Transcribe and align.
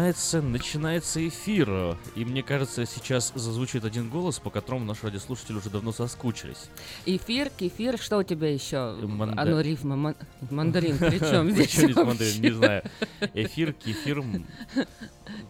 Начинается, 0.00 0.42
начинается 0.42 1.26
эфир. 1.26 1.96
И 2.16 2.24
мне 2.26 2.42
кажется, 2.42 2.84
сейчас 2.84 3.32
зазвучит 3.34 3.82
один 3.86 4.10
голос, 4.10 4.38
по 4.38 4.50
которому 4.50 4.84
наши 4.84 5.04
радиослушатели 5.06 5.56
уже 5.56 5.70
давно 5.70 5.90
соскучились. 5.90 6.68
Эфир, 7.06 7.48
кефир, 7.48 7.96
что 7.98 8.18
у 8.18 8.22
тебя 8.22 8.52
еще? 8.52 8.94
Манда- 9.02 9.40
Оно 9.40 9.58
рифма, 9.62 9.96
ман- 9.96 10.16
мандарин, 10.50 10.96
здесь 10.96 11.18
Причем 11.20 11.50
здесь 11.50 11.96
мандарин, 11.96 12.42
не 12.42 12.50
знаю. 12.50 12.82
Эфир, 13.32 13.72
кефир. 13.72 14.22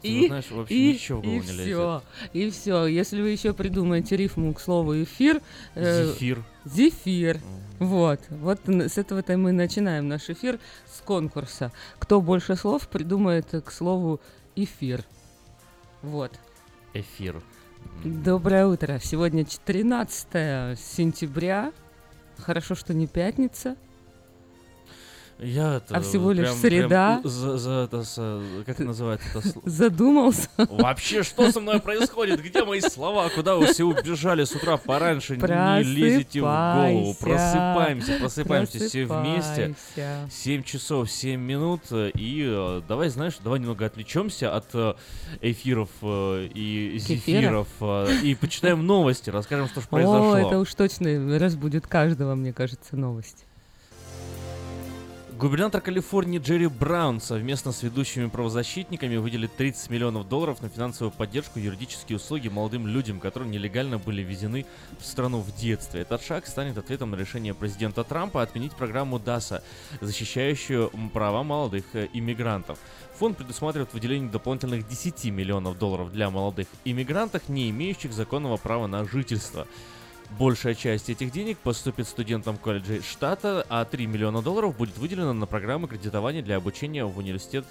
ты 0.00 0.08
И- 0.08 0.28
знаешь, 0.28 0.48
вообще 0.52 0.74
И, 0.76 0.92
ничего 0.92 1.20
в 1.20 1.24
и 1.24 1.26
голову 1.26 1.42
не 1.42 1.50
лезет. 1.50 1.64
все, 1.64 2.02
и 2.32 2.50
все. 2.52 2.86
Если 2.86 3.20
вы 3.22 3.30
еще 3.30 3.52
придумаете 3.52 4.16
рифму 4.16 4.54
к 4.54 4.60
слову 4.60 5.02
эфир, 5.02 5.42
э, 5.74 6.06
Зефир. 6.06 6.44
зефир. 6.64 7.40
Вот, 7.78 8.20
вот 8.30 8.60
с 8.66 8.96
этого-то 8.96 9.36
мы 9.36 9.52
начинаем 9.52 10.08
наш 10.08 10.30
эфир 10.30 10.58
с 10.90 11.00
конкурса. 11.02 11.72
Кто 11.98 12.20
больше 12.20 12.56
слов 12.56 12.88
придумает 12.88 13.46
к 13.64 13.70
слову 13.70 14.20
эфир. 14.54 15.04
Вот. 16.02 16.32
Эфир. 16.94 17.42
Доброе 18.04 18.66
утро. 18.66 18.98
Сегодня 19.02 19.44
13 19.44 20.78
сентября. 20.78 21.72
Хорошо, 22.38 22.74
что 22.74 22.94
не 22.94 23.06
пятница. 23.06 23.76
Я 25.38 25.76
это 25.76 25.96
А 25.96 26.00
всего 26.00 26.32
лишь 26.32 26.46
прям- 26.46 26.56
среда. 26.56 27.18
прям 27.20 27.30
за, 27.30 27.58
за 27.58 27.70
это, 27.84 28.02
с- 28.04 28.42
как 28.64 28.76
это 28.76 28.84
называется 28.84 29.28
это 29.30 29.46
слово? 29.46 29.68
Задумался. 29.68 30.48
Вообще, 30.56 31.22
что 31.22 31.52
со 31.52 31.60
мной 31.60 31.78
происходит? 31.80 32.42
Где 32.42 32.64
мои 32.64 32.80
слова? 32.80 33.28
Куда 33.28 33.56
вы 33.56 33.66
все 33.66 33.84
убежали 33.84 34.44
с 34.44 34.52
утра 34.52 34.78
пораньше? 34.78 35.36
Не 35.36 35.82
лезете 35.82 36.40
в 36.40 36.44
голову. 36.44 37.14
Просыпаемся, 37.20 38.12
просыпаемся 38.18 38.78
все 38.88 39.04
вместе. 39.04 39.74
Просыпайся. 39.94 40.30
7 40.30 40.62
часов 40.62 41.10
7 41.10 41.38
минут. 41.40 41.82
э, 41.90 42.10
И 42.14 42.42
э, 42.48 42.80
давай, 42.88 43.10
знаешь, 43.10 43.34
давай 43.44 43.60
немного 43.60 43.84
отвлечемся 43.84 44.56
от 44.56 44.66
э, 44.74 44.94
эфиров 45.42 45.90
и 46.02 46.96
зефиров. 46.98 47.68
И 48.22 48.34
почитаем 48.34 48.86
новости, 48.86 49.28
расскажем, 49.30 49.68
что 49.68 49.82
же 49.82 49.86
произошло. 49.88 50.32
О, 50.32 50.38
это 50.38 50.58
уж 50.58 50.74
точно 50.74 51.38
разбудит 51.38 51.86
каждого, 51.86 52.34
мне 52.34 52.52
кажется, 52.54 52.96
новость. 52.96 53.44
Губернатор 55.38 55.82
Калифорнии 55.82 56.38
Джерри 56.38 56.66
Браун 56.66 57.20
совместно 57.20 57.70
с 57.70 57.82
ведущими 57.82 58.26
правозащитниками 58.26 59.16
выделит 59.16 59.54
30 59.54 59.90
миллионов 59.90 60.26
долларов 60.26 60.62
на 60.62 60.70
финансовую 60.70 61.12
поддержку 61.12 61.58
юридические 61.58 62.16
услуги 62.16 62.48
молодым 62.48 62.86
людям, 62.86 63.20
которые 63.20 63.50
нелегально 63.50 63.98
были 63.98 64.22
ввезены 64.22 64.64
в 64.98 65.04
страну 65.04 65.40
в 65.40 65.54
детстве. 65.54 66.00
Этот 66.00 66.22
шаг 66.22 66.46
станет 66.46 66.78
ответом 66.78 67.10
на 67.10 67.16
решение 67.16 67.52
президента 67.52 68.02
Трампа 68.02 68.40
отменить 68.40 68.72
программу 68.72 69.18
ДАСА, 69.18 69.62
защищающую 70.00 70.90
права 71.12 71.42
молодых 71.42 71.84
э, 71.92 72.08
иммигрантов. 72.14 72.78
Фонд 73.18 73.36
предусматривает 73.36 73.92
выделение 73.92 74.30
дополнительных 74.30 74.88
10 74.88 75.26
миллионов 75.26 75.78
долларов 75.78 76.12
для 76.12 76.30
молодых 76.30 76.66
иммигрантов, 76.86 77.50
не 77.50 77.68
имеющих 77.68 78.14
законного 78.14 78.56
права 78.56 78.86
на 78.86 79.04
жительство. 79.04 79.66
Большая 80.30 80.74
часть 80.74 81.08
этих 81.08 81.30
денег 81.32 81.56
поступит 81.58 82.06
студентам 82.06 82.56
колледжей 82.58 83.00
штата, 83.00 83.64
а 83.68 83.84
3 83.84 84.06
миллиона 84.06 84.42
долларов 84.42 84.76
будет 84.76 84.98
выделено 84.98 85.32
на 85.32 85.46
программы 85.46 85.88
кредитования 85.88 86.42
для 86.42 86.56
обучения 86.56 87.04
в 87.04 87.16
университет 87.16 87.64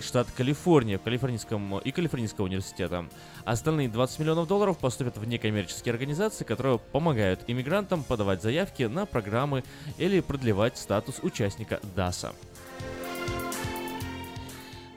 штата 0.00 0.30
Калифорния 0.36 0.98
в 0.98 1.02
Калифорнийском 1.02 1.78
и 1.80 1.90
Калифорнийского 1.90 2.46
университета. 2.46 3.06
Остальные 3.44 3.88
20 3.88 4.20
миллионов 4.20 4.46
долларов 4.46 4.78
поступят 4.78 5.18
в 5.18 5.26
некоммерческие 5.26 5.92
организации, 5.92 6.44
которые 6.44 6.78
помогают 6.78 7.40
иммигрантам 7.46 8.04
подавать 8.04 8.42
заявки 8.42 8.84
на 8.84 9.04
программы 9.04 9.64
или 9.98 10.20
продлевать 10.20 10.78
статус 10.78 11.18
участника 11.22 11.80
ДАСа. 11.96 12.32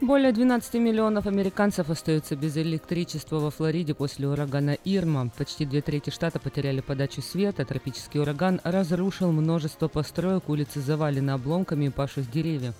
Более 0.02 0.32
12 0.32 0.74
миллионов 0.76 1.28
американцев 1.28 1.92
остаются 1.92 2.36
без 2.36 2.58
электричества 2.58 3.38
во 3.38 3.52
Флориде 3.52 3.94
после 3.94 4.28
урагана 4.28 4.76
Ирма. 4.84 5.30
Почти 5.38 5.64
две 5.64 5.82
трети 5.84 6.10
штата 6.10 6.40
потеряли 6.40 6.80
подачу 6.82 7.22
света. 7.22 7.66
Тропический 7.66 8.20
ураган 8.20 8.60
разрушил 8.64 9.32
множество 9.32 9.88
построек, 9.90 10.50
улицы 10.50 10.82
завалены 10.82 11.30
обломками 11.30 11.86
и 11.86 11.90
павших 11.90 12.32
деревьев. 12.32 12.74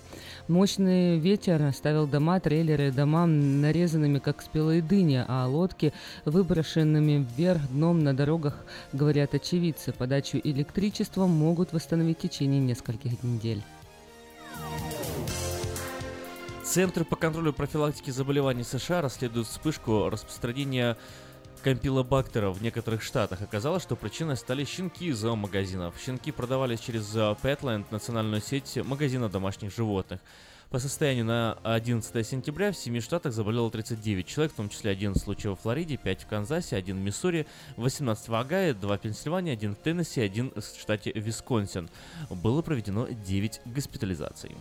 Мощный 0.48 1.16
ветер 1.16 1.62
оставил 1.62 2.08
дома, 2.08 2.40
трейлеры 2.40 2.90
дома 2.90 3.24
нарезанными, 3.26 4.18
как 4.18 4.42
спелые 4.42 4.82
дыни, 4.82 5.24
а 5.28 5.46
лодки 5.46 5.92
выброшенными 6.24 7.24
вверх 7.36 7.62
дном 7.70 8.02
на 8.02 8.14
дорогах, 8.14 8.56
говорят 8.92 9.32
очевидцы. 9.34 9.92
Подачу 9.92 10.40
электричества 10.42 11.28
могут 11.28 11.72
восстановить 11.72 12.18
в 12.18 12.22
течение 12.22 12.58
нескольких 12.58 13.22
недель. 13.22 13.62
Центры 16.72 17.04
по 17.04 17.16
контролю 17.16 17.52
профилактики 17.52 18.10
заболеваний 18.10 18.64
США 18.64 19.02
расследуют 19.02 19.46
вспышку 19.46 20.08
распространения 20.08 20.96
компилобактера 21.62 22.48
в 22.48 22.62
некоторых 22.62 23.02
штатах. 23.02 23.42
Оказалось, 23.42 23.82
что 23.82 23.94
причиной 23.94 24.38
стали 24.38 24.64
щенки 24.64 25.08
из 25.08 25.18
зоомагазинов. 25.18 25.94
Щенки 26.02 26.32
продавались 26.32 26.80
через 26.80 27.14
Petland, 27.14 27.84
национальную 27.90 28.40
сеть 28.40 28.78
магазина 28.86 29.28
домашних 29.28 29.70
животных. 29.70 30.20
По 30.70 30.78
состоянию 30.78 31.26
на 31.26 31.58
11 31.62 32.26
сентября 32.26 32.72
в 32.72 32.76
7 32.78 33.00
штатах 33.00 33.34
заболело 33.34 33.70
39 33.70 34.26
человек, 34.26 34.54
в 34.54 34.56
том 34.56 34.70
числе 34.70 34.92
11 34.92 35.22
случаев 35.22 35.58
в 35.58 35.62
Флориде, 35.64 35.98
5 35.98 36.22
в 36.22 36.26
Канзасе, 36.26 36.76
1 36.76 36.96
в 36.96 37.00
Миссури, 37.00 37.46
18 37.76 38.28
в 38.28 38.34
Огайо, 38.34 38.72
2 38.72 38.96
в 38.96 38.98
Пенсильвании, 38.98 39.52
1 39.52 39.74
в 39.74 39.78
Теннесси, 39.78 40.22
1 40.22 40.54
в 40.56 40.62
штате 40.62 41.12
Висконсин. 41.14 41.90
Было 42.30 42.62
проведено 42.62 43.08
9 43.08 43.60
госпитализаций. 43.66 44.56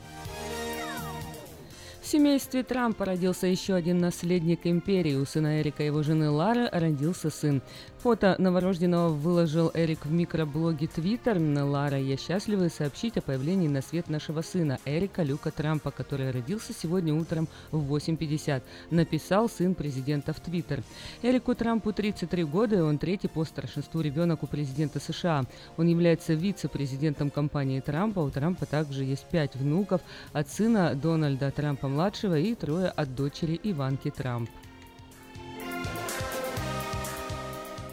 В 2.01 2.07
семействе 2.07 2.63
Трампа 2.63 3.05
родился 3.05 3.45
еще 3.45 3.75
один 3.75 3.99
наследник 3.99 4.65
империи. 4.65 5.15
У 5.15 5.23
сына 5.23 5.61
Эрика 5.61 5.83
и 5.83 5.85
его 5.85 6.01
жены 6.01 6.31
Лары 6.31 6.67
родился 6.71 7.29
сын. 7.29 7.61
Фото 7.99 8.35
новорожденного 8.39 9.09
выложил 9.09 9.69
Эрик 9.75 10.07
в 10.07 10.11
микроблоге 10.11 10.87
Твиттер. 10.87 11.37
Лара, 11.39 11.99
я 11.99 12.17
счастлива 12.17 12.69
сообщить 12.69 13.17
о 13.17 13.21
появлении 13.21 13.67
на 13.67 13.83
свет 13.83 14.09
нашего 14.09 14.41
сына 14.41 14.79
Эрика 14.85 15.21
Люка 15.21 15.51
Трампа, 15.51 15.91
который 15.91 16.31
родился 16.31 16.73
сегодня 16.73 17.13
утром 17.13 17.47
в 17.69 17.95
8.50. 17.95 18.63
Написал 18.89 19.47
сын 19.47 19.75
президента 19.75 20.33
в 20.33 20.39
Твиттер. 20.39 20.81
Эрику 21.21 21.53
Трампу 21.53 21.93
33 21.93 22.43
года, 22.45 22.77
и 22.77 22.81
он 22.81 22.97
третий 22.97 23.27
по 23.27 23.45
старшинству 23.45 24.01
ребенок 24.01 24.41
у 24.41 24.47
президента 24.47 24.99
США. 24.99 25.45
Он 25.77 25.85
является 25.85 26.33
вице-президентом 26.33 27.29
компании 27.29 27.79
Трампа. 27.79 28.21
У 28.21 28.31
Трампа 28.31 28.65
также 28.65 29.03
есть 29.03 29.25
пять 29.25 29.55
внуков 29.55 30.01
от 30.33 30.49
сына 30.49 30.95
Дональда 30.95 31.51
Трампа-младшего 31.91 32.39
и 32.39 32.55
трое 32.55 32.87
от 32.87 33.15
дочери 33.15 33.59
Иванки 33.63 34.09
Трамп. 34.11 34.49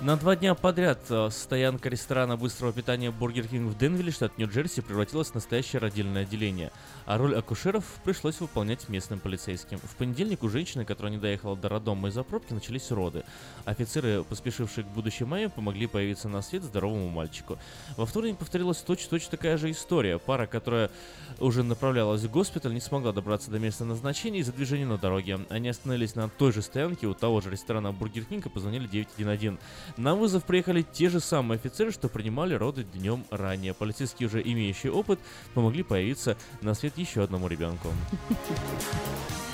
На 0.00 0.16
два 0.16 0.36
дня 0.36 0.54
подряд 0.54 1.00
э, 1.10 1.28
стоянка 1.32 1.88
ресторана 1.88 2.36
быстрого 2.36 2.72
питания 2.72 3.10
Burger 3.10 3.48
King 3.48 3.74
в 3.74 3.76
Денвилле, 3.76 4.12
штат 4.12 4.38
Нью-Джерси, 4.38 4.82
превратилась 4.82 5.30
в 5.30 5.34
настоящее 5.34 5.80
родильное 5.80 6.22
отделение, 6.22 6.70
а 7.08 7.16
роль 7.16 7.34
акушеров 7.34 7.86
пришлось 8.04 8.38
выполнять 8.38 8.90
местным 8.90 9.18
полицейским. 9.18 9.78
В 9.78 9.96
понедельник 9.96 10.42
у 10.42 10.50
женщины, 10.50 10.84
которая 10.84 11.10
не 11.10 11.18
доехала 11.18 11.56
до 11.56 11.70
роддома 11.70 12.08
из-за 12.08 12.22
пробки, 12.22 12.52
начались 12.52 12.90
роды. 12.90 13.24
Офицеры, 13.64 14.24
поспешившие 14.24 14.84
к 14.84 14.88
будущей 14.88 15.24
маме, 15.24 15.48
помогли 15.48 15.86
появиться 15.86 16.28
на 16.28 16.42
свет 16.42 16.64
здоровому 16.64 17.08
мальчику. 17.08 17.58
Во 17.96 18.04
вторник 18.04 18.36
повторилась 18.36 18.82
точно-точно 18.82 19.30
такая 19.30 19.56
же 19.56 19.70
история. 19.70 20.18
Пара, 20.18 20.46
которая 20.46 20.90
уже 21.38 21.62
направлялась 21.62 22.20
в 22.20 22.30
госпиталь, 22.30 22.74
не 22.74 22.80
смогла 22.80 23.12
добраться 23.14 23.50
до 23.50 23.58
места 23.58 23.86
назначения 23.86 24.40
из-за 24.40 24.52
движения 24.52 24.84
на 24.84 24.98
дороге. 24.98 25.40
Они 25.48 25.70
остановились 25.70 26.14
на 26.14 26.28
той 26.28 26.52
же 26.52 26.60
стоянке 26.60 27.06
у 27.06 27.14
того 27.14 27.40
же 27.40 27.50
ресторана 27.50 27.90
Burger 27.90 28.24
King 28.24 28.44
и 28.44 28.50
позвонили 28.50 28.86
911. 28.86 29.58
На 29.96 30.14
вызов 30.14 30.44
приехали 30.44 30.82
те 30.82 31.08
же 31.08 31.20
самые 31.20 31.56
офицеры, 31.56 31.90
что 31.90 32.10
принимали 32.10 32.52
роды 32.52 32.84
днем 32.84 33.24
ранее. 33.30 33.72
Полицейские, 33.72 34.26
уже 34.26 34.42
имеющие 34.42 34.92
опыт, 34.92 35.18
помогли 35.54 35.82
появиться 35.82 36.36
на 36.60 36.74
свет 36.74 36.97
еще 36.98 37.22
одному 37.22 37.48
ребенку. 37.48 37.88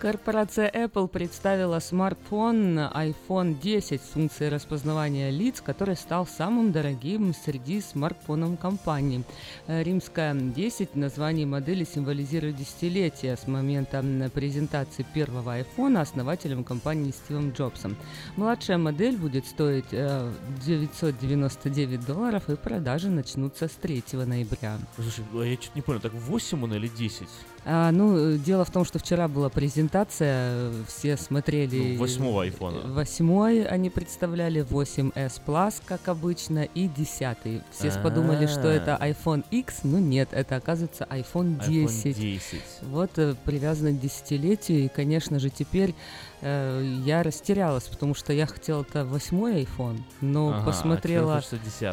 Корпорация 0.00 0.70
Apple 0.70 1.08
представила 1.08 1.78
смартфон 1.78 2.78
iPhone 2.78 3.60
10 3.60 4.00
с 4.00 4.06
функцией 4.06 4.50
распознавания 4.50 5.28
лиц, 5.28 5.60
который 5.60 5.94
стал 5.94 6.26
самым 6.26 6.72
дорогим 6.72 7.34
среди 7.34 7.82
смартфонов 7.82 8.58
компании. 8.58 9.24
Римская 9.66 10.32
10 10.32 10.96
название 10.96 11.44
модели 11.44 11.84
символизирует 11.84 12.56
десятилетие 12.56 13.36
с 13.36 13.46
момента 13.46 14.02
презентации 14.32 15.04
первого 15.12 15.60
iPhone 15.60 16.00
основателем 16.00 16.64
компании 16.64 17.10
Стивом 17.10 17.50
Джобсом. 17.50 17.94
Младшая 18.36 18.78
модель 18.78 19.18
будет 19.18 19.44
стоить 19.44 19.90
999 19.90 22.00
э, 22.00 22.06
долларов 22.06 22.48
и 22.48 22.56
продажи 22.56 23.10
начнутся 23.10 23.68
с 23.68 23.72
3 23.72 24.02
ноября. 24.12 24.78
Слушай, 24.94 25.26
а 25.34 25.44
я 25.44 25.56
что-то 25.56 25.72
не 25.74 25.82
понял, 25.82 26.00
так 26.00 26.14
8 26.14 26.64
он 26.64 26.72
или 26.72 26.88
10? 26.88 27.28
А, 27.64 27.90
ну, 27.90 28.36
дело 28.36 28.64
в 28.64 28.70
том, 28.70 28.84
что 28.84 28.98
вчера 28.98 29.28
была 29.28 29.48
презентация, 29.48 30.72
все 30.88 31.16
смотрели... 31.16 31.94
Ну, 31.94 32.00
восьмого 32.00 32.42
айфона. 32.42 32.80
Восьмой 32.92 33.64
они 33.64 33.90
представляли, 33.90 34.62
8s 34.62 35.40
Plus, 35.46 35.74
как 35.84 36.08
обычно, 36.08 36.64
и 36.64 36.88
десятый. 36.88 37.62
Все 37.70 37.88
А-а-а. 37.88 38.02
подумали, 38.02 38.46
что 38.46 38.68
это 38.68 38.98
iPhone 39.00 39.44
X, 39.50 39.80
но 39.82 39.98
нет, 39.98 40.30
это 40.32 40.56
оказывается 40.56 41.06
iPhone 41.10 41.64
10. 41.66 42.06
iPhone 42.06 42.14
10. 42.14 42.62
Вот 42.82 43.10
э, 43.18 43.34
привязано 43.44 43.92
к 43.92 44.00
десятилетию, 44.00 44.84
и, 44.84 44.88
конечно 44.88 45.38
же, 45.38 45.50
теперь 45.50 45.94
Э, 46.42 46.82
я 47.04 47.22
растерялась, 47.22 47.84
потому 47.84 48.14
что 48.14 48.32
я 48.32 48.46
хотела 48.46 48.82
это 48.82 49.04
восьмой 49.04 49.62
iPhone, 49.62 50.00
но 50.22 50.48
ага, 50.48 50.62
а 50.62 50.64
посмотрела 50.64 51.42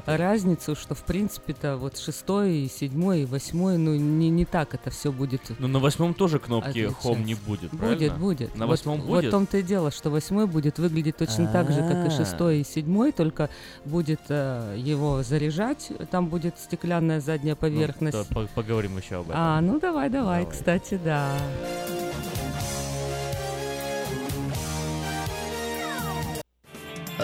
а 0.06 0.18
разницу, 0.18 0.76
что 0.76 0.96
в 0.96 1.04
принципе-то 1.04 1.76
вот 1.76 1.98
шестой, 1.98 2.72
седьмой, 2.74 3.26
восьмой, 3.26 3.78
ну 3.78 3.94
не, 3.96 4.30
не 4.30 4.46
так 4.46 4.74
это 4.74 4.90
все 4.90 5.12
будет. 5.12 5.42
Ну 5.60 5.68
на 5.68 5.80
восьмом 5.80 6.14
тоже 6.14 6.40
кнопки 6.40 6.70
отличаться. 6.70 7.10
Home 7.10 7.24
не 7.24 7.36
будет, 7.36 7.72
правильно? 7.72 8.14
Будет, 8.14 8.18
будет. 8.18 8.56
На 8.56 8.68
восьмом 8.68 9.02
вот, 9.02 9.08
будет? 9.08 9.24
Вот 9.24 9.28
в 9.28 9.32
том-то 9.32 9.58
и 9.58 9.64
дело, 9.64 9.92
что 9.92 10.10
восьмой 10.10 10.48
будет 10.48 10.80
выглядеть 10.80 11.18
точно 11.18 11.52
так 11.52 11.70
же, 11.72 11.82
как 11.82 12.06
и 12.06 12.08
а. 12.08 12.12
шестой 12.12 12.62
и 12.62 12.64
седьмой, 12.64 13.12
только 13.12 13.50
будет 13.84 14.22
э, 14.30 14.76
его 14.78 15.24
заряжать, 15.24 15.92
там 16.10 16.28
будет 16.28 16.58
стеклянная 16.58 17.20
задняя 17.20 17.56
ну, 17.56 17.60
поверхность. 17.60 18.18
Ну, 18.34 18.48
поговорим 18.56 18.98
еще 18.98 19.18
об 19.18 19.30
этом. 19.30 19.36
А, 19.36 19.60
ну 19.60 19.80
давай, 19.80 20.10
давай, 20.10 20.44
давай. 20.44 20.52
кстати, 20.52 21.00
да. 21.04 21.38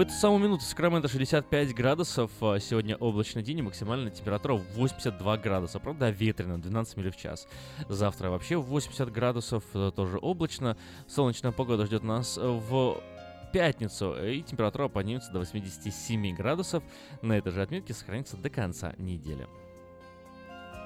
В 0.00 0.02
эту 0.02 0.14
самую 0.14 0.42
минуту 0.42 0.64
Сакраменто 0.64 1.08
65 1.08 1.74
градусов, 1.74 2.30
а 2.40 2.58
сегодня 2.58 2.96
облачный 2.96 3.42
день 3.42 3.58
и 3.58 3.62
максимальная 3.62 4.10
температура 4.10 4.54
82 4.54 5.36
градуса, 5.36 5.78
правда 5.78 6.08
ветрено, 6.08 6.58
12 6.58 6.96
миль 6.96 7.10
в 7.10 7.18
час. 7.18 7.46
Завтра 7.86 8.30
вообще 8.30 8.56
80 8.56 9.12
градусов, 9.12 9.62
э, 9.74 9.92
тоже 9.94 10.16
облачно, 10.16 10.78
солнечная 11.06 11.52
погода 11.52 11.84
ждет 11.84 12.02
нас 12.02 12.38
в 12.38 12.98
пятницу, 13.52 14.16
и 14.24 14.40
температура 14.40 14.88
поднимется 14.88 15.32
до 15.32 15.40
87 15.40 16.34
градусов. 16.34 16.82
На 17.20 17.36
этой 17.36 17.52
же 17.52 17.60
отметке 17.60 17.92
сохранится 17.92 18.38
до 18.38 18.48
конца 18.48 18.94
недели. 18.96 19.46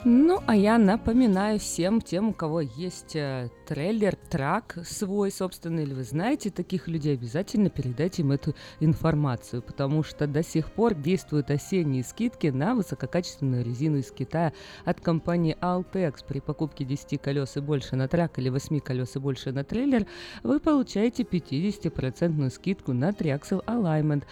Ну, 0.06 0.42
а 0.46 0.54
я 0.54 0.76
напоминаю 0.76 1.58
всем 1.58 2.02
тем, 2.02 2.28
у 2.28 2.32
кого 2.34 2.60
есть 2.60 3.16
э, 3.16 3.48
трейлер, 3.66 4.14
трак 4.16 4.76
свой 4.84 5.30
собственный, 5.30 5.84
или 5.84 5.94
вы 5.94 6.04
знаете 6.04 6.50
таких 6.50 6.88
людей, 6.88 7.14
обязательно 7.14 7.70
передайте 7.70 8.20
им 8.20 8.32
эту 8.32 8.54
информацию, 8.80 9.62
потому 9.62 10.02
что 10.02 10.26
до 10.26 10.42
сих 10.42 10.70
пор 10.72 10.92
действуют 10.92 11.50
осенние 11.50 12.04
скидки 12.04 12.48
на 12.48 12.74
высококачественную 12.74 13.64
резину 13.64 13.96
из 13.96 14.10
Китая 14.10 14.52
от 14.84 15.00
компании 15.00 15.56
Altex. 15.58 16.16
При 16.28 16.40
покупке 16.40 16.84
10 16.84 17.22
колес 17.22 17.56
и 17.56 17.60
больше 17.60 17.96
на 17.96 18.06
трак 18.06 18.38
или 18.38 18.50
8 18.50 18.80
колес 18.80 19.16
и 19.16 19.18
больше 19.18 19.52
на 19.52 19.64
трейлер 19.64 20.06
вы 20.42 20.60
получаете 20.60 21.22
50% 21.22 22.50
скидку 22.50 22.92
на 22.92 23.08
Triaxle 23.08 23.64
Alignment. 23.64 24.24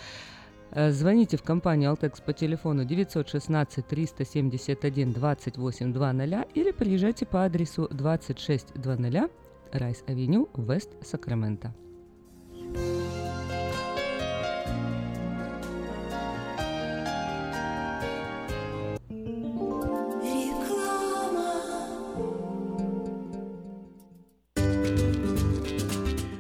Э, 0.74 0.90
звоните 0.90 1.36
в 1.36 1.42
компанию 1.42 1.92
Altex 1.92 2.22
по 2.24 2.32
телефону 2.32 2.84
916 2.84 3.86
371 3.86 5.12
2800 5.12 6.48
или 6.54 6.70
приезжайте 6.70 7.26
по 7.26 7.44
адресу 7.44 7.88
2600 7.90 9.30
Райс 9.72 10.02
Авеню, 10.06 10.48
Вест 10.56 10.90
Сакраменто. 11.02 11.74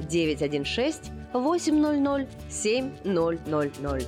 916 0.00 1.10
800 1.32 2.28
7000. 2.50 4.06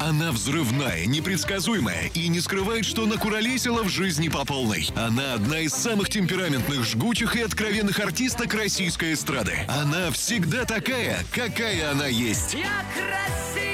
Она 0.00 0.32
взрывная, 0.32 1.06
непредсказуемая 1.06 2.10
и 2.12 2.28
не 2.28 2.40
скрывает, 2.40 2.84
что 2.84 3.06
накуролесила 3.06 3.82
в 3.82 3.88
жизни 3.88 4.28
по 4.28 4.44
полной. 4.44 4.90
Она 4.94 5.34
одна 5.34 5.60
из 5.60 5.72
самых 5.72 6.10
темпераментных, 6.10 6.84
жгучих 6.84 7.36
и 7.36 7.40
откровенных 7.40 8.00
артисток 8.00 8.52
российской 8.52 9.14
эстрады. 9.14 9.60
Она 9.66 10.10
всегда 10.10 10.66
такая, 10.66 11.24
какая 11.32 11.90
она 11.90 12.06
есть. 12.06 12.52
Я 12.52 12.84
красивая! 12.92 13.73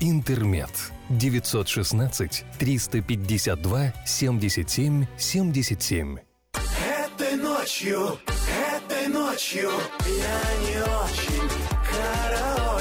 «Интермед». 0.00 0.70
916 1.08 2.44
352 2.58 3.92
77 4.06 5.06
77. 5.16 6.18
Этой 6.54 7.36
ночью, 7.36 8.18
этой 8.74 9.08
ночью 9.08 9.70
я 10.04 10.40
не 10.68 10.82
очень 10.82 11.50
караочен. 11.90 12.65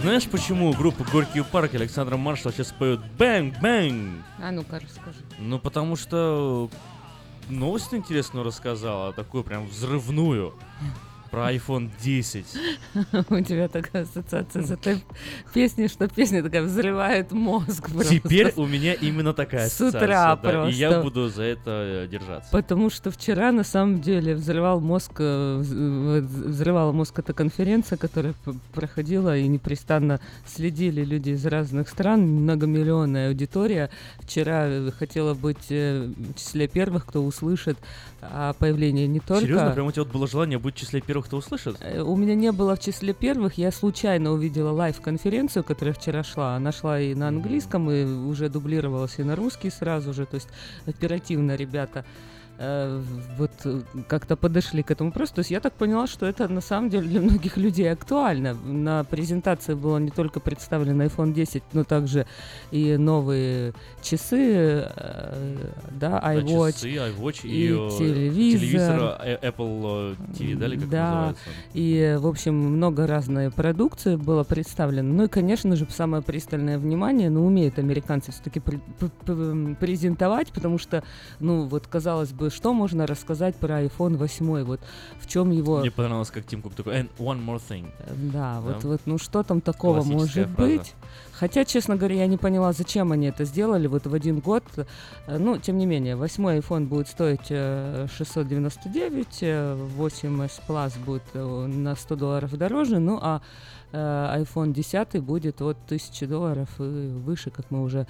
Знаешь, 0.00 0.26
почему 0.26 0.72
группа 0.72 1.04
Горький 1.12 1.42
парк 1.42 1.74
Александра 1.74 2.16
Маршала 2.16 2.54
сейчас 2.54 2.72
поет 2.72 3.00
«Бэнг, 3.18 3.60
бэнг»? 3.60 4.24
А 4.38 4.50
ну-ка, 4.50 4.80
расскажи. 4.80 5.18
Ну, 5.38 5.58
потому 5.58 5.94
что 5.96 6.70
новость 7.50 7.92
интересную 7.92 8.42
рассказала, 8.42 9.12
такую 9.12 9.44
прям 9.44 9.66
взрывную. 9.66 10.54
Про 11.30 11.52
iPhone 11.52 11.90
10. 12.02 12.44
У 13.30 13.40
тебя 13.40 13.68
такая 13.68 14.02
ассоциация 14.02 14.62
с 14.62 14.70
этой 14.72 15.04
песней, 15.54 15.86
что 15.88 16.08
песня 16.08 16.42
такая 16.42 16.62
взрывает 16.62 17.30
мозг. 17.30 17.88
Просто. 17.90 18.14
Теперь 18.14 18.52
у 18.56 18.66
меня 18.66 18.94
именно 18.94 19.32
такая 19.32 19.68
С 19.68 19.74
ассоциация. 19.80 20.00
утра 20.00 20.36
да, 20.36 20.36
просто. 20.36 20.70
И 20.70 20.74
я 20.74 21.00
буду 21.00 21.28
за 21.28 21.42
это 21.44 22.04
э, 22.04 22.08
держаться. 22.10 22.50
Потому 22.50 22.90
что 22.90 23.10
вчера 23.12 23.52
на 23.52 23.62
самом 23.62 24.00
деле 24.00 24.34
взрывал 24.34 24.80
мозг, 24.80 25.12
э, 25.18 25.60
вз- 25.60 26.20
взрывала 26.48 26.90
мозг 26.90 27.18
эта 27.20 27.32
конференция, 27.32 27.96
которая 27.96 28.34
проходила 28.74 29.36
и 29.36 29.46
непрестанно 29.46 30.20
следили 30.46 31.04
люди 31.04 31.30
из 31.30 31.46
разных 31.46 31.88
стран, 31.88 32.22
многомиллионная 32.22 33.28
аудитория. 33.28 33.90
Вчера 34.18 34.66
э, 34.66 34.90
хотела 34.90 35.34
быть 35.34 35.70
в 35.70 36.34
числе 36.34 36.66
первых, 36.66 37.06
кто 37.06 37.24
услышит 37.24 37.78
о 38.20 38.52
появлении 38.54 39.06
не 39.06 39.20
только... 39.20 39.42
Серьезно, 39.44 39.70
прям 39.70 39.86
у 39.86 39.92
тебя 39.92 40.02
вот 40.04 40.12
было 40.12 40.26
желание 40.26 40.58
быть 40.58 40.74
в 40.74 40.78
числе 40.78 41.00
первых, 41.00 41.19
кто 41.22 41.38
услышит? 41.38 41.76
Э, 41.80 42.02
У 42.02 42.16
меня 42.16 42.34
не 42.34 42.52
было 42.52 42.76
в 42.76 42.80
числе 42.80 43.12
первых. 43.12 43.58
Я 43.58 43.70
случайно 43.72 44.32
увидела 44.32 44.70
лайв-конференцию, 44.70 45.64
которая 45.64 45.94
вчера 45.94 46.22
шла. 46.22 46.56
Она 46.56 46.72
шла 46.72 47.00
и 47.00 47.14
на 47.14 47.28
английском, 47.28 47.90
и 47.90 48.04
уже 48.04 48.48
дублировалась 48.48 49.18
и 49.18 49.22
на 49.22 49.36
русский 49.36 49.70
сразу 49.70 50.12
же. 50.12 50.26
То 50.26 50.36
есть 50.36 50.48
оперативно 50.86 51.56
ребята 51.56 52.04
э, 52.60 53.02
вот 53.36 53.50
э, 53.64 53.80
как-то 54.06 54.36
подошли 54.36 54.82
к 54.82 54.90
этому 54.90 55.12
просто. 55.12 55.36
То 55.36 55.38
есть 55.40 55.50
я 55.50 55.60
так 55.60 55.72
поняла, 55.72 56.06
что 56.06 56.26
это 56.26 56.46
на 56.48 56.60
самом 56.60 56.90
деле 56.90 57.08
для 57.08 57.20
многих 57.20 57.56
людей 57.56 57.90
актуально. 57.90 58.54
На 58.54 59.04
презентации 59.04 59.74
было 59.74 59.98
не 59.98 60.10
только 60.10 60.40
представлен 60.40 61.00
iPhone 61.00 61.32
10, 61.32 61.62
но 61.72 61.84
также 61.84 62.26
и 62.70 62.96
новые 62.96 63.72
часы, 64.02 64.84
э, 64.94 65.56
да, 65.90 66.20
iWatch, 66.34 66.72
часы, 66.72 66.88
iWatch 66.88 67.40
и, 67.44 67.48
и 67.48 67.72
э, 67.72 67.90
телевизор. 67.98 68.60
телевизор 68.60 69.16
э, 69.20 69.48
Apple 69.48 70.16
TV, 70.38 70.56
да, 70.56 70.66
или 70.66 70.76
как 70.76 70.88
да, 70.88 71.10
называется? 71.10 71.42
и, 71.74 72.16
в 72.20 72.26
общем, 72.26 72.54
много 72.54 73.06
разной 73.06 73.50
продукции 73.50 74.16
было 74.16 74.44
представлено. 74.44 75.14
Ну 75.14 75.24
и, 75.24 75.28
конечно 75.28 75.76
же, 75.76 75.86
самое 75.88 76.22
пристальное 76.22 76.78
внимание, 76.78 77.30
ну, 77.30 77.46
умеют 77.46 77.78
американцы 77.78 78.32
все-таки 78.32 78.60
презентовать, 78.60 80.52
потому 80.52 80.78
что, 80.78 81.02
ну, 81.38 81.64
вот, 81.64 81.86
казалось 81.86 82.32
бы, 82.32 82.49
что 82.50 82.72
можно 82.72 83.06
рассказать 83.06 83.56
про 83.56 83.82
iPhone 83.82 84.16
8, 84.16 84.64
вот, 84.64 84.80
в 85.20 85.26
чем 85.26 85.50
его... 85.50 85.78
Мне 85.80 85.90
понравилось, 85.90 86.30
как 86.30 86.44
Тим 86.46 86.62
Кук 86.62 86.74
такой, 86.74 86.94
and 86.94 87.08
one 87.18 87.44
more 87.44 87.60
thing. 87.68 87.86
Да, 88.32 88.60
вот, 88.60 88.80
Да. 88.82 88.88
вот, 88.88 89.00
ну 89.06 89.18
что 89.18 89.42
там 89.42 89.60
такого 89.60 90.02
может 90.02 90.46
фраза. 90.48 90.56
быть? 90.56 90.94
Хотя, 91.32 91.64
честно 91.64 91.96
говоря, 91.96 92.16
я 92.16 92.26
не 92.26 92.36
поняла, 92.36 92.72
зачем 92.72 93.12
они 93.12 93.26
это 93.28 93.46
сделали 93.46 93.86
вот 93.86 94.06
в 94.06 94.12
один 94.14 94.40
год. 94.40 94.62
Э, 94.76 95.38
Ну, 95.38 95.56
тем 95.58 95.78
не 95.78 95.86
менее, 95.86 96.14
восьмой 96.16 96.58
iPhone 96.58 96.86
будет 96.86 97.08
стоить 97.08 97.46
э, 97.48 98.06
699, 98.14 99.38
э, 99.42 99.76
8s 99.98 100.60
Plus 100.68 100.92
будет 101.04 101.22
э, 101.32 101.66
на 101.66 101.96
100 101.96 102.16
долларов 102.16 102.56
дороже, 102.58 102.98
ну 102.98 103.18
а 103.22 103.40
э, 103.92 104.42
iPhone 104.42 104.72
10 104.74 105.22
будет 105.22 105.62
от 105.62 105.78
1000 105.86 106.26
долларов 106.26 106.68
и 106.78 106.82
выше, 107.24 107.50
как 107.50 107.70
мы 107.70 107.82
уже 107.82 108.00
э, 108.00 108.06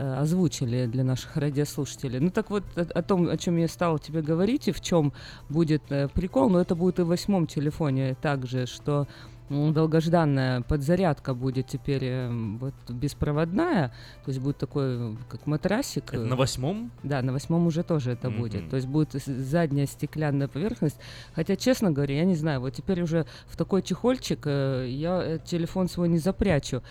озвучили 0.00 0.86
для 0.86 1.04
наших 1.04 1.36
радиослушателей. 1.36 2.20
Ну 2.20 2.30
так 2.30 2.50
вот, 2.50 2.64
о, 2.76 2.82
о 2.82 3.02
том, 3.02 3.28
о 3.28 3.36
чем 3.36 3.56
я 3.56 3.68
стала 3.68 3.98
тебе 3.98 4.22
говорить, 4.22 4.68
и 4.68 4.72
в 4.72 4.80
чем 4.80 5.12
будет 5.48 5.82
э, 5.90 6.08
прикол, 6.08 6.50
но 6.50 6.60
это 6.60 6.74
будет 6.74 6.98
и 6.98 7.02
в 7.02 7.06
восьмом 7.06 7.46
телефоне 7.46 8.16
также, 8.20 8.66
что 8.66 9.06
долгожданная 9.50 10.60
подзарядка 10.62 11.34
будет 11.34 11.66
теперь 11.66 12.04
эм, 12.04 12.58
вот 12.58 12.74
беспроводная, 12.88 13.88
то 14.24 14.28
есть 14.30 14.38
будет 14.40 14.58
такой 14.58 15.12
э, 15.12 15.16
как 15.28 15.46
матрасик. 15.46 16.04
Это 16.14 16.24
на 16.24 16.36
восьмом? 16.36 16.90
Да, 17.02 17.20
на 17.20 17.32
восьмом 17.32 17.66
уже 17.66 17.82
тоже 17.82 18.12
это 18.12 18.30
Мгм. 18.30 18.38
будет. 18.40 18.70
То 18.70 18.76
есть 18.76 18.86
будет 18.88 19.12
задняя 19.12 19.86
стеклянная 19.86 20.46
поверхность. 20.48 20.96
Хотя, 21.34 21.56
честно 21.56 21.90
говоря, 21.90 22.16
я 22.18 22.24
не 22.24 22.36
знаю, 22.36 22.60
вот 22.60 22.70
теперь 22.74 23.02
уже 23.02 23.26
в 23.46 23.56
такой 23.56 23.82
чехольчик 23.82 24.40
э, 24.44 24.86
я 24.88 25.20
э, 25.22 25.38
телефон 25.44 25.88
свой 25.88 26.08
не 26.08 26.18
запрячу, 26.18 26.82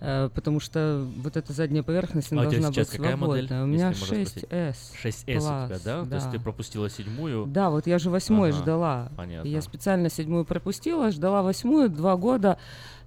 потому 0.00 0.60
что 0.60 1.06
вот 1.22 1.36
эта 1.36 1.52
задняя 1.52 1.82
поверхность 1.82 2.32
она 2.32 2.42
А 2.42 2.44
должна 2.50 2.70
быть 2.70 2.88
какая 2.88 3.16
модель? 3.16 3.46
свободная. 3.46 3.64
У 3.64 3.66
меня 3.66 3.88
если 3.90 4.00
можно 4.12 4.26
спросить? 4.26 4.44
6S. 4.50 4.76
6S 5.02 5.36
у 5.36 5.40
тебя, 5.40 5.76
Plus, 5.76 5.82
да? 5.84 6.04
То 6.06 6.14
есть 6.16 6.30
ты 6.30 6.38
пропустила 6.40 6.90
седьмую? 6.90 7.46
Да, 7.46 7.70
вот 7.70 7.86
я 7.86 7.98
же 7.98 8.10
восьмой 8.10 8.50
Ага, 8.50 8.58
ждала. 8.58 9.08
Понятно. 9.16 9.48
Я 9.48 9.60
специально 9.62 10.08
седьмую 10.10 10.44
пропустила, 10.44 11.10
ждала 11.10 11.42
восьмую 11.42 11.88
два 11.90 12.07
года. 12.16 12.58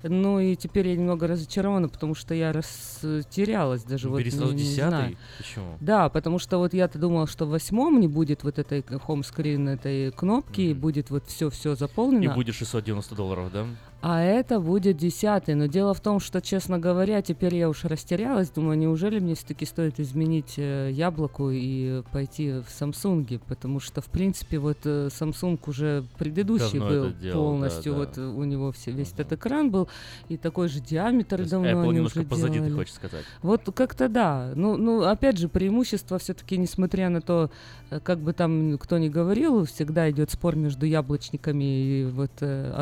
Ну 0.03 0.39
и 0.39 0.55
теперь 0.55 0.87
я 0.87 0.95
немного 0.95 1.27
разочарована, 1.27 1.87
потому 1.87 2.15
что 2.15 2.33
я 2.33 2.51
растерялась 2.51 3.83
даже. 3.83 4.09
Бери 4.09 4.31
вот, 4.31 4.53
не- 4.53 4.63
не 4.63 4.73
знаю. 4.73 5.15
Почему? 5.37 5.77
Да, 5.79 6.09
потому 6.09 6.39
что 6.39 6.57
вот 6.57 6.73
я-то 6.73 6.97
думала, 6.97 7.27
что 7.27 7.45
в 7.45 7.49
восьмом 7.49 7.99
не 7.99 8.07
будет 8.07 8.43
вот 8.43 8.57
этой 8.57 8.83
хоум-скрин, 8.83 9.69
этой 9.69 10.11
кнопки, 10.11 10.61
и 10.61 10.73
будет 10.73 11.11
вот 11.11 11.25
все-все 11.27 11.75
заполнено. 11.75 12.31
И 12.31 12.33
будет 12.35 12.55
690 12.55 13.15
долларов, 13.15 13.51
да? 13.53 13.65
А 14.01 14.21
это 14.21 14.59
будет 14.59 14.97
десятый. 14.97 15.53
Но 15.53 15.67
дело 15.67 15.93
в 15.93 16.01
том, 16.01 16.19
что, 16.19 16.41
честно 16.41 16.79
говоря, 16.79 17.21
теперь 17.21 17.55
я 17.55 17.69
уж 17.69 17.85
растерялась. 17.85 18.49
Думаю, 18.49 18.77
неужели 18.77 19.19
мне 19.19 19.35
все-таки 19.35 19.65
стоит 19.65 19.99
изменить 19.99 20.55
э, 20.57 20.89
яблоку 20.91 21.51
и 21.51 22.01
пойти 22.11 22.51
в 22.51 22.67
Samsung? 22.67 23.39
Потому 23.47 23.79
что, 23.79 24.01
в 24.01 24.07
принципе, 24.07 24.57
вот 24.57 24.79
э, 24.85 25.09
Samsung 25.09 25.59
уже 25.67 26.03
предыдущий 26.17 26.79
Давно 26.79 26.89
был 26.89 27.13
делал, 27.13 27.13
да, 27.21 27.31
полностью, 27.33 27.93
да. 27.93 27.99
вот 27.99 28.17
э, 28.17 28.21
у 28.21 28.43
него 28.43 28.71
все, 28.71 28.91
весь 28.91 29.11
этот 29.13 29.33
экран 29.33 29.69
был. 29.69 29.87
и 30.29 30.37
такой 30.37 30.67
же 30.67 30.79
диаметр 30.79 31.37
То 31.37 31.41
есть 31.43 31.51
давно 31.51 31.69
Apple 31.69 31.83
они 31.83 31.95
немножко 31.97 32.19
уже 32.19 32.27
позади, 32.27 32.53
ты 32.53 32.65
делали. 32.65 32.73
хочешь 32.73 32.95
сказать. 32.95 33.25
Вот 33.43 33.61
как-то 33.75 34.09
да. 34.09 34.51
Ну, 34.55 34.77
ну, 34.77 35.03
опять 35.03 35.37
же, 35.37 35.47
преимущество 35.47 36.17
все-таки, 36.17 36.57
несмотря 36.57 37.09
на 37.09 37.21
то, 37.21 37.51
э, 37.91 37.99
как 37.99 38.17
бы 38.17 38.33
там 38.33 38.79
кто 38.79 38.97
ни 38.97 39.09
говорил, 39.09 39.65
всегда 39.65 40.09
идет 40.09 40.31
спор 40.31 40.55
между 40.55 40.87
яблочниками 40.87 41.63
и 41.63 42.05
вот 42.05 42.31
э, 42.41 42.73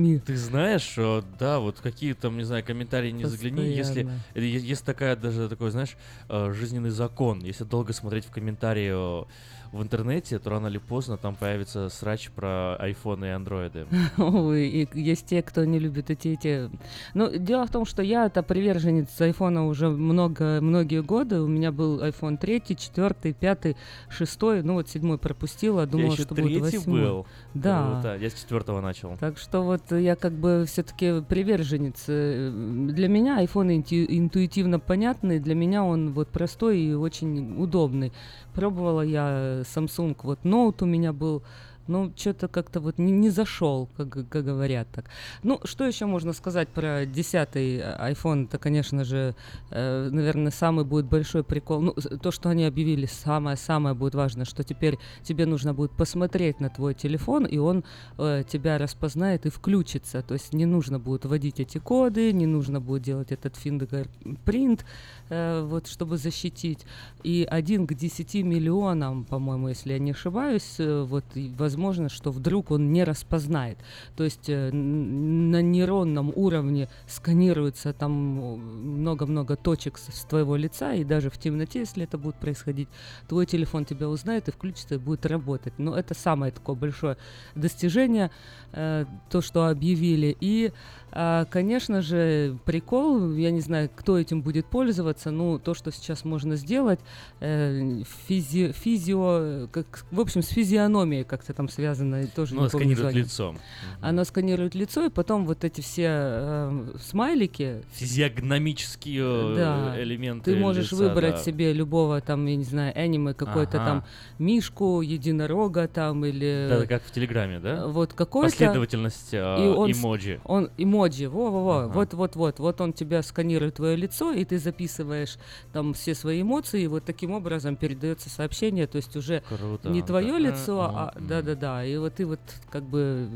андроидниками. 0.00 0.26
Ты 0.26 0.36
знаешь, 0.36 0.94
э, 0.96 1.22
да, 1.38 1.58
вот 1.58 1.80
какие 1.80 2.12
там, 2.14 2.36
не 2.36 2.44
знаю, 2.44 2.64
комментарии 2.64 3.10
не 3.10 3.24
загляни, 3.24 3.62
если 3.68 4.02
Постоянно. 4.04 4.20
э, 4.34 4.40
е- 4.40 4.60
есть 4.60 4.84
такая 4.84 5.16
даже 5.16 5.48
такой, 5.48 5.70
знаешь, 5.70 5.96
э, 6.28 6.52
жизненный 6.52 6.90
закон. 6.90 7.40
Если 7.40 7.64
долго 7.64 7.92
смотреть 7.92 8.24
в 8.26 8.30
комментарии 8.30 8.90
э, 8.92 9.24
в 9.72 9.82
интернете, 9.82 10.38
то 10.38 10.50
рано 10.50 10.66
или 10.66 10.78
поздно 10.78 11.16
там 11.16 11.36
появится 11.36 11.88
срач 11.88 12.30
про 12.30 12.74
айфоны 12.76 13.26
и 13.26 13.28
андроиды. 13.28 13.86
Ой, 14.18 14.66
и 14.68 14.88
есть 14.94 15.26
те, 15.26 15.42
кто 15.42 15.64
не 15.64 15.78
любит 15.78 16.10
эти 16.10 16.28
эти. 16.28 16.70
Ну, 17.14 17.30
дело 17.36 17.66
в 17.66 17.70
том, 17.70 17.84
что 17.84 18.02
я 18.02 18.26
это 18.26 18.42
приверженец 18.42 19.20
айфона 19.20 19.66
уже 19.66 19.88
много 19.88 20.60
многие 20.60 21.02
годы. 21.02 21.40
У 21.40 21.46
меня 21.46 21.70
был 21.72 22.00
iPhone 22.02 22.36
3, 22.36 22.62
4, 22.76 23.32
5, 23.34 23.76
6, 24.08 24.40
ну 24.64 24.74
вот 24.74 24.88
седьмой 24.88 25.18
пропустила, 25.18 25.86
думала, 25.86 26.16
что 26.16 26.34
будет 26.34 26.62
третий 26.62 26.78
восьмой. 26.78 27.00
был. 27.02 27.26
Да. 27.54 27.92
Круто. 28.02 28.16
Я 28.16 28.30
с 28.30 28.34
четвертого 28.34 28.80
начал. 28.80 29.16
Так 29.20 29.38
что 29.38 29.62
вот 29.62 29.92
я 29.92 30.16
как 30.16 30.32
бы 30.32 30.64
все-таки 30.66 31.22
приверженец. 31.22 32.04
Э, 32.08 32.50
Для 32.90 33.08
меня 33.08 33.42
iPhone 33.44 33.76
инту- 33.76 34.06
интуитивно 34.08 34.78
понятный, 34.80 35.38
для 35.38 35.54
меня 35.54 35.84
он 35.84 36.12
вот 36.12 36.28
простой 36.28 36.80
и 36.80 36.92
очень 36.92 37.60
удобный. 37.60 38.12
Пробовала 38.54 39.02
я 39.02 39.62
Samsung, 39.62 40.16
вот 40.22 40.40
Note 40.44 40.82
у 40.82 40.86
меня 40.86 41.12
был, 41.12 41.42
ну, 41.90 42.12
что-то 42.16 42.48
как-то 42.48 42.80
вот 42.80 42.98
не, 42.98 43.12
не 43.12 43.30
зашел, 43.30 43.88
как, 43.96 44.28
как 44.28 44.44
говорят 44.44 44.88
так. 44.92 45.06
Ну, 45.42 45.60
что 45.64 45.84
еще 45.84 46.06
можно 46.06 46.32
сказать 46.32 46.68
про 46.68 47.04
10 47.04 47.34
iPhone? 47.34 48.44
Это, 48.44 48.58
конечно 48.58 49.04
же, 49.04 49.34
э, 49.70 50.08
наверное, 50.10 50.52
самый 50.52 50.84
будет 50.84 51.06
большой 51.06 51.44
прикол. 51.44 51.80
Ну, 51.80 51.92
то, 51.92 52.30
что 52.30 52.48
они 52.48 52.64
объявили, 52.64 53.06
самое-самое 53.06 53.94
будет 53.94 54.14
важно, 54.14 54.44
что 54.44 54.62
теперь 54.62 54.98
тебе 55.22 55.46
нужно 55.46 55.74
будет 55.74 55.90
посмотреть 55.92 56.60
на 56.60 56.70
твой 56.70 56.94
телефон, 56.94 57.44
и 57.44 57.58
он 57.58 57.84
э, 58.18 58.44
тебя 58.48 58.78
распознает 58.78 59.46
и 59.46 59.50
включится. 59.50 60.22
То 60.22 60.34
есть 60.34 60.54
не 60.54 60.66
нужно 60.66 60.98
будет 60.98 61.24
вводить 61.24 61.60
эти 61.60 61.78
коды, 61.78 62.32
не 62.32 62.46
нужно 62.46 62.80
будет 62.80 63.02
делать 63.02 63.32
этот 63.32 63.56
фингерпринт, 63.56 64.84
э, 65.28 65.62
вот, 65.66 65.88
чтобы 65.88 66.16
защитить. 66.16 66.86
И 67.24 67.46
один 67.50 67.86
к 67.86 67.94
10 67.94 68.34
миллионам, 68.44 69.24
по-моему, 69.24 69.68
если 69.68 69.92
я 69.92 69.98
не 69.98 70.12
ошибаюсь, 70.12 70.76
э, 70.78 71.02
вот, 71.02 71.24
и 71.34 71.48
возможно, 71.80 72.08
что 72.08 72.30
вдруг 72.30 72.70
он 72.70 72.92
не 72.92 73.04
распознает. 73.04 73.78
То 74.16 74.24
есть 74.24 74.48
э, 74.48 74.70
на 74.70 75.62
нейронном 75.62 76.32
уровне 76.36 76.88
сканируется 77.06 77.92
там 77.92 78.38
о, 78.38 78.56
много-много 78.56 79.56
точек 79.56 79.98
с, 79.98 80.12
с 80.12 80.24
твоего 80.24 80.56
лица, 80.56 80.92
и 80.92 81.04
даже 81.04 81.30
в 81.30 81.38
темноте, 81.38 81.80
если 81.80 82.04
это 82.04 82.18
будет 82.18 82.36
происходить, 82.36 82.88
твой 83.28 83.46
телефон 83.46 83.84
тебя 83.84 84.08
узнает 84.08 84.48
и 84.48 84.52
включится 84.52 84.96
и 84.96 84.98
будет 84.98 85.26
работать. 85.26 85.72
Но 85.78 85.96
это 85.96 86.14
самое 86.14 86.52
такое 86.52 86.76
большое 86.76 87.16
достижение, 87.54 88.30
э, 88.72 89.06
то, 89.30 89.40
что 89.40 89.66
объявили. 89.68 90.36
И, 90.40 90.72
а, 91.12 91.44
конечно 91.46 92.02
же, 92.02 92.56
прикол, 92.64 93.34
я 93.34 93.50
не 93.50 93.60
знаю, 93.60 93.90
кто 93.94 94.18
этим 94.18 94.42
будет 94.42 94.66
пользоваться, 94.66 95.30
ну, 95.30 95.58
то, 95.58 95.74
что 95.74 95.90
сейчас 95.90 96.24
можно 96.24 96.56
сделать, 96.56 97.00
э, 97.40 98.02
физи- 98.28 98.72
физио, 98.72 99.66
как, 99.72 100.04
в 100.10 100.20
общем, 100.20 100.42
с 100.42 100.48
физиономией 100.48 101.24
как-то 101.24 101.52
там 101.52 101.68
связано, 101.68 102.26
тоже 102.28 102.54
Ну, 102.54 102.68
сканирует 102.68 102.98
название. 102.98 103.22
лицо. 103.24 103.54
Оно 104.00 104.24
сканирует 104.24 104.74
лицо, 104.74 105.04
и 105.06 105.10
потом 105.10 105.46
вот 105.46 105.64
эти 105.64 105.80
все 105.80 106.06
э, 106.08 106.86
смайлики, 107.00 107.82
Физиогномические 107.92 109.52
э, 109.52 109.54
да. 109.56 110.02
элементы 110.02 110.52
Ты 110.52 110.58
можешь 110.58 110.92
лица, 110.92 110.96
выбрать 111.04 111.36
да. 111.36 111.42
себе 111.42 111.72
любого 111.72 112.20
там, 112.20 112.46
я 112.46 112.56
не 112.56 112.64
знаю, 112.64 112.92
аниме, 112.96 113.34
какой-то 113.34 113.78
Ага. 113.78 113.86
там 113.86 114.04
мишку, 114.38 115.00
единорога 115.00 115.88
там 115.88 116.24
или... 116.24 116.66
Да, 116.68 116.86
как 116.86 117.02
в 117.02 117.10
Телеграме, 117.10 117.58
да? 117.58 117.86
Вот 117.86 118.12
какой-то... 118.12 118.50
Последовательность 118.50 119.30
э, 119.32 119.64
И 119.64 119.68
он 119.68 119.90
эмоджи. 119.92 120.40
Он 120.44 120.70
эмоджи, 120.76 120.99
во-во-во, 121.08 121.78
Ага. 121.84 121.92
вот-вот-вот. 121.92 122.58
Вот 122.58 122.80
он 122.80 122.92
тебя 122.92 123.22
сканирует 123.22 123.74
твое 123.74 123.96
лицо, 123.96 124.32
и 124.32 124.44
ты 124.44 124.58
записываешь 124.58 125.36
там 125.72 125.94
все 125.94 126.14
свои 126.14 126.42
эмоции, 126.42 126.82
и 126.82 126.86
вот 126.86 127.04
таким 127.04 127.32
образом 127.32 127.76
передается 127.76 128.28
сообщение, 128.30 128.86
то 128.86 128.96
есть 128.96 129.16
уже 129.16 129.42
Круто, 129.48 129.88
не 129.88 130.02
твое 130.02 130.32
да. 130.32 130.38
лицо, 130.38 130.80
а 130.82 131.14
да-да-да, 131.18 131.84
и 131.84 131.96
вот 131.96 132.14
ты 132.14 132.26
вот 132.26 132.40
как 132.70 132.82
бы 132.84 133.28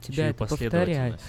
тебя 0.00 0.28
и 0.28 0.30
это 0.30 0.46
повторяет. 0.46 1.20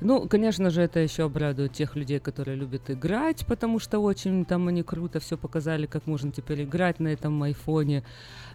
Ну, 0.00 0.28
конечно 0.28 0.70
же, 0.70 0.82
это 0.82 1.00
еще 1.00 1.24
обрадует 1.24 1.72
тех 1.72 1.96
людей, 1.96 2.18
которые 2.18 2.56
любят 2.56 2.90
играть, 2.90 3.46
потому 3.46 3.78
что 3.78 3.98
очень 3.98 4.44
там 4.44 4.68
они 4.68 4.82
круто 4.82 5.20
все 5.20 5.36
показали, 5.36 5.86
как 5.86 6.06
можно 6.06 6.32
теперь 6.32 6.64
играть 6.64 7.00
на 7.00 7.08
этом 7.08 7.42
айфоне. 7.42 8.02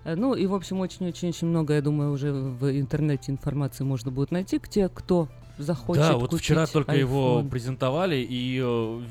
Э, 0.03 0.15
Ну 0.15 0.35
и, 0.35 0.45
в 0.47 0.53
общем, 0.53 0.79
очень-очень-очень 0.79 1.47
много, 1.47 1.73
я 1.75 1.81
думаю, 1.81 2.11
уже 2.11 2.31
в 2.31 2.69
интернете 2.79 3.31
информации 3.31 3.83
можно 3.83 4.11
будет 4.11 4.31
найти, 4.31 4.59
где 4.59 4.89
кто 4.89 5.27
захочет 5.57 6.01
Да, 6.03 6.17
вот 6.17 6.33
вчера 6.33 6.65
только 6.65 6.95
его 6.95 7.41
iPhone. 7.41 7.49
презентовали, 7.49 8.15
и 8.17 8.59
э, 8.63 9.01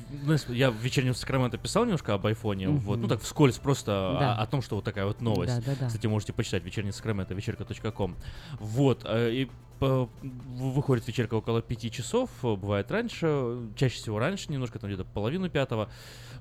я 0.49 0.71
в 0.71 0.77
вечернем 0.77 1.15
Сакраменто 1.15 1.59
писал 1.59 1.85
немножко 1.85 2.15
об 2.15 2.27
айфоне, 2.27 2.69
Мгм. 2.69 2.79
вот, 2.81 2.99
ну 2.99 3.09
так 3.09 3.21
вскользь 3.23 3.59
просто 3.59 4.17
Да. 4.19 4.35
о, 4.37 4.43
о 4.43 4.47
том, 4.47 4.63
что 4.63 4.77
вот 4.77 4.85
такая 4.85 5.07
вот 5.07 5.21
новость. 5.21 5.57
Да-да-да. 5.57 5.87
Кстати, 5.87 6.07
можете 6.07 6.33
почитать 6.33 6.65
вечерний 6.65 6.93
Сакраменто, 6.93 7.35
вечерка.ком. 7.35 8.17
Вот, 8.59 9.03
э, 9.05 9.31
и 9.33 9.51
выходит 9.81 11.07
вечерка 11.09 11.35
около 11.35 11.63
пяти 11.63 11.91
часов, 11.91 12.31
э, 12.43 12.55
бывает 12.55 12.91
раньше, 12.91 13.57
чаще 13.77 13.97
всего 13.97 14.19
раньше, 14.19 14.53
немножко 14.53 14.79
там 14.79 14.91
где-то 14.91 15.05
половину 15.05 15.49
пятого, 15.49 15.89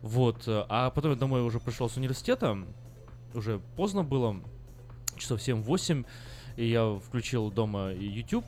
вот, 0.02 0.44
а 0.48 0.90
потом 0.90 1.12
я 1.12 1.18
домой 1.18 1.42
уже 1.42 1.60
пришел 1.60 1.90
с 1.90 1.96
университета, 1.98 2.58
уже 3.34 3.60
поздно 3.78 4.04
было, 4.04 4.38
часов 5.18 5.40
7-8, 5.40 6.06
и 6.58 6.66
я 6.68 7.00
включил 7.00 7.52
дома 7.52 7.92
YouTube, 7.94 8.46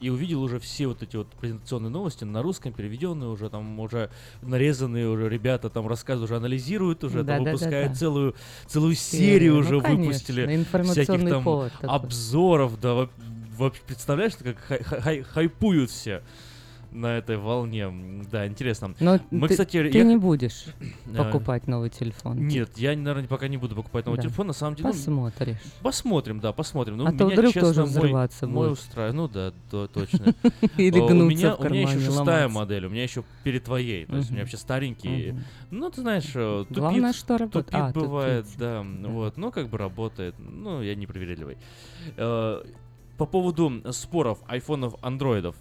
и 0.00 0.10
увидел 0.10 0.42
уже 0.42 0.58
все 0.58 0.86
вот 0.86 1.02
эти 1.02 1.16
вот 1.16 1.28
презентационные 1.40 1.90
новости 1.90 2.24
на 2.24 2.42
русском, 2.42 2.72
переведенные 2.72 3.28
уже, 3.30 3.48
там 3.50 3.78
уже 3.80 4.10
нарезанные 4.42 5.08
уже 5.08 5.28
ребята 5.28 5.70
там 5.70 5.86
рассказывают, 5.88 6.30
уже 6.30 6.36
анализируют 6.36 7.04
уже, 7.04 7.18
там 7.18 7.26
Да-да-да-да. 7.26 7.52
выпускают 7.52 7.96
целую, 7.96 8.34
целую 8.66 8.94
Серию. 8.94 9.26
серию 9.26 9.52
Ну, 9.54 9.58
уже 9.60 9.80
конечно, 9.80 10.04
выпустили. 10.04 10.42
всяких 10.46 10.60
информационный 10.60 11.30
там 11.30 11.70
обзоров, 11.90 12.80
да, 12.80 12.94
во- 12.94 13.10
вообще 13.58 13.82
представляешь, 13.86 14.32
как 14.36 14.56
хай- 14.58 14.82
хай- 14.82 15.22
хайпуют 15.22 15.90
все 15.90 16.22
на 16.96 17.18
этой 17.18 17.36
волне. 17.36 17.92
Да, 18.30 18.46
интересно. 18.46 18.94
Но 19.00 19.20
Мы, 19.30 19.48
ты, 19.48 19.54
кстати, 19.54 19.90
ты 19.90 19.98
я- 19.98 20.04
не 20.04 20.16
будешь 20.16 20.64
Э, 21.06 21.14
покупать 21.16 21.66
новый 21.66 21.90
телефон. 21.90 22.38
Нет, 22.48 22.70
я, 22.76 22.96
наверное, 22.96 23.26
пока 23.28 23.48
не 23.48 23.56
буду 23.56 23.76
покупать 23.76 24.06
новый 24.06 24.16
Да. 24.16 24.22
телефон. 24.22 24.46
На 24.48 24.52
самом 24.52 24.74
деле, 24.76 24.88
ну, 24.88 24.92
Посмотришь. 24.94 25.56
Посмотрим, 25.82 26.40
да, 26.40 26.52
посмотрим. 26.52 26.96
Ну, 26.96 27.06
А 27.06 27.12
то 27.12 27.24
меня, 27.24 27.34
вдруг 27.36 27.52
честно, 27.52 27.68
тоже 27.68 27.80
мой- 27.82 27.90
взрываться 27.90 28.46
мой 28.46 28.68
будет. 28.70 28.78
устраивает. 28.78 29.14
Ну 29.16 29.28
да, 29.28 29.52
то- 29.70 29.86
точно. 29.88 30.34
Или 30.78 30.98
А, 30.98 31.02
у 31.04 31.08
гнуться 31.08 31.28
меня, 31.36 31.56
в 31.56 31.60
У 31.60 31.68
меня 31.68 31.82
еще 31.82 32.00
шестая 32.00 32.48
модель, 32.48 32.86
у 32.86 32.90
меня 32.90 33.02
еще 33.02 33.24
перед 33.44 33.64
твоей. 33.64 34.06
То 34.06 34.16
есть 34.16 34.30
у 34.30 34.32
меня 34.32 34.42
вообще 34.42 34.56
старенький. 34.56 35.34
Ну, 35.70 35.90
ты 35.90 36.00
знаешь, 36.00 36.30
э, 36.34 36.64
тупит, 36.68 36.78
Главное, 36.78 37.12
что 37.12 37.36
работает. 37.38 37.66
тупит 37.66 37.80
А, 37.80 37.92
тупит. 37.92 38.08
бывает, 38.08 38.46
да, 38.58 38.82
вот, 39.08 39.36
ну, 39.36 39.50
как 39.52 39.68
бы 39.68 39.76
работает. 39.78 40.34
Ну, 40.38 40.80
я 40.82 40.94
не 40.94 41.06
привередливый. 41.06 41.58
Э, 42.16 42.62
По 43.18 43.24
поводу 43.24 43.72
споров 43.92 44.38
айфонов, 44.46 44.94
андроидов. 45.02 45.56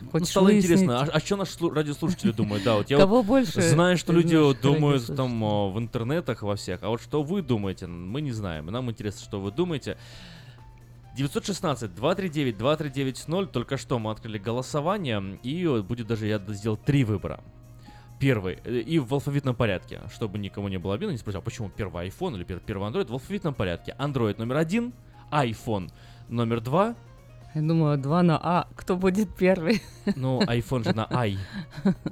Ну, 0.00 0.10
Хочешь 0.10 0.28
стало 0.28 0.44
выяснить? 0.46 0.64
интересно, 0.64 1.00
а, 1.00 1.04
а 1.04 1.20
что 1.20 1.36
наши 1.36 1.56
слу- 1.58 1.72
радиослушатели 1.72 2.32
думают? 2.32 2.64
Да, 2.64 2.76
вот 2.76 2.90
я 2.90 2.98
Кого 2.98 3.18
вот 3.18 3.26
больше 3.26 3.60
знаю, 3.62 3.96
что 3.96 4.12
люди 4.12 4.36
думают 4.60 5.06
там 5.16 5.40
в 5.72 5.78
интернетах 5.78 6.42
во 6.42 6.56
всех, 6.56 6.82
а 6.82 6.88
вот 6.88 7.00
что 7.02 7.22
вы 7.22 7.42
думаете, 7.42 7.86
мы 7.86 8.20
не 8.20 8.32
знаем. 8.32 8.68
И 8.68 8.72
Нам 8.72 8.90
интересно, 8.90 9.24
что 9.24 9.40
вы 9.40 9.50
думаете. 9.50 9.96
916-239-2390. 11.16 13.46
Только 13.46 13.76
что 13.76 13.98
мы 13.98 14.10
открыли 14.10 14.38
голосование, 14.38 15.38
и 15.42 15.66
будет 15.86 16.06
даже, 16.06 16.26
я 16.26 16.40
сделал 16.48 16.76
три 16.76 17.04
выбора. 17.04 17.40
Первый, 18.20 18.58
э, 18.64 18.78
и 18.78 18.98
в 18.98 19.12
алфавитном 19.12 19.54
порядке, 19.54 20.00
чтобы 20.12 20.38
никому 20.38 20.68
не 20.68 20.78
было 20.78 20.94
обидно, 20.94 21.12
не 21.12 21.18
спросил, 21.18 21.40
а 21.40 21.42
почему 21.42 21.68
первый 21.68 22.08
iPhone 22.08 22.36
или 22.36 22.44
пер- 22.44 22.62
первый 22.64 22.90
Android, 22.90 23.08
в 23.08 23.12
алфавитном 23.12 23.54
порядке. 23.54 23.94
Android 23.98 24.38
номер 24.38 24.56
один, 24.56 24.92
iPhone 25.30 25.90
номер 26.28 26.60
два, 26.60 26.94
Я 27.54 27.62
думаю, 27.62 27.98
два 27.98 28.22
на 28.22 28.38
А. 28.42 28.66
Кто 28.74 28.96
будет 28.96 29.34
первый? 29.34 29.80
ну, 30.16 30.40
iPhone 30.42 30.84
же 30.84 30.92
на 30.94 31.06
I, 31.10 31.38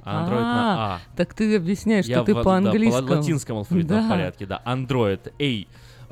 а 0.03 0.25
Android 0.25 0.41
на 0.41 0.95
А. 0.95 0.99
Так 1.17 1.33
ты 1.33 1.55
объясняешь, 1.57 2.05
что 2.05 2.23
ты 2.23 2.33
по-английскому. 2.33 3.07
по 3.07 3.13
латинскому 3.15 3.59
алфавитном 3.59 4.09
порядке, 4.09 4.45
да. 4.45 4.61
Android 4.65 5.33
A 5.39 5.67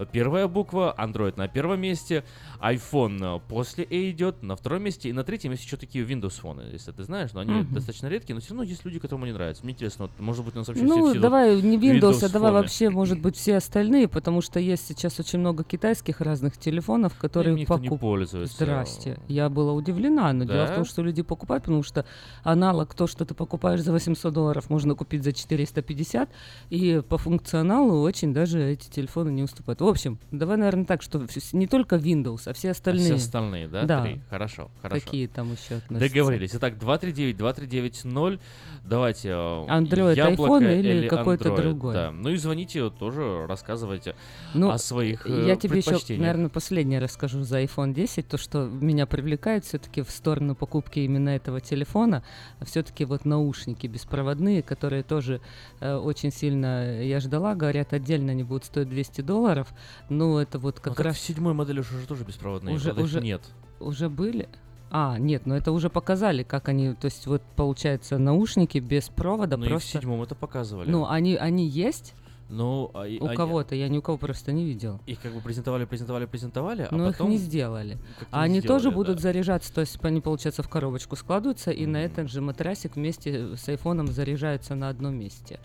первая 0.05 0.47
буква, 0.47 0.95
Android 0.97 1.33
на 1.37 1.47
первом 1.47 1.81
месте, 1.81 2.23
iPhone 2.59 3.37
э, 3.37 3.39
после 3.47 3.85
A 3.89 4.09
идет, 4.11 4.43
на 4.43 4.55
втором 4.55 4.83
месте, 4.83 5.09
и 5.09 5.13
на 5.13 5.23
третьем 5.23 5.51
есть 5.51 5.63
еще 5.63 5.77
такие 5.77 6.05
Windows 6.05 6.39
фоны, 6.39 6.63
если 6.71 6.91
ты 6.91 7.03
знаешь, 7.03 7.31
но 7.33 7.41
они 7.41 7.51
Мгм. 7.53 7.73
достаточно 7.73 8.07
редкие, 8.07 8.35
но 8.35 8.41
все 8.41 8.51
равно 8.51 8.63
есть 8.63 8.85
люди, 8.85 8.99
которым 8.99 9.23
они 9.23 9.33
нравятся. 9.33 9.63
Мне 9.63 9.73
интересно, 9.73 10.05
вот, 10.05 10.19
может 10.19 10.45
быть, 10.45 10.55
у 10.55 10.59
нас 10.59 10.67
вообще 10.67 10.83
Ну, 10.83 11.01
все, 11.03 11.11
все 11.11 11.19
давай 11.19 11.61
не 11.61 11.77
Windows, 11.77 12.23
а 12.23 12.29
давай 12.29 12.51
вообще, 12.51 12.89
может 12.89 13.19
быть, 13.19 13.35
все 13.35 13.57
остальные, 13.57 14.07
потому 14.07 14.41
что 14.41 14.59
есть 14.59 14.87
сейчас 14.87 15.19
очень 15.19 15.39
много 15.39 15.63
китайских 15.63 16.21
разных 16.21 16.57
телефонов, 16.57 17.17
которые 17.17 17.55
никто 17.55 17.77
не 17.77 17.89
покуп- 17.89 17.99
пользуется. 17.99 18.55
Здрасте. 18.55 19.19
Я 19.27 19.49
была 19.49 19.73
удивлена, 19.73 20.31
но 20.33 20.45
дело 20.45 20.65
в 20.65 20.69
Да? 20.69 20.75
том, 20.75 20.85
что 20.85 21.01
люди 21.01 21.21
покупают, 21.21 21.63
потому 21.63 21.83
что 21.83 22.05
аналог, 22.43 22.93
то, 22.93 23.07
что 23.07 23.25
ты 23.25 23.33
покупаешь 23.33 23.81
за 23.81 23.91
800 23.91 24.33
долларов, 24.33 24.69
можно 24.69 24.95
купить 24.95 25.23
за 25.23 25.33
450, 25.33 26.29
и 26.69 27.01
по 27.07 27.17
функционалу 27.17 28.01
очень 28.01 28.33
даже 28.33 28.61
эти 28.63 28.89
телефоны 28.89 29.29
не 29.31 29.43
уступают. 29.43 29.81
В 29.81 29.87
общем, 29.91 30.19
давай, 30.31 30.57
наверное, 30.57 30.85
так, 30.85 31.01
что 31.01 31.25
не 31.53 31.67
только 31.67 31.95
Windows, 31.97 32.41
а 32.45 32.53
все 32.53 32.69
А 32.69 32.71
остальные. 32.71 33.05
Все 33.05 33.15
остальные, 33.15 33.67
да? 33.67 33.83
Да. 33.83 34.03
Три. 34.03 34.21
Хорошо, 34.29 34.71
хорошо. 34.81 35.05
Какие 35.05 35.27
там 35.27 35.51
еще 35.51 35.75
относятся? 35.75 36.13
Договорились. 36.13 36.51
Итак, 36.55 36.73
239-2390. 36.75 38.39
Давайте. 38.83 39.29
э, 39.29 39.31
Android, 39.33 40.15
яблоко 40.15 40.63
iPhone 40.63 40.79
или 40.79 41.07
какой-то 41.07 41.49
Android, 41.49 41.61
другой? 41.61 41.93
Да. 41.93 42.11
Ну 42.11 42.29
и 42.29 42.37
звоните, 42.37 42.89
тоже 42.89 43.45
рассказывайте 43.47 44.15
Ну, 44.53 44.69
о 44.69 44.77
своих 44.77 45.25
э, 45.27 45.45
Я 45.47 45.55
тебе 45.55 45.79
еще, 45.79 46.17
наверное, 46.17 46.49
последнее 46.49 46.99
расскажу 46.99 47.43
за 47.43 47.61
iPhone 47.61 47.93
10. 47.93 48.27
То, 48.27 48.37
что 48.37 48.65
меня 48.65 49.05
привлекает 49.05 49.65
все-таки 49.65 50.01
в 50.01 50.09
сторону 50.09 50.55
покупки 50.55 50.99
именно 50.99 51.29
этого 51.29 51.61
телефона, 51.61 52.23
все-таки 52.63 53.05
вот 53.05 53.25
наушники 53.25 53.87
беспроводные, 53.87 54.61
которые 54.61 55.03
тоже 55.03 55.41
э, 55.79 55.95
очень 55.95 56.31
сильно 56.31 57.01
я 57.01 57.19
ждала. 57.19 57.55
Говорят, 57.55 57.93
отдельно 57.93 58.31
они 58.31 58.43
будут 58.43 58.65
стоить 58.65 58.89
200 58.89 59.21
долларов. 59.21 59.70
Ну, 60.09 60.37
это 60.37 60.59
вот 60.59 60.75
Ну, 60.77 60.81
как 60.81 60.95
так 60.95 61.05
раз... 61.07 61.15
в 61.17 61.19
седьмой 61.19 61.53
модели 61.53 61.79
уже 61.79 62.05
тоже 62.07 62.23
беспроводные. 62.23 62.75
Уже- 62.75 62.93
уже- 62.93 63.21
нет. 63.21 63.41
Уже 63.79 64.09
были? 64.09 64.47
А, 64.93 65.17
нет, 65.17 65.45
но 65.45 65.55
это 65.55 65.71
уже 65.71 65.89
показали, 65.89 66.43
как 66.43 66.67
они, 66.67 66.93
то 66.95 67.05
есть 67.05 67.25
вот 67.25 67.41
получается 67.55 68.17
наушники 68.17 68.77
без 68.79 69.07
провода 69.07 69.55
Ну 69.55 69.63
и 69.63 69.67
в 69.67 69.71
просто... 69.71 69.89
седьмом 69.99 70.21
это 70.21 70.35
показывали. 70.35 70.89
Ну, 70.89 71.07
они, 71.07 71.35
они 71.37 71.65
есть 71.65 72.13
Ну, 72.49 72.91
а 72.93 73.03
у 73.21 73.25
они- 73.27 73.35
кого-то, 73.37 73.73
я 73.73 73.87
ни 73.87 73.97
у 73.99 74.01
кого 74.01 74.17
просто 74.17 74.51
не 74.51 74.65
видел. 74.65 74.99
Их 75.05 75.21
как 75.21 75.33
бы 75.33 75.39
презентовали, 75.39 75.85
презентовали, 75.85 76.25
презентовали, 76.25 76.87
а 76.91 76.93
Но 76.93 77.07
потом... 77.09 77.27
их 77.27 77.31
не 77.31 77.37
сделали. 77.37 77.97
А 78.31 78.45
не 78.45 78.57
они 78.57 78.61
тоже 78.61 78.79
сделали, 78.89 78.95
будут 78.95 79.15
да. 79.15 79.21
заряжаться, 79.21 79.73
то 79.73 79.79
есть 79.79 79.97
они, 80.03 80.19
получается, 80.19 80.61
в 80.61 80.67
коробочку 80.67 81.15
складываются, 81.15 81.71
и 81.71 81.85
на 81.85 81.95
этот 81.95 82.29
же 82.29 82.41
матрасик 82.41 82.97
вместе 82.97 83.55
с 83.55 83.69
айфоном 83.69 84.07
заряжаются 84.07 84.75
на 84.75 84.89
одном 84.89 85.15
месте. 85.17 85.61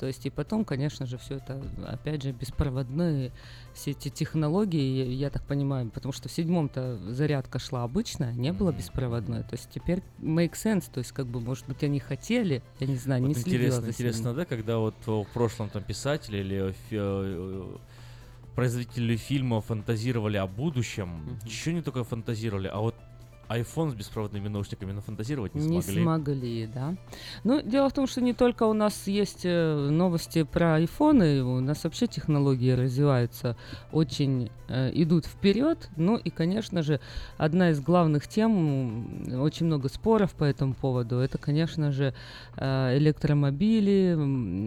То 0.00 0.06
есть 0.06 0.24
и 0.24 0.30
потом, 0.30 0.64
конечно 0.64 1.04
же, 1.04 1.18
все 1.18 1.34
это, 1.36 1.62
опять 1.86 2.22
же, 2.22 2.32
беспроводные 2.32 3.32
все 3.74 3.90
эти 3.90 4.08
технологии, 4.08 5.06
я- 5.12 5.28
так 5.28 5.42
понимаю, 5.46 5.90
потому 5.90 6.12
что 6.14 6.30
в 6.30 6.32
седьмом-то 6.32 6.96
зарядка 7.12 7.58
шла 7.58 7.84
обычная, 7.84 8.32
не 8.32 8.50
было 8.54 8.72
беспроводной. 8.72 9.42
То 9.42 9.52
есть 9.56 9.68
теперь 9.70 10.02
make 10.18 10.52
sense, 10.52 10.90
то 10.90 11.00
есть 11.00 11.12
как 11.12 11.26
бы, 11.26 11.38
может 11.40 11.66
быть, 11.68 11.84
они 11.84 12.00
хотели, 12.00 12.62
я 12.78 12.86
не 12.86 12.96
знаю, 12.96 13.20
не 13.20 13.28
Вот 13.28 13.36
следила 13.36 13.58
интересно, 13.58 13.80
за 13.82 13.90
интересно, 13.90 14.34
да, 14.34 14.44
когда 14.46 14.78
вот 14.78 14.94
э, 15.06 15.10
в 15.10 15.26
прошлом 15.34 15.68
там 15.68 15.82
писатели 15.82 16.38
или 16.38 16.72
фи- 16.88 16.96
э, 16.98 17.76
производители 18.54 19.16
фильма 19.16 19.60
фантазировали 19.60 20.38
о 20.38 20.46
будущем, 20.46 21.38
еще 21.44 21.74
не 21.74 21.82
только 21.82 22.04
фантазировали, 22.04 22.68
а 22.68 22.78
вот 22.80 22.94
iPhone 23.50 23.90
с 23.90 23.94
беспроводными 23.94 24.46
наушниками 24.48 24.92
нафантазировать 24.92 25.54
не, 25.56 25.66
Не 25.66 25.82
смогли. 25.82 26.02
смогли, 26.02 26.66
да. 26.72 26.94
Ну, 27.42 27.60
дело 27.62 27.88
в 27.90 27.92
том, 27.92 28.06
что 28.06 28.20
не 28.20 28.32
только 28.32 28.62
у 28.62 28.72
нас 28.72 29.08
есть 29.08 29.40
э, 29.44 29.88
новости 29.90 30.44
про 30.44 30.76
айфоны, 30.76 31.42
у 31.42 31.60
нас 31.60 31.82
вообще 31.82 32.06
технологии 32.06 32.70
развиваются, 32.70 33.56
очень 33.90 34.50
э, 34.68 34.92
идут 34.94 35.26
вперед. 35.26 35.88
Ну 35.96 36.16
и, 36.16 36.30
конечно 36.30 36.82
же, 36.82 37.00
одна 37.38 37.70
из 37.70 37.80
главных 37.80 38.28
тем, 38.28 39.32
очень 39.42 39.66
много 39.66 39.88
споров 39.88 40.32
по 40.34 40.44
этому 40.44 40.74
поводу, 40.74 41.16
это, 41.16 41.36
конечно 41.36 41.90
же, 41.90 42.14
э, 42.56 42.98
электромобили, 42.98 44.16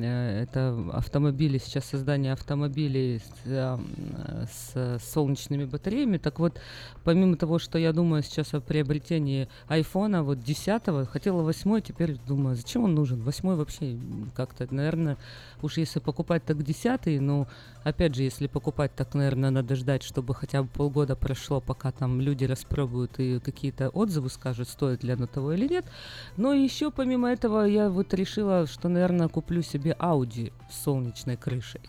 э, 0.04 0.41
это 0.43 0.78
автомобили, 0.91 1.58
сейчас 1.58 1.86
создание 1.86 2.34
автомобилей 2.34 3.19
с, 3.19 3.32
э, 3.46 3.78
м, 3.78 4.48
с 4.52 5.00
солнечными 5.13 5.63
батареями. 5.63 6.17
Так 6.17 6.39
вот, 6.39 6.60
помимо 7.06 7.38
того, 7.38 7.60
что 7.60 7.78
я 7.78 7.93
думаю 7.93 8.24
сейчас 8.24 8.54
о 8.54 8.60
приобретении 8.74 9.48
айфона, 9.68 10.24
вот 10.24 10.40
10 10.40 11.08
хотела 11.08 11.44
8 11.44 11.82
теперь 11.82 12.18
думаю, 12.28 12.56
зачем 12.56 12.86
он 12.86 12.96
нужен? 12.96 13.22
8 13.22 13.54
вообще 13.54 14.00
как-то, 14.36 14.68
наверное, 14.74 15.18
уж 15.62 15.78
если 15.78 16.00
покупать 16.00 16.44
так 16.44 16.64
10 16.64 17.22
ну, 17.22 17.46
опять 17.84 18.16
же, 18.16 18.24
если 18.24 18.48
покупать 18.48 18.96
так, 18.96 19.14
наверное, 19.14 19.52
надо 19.52 19.76
ждать, 19.76 20.02
чтобы 20.02 20.34
хотя 20.34 20.64
бы 20.64 20.70
полгода 20.70 21.16
прошло, 21.16 21.62
пока 21.62 21.92
там 21.92 22.20
люди 22.20 22.46
распробуют 22.46 23.20
и 23.20 23.40
какие-то 23.40 23.90
отзывы 23.90 24.32
скажут, 24.32 24.68
стоит 24.68 25.04
ли 25.04 25.14
оно 25.14 25.28
того 25.28 25.54
или 25.54 25.68
нет. 25.68 25.86
Но 26.36 26.52
еще 26.52 26.90
помимо 26.90 27.32
этого 27.32 27.66
я 27.66 27.90
вот 27.90 28.12
решила, 28.16 28.66
что, 28.66 28.90
наверное, 28.90 29.28
куплю 29.28 29.62
себе 29.62 29.96
Audi 30.00 30.52
с 30.72 30.84
солнечной 30.84 31.38
крышей. 31.38 31.82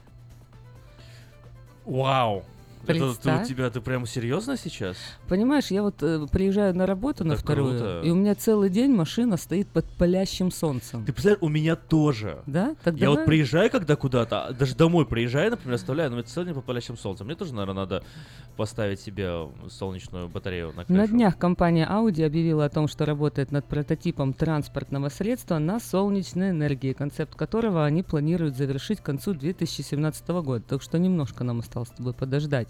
Вау! 1.87 2.44
Это 2.88 3.14
ты, 3.14 3.42
у 3.42 3.44
тебя, 3.44 3.70
ты 3.70 3.81
прямо 3.81 4.07
серьезно 4.07 4.57
сейчас? 4.57 4.97
Понимаешь, 5.29 5.68
я 5.68 5.83
вот 5.83 6.03
э, 6.03 6.27
приезжаю 6.31 6.75
на 6.75 6.87
работу 6.87 7.25
на 7.25 7.37
вторую, 7.37 7.79
круто. 7.79 8.03
и 8.05 8.11
у 8.11 8.14
меня 8.14 8.35
целый 8.35 8.70
день 8.70 8.92
машина 8.92 9.37
стоит 9.37 9.68
под 9.68 9.85
палящим 9.97 10.51
солнцем. 10.51 11.05
Ты 11.05 11.12
представляешь, 11.12 11.42
у 11.42 11.49
меня 11.49 11.77
тоже. 11.77 12.42
Да? 12.47 12.75
Так 12.83 12.94
Я 12.94 13.07
давай- 13.07 13.16
вот 13.18 13.27
приезжаю, 13.27 13.70
когда 13.70 13.97
куда-то, 13.97 14.47
а 14.47 14.53
даже 14.53 14.75
домой 14.75 15.07
приезжаю, 15.07 15.51
например, 15.51 15.75
оставляю, 15.75 16.11
но 16.11 16.18
это 16.20 16.29
целый 16.31 16.47
день 16.47 16.55
под 16.55 16.64
палящим 16.64 16.97
солнцем. 16.97 17.27
Мне 17.27 17.37
тоже, 17.37 17.55
наверное, 17.55 17.83
надо 17.83 18.05
поставить 18.57 19.01
себе 19.01 19.49
солнечную 19.68 20.29
батарею 20.29 20.73
на 20.77 20.85
крышу. 20.85 20.92
На 21.01 21.09
днях 21.09 21.37
компания 21.38 21.88
Audi 21.90 22.25
объявила 22.25 22.64
о 22.64 22.68
том, 22.68 22.88
что 22.88 23.05
работает 23.05 23.51
над 23.51 23.64
прототипом 23.66 24.33
транспортного 24.33 25.09
средства 25.09 25.59
на 25.59 25.81
солнечной 25.81 26.51
энергии, 26.51 26.92
концепт 26.92 27.35
которого 27.35 27.85
они 27.85 28.03
планируют 28.03 28.57
завершить 28.57 29.01
к 29.01 29.03
концу 29.05 29.35
2017 29.35 30.29
года. 30.42 30.64
Так 30.66 30.83
что 30.83 30.99
немножко 30.99 31.44
нам 31.44 31.61
осталось 31.61 31.88
с 31.88 31.92
тобой 31.92 32.14
подождать. 32.14 32.68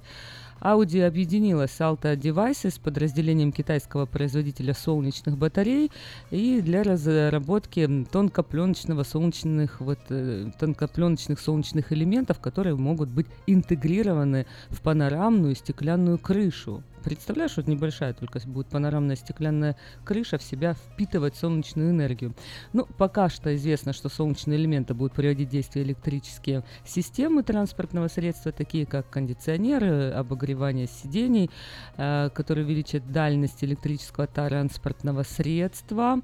Audi 0.60 1.02
объединилась 1.02 1.72
с 1.72 1.80
Alta 1.80 2.16
Devices, 2.16 2.80
подразделением 2.80 3.52
китайского 3.52 4.06
производителя 4.06 4.72
солнечных 4.72 5.36
батарей, 5.36 5.90
и 6.30 6.60
для 6.62 6.82
разработки 6.82 8.06
тонкопленочного 8.10 9.02
солнечных, 9.02 9.80
вот, 9.80 9.98
э, 10.08 10.50
тонкопленочных 10.58 11.38
солнечных 11.38 11.92
элементов, 11.92 12.40
которые 12.40 12.76
могут 12.76 13.10
быть 13.10 13.26
интегрированы 13.46 14.46
в 14.70 14.80
панорамную 14.80 15.54
стеклянную 15.54 16.18
крышу. 16.18 16.82
Представляешь, 17.04 17.56
вот 17.58 17.66
небольшая 17.68 18.14
только 18.14 18.40
будет 18.46 18.68
панорамная 18.68 19.16
стеклянная 19.16 19.76
крыша 20.04 20.38
в 20.38 20.42
себя 20.42 20.74
впитывать 20.74 21.36
солнечную 21.36 21.90
энергию. 21.90 22.34
Ну, 22.72 22.86
пока 22.96 23.28
что 23.28 23.54
известно, 23.54 23.92
что 23.92 24.08
солнечные 24.08 24.58
элементы 24.58 24.94
будут 24.94 25.12
приводить 25.12 25.50
действие 25.50 25.84
электрические 25.84 26.64
системы 26.84 27.42
транспортного 27.42 28.08
средства, 28.08 28.52
такие 28.52 28.86
как 28.86 29.10
кондиционеры, 29.10 30.12
обогревание 30.12 30.86
сидений, 30.86 31.50
э, 31.96 32.30
которые 32.34 32.64
увеличат 32.64 33.12
дальность 33.12 33.62
электрического 33.62 34.26
транспортного 34.26 35.22
средства. 35.22 36.20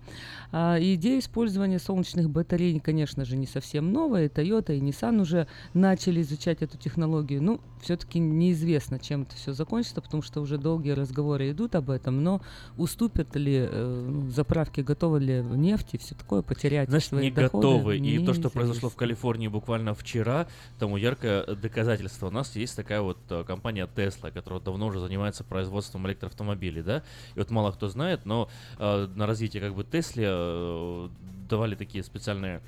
И 0.52 0.94
идея 0.94 1.18
использования 1.18 1.78
солнечных 1.78 2.30
батарей, 2.30 2.80
конечно 2.80 3.24
же, 3.24 3.36
не 3.36 3.46
совсем 3.46 3.92
новая. 3.92 4.26
И 4.26 4.28
Toyota 4.28 4.76
и 4.76 4.80
Nissan 4.80 5.20
уже 5.20 5.46
начали 5.74 6.22
изучать 6.22 6.62
эту 6.62 6.78
технологию. 6.78 7.42
Ну, 7.42 7.60
все-таки 7.82 8.18
неизвестно, 8.18 8.98
чем 8.98 9.22
это 9.22 9.36
все 9.36 9.52
закончится, 9.52 10.00
потому 10.00 10.22
что 10.22 10.40
уже 10.40 10.58
долгие 10.70 10.92
разговоры 10.92 11.50
идут 11.50 11.74
об 11.74 11.90
этом, 11.90 12.22
но 12.22 12.40
уступят 12.76 13.34
ли 13.36 13.66
э, 13.68 14.06
ну, 14.08 14.30
заправки, 14.30 14.80
готовы 14.80 15.20
ли 15.20 15.42
нефть 15.42 15.94
и 15.94 15.98
все 15.98 16.14
такое 16.14 16.42
потерять 16.42 16.88
Знаешь, 16.88 17.06
свои 17.06 17.24
не 17.24 17.30
доходы, 17.30 17.66
готовы. 17.66 17.98
И 17.98 18.24
то, 18.24 18.34
что 18.34 18.50
произошло 18.50 18.88
в 18.88 18.94
Калифорнии 18.96 19.48
буквально 19.48 19.94
вчера, 19.94 20.46
тому 20.78 20.96
яркое 20.96 21.44
доказательство. 21.56 22.28
У 22.28 22.30
нас 22.30 22.54
есть 22.56 22.76
такая 22.76 23.00
вот 23.00 23.18
э, 23.30 23.44
компания 23.44 23.88
Tesla, 23.96 24.30
которая 24.30 24.60
давно 24.60 24.86
уже 24.86 25.00
занимается 25.00 25.42
производством 25.44 26.06
электроавтомобилей, 26.06 26.82
да? 26.82 27.02
И 27.34 27.38
вот 27.38 27.50
мало 27.50 27.72
кто 27.72 27.88
знает, 27.88 28.24
но 28.24 28.48
э, 28.78 29.08
на 29.14 29.26
развитие 29.26 29.60
как 29.60 29.74
бы 29.74 29.82
Тесле 29.82 30.26
э, 30.28 31.08
давали 31.48 31.74
такие 31.74 32.04
специальные 32.04 32.62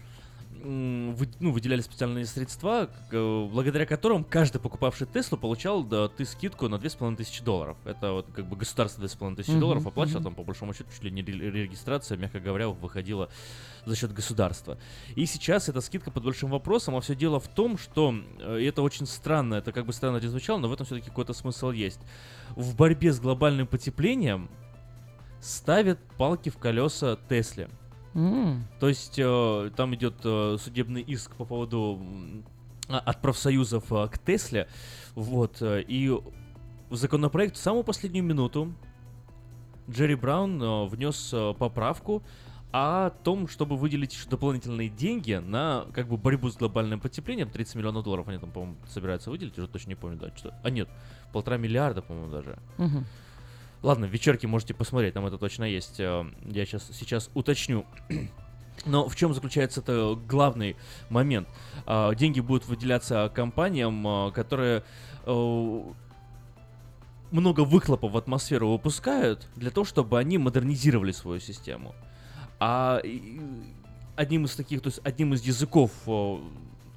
вы- 0.63 1.29
ну, 1.41 1.53
выделяли 1.53 1.81
специальные 1.81 2.25
средства, 2.27 2.89
э, 3.11 3.49
благодаря 3.53 3.85
которым 3.87 4.23
каждый 4.25 4.61
покупавший 4.61 5.07
Теслу 5.07 5.37
получал 5.37 5.83
да, 5.83 6.09
ты 6.09 6.25
скидку 6.25 6.69
на 6.69 6.79
2500 6.79 7.45
долларов. 7.45 7.77
Это 7.85 8.13
вот 8.13 8.27
как 8.33 8.47
бы 8.47 8.57
государство 8.57 9.01
2500 9.01 9.49
Мгм, 9.55 9.61
долларов 9.61 9.87
оплачивало, 9.87 10.21
мгм. 10.21 10.25
там 10.25 10.35
по 10.35 10.45
большому 10.45 10.73
счету 10.73 10.91
чуть 10.93 11.03
ли 11.03 11.11
не 11.11 11.23
ре- 11.23 11.51
регистрация, 11.51 12.17
мягко 12.17 12.41
говоря, 12.41 12.69
выходила 12.69 13.29
за 13.85 13.97
счет 13.97 14.13
государства. 14.13 14.79
И 15.17 15.27
сейчас 15.27 15.69
эта 15.69 15.81
скидка 15.81 16.11
под 16.11 16.23
большим 16.25 16.51
вопросом, 16.51 16.97
а 16.97 17.01
все 17.01 17.15
дело 17.17 17.41
в 17.41 17.49
том, 17.49 17.77
что 17.77 18.15
э, 18.41 18.61
и 18.61 18.65
это 18.65 18.83
очень 18.83 19.07
странно, 19.07 19.55
это 19.55 19.73
как 19.73 19.87
бы 19.87 19.93
странно 19.93 20.19
не 20.19 20.29
звучало, 20.29 20.59
но 20.59 20.69
в 20.69 20.73
этом 20.73 20.87
все-таки 20.87 21.09
какой-то 21.09 21.33
смысл 21.33 21.71
есть. 21.73 22.01
В 22.57 22.77
борьбе 22.77 23.13
с 23.13 23.19
глобальным 23.21 23.67
потеплением 23.67 24.49
ставят 25.41 25.99
палки 26.17 26.49
в 26.51 26.59
колеса 26.59 27.19
Тесле. 27.29 27.69
М. 28.15 28.67
То 28.81 28.89
есть 28.89 29.19
э, 29.19 29.71
там 29.77 29.95
идет 29.95 30.15
э, 30.25 30.57
судебный 30.61 31.03
иск 31.03 31.35
по 31.37 31.45
поводу 31.45 32.01
а, 32.89 32.99
от 32.99 33.21
профсоюзов 33.21 33.93
а, 33.93 34.09
к 34.09 34.19
Тесле. 34.19 34.69
Вот. 35.15 35.63
э, 35.63 35.83
И 35.87 36.11
в 36.11 36.97
законопроект 36.97 37.57
в 37.57 37.61
самую 37.61 37.85
последнюю 37.85 38.25
минуту 38.25 38.75
Джерри 39.91 40.15
Браун 40.15 40.63
э, 40.63 40.87
внес 40.87 41.31
э, 41.33 41.55
поправку 41.59 42.23
о 42.73 43.11
том, 43.11 43.49
чтобы 43.49 43.77
выделить 43.77 44.15
еще 44.15 44.29
дополнительные 44.29 44.89
деньги 44.89 45.35
на 45.35 45.87
как 45.93 46.09
бы 46.09 46.17
борьбу 46.17 46.51
с 46.51 46.57
глобальным 46.57 47.01
потеплением. 47.01 47.51
30 47.51 47.75
миллионов 47.77 48.05
долларов 48.05 48.29
они 48.29 48.39
там, 48.39 48.51
по-моему, 48.51 48.77
собираются 48.89 49.31
выделить, 49.31 49.59
уже 49.59 49.69
точно 49.69 49.91
не 49.91 49.95
помню, 49.95 50.19
да, 50.19 50.33
что. 50.37 50.55
А 50.63 50.71
нет, 50.71 50.89
полтора 51.33 51.59
миллиарда, 51.59 52.01
по-моему, 52.03 52.31
даже. 52.31 52.59
Мгм. 52.79 53.05
Ладно, 53.83 54.07
в 54.07 54.11
вечерке 54.11 54.47
можете 54.47 54.75
посмотреть, 54.75 55.15
там 55.15 55.27
это 55.27 55.39
точно 55.39 55.65
есть. 55.65 55.99
э, 55.99 56.25
Я 56.47 56.67
сейчас, 56.67 56.89
сейчас 56.93 57.31
уточню. 57.35 57.85
Но 58.87 59.09
в 59.09 59.17
чем 59.17 59.35
заключается 59.35 59.81
это 59.81 60.19
главный 60.29 60.77
момент? 61.11 61.49
А, 61.87 62.15
Деньги 62.15 62.41
будут 62.41 62.67
выделяться 62.67 63.31
компаниям, 63.35 64.07
а, 64.07 64.31
которые 64.31 64.83
э, 65.27 65.83
много 67.31 67.61
выхлопов 67.65 68.13
в 68.13 68.17
атмосферу 68.17 68.71
выпускают 68.71 69.49
для 69.57 69.71
того, 69.71 69.85
чтобы 69.85 70.19
они 70.19 70.39
модернизировали 70.39 71.13
свою 71.13 71.41
систему. 71.41 71.95
А 72.61 73.03
одним 74.17 74.45
из 74.45 74.55
таких, 74.55 74.81
то 74.81 74.89
есть 74.89 75.01
одним 75.05 75.35
из 75.35 75.43
языков, 75.43 75.91
э, 76.07 76.39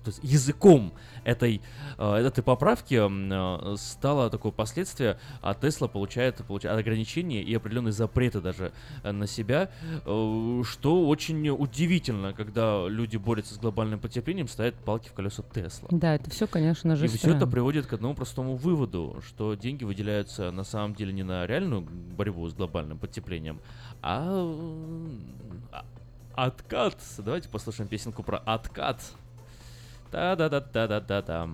то 0.06 0.12
есть 0.12 0.24
языком 0.24 0.94
этой, 1.24 1.62
э, 1.98 2.14
этой 2.16 2.44
поправки 2.44 2.96
э, 2.96 3.76
стало 3.78 4.30
такое 4.30 4.52
последствие, 4.52 5.18
а 5.42 5.56
Тесла 5.56 5.88
получает, 5.88 6.38
получает 6.46 6.80
ограничения 6.80 7.42
и 7.42 7.54
определенные 7.56 7.92
запреты 7.92 8.40
даже 8.40 8.72
э, 9.04 9.12
на 9.12 9.28
себя, 9.28 9.70
что 10.04 11.08
очень 11.08 11.50
удивительно, 11.50 12.34
когда 12.34 12.88
люди 12.88 13.18
борются 13.18 13.56
с 13.56 13.58
глобальным 13.58 14.00
потеплением, 14.00 14.48
ставят 14.48 14.76
палки 14.76 15.10
в 15.10 15.14
колеса 15.14 15.44
Тесла. 15.54 15.88
Да, 15.92 16.16
это 16.16 16.30
все, 16.30 16.48
конечно 16.48 16.96
же, 16.96 17.06
И 17.06 17.08
все 17.08 17.36
это 17.36 17.48
приводит 17.48 17.88
к 17.88 17.94
одному 17.94 18.14
простому 18.14 18.56
выводу, 18.56 19.22
что 19.26 19.56
деньги 19.56 19.84
выделяются 19.84 20.52
на 20.52 20.64
самом 20.64 20.94
деле 20.94 21.14
не 21.14 21.24
на 21.24 21.48
реальную 21.48 21.82
борьбу 21.82 22.48
с 22.48 22.54
глобальным 22.54 23.00
потеплением, 23.00 23.60
а 24.02 24.46
а- 25.72 25.86
откат. 26.36 26.98
Давайте 27.18 27.50
послушаем 27.50 27.90
песенку 27.90 28.24
про 28.24 28.38
откат. 28.38 29.02
Та-да-да-да-да-да-да. 30.12 31.48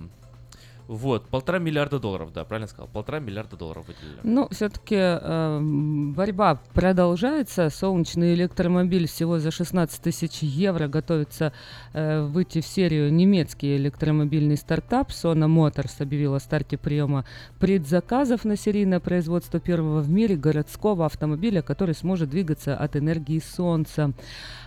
Вот, 0.87 1.27
полтора 1.27 1.59
миллиарда 1.59 1.99
долларов, 1.99 2.33
да, 2.33 2.43
правильно 2.43 2.67
сказал, 2.67 2.87
полтора 2.87 3.19
миллиарда 3.19 3.55
долларов 3.55 3.87
выделили. 3.87 4.19
Ну, 4.23 4.47
все-таки 4.51 4.95
борьба 6.13 6.59
продолжается. 6.73 7.69
Солнечный 7.69 8.33
электромобиль 8.33 9.07
всего 9.07 9.39
за 9.39 9.51
16 9.51 10.01
тысяч 10.01 10.39
евро 10.41 10.87
готовится 10.87 11.53
э, 11.93 12.21
выйти 12.21 12.61
в 12.61 12.65
серию. 12.65 13.13
Немецкий 13.13 13.77
электромобильный 13.77 14.57
стартап 14.57 15.09
Sona 15.09 15.47
Motors 15.47 16.01
объявил 16.01 16.35
о 16.35 16.39
старте 16.39 16.77
приема 16.77 17.25
предзаказов 17.59 18.45
на 18.45 18.55
серийное 18.55 18.99
производство 18.99 19.59
первого 19.59 20.01
в 20.01 20.09
мире 20.09 20.35
городского 20.35 21.05
автомобиля, 21.05 21.61
который 21.61 21.95
сможет 21.95 22.29
двигаться 22.29 22.75
от 22.75 22.95
энергии 22.95 23.39
солнца. 23.39 24.13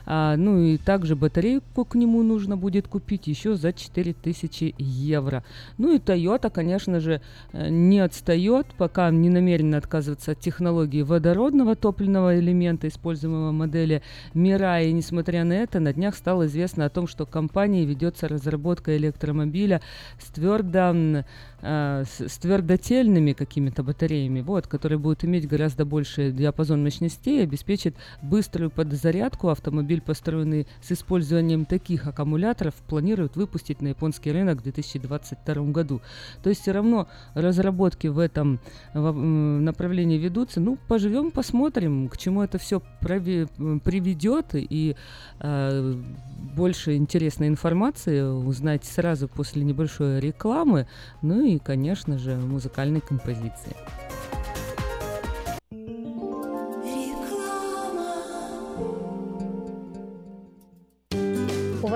А, 0.06 0.36
ну 0.36 0.60
и 0.60 0.76
также 0.76 1.16
батарейку 1.16 1.84
к 1.84 1.94
нему 1.94 2.22
нужно 2.22 2.56
будет 2.56 2.88
купить 2.88 3.26
еще 3.26 3.54
за 3.54 3.72
4000 3.72 4.74
евро. 4.78 5.44
Ну 5.78 5.94
и 5.94 5.98
Toyota, 6.14 6.50
конечно 6.50 7.00
же, 7.00 7.20
э, 7.52 7.68
не 7.68 8.00
отстает, 8.00 8.66
пока 8.78 9.10
не 9.10 9.28
намерена 9.28 9.78
отказываться 9.78 10.32
от 10.32 10.40
технологии 10.40 11.02
водородного 11.02 11.76
топливного 11.76 12.38
элемента, 12.38 12.88
используемого 12.88 13.50
в 13.50 13.52
модели 13.52 14.02
Mirai. 14.34 14.88
И 14.88 14.92
несмотря 14.92 15.44
на 15.44 15.54
это, 15.54 15.80
на 15.80 15.92
днях 15.92 16.14
стало 16.14 16.46
известно 16.46 16.86
о 16.86 16.90
том, 16.90 17.06
что 17.06 17.26
компанией 17.26 17.86
ведется 17.86 18.28
разработка 18.28 18.96
электромобиля 18.96 19.80
с 20.18 20.30
твердо 20.30 21.24
э, 21.64 22.04
с, 22.06 22.28
с 22.28 22.38
твердотельными 22.38 23.32
какими-то 23.32 23.82
батареями, 23.82 24.40
вот, 24.40 24.66
которые 24.66 24.98
будут 24.98 25.24
иметь 25.24 25.48
гораздо 25.48 25.84
больший 25.84 26.30
диапазон 26.30 26.82
мощностей, 26.82 27.42
обеспечит 27.42 27.96
быструю 28.22 28.70
подзарядку. 28.70 29.48
Автомобиль, 29.48 30.00
построенный 30.00 30.66
с 30.82 30.92
использованием 30.92 31.64
таких 31.64 32.06
аккумуляторов, 32.06 32.74
планируют 32.88 33.36
выпустить 33.36 33.80
на 33.80 33.88
японский 33.88 34.32
рынок 34.32 34.60
в 34.60 34.62
2022 34.62 35.54
году. 35.72 36.00
То 36.42 36.50
есть 36.50 36.62
все 36.62 36.72
равно 36.72 37.08
разработки 37.34 38.06
в 38.06 38.18
этом 38.18 38.60
направлении 38.92 40.18
ведутся. 40.18 40.60
Ну, 40.60 40.78
поживем, 40.88 41.30
посмотрим, 41.30 42.08
к 42.08 42.16
чему 42.16 42.42
это 42.42 42.58
все 42.58 42.82
приведет. 43.00 44.46
И 44.54 44.96
э, 45.40 45.94
больше 46.54 46.96
интересной 46.96 47.48
информации 47.48 48.22
узнать 48.22 48.84
сразу 48.84 49.28
после 49.28 49.64
небольшой 49.64 50.20
рекламы. 50.20 50.86
Ну 51.22 51.44
и, 51.44 51.53
конечно 51.58 52.18
же, 52.18 52.36
музыкальной 52.36 53.00
композиции. 53.00 53.76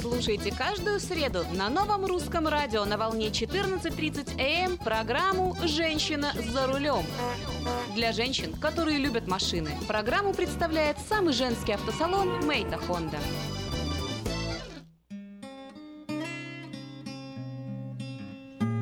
Слушайте 0.00 0.52
каждую 0.52 1.00
среду 1.00 1.44
на 1.52 1.68
новом 1.68 2.04
русском 2.04 2.48
радио 2.48 2.84
на 2.84 2.96
волне 2.96 3.28
14.30 3.28 4.40
АМ 4.40 4.76
программу 4.78 5.56
«Женщина 5.64 6.32
за 6.52 6.66
рулем». 6.66 7.04
Для 7.94 8.12
женщин, 8.12 8.52
которые 8.54 8.98
любят 8.98 9.28
машины, 9.28 9.70
программу 9.86 10.34
представляет 10.34 10.96
самый 11.08 11.32
женский 11.32 11.72
автосалон 11.72 12.44
«Мейта 12.46 12.78
Хонда». 12.78 13.18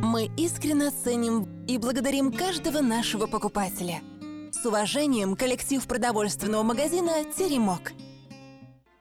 Мы 0.02 0.30
искренне 0.36 0.90
ценим 0.90 1.64
и 1.66 1.78
благодарим 1.78 2.32
каждого 2.32 2.80
нашего 2.80 3.26
покупателя. 3.26 4.00
С 4.52 4.66
уважением, 4.66 5.36
коллектив 5.36 5.86
продовольственного 5.86 6.62
магазина 6.62 7.24
«Теремок». 7.36 7.92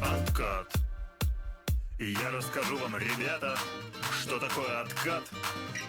Откат. 0.00 0.72
И 1.98 2.12
я 2.12 2.30
расскажу 2.30 2.76
вам, 2.78 2.96
ребята, 2.96 3.58
что 4.20 4.38
такое 4.38 4.82
откат. 4.82 5.24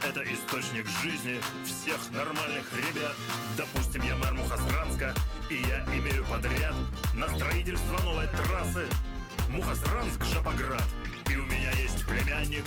Это 0.08 0.24
источник 0.24 0.88
жизни 1.04 1.40
всех 1.66 2.00
нормальных 2.12 2.66
ребят. 2.74 3.16
Допустим, 3.58 4.02
я 4.04 4.16
мэр 4.16 4.34
Мухасранска, 4.34 5.14
и 5.50 5.56
я 5.56 5.84
имею 5.98 6.26
подряд 6.26 6.76
на 7.14 7.28
строительство 7.36 8.00
новой 8.04 8.28
трассы 8.28 8.88
Мухасранск-Жапоград. 9.50 10.84
И 11.30 11.36
у 11.36 11.46
меня 11.46 11.72
есть 11.72 12.06
племянник, 12.06 12.64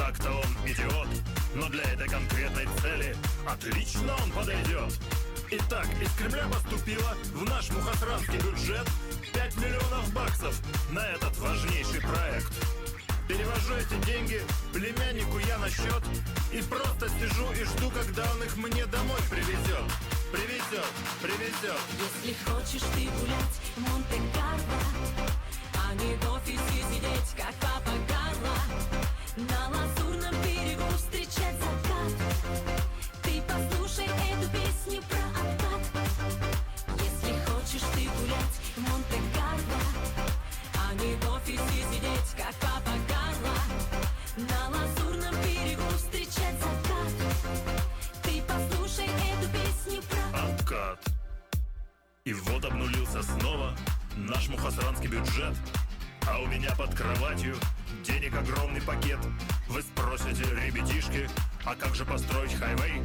так-то 0.00 0.30
он 0.30 0.66
идиот, 0.66 1.08
но 1.54 1.68
для 1.68 1.82
этой 1.82 2.08
конкретной 2.08 2.66
цели 2.80 3.14
отлично 3.46 4.16
он 4.22 4.30
подойдет. 4.30 4.98
Итак, 5.50 5.86
из 6.00 6.10
Кремля 6.12 6.46
поступило 6.48 7.14
в 7.34 7.44
наш 7.44 7.70
мухосранский 7.70 8.38
бюджет 8.38 8.88
5 9.34 9.56
миллионов 9.58 10.12
баксов 10.14 10.58
на 10.90 11.00
этот 11.00 11.36
важнейший 11.36 12.00
проект. 12.00 12.50
Перевожу 13.28 13.74
эти 13.74 14.06
деньги 14.06 14.40
племяннику 14.72 15.38
я 15.38 15.58
на 15.58 15.68
счет 15.68 16.02
и 16.50 16.62
просто 16.62 17.10
сижу 17.20 17.52
и 17.52 17.64
жду, 17.64 17.90
когда 17.90 18.24
он 18.32 18.42
их 18.42 18.56
мне 18.56 18.86
домой 18.86 19.20
привезет. 19.28 19.84
Привезет, 20.32 20.90
привезет. 21.20 21.80
Если 22.00 22.34
хочешь 22.48 22.88
ты 22.94 23.04
гулять 23.04 23.56
в 23.76 23.80
Монте-Карло, 23.80 25.28
а 25.74 25.94
не 25.94 26.16
в 26.16 26.32
офисе 26.32 26.84
сидеть, 26.90 27.36
как 27.36 27.54
папа 27.60 27.92
Карло, 28.08 28.99
а. 29.48 29.70
И 52.24 52.32
вот 52.32 52.64
обнулился 52.64 53.22
снова 53.22 53.74
наш 54.16 54.48
мухасранский 54.48 55.08
бюджет. 55.08 55.54
А 56.28 56.38
у 56.38 56.46
меня 56.46 56.70
под 56.76 56.94
кроватью 56.94 57.56
денег 58.10 58.34
огромный 58.34 58.82
пакет. 58.82 59.18
Вы 59.68 59.82
спросите, 59.82 60.42
ребятишки, 60.42 61.28
а 61.64 61.74
как 61.74 61.94
же 61.94 62.04
построить 62.04 62.54
хайвей? 62.54 63.02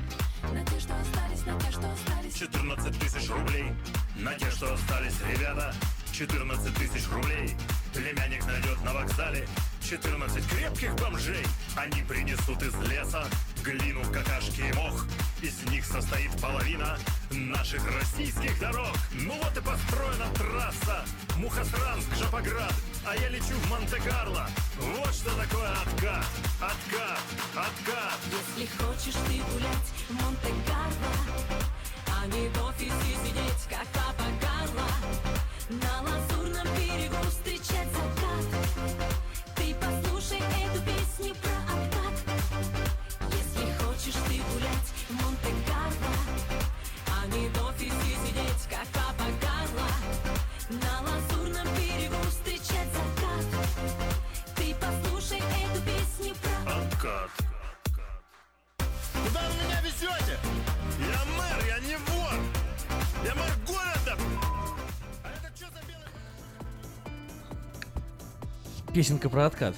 На 0.52 0.66
те, 0.66 0.80
что 0.80 0.94
остались, 1.00 1.46
на 1.46 1.60
те, 1.60 1.72
что 1.72 1.92
остались. 1.92 2.34
14 2.34 3.00
тысяч 3.00 3.30
рублей 3.30 3.66
На 4.16 4.34
те, 4.36 4.50
что 4.52 4.74
остались 4.74 5.16
ребята 5.28 5.74
14 6.12 6.74
тысяч 6.76 7.10
рублей 7.12 7.56
Племянник 7.94 8.46
найдет 8.46 8.84
на 8.84 8.94
вокзале 8.94 9.48
14 9.90 10.48
крепких 10.48 10.96
бомжей 10.96 11.46
Они 11.76 12.02
принесут 12.02 12.62
из 12.64 12.74
леса 12.90 13.24
Глину, 13.64 14.02
какашки 14.12 14.62
и 14.62 14.74
мох. 14.74 15.06
Из 15.44 15.62
них 15.70 15.86
состоит 15.86 16.32
половина 16.42 16.98
Наших 17.30 17.84
российских 17.96 18.60
дорог. 18.60 18.96
Ну 19.14 19.34
вот 19.34 19.56
и 19.56 19.62
построена 19.62 20.28
трасса 20.34 21.06
Мухосранск, 21.38 22.16
Жапоград. 22.18 22.74
А 23.06 23.16
я 23.16 23.30
лечу 23.30 23.54
в 23.54 23.70
Монте-Карло. 23.70 24.48
Вот 24.80 25.14
что 25.14 25.30
такое 25.36 25.70
откат 25.70 26.26
Откат, 26.60 27.20
откат. 27.54 28.20
Если 28.32 28.68
хочешь 28.78 29.22
ты 29.28 29.54
гулять 29.54 29.92
в 30.10 30.14
Монте-Карло, 30.14 31.62
а 32.08 32.26
не 32.28 32.50
в 32.50 32.66
офисе 32.66 33.18
сидеть, 33.24 33.68
как 33.70 33.86
папа 33.94 34.26
Карло, 34.42 34.90
на 35.70 36.02
лазурном 36.02 36.35
Откат. 57.06 57.30
Куда 59.28 59.42
вы 59.48 59.64
меня 59.64 59.82
везете? 59.82 60.40
Я 61.00 61.22
мэр, 61.38 61.66
я 61.68 61.80
не 61.80 61.98
вор! 61.98 62.34
Я 63.24 63.36
мэр 63.36 63.52
города! 63.68 64.18
Песенка 68.92 69.30
про 69.30 69.46
откат. 69.46 69.76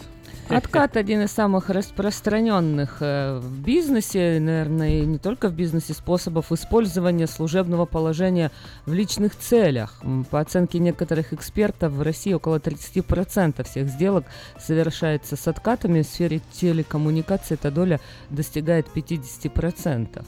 Откат 0.50 0.96
один 0.96 1.24
из 1.24 1.32
самых 1.32 1.70
распространенных 1.70 2.98
э, 3.02 3.38
в 3.40 3.60
бизнесе, 3.62 4.40
наверное, 4.40 5.02
и 5.02 5.06
не 5.06 5.18
только 5.18 5.50
в 5.50 5.54
бизнесе, 5.54 5.94
способов 5.94 6.54
использования 6.54 7.28
служебного 7.28 7.86
положения 7.86 8.52
в 8.86 8.94
личных 8.94 9.36
целях. 9.36 10.02
По 10.32 10.40
оценке 10.40 10.80
некоторых 10.80 11.34
экспертов, 11.34 11.92
в 11.92 12.02
России 12.02 12.32
около 12.32 12.60
30% 12.60 13.64
всех 13.70 13.90
сделок 13.90 14.26
совершается 14.58 15.36
с 15.36 15.48
откатами. 15.48 16.02
В 16.02 16.06
сфере 16.06 16.40
телекоммуникации 16.54 17.56
эта 17.56 17.70
доля 17.70 18.00
достигает 18.30 18.88
50%. 18.96 20.24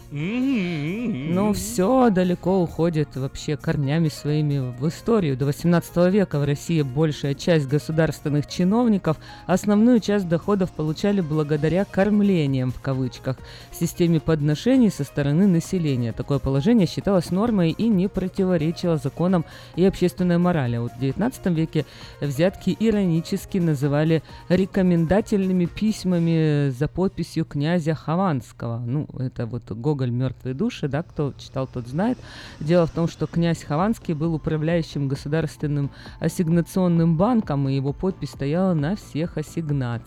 Но 1.33 1.53
все 1.53 2.09
далеко 2.09 2.61
уходит 2.61 3.15
вообще 3.15 3.55
корнями 3.55 4.09
своими 4.09 4.59
в 4.77 4.85
историю. 4.89 5.37
До 5.37 5.45
18 5.45 5.95
века 6.11 6.39
в 6.39 6.43
России 6.43 6.81
большая 6.81 7.35
часть 7.35 7.67
государственных 7.67 8.47
чиновников 8.47 9.17
основную 9.47 9.99
часть 9.99 10.08
доходов 10.17 10.71
получали 10.71 11.21
благодаря 11.21 11.85
«кормлениям» 11.85 12.71
в 12.71 12.81
кавычках, 12.81 13.37
системе 13.71 14.19
подношений 14.19 14.89
со 14.89 15.03
стороны 15.03 15.45
населения. 15.45 16.13
Такое 16.13 16.39
положение 16.39 16.87
считалось 16.87 17.29
нормой 17.29 17.71
и 17.71 17.87
не 17.87 18.07
противоречило 18.07 18.97
законам 18.97 19.45
и 19.75 19.85
общественной 19.85 20.39
морали. 20.39 20.77
Вот 20.77 20.93
в 20.93 20.99
19 20.99 21.45
веке 21.47 21.85
взятки 22.21 22.75
иронически 22.79 23.59
называли 23.59 24.23
рекомендательными 24.49 25.65
письмами 25.65 26.69
за 26.69 26.87
подписью 26.87 27.45
князя 27.45 27.93
Хованского. 27.93 28.79
Ну, 28.79 29.07
это 29.17 29.45
вот 29.45 29.71
Гоголь 29.71 30.11
«Мертвые 30.11 30.55
души», 30.55 30.87
да, 30.87 31.03
кто 31.03 31.33
читал, 31.37 31.67
тот 31.67 31.87
знает. 31.87 32.17
Дело 32.59 32.87
в 32.87 32.91
том, 32.91 33.07
что 33.07 33.27
князь 33.27 33.63
Хованский 33.63 34.15
был 34.15 34.33
управляющим 34.33 35.07
государственным 35.07 35.91
ассигнационным 36.19 37.15
банком, 37.15 37.69
и 37.69 37.75
его 37.75 37.93
подпись 37.93 38.31
стояла 38.31 38.73
на 38.73 38.95
всех 38.95 39.37
ассигнациях. 39.37 39.98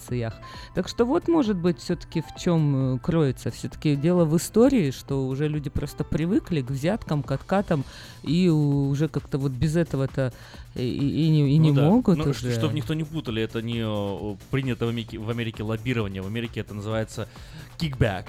Так 0.75 0.89
что 0.89 1.05
вот, 1.05 1.29
может 1.29 1.57
быть, 1.57 1.79
все-таки 1.79 2.21
в 2.23 2.41
чем 2.41 2.97
э, 2.97 2.99
кроется. 2.99 3.51
Все-таки 3.51 3.97
дело 3.97 4.25
в 4.25 4.37
истории, 4.37 4.91
что 4.91 5.27
уже 5.27 5.49
люди 5.49 5.71
просто 5.71 6.05
привыкли 6.05 6.61
к 6.63 6.71
взяткам, 6.71 7.23
к 7.23 7.31
откатам, 7.33 7.85
и 8.23 8.49
уже 8.49 9.09
как-то 9.09 9.39
вот 9.39 9.53
без 9.53 9.77
этого-то 9.77 10.33
и, 10.75 10.81
и- 10.83 11.27
и 11.27 11.29
не, 11.29 11.55
и 11.55 11.59
не 11.59 11.71
Ну 11.71 11.77
да. 11.77 11.89
могут 11.89 12.19
Ну, 12.19 12.25
уже. 12.31 12.53
Чтобы 12.53 12.75
никто 12.75 12.95
не 12.95 13.05
путали, 13.05 13.43
это 13.43 13.61
не 13.63 13.83
принято 14.51 14.87
в 14.87 14.89
Америке, 14.89 15.19
в 15.19 15.29
Америке 15.31 15.63
лоббирование. 15.63 16.23
В 16.23 16.27
Америке 16.27 16.61
это 16.61 16.75
называется 16.75 17.29
kickback. 17.79 18.27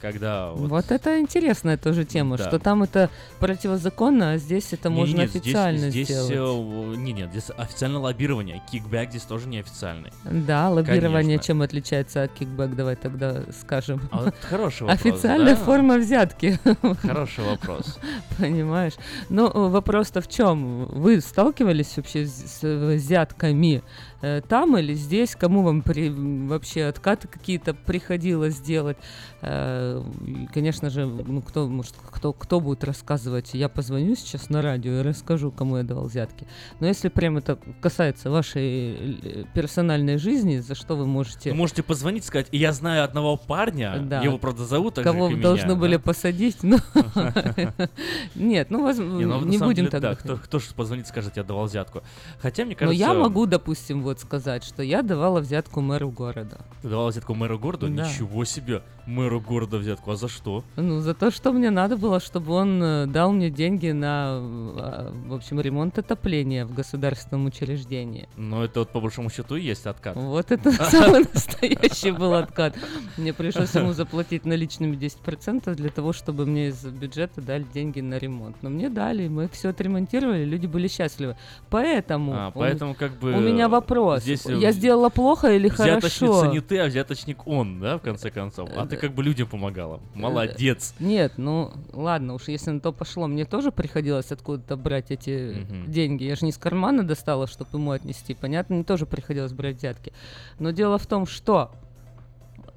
Когда 0.00 0.50
вот... 0.52 0.68
Вот 0.70 0.90
это 0.92 1.18
интересная 1.18 1.76
тоже 1.76 2.04
тема, 2.04 2.36
Да. 2.36 2.48
что 2.48 2.58
там 2.58 2.82
это 2.84 3.10
противозаконно, 3.40 4.32
а 4.32 4.36
здесь 4.38 4.72
это 4.72 4.88
Не-не-не, 4.88 5.06
можно 5.06 5.26
здесь- 5.26 5.42
официально 5.42 5.90
здесь, 5.90 6.08
сделать. 6.08 6.30
э, 6.32 6.96
не, 7.00 7.12
нет, 7.12 7.30
здесь 7.30 7.50
официальное 7.56 7.98
лоббирование. 8.00 8.62
Кикбэк 8.70 9.10
здесь 9.10 9.22
тоже 9.22 9.48
не 9.48 9.58
официальный. 9.58 10.12
Да, 10.24 10.68
лоббирование 10.70 11.38
Конечно. 11.38 11.42
чем 11.46 11.62
отличается 11.62 12.22
от 12.22 12.32
кикбэк, 12.32 12.76
давай 12.76 12.96
тогда 12.96 13.42
скажем. 13.60 14.00
А 14.12 14.24
вот 14.24 14.34
хороший 14.42 14.82
вопрос, 14.82 15.00
Официальная 15.00 15.56
да? 15.56 15.64
форма 15.64 15.96
взятки. 15.98 16.60
Хороший 17.02 17.44
вопрос. 17.44 17.98
Понимаешь? 18.38 18.94
Э, 19.30 19.34
вопрос-то 19.52 20.20
в 20.20 20.28
чем? 20.28 20.84
Вы 20.86 21.20
сталкивались 21.20 21.96
вообще 21.96 22.26
с 22.26 22.60
взятками 22.62 23.82
э, 24.22 24.40
там 24.48 24.76
или 24.78 24.94
здесь? 24.94 25.34
Кому 25.36 25.62
вам 25.62 25.82
при- 25.82 26.10
вообще 26.10 26.84
откаты 26.84 27.28
какие-то 27.28 27.74
приходилось 27.74 28.60
делать? 28.60 28.96
Э, 29.42 30.02
и, 30.26 30.46
конечно 30.52 30.90
же, 30.90 31.06
ну, 31.06 31.42
кто, 31.42 31.68
может, 31.68 31.94
кто, 32.10 32.32
кто 32.32 32.60
будет 32.60 32.84
рассказывать? 32.84 33.50
Я 33.54 33.68
позвоню 33.68 34.16
сейчас 34.16 34.50
на 34.50 34.62
радио 34.62 35.00
и 35.00 35.02
расскажу, 35.02 35.50
кому 35.50 35.76
я 35.78 35.82
давал 35.82 36.06
взятки. 36.06 36.46
Но 36.80 36.86
если 36.86 37.08
прям 37.08 37.36
это 37.36 37.58
касается 37.80 38.30
вашей 38.30 39.18
э, 39.22 39.44
персональной 39.54 40.18
жизни, 40.18 40.58
за 40.58 40.74
что 40.74 40.96
вы 40.96 41.06
можете... 41.06 41.50
Вы 41.50 41.56
можете 41.56 41.82
позвонить, 41.82 42.24
сказать, 42.24 42.48
я 42.52 42.72
знаю 42.72 43.04
одного 43.04 43.36
парня, 43.36 43.98
Да. 44.00 44.20
его, 44.22 44.38
правда, 44.38 44.64
зовут 44.64 44.94
так 44.94 45.04
же, 45.04 45.10
Кого 45.12 45.28
как 45.28 45.38
и 45.38 45.40
должны 45.40 45.66
меня, 45.66 45.76
были 45.76 45.96
да? 45.96 46.02
посадить, 46.02 46.62
но... 46.62 46.78
Нет, 48.34 48.70
ну, 48.70 48.90
Не, 49.18 49.24
ну, 49.26 49.64
будем 49.64 49.88
так 49.88 50.18
кто, 50.18 50.58
же 50.58 50.66
позвонит, 50.74 51.06
скажет, 51.06 51.36
я 51.36 51.44
давал 51.44 51.66
взятку. 51.66 52.02
Хотя, 52.40 52.64
мне 52.64 52.74
Но 52.74 52.78
кажется... 52.78 52.98
я 52.98 53.14
могу, 53.14 53.46
допустим, 53.46 54.02
вот 54.08 54.20
сказать, 54.20 54.64
что 54.64 54.82
я 54.82 55.02
давала 55.02 55.40
взятку 55.40 55.80
мэру 55.82 56.10
города. 56.10 56.58
Ты 56.82 56.88
давал 56.88 57.08
взятку 57.10 57.34
мэру 57.34 57.58
города? 57.58 57.88
Да. 57.88 58.08
Ничего 58.08 58.44
себе! 58.44 58.82
Мэру 59.08 59.40
города 59.40 59.78
взятку. 59.78 60.10
А 60.10 60.16
за 60.16 60.28
что? 60.28 60.64
Ну, 60.76 61.00
за 61.00 61.14
то, 61.14 61.30
что 61.30 61.52
мне 61.52 61.70
надо 61.70 61.96
было, 61.96 62.20
чтобы 62.20 62.52
он 62.52 62.82
э, 62.82 63.06
дал 63.06 63.32
мне 63.32 63.48
деньги 63.48 63.90
на, 63.90 64.38
э, 64.38 65.12
в 65.28 65.34
общем, 65.34 65.58
ремонт 65.60 65.98
отопления 65.98 66.66
в 66.66 66.74
государственном 66.74 67.46
учреждении. 67.46 68.28
Ну, 68.36 68.62
это 68.62 68.80
вот 68.80 68.90
по 68.90 69.00
большому 69.00 69.30
счету 69.30 69.56
и 69.56 69.62
есть 69.62 69.86
откат. 69.86 70.14
Вот 70.14 70.52
это 70.52 70.70
самый 70.90 71.24
настоящий 71.32 72.10
был 72.10 72.34
откат. 72.34 72.76
Мне 73.16 73.32
пришлось 73.32 73.74
ему 73.74 73.94
заплатить 73.94 74.44
наличными 74.44 74.94
10% 74.94 75.74
для 75.74 75.88
того, 75.88 76.12
чтобы 76.12 76.44
мне 76.44 76.68
из 76.68 76.84
бюджета 76.84 77.40
дали 77.40 77.64
деньги 77.72 78.02
на 78.02 78.18
ремонт. 78.18 78.56
Но 78.60 78.68
мне 78.68 78.90
дали, 78.90 79.28
мы 79.28 79.48
все 79.48 79.70
отремонтировали, 79.70 80.44
люди 80.44 80.66
были 80.66 80.86
счастливы. 80.86 81.34
Поэтому, 81.70 82.34
А, 82.34 82.50
поэтому 82.50 82.94
как 82.94 83.12
бы... 83.18 83.32
у 83.32 83.40
меня 83.40 83.70
вопрос. 83.70 84.22
Здесь, 84.22 84.44
э, 84.44 84.58
я 84.58 84.70
сделала 84.72 85.08
плохо 85.08 85.50
или 85.50 85.70
Взяточница 85.70 86.26
хорошо? 86.26 86.52
не 86.52 86.60
ты, 86.60 86.78
а 86.80 86.86
взяточник 86.88 87.46
он, 87.46 87.80
да, 87.80 87.96
в 87.96 88.02
конце 88.02 88.30
концов. 88.30 88.68
А 88.76 88.84
ты 88.84 88.97
как 89.00 89.14
бы 89.14 89.22
людям 89.22 89.48
помогала. 89.48 90.00
Молодец. 90.14 90.94
Нет, 90.98 91.34
ну 91.36 91.72
ладно, 91.92 92.34
уж 92.34 92.48
если 92.48 92.70
на 92.70 92.80
то 92.80 92.92
пошло, 92.92 93.26
мне 93.26 93.44
тоже 93.44 93.70
приходилось 93.72 94.30
откуда-то 94.32 94.76
брать 94.76 95.10
эти 95.10 95.64
Мгм. 95.68 95.90
деньги. 95.90 96.24
Я 96.24 96.36
же 96.36 96.44
не 96.44 96.50
из 96.50 96.58
кармана 96.58 97.02
достала, 97.02 97.46
чтобы 97.46 97.70
ему 97.78 97.90
отнести. 97.92 98.34
Понятно, 98.34 98.76
мне 98.76 98.84
тоже 98.84 99.06
приходилось 99.06 99.52
брать 99.52 99.76
взятки. 99.76 100.12
Но 100.58 100.70
дело 100.70 100.98
в 100.98 101.06
том, 101.06 101.26
что 101.26 101.70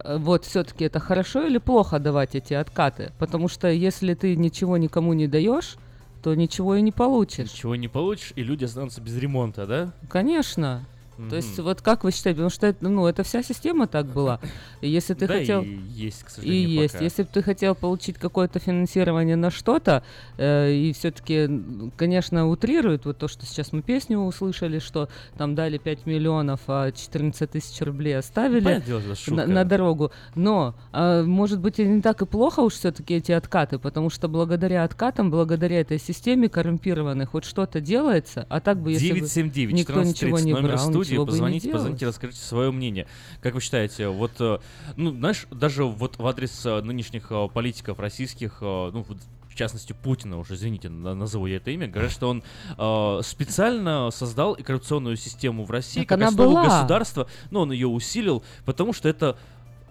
э, 0.03 0.17
вот 0.17 0.45
все-таки 0.45 0.85
это 0.85 0.99
хорошо 0.99 1.45
или 1.45 1.57
плохо 1.57 1.99
давать 1.99 2.35
эти 2.35 2.53
откаты? 2.53 3.11
Потому 3.19 3.47
что 3.47 3.67
если 3.69 4.13
ты 4.13 4.35
ничего 4.35 4.77
никому 4.77 5.13
не 5.13 5.27
даешь, 5.27 5.75
то 6.23 6.35
ничего 6.35 6.75
и 6.75 6.81
не 6.81 6.91
получишь. 6.91 7.49
Чего 7.49 7.75
не 7.75 7.87
получишь, 7.87 8.33
и 8.35 8.43
люди 8.43 8.65
останутся 8.65 9.01
без 9.01 9.17
ремонта, 9.17 9.65
да? 9.65 9.91
Конечно. 10.09 10.85
То 11.29 11.35
есть, 11.35 11.59
вот 11.59 11.81
как 11.81 12.03
вы 12.03 12.11
считаете, 12.11 12.37
потому 12.37 12.49
что 12.49 12.67
это, 12.67 12.87
ну, 12.87 13.05
это 13.05 13.23
вся 13.23 13.43
система 13.43 13.87
так 13.87 14.07
была. 14.07 14.39
И 14.81 14.89
если 14.89 15.13
ты 15.13 15.27
Да, 15.27 15.35
хотел... 15.35 15.61
и 15.61 15.79
есть, 15.89 16.23
к 16.23 16.29
И 16.29 16.31
сожалению, 16.31 16.69
есть. 16.69 16.93
пока. 16.93 17.03
Если 17.03 17.23
бы 17.23 17.29
ты 17.31 17.43
хотел 17.43 17.75
получить 17.75 18.17
какое-то 18.17 18.59
финансирование 18.59 19.35
на 19.35 19.51
что-то, 19.51 20.03
э, 20.37 20.71
и 20.71 20.93
все-таки, 20.93 21.49
конечно, 21.97 22.47
утрируют 22.47 23.05
вот 23.05 23.17
то, 23.17 23.27
что 23.27 23.45
сейчас 23.45 23.71
мы 23.71 23.81
песню 23.81 24.19
услышали, 24.19 24.79
что 24.79 25.09
там 25.37 25.55
дали 25.55 25.77
5 25.77 26.05
миллионов, 26.05 26.61
а 26.67 26.91
14 26.91 27.49
тысяч 27.49 27.81
рублей 27.81 28.17
оставили 28.17 28.81
дело, 28.85 29.01
на, 29.27 29.45
на 29.45 29.65
дорогу. 29.65 30.11
Но, 30.35 30.75
а, 30.91 31.23
может 31.23 31.59
быть, 31.59 31.79
и 31.79 31.85
не 31.85 32.01
так 32.01 32.21
и 32.21 32.25
плохо 32.25 32.61
уж 32.61 32.73
все-таки 32.73 33.15
эти 33.15 33.31
откаты, 33.31 33.79
потому 33.79 34.09
что 34.09 34.27
благодаря 34.27 34.83
откатам, 34.83 35.31
благодаря 35.31 35.81
этой 35.81 35.99
системе 35.99 36.49
коррумпированной 36.49 37.25
хоть 37.25 37.45
что-то 37.45 37.81
делается, 37.81 38.45
а 38.49 38.59
так 38.59 38.79
бы, 38.79 38.91
если 38.91 39.09
бы 39.09 39.19
979 39.19 39.73
никто 39.73 40.01
ничего 40.01 40.37
1430 40.37 40.45
не 40.45 40.53
брал, 40.53 40.77
студии, 40.79 41.10
бы 41.17 41.23
и 41.23 41.25
не 41.67 41.73
позвоните, 41.73 42.07
расскажите 42.07 42.39
свое 42.39 42.71
мнение. 42.71 43.07
Как 43.41 43.53
вы 43.53 43.61
считаете, 43.61 44.07
вот, 44.09 44.31
э, 44.39 44.59
ну, 44.95 45.11
знаешь, 45.11 45.47
даже 45.51 45.83
вот 45.85 46.17
в 46.17 46.25
адрес 46.27 46.65
э, 46.65 46.81
нынешних 46.81 47.27
э, 47.31 47.47
политиков 47.53 47.99
российских, 47.99 48.57
ну, 48.61 49.05
в 49.49 49.55
частности 49.55 49.91
Путина, 49.93 50.39
уже 50.39 50.55
извините, 50.55 50.87
на- 50.89 51.13
назову 51.13 51.45
я 51.45 51.57
это 51.57 51.71
имя, 51.71 51.87
говорят, 51.87 52.11
что 52.11 52.29
он 52.29 52.41
э, 52.77 53.19
специально 53.23 54.09
создал 54.11 54.55
коррупционную 54.55 55.17
систему 55.17 55.65
в 55.65 55.71
России 55.71 56.01
Так 56.01 56.09
как 56.19 56.21
основу 56.29 56.51
была. 56.51 56.63
государства, 56.65 57.27
но 57.51 57.61
он 57.61 57.71
ее 57.73 57.87
усилил, 57.87 58.43
потому 58.65 58.93
что 58.93 59.09
это 59.09 59.37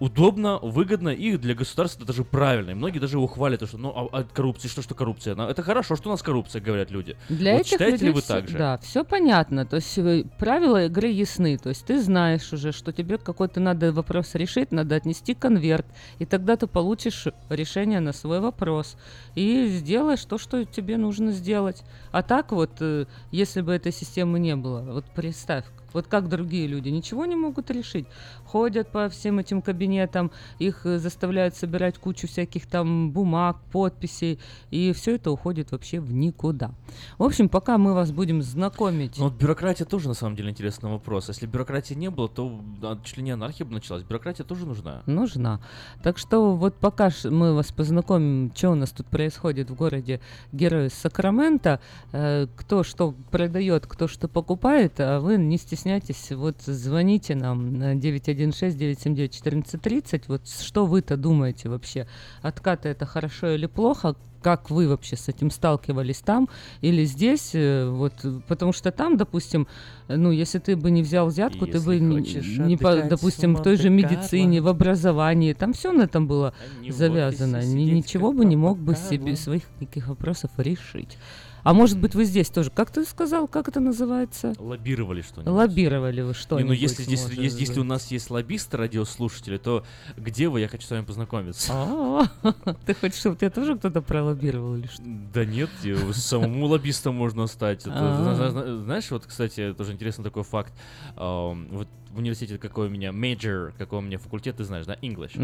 удобно, 0.01 0.59
выгодно 0.59 1.11
и 1.11 1.37
для 1.37 1.55
государства 1.55 2.05
даже 2.05 2.25
правильно. 2.25 2.71
И 2.71 2.75
многие 2.75 2.99
даже 2.99 3.19
его 3.19 3.27
хвалят, 3.27 3.67
что 3.69 3.79
ну 3.79 3.93
а, 3.95 4.21
а 4.21 4.25
коррупция, 4.25 4.69
что 4.69 4.83
что 4.83 4.95
коррупция? 4.95 5.37
Это 5.37 5.63
хорошо, 5.63 5.95
что 5.95 6.09
у 6.09 6.13
нас 6.13 6.23
коррупция, 6.23 6.61
говорят 6.61 6.91
люди. 6.91 7.17
Для 7.29 7.53
вот 7.53 7.61
этих 7.61 7.71
считаете 7.71 7.93
людей 7.93 8.09
ли 8.09 8.13
вы 8.15 8.23
так 8.23 8.49
же? 8.49 8.59
Да, 8.59 8.79
все 8.79 9.05
понятно. 9.05 9.67
То 9.67 9.77
есть 9.77 9.97
э, 9.99 10.25
правила 10.39 10.87
игры 10.87 11.09
ясны. 11.09 11.59
То 11.59 11.69
есть 11.69 11.85
ты 11.85 12.01
знаешь 12.01 12.53
уже, 12.53 12.73
что 12.73 12.93
тебе 12.93 13.19
какой-то 13.19 13.61
надо 13.61 13.93
вопрос 13.93 14.35
решить, 14.35 14.73
надо 14.73 14.97
отнести 14.97 15.35
конверт, 15.35 15.87
и 16.19 16.25
тогда 16.25 16.57
ты 16.57 16.67
получишь 16.67 17.29
решение 17.51 18.01
на 18.01 18.13
свой 18.13 18.41
вопрос 18.41 18.97
и 19.35 19.67
сделаешь 19.67 20.25
то, 20.25 20.39
что 20.39 20.65
тебе 20.65 20.97
нужно 20.97 21.33
сделать. 21.33 21.83
А 22.11 22.23
так 22.23 22.53
вот, 22.53 22.71
э, 22.81 23.05
если 23.31 23.61
бы 23.61 23.73
этой 23.73 23.93
системы 23.93 24.39
не 24.39 24.57
было, 24.57 24.81
вот 24.81 25.05
представь, 25.15 25.65
вот 25.93 26.07
как 26.07 26.29
другие 26.29 26.67
люди 26.67 26.89
ничего 26.89 27.27
не 27.27 27.37
могут 27.37 27.71
решить. 27.71 28.07
Ходят 28.45 28.89
по 28.89 29.09
всем 29.09 29.39
этим 29.39 29.63
кабинетам, 29.63 30.31
их 30.59 30.87
э, 30.87 30.99
заставляют 30.99 31.57
собирать 31.57 31.99
кучу 31.99 32.27
всяких 32.27 32.67
там 32.67 33.11
бумаг, 33.11 33.57
подписей, 33.73 34.39
и 34.71 34.93
все 34.93 35.17
это 35.17 35.31
уходит 35.31 35.73
вообще 35.73 36.01
в 36.01 36.13
никуда. 36.13 36.73
В 37.19 37.25
общем, 37.25 37.49
пока 37.49 37.79
мы 37.79 37.95
вас 37.95 38.13
будем 38.13 38.43
знакомить. 38.43 39.19
Ну, 39.19 39.25
вот 39.25 39.35
бюрократия 39.35 39.85
тоже, 39.85 40.09
на 40.09 40.15
самом 40.15 40.37
деле, 40.37 40.51
интересный 40.51 40.91
вопрос. 40.91 41.29
Если 41.29 41.47
бюрократии 41.47 41.95
не 41.95 42.11
было, 42.11 42.29
то 42.29 42.61
чуть 43.05 43.17
ли 43.17 43.23
не 43.23 43.33
анархия 43.33 43.67
бы 43.67 43.73
началась. 43.73 44.03
Бюрократия 44.03 44.45
тоже 44.45 44.67
нужна. 44.67 45.03
нужна. 45.07 45.61
Так 46.03 46.19
что 46.19 46.55
вот 46.55 46.75
пока 46.77 47.11
мы 47.25 47.55
вас 47.55 47.73
познакомим, 47.73 48.53
что 48.55 48.71
у 48.71 48.75
нас 48.75 48.91
тут 48.91 49.07
происходит 49.07 49.71
в 49.71 49.75
городе 49.75 50.21
Герои 50.53 50.89
Сакрамента, 50.89 51.81
э, 52.13 52.47
кто 52.57 52.83
что 52.83 53.15
продает, 53.31 53.87
кто 53.87 54.09
что 54.09 54.29
покупает, 54.29 54.95
а 54.99 55.21
вы 55.21 55.37
не 55.37 55.57
стесняйтесь 55.57 55.80
стесняйтесь, 55.81 56.31
вот 56.33 56.61
звоните 56.63 57.35
нам 57.35 57.75
на 57.79 57.95
916-979-1430. 57.95 60.25
Вот 60.29 60.49
что 60.49 60.87
вы-то 60.87 61.17
думаете 61.17 61.69
вообще? 61.69 62.07
Откаты 62.43 62.91
это 62.91 63.07
хорошо 63.07 63.55
или 63.55 63.67
плохо? 63.67 64.15
Как 64.43 64.71
вы 64.71 64.89
вообще 64.89 65.17
с 65.17 65.29
этим 65.29 65.51
сталкивались 65.51 66.21
там 66.21 66.49
или 66.81 67.05
здесь? 67.05 67.51
Э, 67.55 67.91
Вот, 67.91 68.15
потому 68.49 68.73
что 68.73 68.91
там, 68.91 69.19
допустим, 69.19 69.67
ну, 70.09 70.31
если 70.31 70.59
ты 70.59 70.77
бы 70.77 70.91
не 70.91 71.03
взял 71.03 71.27
взятку, 71.27 71.67
ты 71.67 71.79
бы, 71.79 71.95
Если 71.95 72.59
не, 72.61 72.69
не 72.69 72.77
по- 72.79 73.03
допустим, 73.03 73.55
в 73.55 73.63
той 73.63 73.77
же 73.77 73.91
медицине, 73.91 74.63
в 74.63 74.69
образовании, 74.69 75.53
там 75.53 75.75
все 75.75 75.93
на 75.93 76.05
этом 76.05 76.27
было 76.27 76.55
в 76.87 76.91
завязано. 76.91 77.59
Ни- 77.59 77.85
сидеть, 77.85 77.93
ничего 77.95 78.33
бы 78.33 78.47
не 78.47 78.57
мог 78.57 78.79
бы 78.79 78.95
себе 78.97 79.37
своих 79.37 79.65
никаких 79.79 80.09
вопросов 80.09 80.51
решить. 80.57 81.19
А 81.63 81.75
может 81.75 81.99
быть, 81.99 82.15
вы 82.15 82.25
здесь 82.25 82.49
тоже, 82.49 82.71
как 82.71 82.91
ты 82.91 83.05
сказал, 83.05 83.47
как 83.49 83.69
это 83.69 83.81
называется? 83.81 84.55
Лоббировали 84.59 85.23
что-нибудь. 85.23 85.53
Лоббировали 85.53 86.21
вы 86.23 86.29
Не, 86.29 86.35
что-нибудь. 86.35 86.67
ну 86.69 86.73
если 86.73 87.03
здесь, 87.03 87.27
если, 87.31 87.61
если 87.61 87.81
у 87.81 87.85
нас 87.85 88.11
есть 88.11 88.31
лоббисты, 88.31 88.77
радиослушатели, 88.77 89.59
то 89.59 89.85
где 90.17 90.49
вы? 90.49 90.61
Я 90.61 90.69
хочу 90.69 90.87
с 90.87 90.91
вами 90.91 91.05
познакомиться. 91.05 91.73
А, 91.75 92.25
Ты 92.87 92.95
хочешь, 92.95 93.19
чтобы 93.19 93.37
тебя 93.37 93.51
тоже 93.51 93.77
кто-то 93.77 94.01
пролоббировал 94.03 94.77
или 94.77 94.87
что? 94.87 95.03
Да 95.35 95.45
нет, 95.45 95.71
самому 96.13 96.67
лоббистом 96.67 97.15
можно 97.15 97.47
стать. 97.47 97.83
А. 97.87 98.35
зна- 98.37 98.51
зна- 98.51 98.77
Знаешь, 98.83 99.11
вот, 99.11 99.27
кстати, 99.27 99.75
тоже 99.77 99.93
интересный 99.93 100.25
такой 100.25 100.45
факт. 100.45 100.73
Вот 101.17 101.89
в 102.11 102.19
университете 102.19 102.59
какой 102.59 102.89
у 102.89 102.91
меня 102.91 103.11
major, 103.11 103.73
какой 103.79 103.99
у 103.99 104.03
меня 104.03 104.19
факультет, 104.19 104.57
ты 104.57 104.65
знаешь, 104.65 104.87
да, 104.87 104.95
English. 104.95 105.39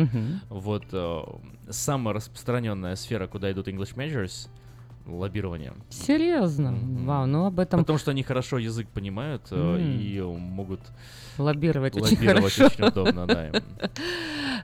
Вот 0.48 0.84
самая 1.70 2.14
распространенная 2.14 2.96
сфера, 2.96 3.26
куда 3.26 3.52
идут 3.52 3.68
English 3.68 3.94
majors, 3.94 4.48
лоббирование. 5.06 5.72
Серьезно? 5.90 6.74
Вау, 7.04 7.26
ну 7.26 7.46
об 7.46 7.60
этом 7.60 7.80
Потому 7.80 7.98
что 7.98 8.10
они 8.10 8.22
хорошо 8.22 8.58
язык 8.58 8.88
понимают 8.88 9.42
М. 9.50 9.78
и 9.78 10.20
могут 10.20 10.80
лоббировать 11.38 11.94
очень 11.96 12.16
лоббировать 12.16 12.52
хорошо. 12.54 12.66
очень 12.66 12.84
удобно, 12.84 13.26
да. 13.26 13.50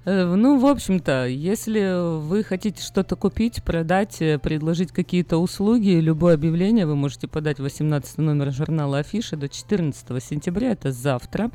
Э, 0.04 0.34
Ну, 0.34 0.58
в 0.58 0.66
общем-то, 0.66 1.26
если 1.26 2.18
вы 2.20 2.42
хотите 2.42 2.82
что-то 2.82 3.14
купить, 3.14 3.62
продать, 3.62 4.20
э, 4.20 4.38
предложить 4.38 4.90
какие-то 4.90 5.38
услуги, 5.38 5.90
любое 6.00 6.34
объявление 6.34 6.86
вы 6.86 6.96
можете 6.96 7.28
подать 7.28 7.58
в 7.58 7.62
18 7.62 8.18
номер 8.18 8.50
журнала 8.52 8.98
Афиша 8.98 9.36
до 9.36 9.48
14 9.48 10.18
сентября, 10.20 10.72
это 10.72 10.90
завтра, 10.90 11.50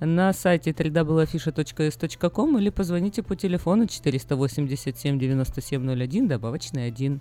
на 0.00 0.32
сайте 0.32 0.70
www.afisha.s.com 0.70 2.58
или 2.58 2.70
позвоните 2.70 3.22
по 3.22 3.36
телефону 3.36 3.86
487 3.86 5.18
9701, 5.18 6.28
добавочный 6.28 6.86
1. 6.86 7.20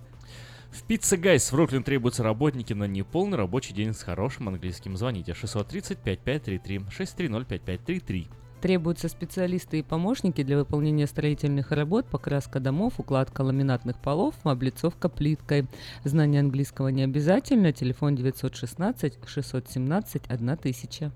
В 0.71 0.83
Пицца 0.83 1.17
Гайс 1.17 1.51
в 1.51 1.53
Бруклин 1.53 1.83
требуются 1.83 2.23
работники 2.23 2.73
на 2.73 2.85
неполный 2.85 3.37
рабочий 3.37 3.73
день 3.73 3.93
с 3.93 4.03
хорошим 4.03 4.49
английским. 4.49 4.97
Звоните 4.97 5.31
630-5533, 5.31 6.85
630-5533. 6.89 8.27
Требуются 8.61 9.07
специалисты 9.07 9.79
и 9.79 9.83
помощники 9.83 10.43
для 10.43 10.57
выполнения 10.57 11.07
строительных 11.07 11.71
работ, 11.71 12.07
покраска 12.07 12.59
домов, 12.59 12.95
укладка 12.99 13.41
ламинатных 13.41 14.01
полов, 14.01 14.35
облицовка 14.43 15.07
плиткой. 15.07 15.67
Знание 16.03 16.41
английского 16.41 16.89
не 16.89 17.03
обязательно. 17.03 17.71
Телефон 17.71 18.15
916 18.15 19.17
617 19.25 20.23
1000. 20.27 21.11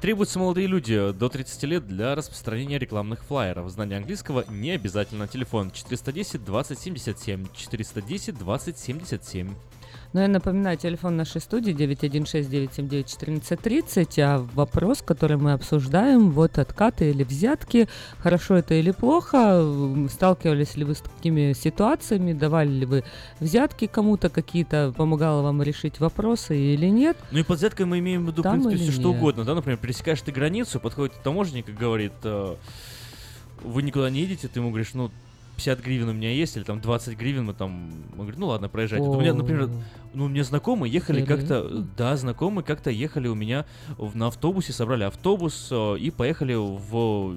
Требуются 0.00 0.38
молодые 0.38 0.68
люди 0.68 1.12
до 1.12 1.28
30 1.28 1.62
лет 1.64 1.86
для 1.86 2.14
распространения 2.14 2.78
рекламных 2.78 3.24
флайеров. 3.24 3.70
Знание 3.70 3.98
английского 3.98 4.44
не 4.48 4.70
обязательно. 4.70 5.26
Телефон 5.26 5.70
410 5.72 6.44
20 6.44 6.78
77, 6.78 7.46
410 7.54 8.38
20 8.38 8.78
77. 8.78 9.54
Ну, 10.14 10.20
я 10.20 10.28
напоминаю, 10.28 10.78
телефон 10.78 11.16
нашей 11.16 11.40
студии 11.40 11.74
916-979-1430, 11.74 14.20
а 14.20 14.38
вопрос, 14.54 15.02
который 15.02 15.36
мы 15.36 15.54
обсуждаем, 15.54 16.30
вот 16.30 16.58
откаты 16.58 17.10
или 17.10 17.24
взятки, 17.24 17.88
хорошо 18.20 18.54
это 18.54 18.74
или 18.74 18.92
плохо, 18.92 19.68
сталкивались 20.08 20.76
ли 20.76 20.84
вы 20.84 20.94
с 20.94 21.00
такими 21.00 21.52
ситуациями, 21.52 22.32
давали 22.32 22.68
ли 22.68 22.86
вы 22.86 23.02
взятки 23.40 23.88
кому-то 23.88 24.30
какие-то, 24.30 24.94
помогало 24.96 25.42
вам 25.42 25.64
решить 25.64 25.98
вопросы 25.98 26.56
или 26.56 26.86
нет? 26.86 27.16
Ну 27.32 27.40
и 27.40 27.42
под 27.42 27.58
взяткой 27.58 27.86
мы 27.86 27.98
имеем 27.98 28.24
в 28.24 28.28
виду, 28.28 28.42
в 28.42 28.44
Там 28.44 28.60
принципе, 28.60 28.76
или 28.76 28.84
все 28.84 28.92
что 28.92 29.08
нет? 29.08 29.16
угодно, 29.16 29.44
да, 29.44 29.56
например, 29.56 29.78
пересекаешь 29.78 30.20
ты 30.20 30.30
границу, 30.30 30.78
подходит 30.78 31.20
таможенник 31.24 31.68
и 31.68 31.72
говорит, 31.72 32.12
э, 32.22 32.54
вы 33.64 33.82
никуда 33.82 34.10
не 34.10 34.20
едете, 34.20 34.46
ты 34.46 34.60
ему 34.60 34.68
говоришь, 34.68 34.94
ну, 34.94 35.10
50 35.56 35.80
гривен 35.80 36.08
у 36.08 36.12
меня 36.12 36.30
есть, 36.32 36.56
или 36.56 36.64
там 36.64 36.80
20 36.80 37.16
гривен, 37.18 37.44
мы 37.46 37.54
там, 37.54 37.90
он 38.12 38.18
говорит, 38.18 38.38
ну 38.38 38.46
ладно, 38.48 38.68
проезжайте. 38.68 39.06
Вот 39.06 39.16
у 39.16 39.20
меня, 39.20 39.34
например, 39.34 39.70
ну, 40.12 40.28
меня 40.28 40.44
знакомые 40.44 40.92
ехали 40.92 41.24
как-то, 41.24 41.84
да, 41.96 42.16
знакомые 42.16 42.64
как-то 42.64 42.90
ехали 42.90 43.28
у 43.28 43.34
меня 43.34 43.64
в- 43.96 44.16
на 44.16 44.26
автобусе, 44.28 44.72
собрали 44.72 45.04
автобус 45.04 45.68
э, 45.70 45.96
и 45.98 46.10
поехали 46.10 46.54
в 46.54 47.34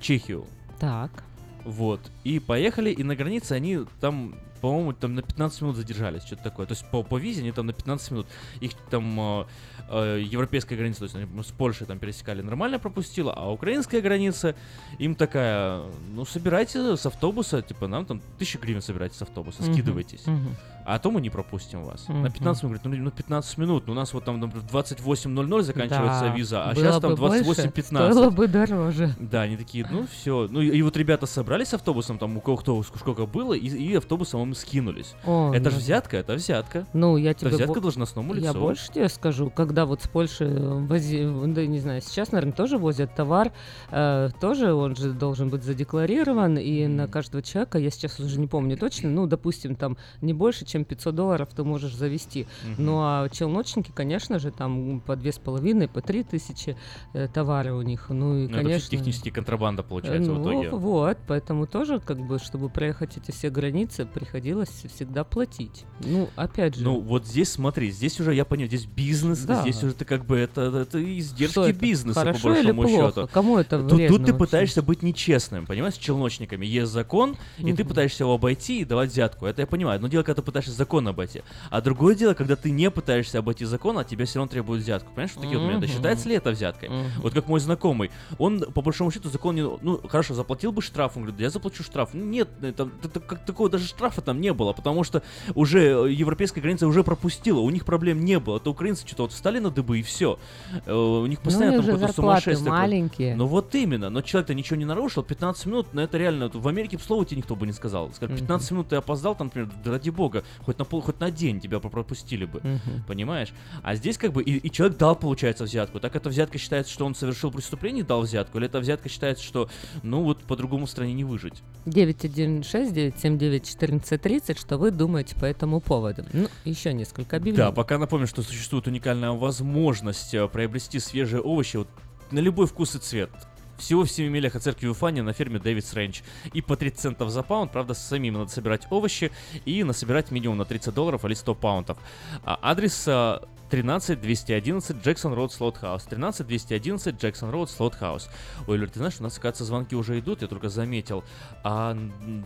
Чехию. 0.00 0.44
Так. 0.78 1.24
Вот. 1.64 2.00
И 2.24 2.38
поехали, 2.38 2.90
и 2.90 3.02
на 3.02 3.16
границе 3.16 3.52
они 3.52 3.80
там, 4.00 4.34
по-моему, 4.60 4.92
там 4.92 5.14
на 5.14 5.22
15 5.22 5.62
минут 5.62 5.76
задержались, 5.76 6.22
что-то 6.24 6.42
такое. 6.42 6.66
То 6.66 6.72
есть 6.72 6.84
по, 6.90 7.02
по 7.02 7.16
визе 7.18 7.40
они 7.40 7.52
там 7.52 7.66
на 7.66 7.72
15 7.72 8.10
минут. 8.10 8.26
Их 8.60 8.72
там 8.90 9.18
э, 9.18 9.44
э, 9.88 10.22
европейская 10.24 10.76
граница, 10.76 11.00
то 11.00 11.04
есть 11.04 11.16
они 11.16 11.42
с 11.42 11.50
Польшей 11.50 11.86
там 11.86 11.98
пересекали, 11.98 12.42
нормально 12.42 12.78
пропустила, 12.78 13.32
а 13.32 13.50
украинская 13.50 14.00
граница 14.00 14.54
им 14.98 15.14
такая, 15.14 15.82
ну, 16.14 16.24
собирайте 16.24 16.96
с 16.96 17.06
автобуса, 17.06 17.62
типа, 17.62 17.86
нам 17.86 18.06
там 18.06 18.20
тысяча 18.38 18.58
гривен 18.58 18.82
собирайте 18.82 19.16
с 19.16 19.22
автобуса, 19.22 19.62
скидывайтесь. 19.62 20.26
мгм. 20.26 20.56
А 20.84 20.98
то 20.98 21.10
мы 21.10 21.20
не 21.20 21.30
пропустим 21.30 21.82
вас. 21.84 22.08
На 22.08 22.14
Мгм. 22.14 22.32
15 22.32 22.62
минут, 22.62 22.82
говорит, 22.82 23.00
ну, 23.00 23.04
ну 23.04 23.10
15 23.10 23.58
минут, 23.58 23.86
ну, 23.86 23.92
у 23.92 23.96
нас 23.96 24.12
вот 24.12 24.24
там, 24.24 24.38
например, 24.38 24.66
в 24.66 24.70
28.00 24.70 25.62
заканчивается 25.62 26.20
Да, 26.20 26.34
виза, 26.34 26.64
а 26.64 26.74
было 26.74 26.84
сейчас 26.84 27.00
там 27.00 27.14
больше, 27.14 27.44
28.15. 27.44 27.82
стоило 27.84 28.30
бы 28.30 28.46
дороже. 28.46 29.14
Да, 29.18 29.42
они 29.42 29.56
такие, 29.56 29.86
ну 29.90 30.06
все. 30.06 30.46
Ну 30.50 30.60
и, 30.60 30.68
и 30.68 30.82
вот 30.82 30.96
ребята 30.96 31.26
собрались 31.26 31.72
автобусом, 31.74 32.18
там 32.18 32.36
у 32.36 32.40
кого 32.40 32.56
кто 32.58 32.78
ск- 32.80 32.98
сколько 32.98 33.26
было, 33.26 33.54
и, 33.54 33.66
и 33.66 33.94
автобусом 33.94 34.42
им 34.42 34.54
скинулись. 34.54 35.14
О, 35.24 35.52
это 35.54 35.70
же 35.70 35.76
ну. 35.76 35.82
взятка, 35.82 36.16
это 36.18 36.34
взятка. 36.34 36.86
Ну, 36.92 37.16
я 37.16 37.34
тебе... 37.34 37.48
Это 37.48 37.56
взятка 37.56 37.74
бо- 37.74 37.80
должностному 37.80 38.34
лицу. 38.34 38.44
Я 38.46 38.52
больше 38.52 38.92
тебе 38.92 39.08
скажу, 39.08 39.50
когда 39.50 39.86
вот 39.86 40.02
с 40.02 40.08
Польши 40.08 40.46
вози... 40.46 41.26
да 41.46 41.66
не 41.66 41.80
знаю, 41.80 42.02
сейчас, 42.02 42.32
наверное, 42.32 42.52
тоже 42.52 42.78
возят 42.78 43.14
товар, 43.14 43.52
э, 43.90 44.30
тоже 44.40 44.74
он 44.74 44.96
же 44.96 45.12
должен 45.12 45.48
быть 45.48 45.62
задекларирован, 45.62 46.58
и 46.58 46.86
на 46.86 47.08
каждого 47.08 47.42
человека, 47.42 47.78
я 47.78 47.90
сейчас 47.90 48.20
уже 48.20 48.38
не 48.38 48.46
помню 48.46 48.76
точно, 48.76 49.10
ну, 49.10 49.26
допустим, 49.26 49.76
там 49.76 49.96
не 50.20 50.32
больше, 50.32 50.64
чем 50.74 50.84
500 50.84 51.14
долларов 51.14 51.48
ты 51.54 51.62
можешь 51.62 51.94
завести. 51.94 52.48
Мгм. 52.64 52.74
Ну, 52.84 52.98
а 53.00 53.28
челночники, 53.28 53.92
конечно 53.94 54.40
же, 54.40 54.50
там 54.50 55.00
по 55.06 55.14
две 55.14 55.30
с 55.32 55.38
половиной, 55.38 55.86
по 55.86 56.00
три 56.00 56.24
тысячи 56.24 56.76
э, 57.12 57.28
товары 57.32 57.72
у 57.74 57.82
них. 57.82 58.06
Ну, 58.08 58.36
и, 58.36 58.40
Ну, 58.42 58.44
это 58.46 58.56
конечно... 58.56 58.90
технически 58.90 59.30
контрабанда 59.30 59.84
получается 59.84 60.32
ну, 60.32 60.40
в 60.40 60.42
итоге. 60.42 60.70
Вот, 60.70 61.18
поэтому 61.28 61.68
тоже, 61.68 62.00
как 62.00 62.18
бы, 62.18 62.40
чтобы 62.40 62.70
проехать 62.70 63.16
эти 63.16 63.30
все 63.30 63.50
границы, 63.50 64.04
приходилось 64.04 64.84
всегда 64.92 65.22
платить. 65.22 65.84
Ну, 66.00 66.28
опять 66.34 66.74
же. 66.74 66.82
Ну, 66.82 66.98
вот 67.00 67.24
здесь, 67.24 67.50
смотри, 67.52 67.92
здесь 67.92 68.18
уже, 68.18 68.34
я 68.34 68.44
понял, 68.44 68.66
здесь 68.66 68.86
бизнес, 68.86 69.44
Да. 69.44 69.62
здесь 69.62 69.80
уже 69.84 69.94
ты 69.94 70.04
как 70.04 70.24
бы, 70.24 70.36
это, 70.36 70.62
это 70.62 70.98
издержки 71.18 71.52
Что 71.52 71.68
это? 71.68 71.78
бизнеса, 71.78 72.18
Хорошо 72.18 72.48
по 72.48 72.58
или 72.58 72.72
большому 72.72 72.98
плохо? 72.98 73.14
счету. 73.20 73.28
Кому 73.32 73.58
это 73.58 73.78
тут, 73.80 73.92
вредно 73.92 74.16
тут 74.16 74.26
ты 74.26 74.32
вообще? 74.32 74.44
пытаешься 74.44 74.82
быть 74.82 75.02
нечестным, 75.04 75.66
понимаешь, 75.66 75.94
с 75.94 75.98
челночниками. 75.98 76.66
Есть 76.66 76.90
закон, 76.90 77.36
и 77.58 77.72
ты 77.72 77.84
пытаешься 77.84 78.24
его 78.24 78.34
обойти 78.34 78.80
и 78.80 78.84
давать 78.84 79.10
взятку. 79.12 79.46
Это 79.46 79.62
я 79.62 79.66
понимаю. 79.68 79.96
Одно 79.96 80.08
дело, 80.08 80.22
когда 80.24 80.40
ты 80.40 80.46
пытаешься 80.46 80.63
закон 80.70 81.06
обойти. 81.08 81.42
А 81.70 81.80
другое 81.80 82.14
дело, 82.14 82.34
когда 82.34 82.56
ты 82.56 82.70
не 82.70 82.90
пытаешься 82.90 83.38
обойти 83.38 83.64
закон, 83.64 83.98
а 83.98 84.04
тебя 84.04 84.24
все 84.26 84.38
равно 84.38 84.50
требуют 84.50 84.82
взятку. 84.82 85.10
Понимаешь, 85.10 85.30
что 85.30 85.40
такие 85.40 85.58
вот 85.58 85.64
моменты? 85.66 85.86
Считается 85.88 86.28
ли 86.28 86.34
это 86.36 86.50
взяткой? 86.50 86.88
Мгм. 86.88 87.06
Вот 87.18 87.34
как 87.34 87.48
мой 87.48 87.60
знакомый, 87.60 88.10
он, 88.38 88.60
по 88.60 88.82
большому 88.82 89.10
счету, 89.10 89.28
закон 89.28 89.54
не... 89.54 89.62
Ну, 89.62 90.00
хорошо, 90.08 90.34
заплатил 90.34 90.72
бы 90.72 90.82
штраф. 90.82 91.16
Он 91.16 91.22
говорит, 91.24 91.40
я 91.40 91.50
заплачу 91.50 91.82
штраф. 91.82 92.10
Ну, 92.12 92.24
Нет, 92.24 92.48
э, 92.62 92.72
там, 92.72 92.92
как 93.26 93.44
такого 93.44 93.68
даже 93.70 93.86
штрафа 93.86 94.20
там 94.20 94.40
не 94.40 94.52
было, 94.52 94.72
потому 94.72 95.04
что 95.04 95.22
уже 95.54 95.80
э, 96.08 96.12
европейская 96.12 96.60
граница 96.60 96.86
уже 96.86 97.04
пропустила, 97.04 97.60
у 97.60 97.70
них 97.70 97.84
проблем 97.84 98.24
не 98.24 98.38
было. 98.38 98.56
Это 98.58 98.70
украинцы 98.70 99.06
что-то 99.06 99.22
вот 99.24 99.32
встали 99.32 99.58
на 99.58 99.70
дыбы 99.70 99.98
и 100.00 100.02
все. 100.02 100.38
У 100.86 101.26
них 101.26 101.38
Ну, 101.40 101.44
постоянно 101.44 101.76
у 101.78 101.80
них 101.80 101.86
там 101.86 101.94
какое-то 101.96 102.14
сумасшествие. 102.14 102.70
маленькие. 102.70 103.36
Ну 103.36 103.46
вот 103.46 103.74
именно, 103.74 104.10
но 104.10 104.22
человек-то 104.22 104.54
ничего 104.54 104.76
не 104.76 104.84
нарушил, 104.84 105.22
15 105.22 105.66
минут, 105.66 105.86
но 105.92 106.02
это 106.02 106.18
реально, 106.18 106.50
в 106.52 106.66
Америке 106.68 106.98
слова 106.98 107.24
тебе 107.24 107.38
никто 107.38 107.56
бы 107.56 107.66
не 107.66 107.72
сказал. 107.72 108.10
Сказали, 108.12 108.36
15 108.38 108.70
минут 108.72 108.88
ты 108.88 108.96
опоздал, 108.96 109.34
там, 109.34 109.48
например, 109.48 109.70
ради 109.84 110.10
бога, 110.10 110.44
хоть 110.62 110.78
на 110.78 110.84
пол, 110.84 111.00
хоть 111.00 111.20
на 111.20 111.30
день 111.30 111.60
тебя 111.60 111.80
про- 111.80 111.88
пропустили 111.90 112.44
бы, 112.44 112.60
Мгм. 112.62 113.04
понимаешь? 113.06 113.52
А 113.82 113.94
здесь 113.94 114.18
как 114.18 114.32
бы, 114.32 114.42
и, 114.42 114.58
и 114.58 114.70
человек 114.70 114.98
дал, 114.98 115.16
получается, 115.16 115.64
взятку. 115.64 116.00
Так 116.00 116.14
эта 116.16 116.28
взятка 116.28 116.58
считается, 116.58 116.92
что 116.92 117.06
он 117.06 117.14
совершил 117.14 117.50
преступление 117.50 118.04
и 118.04 118.06
дал 118.06 118.22
взятку, 118.22 118.58
или 118.58 118.66
эта 118.66 118.80
взятка 118.80 119.08
считается, 119.08 119.42
что, 119.44 119.68
ну 120.02 120.22
вот, 120.22 120.42
по-другому 120.44 120.86
стране 120.86 121.14
не 121.14 121.24
выжить. 121.24 121.62
916-979-1430, 121.86 124.58
что 124.58 124.78
вы 124.78 124.90
думаете 124.90 125.34
по 125.36 125.44
этому 125.44 125.80
поводу? 125.80 126.24
Ну, 126.32 126.48
еще 126.64 126.92
несколько 126.92 127.36
объявлений. 127.36 127.56
Да, 127.66 127.72
пока 127.72 127.98
напомню, 127.98 128.26
что 128.26 128.42
существует 128.42 128.86
уникальная 128.86 129.30
возможность 129.32 130.34
э, 130.34 130.48
приобрести 130.48 130.98
свежие 130.98 131.40
овощи 131.40 131.76
вот, 131.78 131.88
на 132.30 132.38
любой 132.40 132.66
вкус 132.66 132.94
и 132.94 132.98
цвет. 132.98 133.30
Всего 133.78 134.04
в 134.04 134.10
7 134.10 134.30
милях 134.30 134.54
от 134.54 134.62
церкви 134.62 134.86
Уфани 134.86 135.20
на 135.20 135.32
ферме 135.32 135.58
Дэвидс 135.58 135.92
Рэнч. 135.94 136.22
И 136.52 136.62
по 136.62 136.76
30 136.76 136.98
центов 136.98 137.30
за 137.30 137.42
паунд, 137.42 137.72
правда, 137.72 137.94
самим 137.94 138.34
надо 138.34 138.50
собирать 138.50 138.86
овощи 138.90 139.32
и 139.64 139.82
насобирать 139.84 140.30
минимум 140.30 140.58
на 140.58 140.64
30 140.64 140.94
долларов 140.94 141.24
или 141.24 141.34
100 141.34 141.54
pound 141.54 141.82
ов. 141.82 141.98
А, 142.44 142.58
адрес 142.62 143.04
а, 143.08 143.42
13 143.70 144.20
211 144.20 145.04
Jackson 145.04 145.34
Road 145.34 145.52
Sloughhouse. 145.52 146.04
13 146.04 146.46
211 146.46 147.20
Jackson 147.20 147.50
Road 147.50 147.70
Sloughhouse. 147.70 148.28
Ой, 148.68 148.76
Люр, 148.76 148.88
ты 148.88 148.98
знаешь, 148.98 149.16
у 149.18 149.22
нас, 149.22 149.38
кажется, 149.38 149.64
звонки 149.64 149.96
уже 149.96 150.18
идут, 150.18 150.42
я 150.42 150.48
только 150.48 150.68
заметил. 150.68 151.24
А 151.62 151.96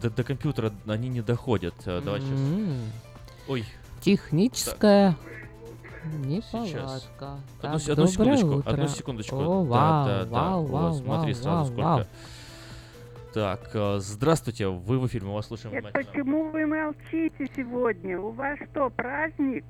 до, 0.00 0.10
до 0.10 0.24
компьютера 0.24 0.72
они 0.86 1.08
не 1.08 1.20
доходят. 1.20 1.74
А, 1.84 2.00
Давай 2.00 2.20
сейчас. 2.20 2.38
М. 2.38 2.92
Ой, 3.48 3.64
Техническая 4.00 5.16
Сейчас. 6.10 6.64
неполадка. 6.64 7.40
Одну, 7.62 7.78
Так, 7.78 7.88
одну 7.90 8.06
секундочку, 8.06 8.48
утро. 8.56 8.70
одну 8.70 8.88
секундочку. 8.88 9.36
О, 9.36 9.40
да, 9.40 9.70
вау, 9.70 10.06
да, 10.06 10.24
да. 10.24 10.30
вау, 10.30 10.64
О, 10.64 10.66
вау, 10.66 10.94
смотри 10.94 11.32
вау, 11.34 11.42
сразу 11.42 11.56
вау, 11.58 11.66
сколько. 11.66 11.82
вау. 11.82 12.04
Так, 13.34 13.70
э, 13.74 13.98
здравствуйте, 14.00 14.68
вы 14.68 14.98
в 14.98 15.06
эфире, 15.06 15.26
мы 15.26 15.34
вас 15.34 15.46
слушаем 15.46 15.74
Это 15.76 15.88
внимательно. 15.88 16.12
почему 16.12 16.50
вы 16.50 16.66
молчите 16.66 17.50
сегодня? 17.54 18.18
У 18.18 18.30
вас 18.32 18.58
что, 18.70 18.90
праздник? 18.90 19.64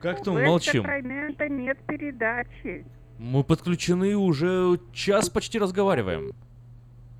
Как-то 0.00 0.30
У 0.32 0.34
мы 0.34 0.44
молчим. 0.46 0.82
Сакрамента 0.82 1.48
нет 1.48 1.78
передачи. 1.86 2.84
Мы 3.18 3.44
подключены 3.44 4.14
уже 4.16 4.78
час 4.92 5.30
почти 5.30 5.58
разговариваем. 5.58 6.32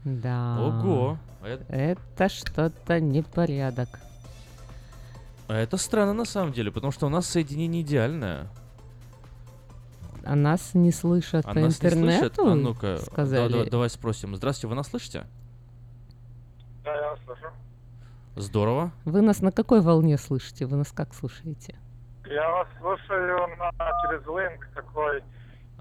Да. 0.04 0.58
Ого. 0.60 1.18
Это, 1.44 1.64
Это 1.72 2.28
что-то 2.28 3.00
непорядок. 3.00 3.88
Это 5.56 5.76
странно 5.76 6.12
на 6.12 6.24
самом 6.24 6.52
деле, 6.52 6.70
потому 6.70 6.92
что 6.92 7.06
у 7.06 7.08
нас 7.08 7.26
соединение 7.26 7.82
идеальное. 7.82 8.48
А 10.24 10.36
нас 10.36 10.74
не 10.74 10.92
слышат 10.92 11.44
А 11.44 11.52
по 11.54 11.60
нас 11.60 11.82
не 11.82 11.90
слышат? 11.90 11.98
интернету? 11.98 12.46
А 12.48 12.54
ну-ка, 12.54 12.98
да- 13.16 13.48
да- 13.48 13.64
давай 13.70 13.90
спросим. 13.90 14.36
Здравствуйте, 14.36 14.68
вы 14.68 14.74
нас 14.76 14.88
слышите? 14.88 15.26
Да, 16.84 16.94
я 16.94 17.10
вас 17.10 17.18
слышу. 17.24 17.46
Здорово. 18.36 18.92
Вы 19.04 19.20
нас 19.20 19.40
на 19.42 19.50
какой 19.52 19.80
волне 19.80 20.16
слышите? 20.18 20.64
Вы 20.66 20.76
нас 20.76 20.92
как 20.92 21.12
слушаете? 21.14 21.74
Я 22.24 22.48
вас 22.50 22.68
слушаю 22.80 23.36
на, 23.58 23.70
через 24.02 24.24
линк 24.26 24.68
такой, 24.74 25.22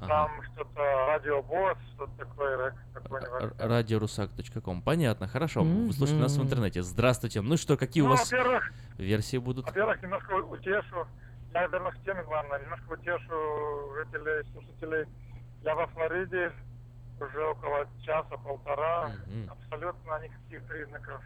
там 0.07 0.43
что-то 0.53 0.79
радиобосс, 1.07 1.77
что-то 1.95 2.11
такое, 2.17 2.75
какой-нибудь. 2.93 3.59
Радиорусак.ком. 3.59 4.81
Понятно, 4.81 5.27
хорошо. 5.27 5.63
Вы 5.63 5.91
слушаете 5.93 6.21
нас 6.21 6.37
в 6.37 6.43
интернете. 6.43 6.81
Здравствуйте. 6.83 7.41
Ну 7.41 7.57
что, 7.57 7.77
какие 7.77 8.01
у 8.03 8.05
Ну, 8.07 8.11
вас 8.11 8.31
во-первых, 8.31 8.71
версии 8.97 9.37
будут? 9.37 9.65
во-первых, 9.65 10.01
немножко 10.01 10.33
утешу, 10.33 11.05
я, 11.53 11.61
наверное, 11.67 11.91
в 11.91 12.03
теме 12.03 12.23
главное, 12.23 12.59
немножко 12.59 12.93
утешу 12.93 13.93
жителей, 13.95 14.43
слушателей. 14.51 15.05
Я 15.63 15.75
во 15.75 15.87
Флориде 15.87 16.51
уже 17.19 17.45
около 17.45 17.85
часа-полтора, 18.03 19.11
абсолютно 19.49 20.19
никаких 20.23 20.63
признаков, 20.67 21.21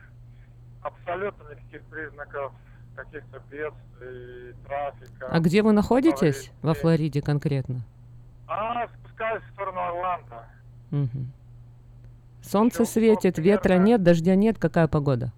абсолютно 0.82 1.50
никаких 1.52 1.84
признаков 1.84 2.52
каких-то 2.96 3.40
бедствий, 3.52 4.54
трафика. 4.66 5.28
А 5.30 5.40
где 5.40 5.62
вы 5.64 5.72
находитесь? 5.74 6.36
Флориде. 6.48 6.52
Во 6.62 6.74
Флориде 6.74 7.22
конкретно. 7.22 7.82
А, 8.48 8.88
спускаюсь 8.88 9.44
в 9.44 9.54
сторону 9.54 9.80
Орландо. 9.80 10.46
Мгм. 10.92 11.32
Солнце 12.42 12.86
светит, 12.86 13.38
ветра 13.40 13.76
нет, 13.76 14.04
дождя 14.04 14.36
нет. 14.36 14.60
Какая 14.60 14.88
погода? 14.88 15.32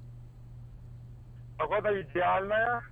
Погода 1.57 2.01
идеальная, 2.01 2.83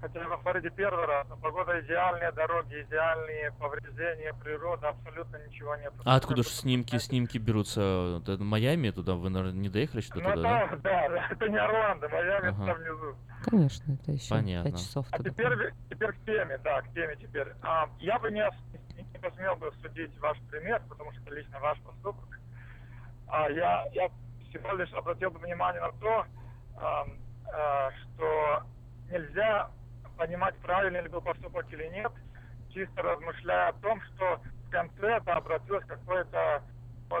хотя 0.00 0.20
я 0.20 0.28
во 0.28 0.36
Флориде 0.38 0.70
первый 0.70 1.06
раз, 1.06 1.26
но 1.30 1.36
погода 1.36 1.80
идеальная, 1.80 2.32
дороги 2.32 2.82
идеальные, 2.86 3.52
повреждения, 3.52 4.34
природа, 4.42 4.90
абсолютно 4.90 5.38
ничего 5.48 5.74
нет. 5.76 5.92
А 6.04 6.16
откуда 6.16 6.42
же 6.42 6.48
снимки, 6.50 6.98
снимки 6.98 7.38
берутся? 7.38 8.20
Это 8.26 8.42
Майами 8.42 8.90
туда? 8.90 9.14
Вы, 9.14 9.30
наверное, 9.30 9.58
не 9.58 9.68
доехали 9.70 10.00
что 10.02 10.18
Ну 10.18 10.34
туда, 10.34 10.42
да? 10.42 10.76
да, 10.82 11.08
да, 11.08 11.28
это 11.30 11.48
не 11.48 11.56
Орландо, 11.56 12.08
Майами 12.10 12.48
Ага. 12.48 12.66
там 12.66 12.76
внизу. 12.78 13.16
Конечно, 13.44 13.92
это 13.92 14.12
еще 14.12 14.28
Понятно. 14.30 14.70
пять 14.70 14.80
часов. 14.80 15.06
А 15.12 15.16
туда. 15.16 15.30
теперь, 15.30 15.72
теперь 15.88 16.12
к 16.12 16.16
теме, 16.26 16.58
да, 16.58 16.82
к 16.82 16.92
теме 16.92 17.16
теперь. 17.16 17.48
А, 17.62 17.88
я 18.00 18.18
бы 18.18 18.30
не, 18.32 18.46
не 19.14 19.20
посмел 19.20 19.56
бы 19.56 19.72
судить 19.80 20.16
ваш 20.18 20.38
пример, 20.50 20.82
потому 20.88 21.12
что 21.12 21.34
лично 21.34 21.58
ваш 21.60 21.78
поступок. 21.80 22.38
А 23.28 23.48
я, 23.50 23.86
я 23.92 24.10
всего 24.48 24.72
лишь 24.72 24.92
обратил 24.92 25.30
бы 25.30 25.38
внимание 25.38 25.80
на 25.80 25.92
то, 25.92 26.26
ам, 26.76 27.18
а, 27.52 27.90
что 27.92 28.62
нельзя 29.10 29.70
понимать, 30.16 30.56
правильный 30.58 31.02
ли 31.02 31.08
был 31.08 31.20
поступок 31.20 31.72
или 31.72 31.86
нет, 31.88 32.12
чисто 32.72 33.02
размышляя 33.02 33.70
о 33.70 33.72
том, 33.74 34.00
что 34.02 34.40
в 34.66 34.70
конце 34.70 35.16
это 35.16 35.34
обратилось 35.34 35.84
какое-то, 35.86 36.62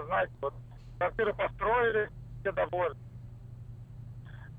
знаете, 0.06 0.32
вот 0.40 0.54
квартиры 0.98 1.34
построили, 1.34 2.10
все 2.40 2.52
довольны. 2.52 3.00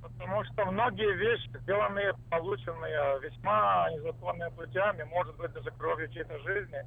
Потому 0.02 0.44
что 0.46 0.66
многие 0.66 1.14
вещи, 1.16 1.50
сделанные, 1.62 2.14
полученные 2.30 3.20
весьма 3.22 3.90
незаконными 3.92 4.50
путями, 4.52 5.04
может 5.04 5.36
быть, 5.36 5.52
даже 5.52 5.72
кровью 5.72 6.08
чьей-то 6.10 6.38
жизни, 6.40 6.84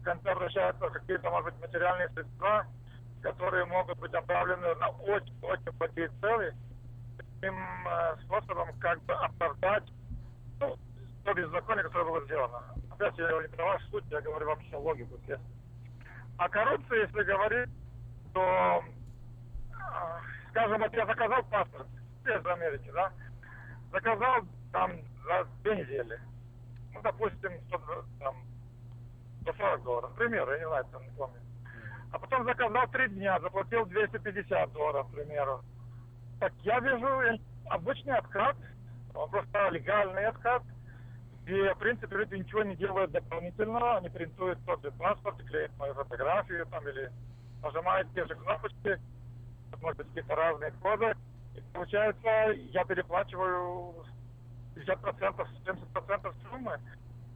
в 0.00 0.02
конце 0.02 0.30
обращаются 0.30 0.88
какие-то, 0.88 1.30
может 1.30 1.52
быть, 1.52 1.60
материальные 1.60 2.08
средства, 2.10 2.66
которые 3.22 3.66
могут 3.66 3.98
быть 3.98 4.12
направлены 4.12 4.74
на 4.76 4.88
очень-очень 4.88 5.72
плохие 5.78 6.10
цели, 6.20 6.54
таким 7.18 7.54
э, 7.86 8.16
способом 8.24 8.68
как 8.78 9.02
бы 9.02 9.12
оправдать 9.12 9.84
ну, 10.58 10.78
то 11.24 11.34
беззаконие, 11.34 11.84
которое 11.84 12.04
было 12.04 12.24
сделано. 12.24 12.62
Опять 12.90 13.18
я 13.18 13.28
говорю 13.28 13.48
не 13.48 13.54
про 13.54 13.64
вашу 13.64 13.86
суть, 13.90 14.04
я 14.10 14.20
говорю 14.22 14.46
вообще 14.46 14.76
логику, 14.76 15.14
естественно. 15.16 15.54
О 16.38 16.48
коррупции, 16.48 17.06
если 17.06 17.22
говорить, 17.22 17.70
то, 18.32 18.82
э, 19.70 20.20
скажем, 20.50 20.80
вот 20.80 20.92
я 20.94 21.06
заказал 21.06 21.42
паспорт 21.44 21.88
из 22.24 22.46
Америки, 22.46 22.90
да, 22.94 23.12
заказал 23.92 24.44
там 24.72 24.92
за 25.26 25.46
две 25.62 25.76
недели. 25.76 26.18
Ну, 26.94 27.02
допустим, 27.02 27.52
100, 27.68 28.34
там, 29.44 29.54
140 29.54 29.82
долларов, 29.82 30.12
к 30.12 30.16
примеру, 30.16 30.52
я 30.52 30.58
не 30.58 30.66
знаю, 30.66 30.84
там 30.92 31.02
не 31.02 31.10
помню. 31.10 31.40
А 32.12 32.18
потом 32.18 32.44
заказал 32.44 32.88
три 32.88 33.08
дня, 33.08 33.38
заплатил 33.40 33.86
250 33.86 34.72
долларов, 34.72 35.06
к 35.08 35.14
примеру. 35.14 35.62
Так 36.40 36.52
я 36.62 36.80
вижу 36.80 37.06
э, 37.06 37.38
обычный 37.66 38.16
откат, 38.16 38.56
он 39.14 39.30
просто 39.30 39.68
легальный 39.68 40.26
откат, 40.26 40.62
где, 41.44 41.72
в 41.74 41.78
принципе, 41.78 42.16
люди 42.16 42.34
ничего 42.36 42.62
не 42.62 42.76
делают 42.76 43.12
дополнительно, 43.12 43.96
они 43.96 44.08
принтуют 44.08 44.58
тот 44.64 44.82
же 44.82 44.90
паспорт, 44.92 45.36
клеят 45.44 45.76
мою 45.78 45.94
фотографию 45.94 46.66
там 46.66 46.86
или 46.88 47.10
нажимают 47.62 48.12
те 48.14 48.24
же 48.26 48.34
кнопочки, 48.34 48.98
может 49.80 49.98
быть, 49.98 50.08
какие-то 50.08 50.34
разные 50.34 50.72
коды, 50.82 51.14
и 51.54 51.60
получается, 51.72 52.52
я 52.72 52.84
переплачиваю 52.84 54.04
50%, 54.74 55.46
70% 55.64 56.34
суммы 56.48 56.78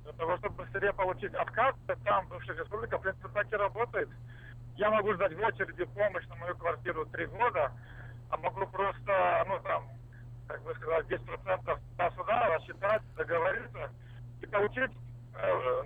для 0.05 0.13
того, 0.13 0.37
чтобы 0.39 0.65
быстрее 0.65 0.93
получить 0.93 1.35
отказ. 1.35 1.75
Там, 2.05 2.27
в 2.27 2.29
бывших 2.31 2.59
республиках, 2.59 3.01
в 3.01 3.03
принципе, 3.03 3.29
так 3.29 3.53
и 3.53 3.57
работает. 3.57 4.09
Я 4.77 4.91
могу 4.91 5.15
ждать 5.15 5.35
в 5.35 5.41
очереди 5.41 5.85
помощь 5.85 6.27
на 6.27 6.37
мою 6.37 6.57
квартиру 6.57 7.07
три 7.07 7.27
года, 7.27 7.73
а 8.31 8.37
могу 8.37 8.67
просто, 8.67 9.45
ну, 9.49 9.59
там, 9.61 9.89
как 10.47 10.63
бы 10.63 10.75
сказать, 10.75 11.07
10% 11.07 11.81
туда-сюда 11.91 12.49
рассчитать, 12.57 13.03
договориться 13.17 13.91
и 14.43 14.47
получить, 14.47 14.91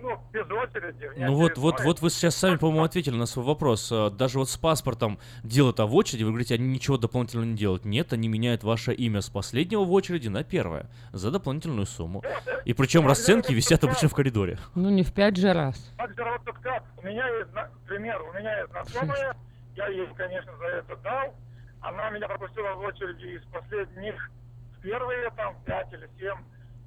ну, 0.01 0.17
без 0.31 0.45
очереди. 0.49 1.11
Ну 1.17 1.35
вот, 1.35 1.57
вот, 1.57 1.81
вот 1.81 2.01
вы 2.01 2.09
сейчас 2.09 2.35
сами, 2.35 2.57
по-моему, 2.57 2.83
ответили 2.83 3.15
на 3.15 3.25
свой 3.25 3.45
вопрос. 3.45 3.91
Э, 3.91 4.09
Даже 4.09 4.39
вот 4.39 4.49
с 4.49 4.57
паспортом 4.57 5.19
дело-то 5.43 5.85
в 5.85 5.95
очереди, 5.95 6.23
вы 6.23 6.29
говорите, 6.29 6.55
они 6.55 6.67
ничего 6.67 6.97
дополнительного 6.97 7.47
не 7.47 7.55
делают. 7.57 7.85
Нет, 7.85 8.13
они 8.13 8.27
меняют 8.27 8.63
ваше 8.63 8.93
имя 8.93 9.21
с 9.21 9.29
последнего 9.29 9.83
в 9.83 9.91
очереди 9.91 10.27
на 10.27 10.43
первое 10.43 10.89
за 11.11 11.31
дополнительную 11.31 11.85
сумму. 11.85 12.23
И 12.65 12.73
причем 12.73 13.07
расценки 13.07 13.51
висят 13.53 13.83
обычно 13.83 14.09
в 14.09 14.13
коридоре. 14.13 14.57
Ну, 14.75 14.89
не 14.89 15.03
в 15.03 15.13
пять 15.13 15.37
же 15.37 15.53
раз. 15.53 15.93
Так 15.97 16.15
же 16.15 16.23
вот 16.23 16.55
как. 16.61 16.83
У 16.97 17.05
меня 17.05 17.27
есть, 17.37 17.49
пример, 17.87 18.21
у 18.21 18.33
меня 18.33 18.59
есть 18.59 18.71
знакомая, 18.71 19.35
я 19.75 19.87
ей, 19.87 20.07
конечно, 20.15 20.55
за 20.57 20.65
это 20.65 20.95
дал. 20.97 21.33
Она 21.81 22.09
меня 22.09 22.27
пропустила 22.27 22.73
в 22.73 22.79
очереди 22.81 23.37
из 23.37 23.43
последних 23.51 24.29
в 24.77 24.81
первые, 24.81 25.29
там, 25.31 25.55
пять 25.65 25.91
или 25.93 26.09
семь, 26.19 26.37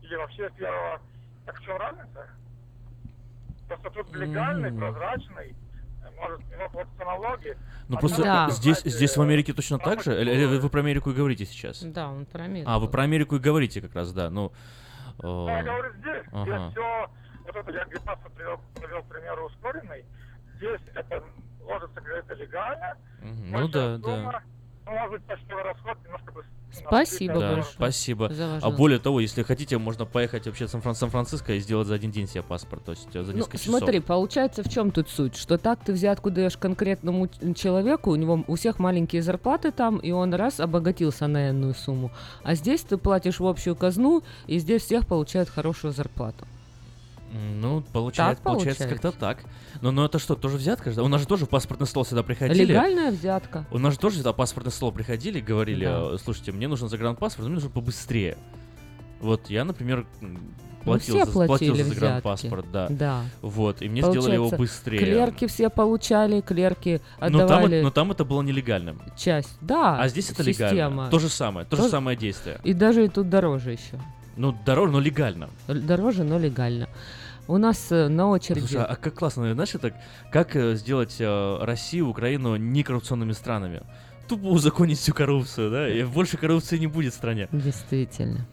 или 0.03 0.15
вообще 0.17 0.51
с 0.51 0.53
первого. 0.53 1.01
Так 1.47 1.59
в 1.59 1.65
чем 1.65 1.77
разница? 1.79 2.29
Просто 3.69 3.91
тут 3.91 4.15
легальный, 4.15 4.69
М. 4.69 4.79
прозрачный, 4.79 5.57
э, 6.05 6.11
может. 6.21 6.41
Ну 7.89 7.97
А 7.97 8.01
просто 8.01 8.23
там, 8.23 8.51
здесь, 8.51 8.79
знаете, 8.79 8.91
здесь 8.91 9.17
в 9.17 9.23
Америке 9.23 9.53
точно 9.53 9.79
так 9.79 10.03
же? 10.03 10.19
Или, 10.19 10.31
или 10.33 10.45
вы 10.59 10.71
про 10.71 10.81
Америку 10.81 11.11
и 11.11 11.15
говорите 11.15 11.45
сейчас? 11.45 11.83
Да, 11.83 12.09
он 12.09 12.25
про 12.27 12.45
Америку. 12.45 12.71
А, 12.71 12.79
вы 12.79 12.89
про 12.89 13.03
Америку 13.03 13.37
и 13.37 13.39
говорите 13.39 13.81
как 13.83 13.95
раз, 13.95 14.13
да. 14.13 14.31
Ну, 14.31 14.53
э, 15.19 15.23
Ну, 15.23 15.49
я 15.49 15.63
говорю, 15.63 15.93
здесь, 15.99 16.23
Ага. 16.33 16.45
здесь 16.45 16.73
все, 16.73 17.11
вот 17.45 17.57
это 17.57 17.71
я 17.73 17.85
где-то 17.85 18.17
привел, 18.35 18.61
привел 18.75 19.03
пример 19.03 19.43
ускоренный, 19.43 20.05
здесь 20.57 20.81
это 20.95 21.23
ложится 21.61 22.01
где-то 22.01 22.35
легально, 22.35 22.97
Мгм. 23.21 23.51
Ну 23.51 23.53
большая 23.53 23.99
да, 23.99 23.99
да. 23.99 24.17
сумма, 24.17 24.33
ну, 24.33 24.62
может 24.87 25.11
быть, 25.13 25.23
почтовый 25.25 25.63
расход 25.65 25.97
немножко 26.05 26.33
бы... 26.33 26.45
Спасибо 26.75 27.35
Да, 27.35 27.53
большое 27.53 27.75
спасибо. 27.75 28.29
за 28.33 28.49
ваш 28.49 28.63
А 28.63 28.71
более 28.71 28.99
того, 28.99 29.21
если 29.21 29.43
хотите, 29.43 29.77
можно 29.77 30.07
поехать 30.07 30.47
вообще 30.47 30.67
в 30.67 30.71
Сан- 30.71 30.95
Сан-Франциско 30.95 31.53
и 31.53 31.61
сделать 31.61 31.87
за 31.87 31.95
один 31.95 32.11
день 32.11 32.27
себе 32.27 32.43
паспорт, 32.43 32.83
то 32.85 32.93
есть 32.93 33.15
э, 33.15 33.23
за 33.23 33.33
Ну, 33.33 33.39
несколько 33.39 33.59
часов. 33.59 33.79
смотри, 33.81 34.01
получается, 34.01 34.63
в 34.63 34.71
чем 34.71 34.91
тут 34.91 35.11
суть? 35.11 35.37
Что 35.37 35.59
так 35.59 35.81
ты 35.85 35.93
взятку 35.93 36.31
даешь 36.31 36.57
конкретному 36.57 37.29
человеку, 37.55 38.11
у 38.13 38.17
него 38.17 38.43
у 38.47 38.55
всех 38.57 38.79
маленькие 38.79 39.21
зарплаты 39.23 39.71
там, 39.71 39.99
и 39.99 40.13
он 40.13 40.33
раз 40.33 40.61
обогатился 40.61 41.27
на 41.27 41.51
энную 41.51 41.75
сумму. 41.75 42.11
А 42.43 42.55
здесь 42.55 42.81
ты 42.81 42.97
платишь 42.97 43.39
в 43.39 43.47
общую 43.47 43.77
казну, 43.77 44.23
и 44.47 44.59
здесь 44.59 44.83
всех 44.83 45.07
получают 45.07 45.51
хорошую 45.51 45.93
зарплату. 45.93 46.47
Ну, 47.33 47.83
получается, 47.93 48.35
Так 48.37 48.45
получается 48.45 48.85
получается? 48.85 48.87
как-то 49.11 49.13
так. 49.19 49.39
Но, 49.81 49.91
но 49.91 50.05
это 50.05 50.19
что, 50.19 50.35
тоже 50.35 50.59
взятка? 50.59 50.93
же? 50.93 51.01
У 51.03 51.09
нас 51.09 51.21
же 51.23 51.27
тоже 51.27 51.47
в 51.47 51.49
паспортный 51.49 51.87
стол 51.87 52.05
сюда 52.05 52.23
приходили. 52.23 52.65
Легальная 52.67 53.11
взятка. 53.11 53.65
У 53.71 53.79
нас 53.79 53.95
же 53.95 53.99
тоже 53.99 54.19
сюда 54.19 54.33
в 54.33 54.37
паспортный 54.37 54.73
стол 54.73 54.93
приходили, 54.93 55.41
говорили, 55.41 55.85
Да. 55.87 56.11
э, 56.15 56.19
слушайте, 56.23 56.53
мне 56.53 56.69
нужен 56.69 56.89
загранпаспорт, 56.89 57.45
но 57.45 57.47
мне 57.47 57.55
нужно 57.55 57.71
побыстрее. 57.71 58.37
Вот 59.21 59.49
я, 59.49 59.65
например, 59.65 60.05
м, 60.21 60.39
платил, 60.85 61.15
все 61.15 61.25
за, 61.25 61.33
платил 61.47 61.75
за 61.77 61.85
загранпаспорт, 61.85 62.67
да. 62.73 62.89
Да. 62.91 63.23
Вот, 63.41 63.81
и 63.81 63.89
мне 63.89 64.03
сделали 64.03 64.35
его 64.35 64.51
Получается, 64.51 64.57
быстрее. 64.59 64.99
Клерки 64.99 65.47
все 65.47 65.71
получали, 65.71 66.41
клерки 66.41 67.01
но, 67.21 67.29
там, 67.31 67.41
отдавали 67.43 67.81
но 67.83 67.91
там 67.91 68.11
это 68.11 68.25
было 68.25 68.43
нелегальным. 68.43 69.01
часть. 69.17 69.57
Да, 69.61 69.99
А 69.99 70.09
здесь 70.09 70.29
это 70.31 70.43
система. 70.45 70.71
легально. 70.73 71.09
То 71.11 71.19
же 71.19 71.29
самое, 71.29 71.65
то 71.67 71.77
же 71.77 71.85
То- 71.85 71.89
самое 71.89 72.17
действие. 72.19 72.61
И 72.65 72.73
даже 72.75 73.05
и 73.05 73.09
тут 73.09 73.31
дороже 73.31 73.73
еще. 73.73 73.99
Ну, 74.37 74.57
дороже, 74.65 74.93
но 74.93 75.01
легально. 75.01 75.51
Дороже, 75.69 76.25
но 76.25 76.39
легально. 76.39 76.89
У 77.49 77.59
нас 77.59 77.89
э, 77.91 78.09
на 78.09 78.29
очереди... 78.29 78.61
Слушай, 78.61 78.85
а 78.85 78.97
как 78.97 79.15
классно, 79.15 79.53
знаешь, 79.53 79.75
это 79.75 79.93
как 80.31 80.57
э, 80.57 80.75
сделать 80.77 81.17
э, 81.19 81.59
Россию, 81.61 82.09
Украину 82.09 82.57
некоррупционными 82.57 83.33
странами? 83.33 83.83
Тупо 84.29 84.47
узаконить 84.47 84.99
всю 84.99 85.13
коррупцию, 85.13 85.71
да, 85.71 85.89
и 85.89 86.05
больше 86.05 86.37
коррупции 86.37 86.79
не 86.79 86.87
будет 86.87 87.13
в 87.13 87.17
стране. 87.17 87.49
Действительно. 87.51 88.47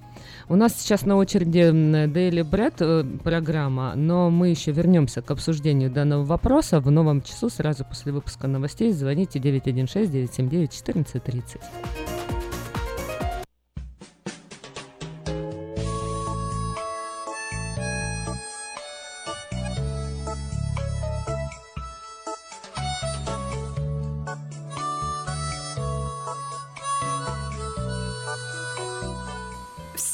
У 0.49 0.55
нас 0.55 0.73
сейчас 0.75 1.05
на 1.05 1.15
очереди 1.15 1.59
Daily 1.59 2.41
Bread 2.41 3.19
программа, 3.19 3.93
но 3.95 4.31
мы 4.31 4.49
еще 4.49 4.71
вернемся 4.71 5.21
к 5.21 5.29
обсуждению 5.29 5.91
данного 5.91 6.25
вопроса 6.25 6.79
в 6.79 6.89
новом 6.89 7.21
часу 7.21 7.49
сразу 7.49 7.85
после 7.85 8.11
выпуска 8.11 8.47
новостей. 8.47 8.91
Звоните 8.91 9.37
916-979-1430. 9.37 11.59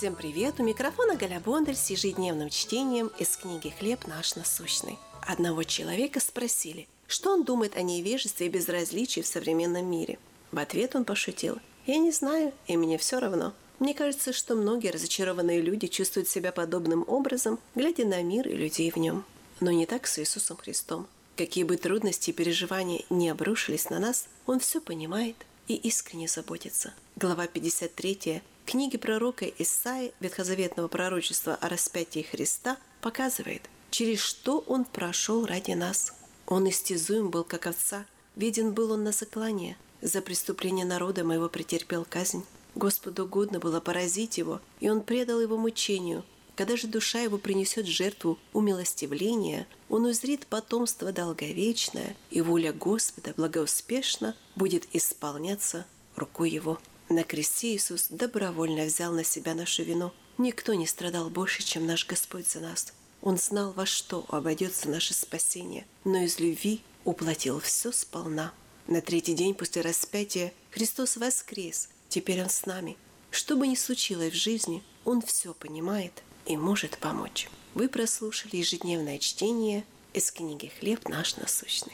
Всем 0.06 0.14
привет! 0.14 0.60
У 0.60 0.64
микрофона 0.64 1.16
Галя 1.16 1.40
Бондарь 1.40 1.74
с 1.74 1.90
ежедневным 1.90 2.52
чтением 2.52 3.10
из 3.18 3.36
книги 3.38 3.74
«Хлеб 3.80 4.06
наш 4.06 4.36
насущный». 4.36 5.00
Одного 5.26 5.64
человека 5.64 6.20
спросили, 6.20 6.88
что 7.08 7.34
он 7.34 7.44
думает 7.44 7.76
о 7.76 7.82
невежестве 7.82 8.46
и 8.46 8.50
безразличии 8.50 9.22
в 9.22 9.26
современном 9.26 9.90
мире. 9.90 10.20
В 10.52 10.60
ответ 10.60 10.96
он 10.96 11.06
пошутил 11.06 11.58
«Я 11.88 11.98
не 11.98 12.12
знаю, 12.12 12.54
и 12.68 12.78
мне 12.78 13.00
все 13.00 13.20
равно». 13.20 13.54
Мне 13.80 13.96
кажется, 13.96 14.32
что 14.32 14.54
многие 14.54 14.92
разочарованные 14.92 15.60
люди 15.60 15.88
чувствуют 15.88 16.30
себя 16.30 16.52
подобным 16.52 17.04
образом, 17.08 17.58
глядя 17.74 18.06
на 18.06 18.22
мир 18.22 18.48
и 18.48 18.54
людей 18.54 18.92
в 18.92 18.98
нем. 18.98 19.26
Но 19.60 19.72
не 19.72 19.88
так 19.88 20.06
с 20.06 20.20
Иисусом 20.20 20.58
Христом. 20.58 21.08
Какие 21.36 21.64
бы 21.64 21.78
трудности 21.78 22.30
и 22.30 22.34
переживания 22.34 23.02
не 23.10 23.28
обрушились 23.28 23.90
на 23.90 23.98
нас, 23.98 24.28
Он 24.46 24.60
все 24.60 24.82
понимает 24.82 25.36
и 25.68 25.74
искренне 25.74 26.28
заботится. 26.28 26.94
Глава 27.16 27.48
53 27.48 28.44
книги 28.66 28.98
пророка 28.98 29.46
Исаи 29.46 30.12
Ветхозаветного 30.20 30.88
пророчества 30.88 31.56
о 31.56 31.70
распятии 31.70 32.24
Христа 32.24 32.78
показывает, 33.02 33.62
через 33.92 34.20
что 34.20 34.60
Он 34.68 34.84
прошел 34.84 35.46
ради 35.46 35.72
нас. 35.72 36.14
Он 36.48 36.68
истязуем 36.68 37.30
был, 37.30 37.44
как 37.44 37.68
овца, 37.68 38.06
виден 38.36 38.74
был 38.74 38.92
Он 38.92 39.04
на 39.04 39.12
заклание, 39.12 39.78
за 40.02 40.22
преступление 40.22 40.86
народа 40.86 41.24
моего 41.24 41.48
претерпел 41.48 42.06
казнь. 42.10 42.44
Господу 42.76 43.24
угодно 43.24 43.60
было 43.60 43.80
поразить 43.80 44.38
его, 44.38 44.60
и 44.82 44.90
он 44.90 45.02
предал 45.02 45.40
его 45.40 45.58
мучению. 45.58 46.26
Когда 46.56 46.76
же 46.76 46.88
душа 46.88 47.22
его 47.22 47.38
принесет 47.38 47.86
жертву 47.86 48.38
умилостивления, 48.54 49.68
он 49.90 50.06
узрит 50.06 50.46
потомство 50.48 51.12
долговечное, 51.12 52.16
и 52.32 52.42
воля 52.42 52.74
Господа 52.74 53.34
благоуспешно 53.36 54.36
будет 54.56 54.88
исполняться 54.94 55.86
рукой 56.16 56.50
его. 56.50 56.80
На 57.10 57.24
кресте 57.24 57.76
Иисус 57.76 58.08
добровольно 58.10 58.86
взял 58.86 59.14
на 59.14 59.24
себя 59.24 59.54
нашу 59.54 59.84
вину. 59.84 60.12
Никто 60.38 60.74
не 60.74 60.88
страдал 60.88 61.30
больше, 61.30 61.64
чем 61.64 61.86
наш 61.86 62.08
Господь 62.08 62.48
за 62.48 62.60
нас. 62.62 62.94
Он 63.22 63.38
знал, 63.38 63.74
во 63.74 63.86
что 63.86 64.26
обойдется 64.30 64.90
наше 64.90 65.14
спасение, 65.14 65.86
но 66.04 66.24
из 66.24 66.40
любви 66.40 66.82
уплатил 67.04 67.60
все 67.60 67.92
сполна. 67.92 68.54
На 68.88 69.02
третий 69.02 69.34
день 69.34 69.54
после 69.54 69.82
распятия 69.82 70.54
Христос 70.72 71.18
воскрес. 71.18 71.90
Теперь 72.10 72.42
Он 72.42 72.50
с 72.50 72.66
нами. 72.66 72.98
Что 73.32 73.56
бы 73.56 73.68
ни 73.68 73.76
случилось 73.76 74.34
в 74.34 74.38
жизни, 74.38 74.84
Он 75.06 75.22
все 75.22 75.54
понимает 75.54 76.24
и 76.46 76.58
может 76.58 76.98
помочь. 76.98 77.50
Вы 77.74 77.88
прослушали 77.88 78.58
ежедневное 78.58 79.20
чтение 79.20 79.86
из 80.14 80.32
книги 80.32 80.72
«Хлеб 80.80 81.08
наш 81.08 81.36
насущный». 81.36 81.94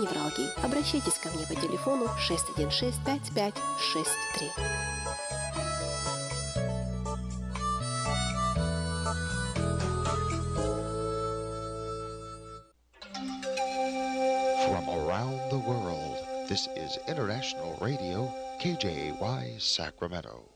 невралгии. 0.00 0.50
Обращайтесь 0.64 1.18
ко 1.18 1.28
мне 1.30 1.46
по 1.46 1.54
телефону 1.54 2.08
616 2.18 3.00
5563. 3.04 4.50
From 14.66 14.88
around 14.88 15.38
the 15.50 15.58
world, 15.58 16.18
this 16.48 16.68
is 16.76 16.98
International 17.06 17.76
Radio, 17.80 18.32
KJY 18.60 19.60
Sacramento. 19.60 20.55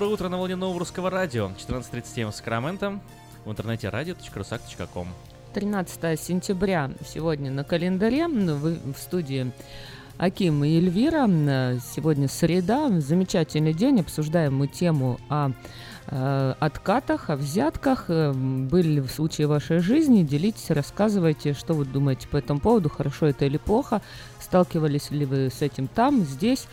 Доброе 0.00 0.14
утро 0.14 0.28
на 0.30 0.38
волне 0.38 0.56
нового 0.56 0.78
русского 0.78 1.10
радио. 1.10 1.50
14.37 1.58 2.30
в 2.30 2.34
Сакраменто. 2.34 3.00
В 3.44 3.50
интернете 3.50 3.88
radio.rusak.com. 3.88 5.06
13 5.52 6.18
сентября 6.18 6.90
сегодня 7.06 7.50
на 7.50 7.64
календаре 7.64 8.26
ну, 8.26 8.54
в, 8.54 8.94
в 8.94 8.96
студии 8.96 9.52
Аким 10.16 10.64
и 10.64 10.78
Эльвира. 10.78 11.28
Сегодня 11.94 12.28
среда, 12.28 12.88
замечательный 13.00 13.74
день. 13.74 14.00
Обсуждаем 14.00 14.56
мы 14.56 14.68
тему 14.68 15.20
о 15.28 15.50
э, 16.06 16.54
откатах, 16.58 17.28
о 17.28 17.36
взятках. 17.36 18.06
Э, 18.08 18.32
Были 18.32 18.88
ли 18.88 19.00
в 19.02 19.10
случае 19.10 19.48
вашей 19.48 19.80
жизни? 19.80 20.22
Делитесь, 20.22 20.70
рассказывайте, 20.70 21.52
что 21.52 21.74
вы 21.74 21.84
думаете 21.84 22.26
по 22.26 22.38
этому 22.38 22.58
поводу, 22.58 22.88
хорошо 22.88 23.26
это 23.26 23.44
или 23.44 23.58
плохо. 23.58 24.00
Сталкивались 24.40 25.10
ли 25.10 25.26
вы 25.26 25.50
с 25.50 25.60
этим 25.60 25.88
там, 25.88 26.22
здесь? 26.22 26.68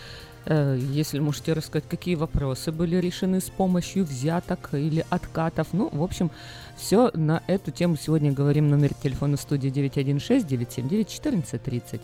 Э, 0.49 0.77
Если 0.79 1.19
можете 1.19 1.51
рассказать, 1.53 1.89
какие 1.89 2.15
вопросы 2.15 2.71
были 2.71 2.95
решены 2.95 3.41
с 3.41 3.49
помощью 3.49 4.05
взяток 4.05 4.69
или 4.73 5.05
откатов. 5.09 5.67
Ну, 5.73 5.89
в 5.91 6.01
общем, 6.01 6.31
все 6.77 7.11
на 7.13 7.43
эту 7.47 7.71
тему 7.71 7.97
сегодня 7.97 8.31
говорим. 8.31 8.69
Номер 8.69 8.93
телефона 8.93 9.35
студии 9.35 9.69
916-979-1430. 9.69 11.99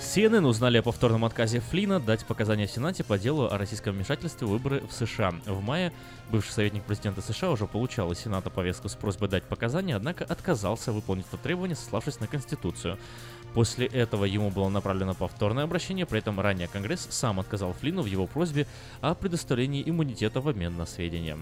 CNN 0.00 0.44
узнали 0.44 0.78
о 0.78 0.82
повторном 0.82 1.24
отказе 1.24 1.60
Флина 1.60 2.00
дать 2.00 2.24
показания 2.24 2.66
в 2.66 2.70
Сенате 2.72 3.04
по 3.04 3.16
делу 3.16 3.44
о 3.44 3.56
российском 3.56 3.94
вмешательстве 3.94 4.44
в 4.44 4.50
выборы 4.50 4.82
в 4.88 4.92
США. 4.92 5.32
В 5.46 5.62
мае 5.62 5.92
бывший 6.32 6.50
советник 6.50 6.82
президента 6.82 7.22
США 7.22 7.52
уже 7.52 7.68
получал 7.68 8.10
из 8.10 8.18
Сената 8.18 8.50
повестку 8.50 8.88
с 8.88 8.94
просьбой 8.94 9.28
дать 9.28 9.44
показания, 9.44 9.94
однако 9.94 10.24
отказался 10.24 10.90
выполнить 10.90 11.26
это 11.28 11.36
требование, 11.36 11.76
сославшись 11.76 12.18
на 12.18 12.26
Конституцию. 12.26 12.98
После 13.54 13.86
этого 13.86 14.24
ему 14.24 14.50
было 14.50 14.68
направлено 14.68 15.14
повторное 15.14 15.64
обращение, 15.64 16.06
при 16.06 16.20
этом 16.20 16.38
ранее 16.38 16.68
Конгресс 16.68 17.08
сам 17.10 17.40
отказал 17.40 17.72
Флину 17.72 18.02
в 18.02 18.06
его 18.06 18.26
просьбе 18.26 18.66
о 19.00 19.14
предоставлении 19.14 19.82
иммунитета 19.84 20.40
в 20.40 20.48
обмен 20.48 20.76
на 20.76 20.86
сведения. 20.86 21.36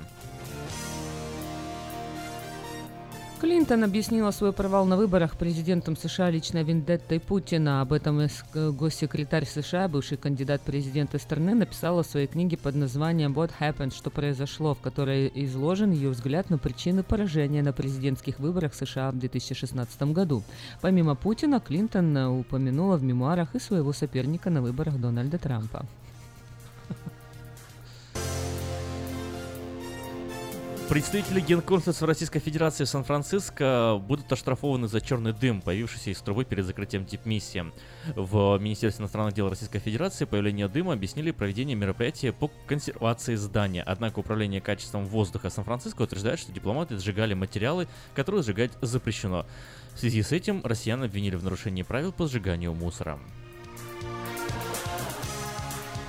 Клинтон 3.41 3.85
объяснила 3.85 4.33
свой 4.33 4.53
провал 4.53 4.85
на 4.85 4.97
выборах 4.97 5.37
президентом 5.37 5.97
США 5.97 6.29
личной 6.29 6.65
вендеттой 6.65 7.21
Путина. 7.21 7.81
Об 7.81 7.93
этом 7.93 8.27
госсекретарь 8.55 9.47
США, 9.47 9.87
бывший 9.87 10.19
кандидат 10.19 10.61
президента 10.63 11.19
страны, 11.19 11.55
написала 11.55 12.03
в 12.03 12.07
своей 12.07 12.27
книге 12.27 12.57
под 12.57 12.75
названием 12.75 13.33
«What 13.35 13.53
Happened? 13.61 13.95
Что 13.95 14.11
произошло?», 14.11 14.75
в 14.75 14.81
которой 14.81 15.31
изложен 15.37 15.93
ее 15.93 16.09
взгляд 16.09 16.51
на 16.51 16.59
причины 16.59 17.05
поражения 17.05 17.63
на 17.63 17.73
президентских 17.73 18.41
выборах 18.41 18.75
США 18.75 19.13
в 19.13 19.19
2016 19.19 20.03
году. 20.13 20.43
Помимо 20.81 21.15
Путина, 21.15 21.61
Клинтон 21.61 22.17
э, 22.17 22.27
упомянула 22.27 22.97
в 22.97 23.05
мемуарах 23.05 23.55
и 23.55 23.61
своего 23.61 23.93
соперника 23.93 24.51
на 24.51 24.63
выборах 24.63 24.99
Дональда 24.99 25.39
Трампа. 25.39 25.87
Представители 30.89 31.41
Генконсульства 31.41 32.07
Российской 32.07 32.39
Федерации 32.41 32.85
в 32.85 32.89
Сан-Франциско 32.89 34.01
будут 34.01 34.33
оштрафованы 34.33 34.89
за 34.89 35.03
черный 35.03 35.35
дым, 35.35 35.61
появившийся 35.61 36.09
из 36.11 36.19
трубы 36.23 36.47
перед 36.47 36.65
закрытием 36.65 37.05
дипмиссии. 37.05 37.67
В 38.17 38.57
Министерстве 38.59 39.03
иностранных 39.03 39.35
дел 39.35 39.51
Российской 39.51 39.81
Федерации 39.81 40.25
появление 40.25 40.67
дыма 40.67 40.95
объяснили 40.95 41.31
проведение 41.31 41.77
мероприятия 41.77 42.33
по 42.33 42.51
консервации 42.67 43.35
здания. 43.35 43.83
Однако 43.83 44.21
Управление 44.21 44.63
качеством 44.63 45.05
воздуха 45.05 45.51
Сан-Франциско 45.51 46.01
утверждает, 46.03 46.39
что 46.39 46.53
дипломаты 46.53 46.99
сжигали 46.99 47.35
материалы, 47.35 47.87
которые 48.15 48.43
сжигать 48.43 48.71
запрещено. 48.81 49.45
В 49.93 50.01
связи 50.01 50.23
с 50.23 50.33
этим 50.33 50.65
россиян 50.65 51.03
обвинили 51.03 51.37
в 51.37 51.45
нарушении 51.45 51.83
правил 51.83 52.13
по 52.13 52.27
сжиганию 52.27 52.73
мусора. 52.73 53.19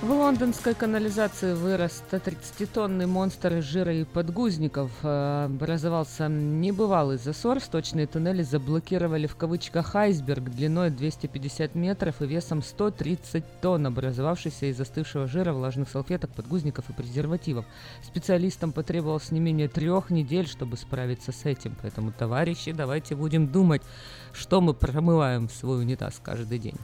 В 0.02 0.10
лондонской 0.10 0.72
канализации 0.72 1.52
вырос 1.52 2.02
130-тонный 2.10 3.04
монстр 3.04 3.60
жира 3.60 3.92
и 3.92 4.04
подгузников. 4.04 4.90
Э, 5.02 5.44
Образовался 5.44 6.26
небывалый 6.26 7.18
засор. 7.18 7.60
Сточные 7.60 8.06
туннели 8.06 8.40
заблокировали 8.42 9.26
в 9.26 9.36
кавычках 9.36 9.94
айсберг 9.94 10.44
длиной 10.44 10.88
250 10.88 11.74
метров 11.74 12.22
и 12.22 12.26
весом 12.26 12.62
130 12.62 13.44
тонн, 13.60 13.88
образовавшийся 13.88 14.70
из 14.70 14.78
застывшего 14.78 15.26
жира, 15.26 15.52
влажных 15.52 15.90
салфеток, 15.90 16.30
подгузников 16.30 16.88
и 16.88 16.94
презервативов. 16.94 17.66
Специалистам 18.02 18.72
потребовалось 18.72 19.30
не 19.30 19.40
менее 19.40 19.68
трех 19.68 20.08
недель, 20.08 20.48
чтобы 20.48 20.78
справиться 20.78 21.30
с 21.30 21.44
этим. 21.44 21.76
Поэтому, 21.82 22.10
товарищи, 22.10 22.72
давайте 22.72 23.16
будем 23.16 23.48
думать, 23.48 23.82
что 24.32 24.62
мы 24.62 24.72
промываем 24.72 25.46
в 25.46 25.52
свой 25.52 25.82
унитаз 25.82 26.18
каждый 26.24 26.58
день. 26.58 26.78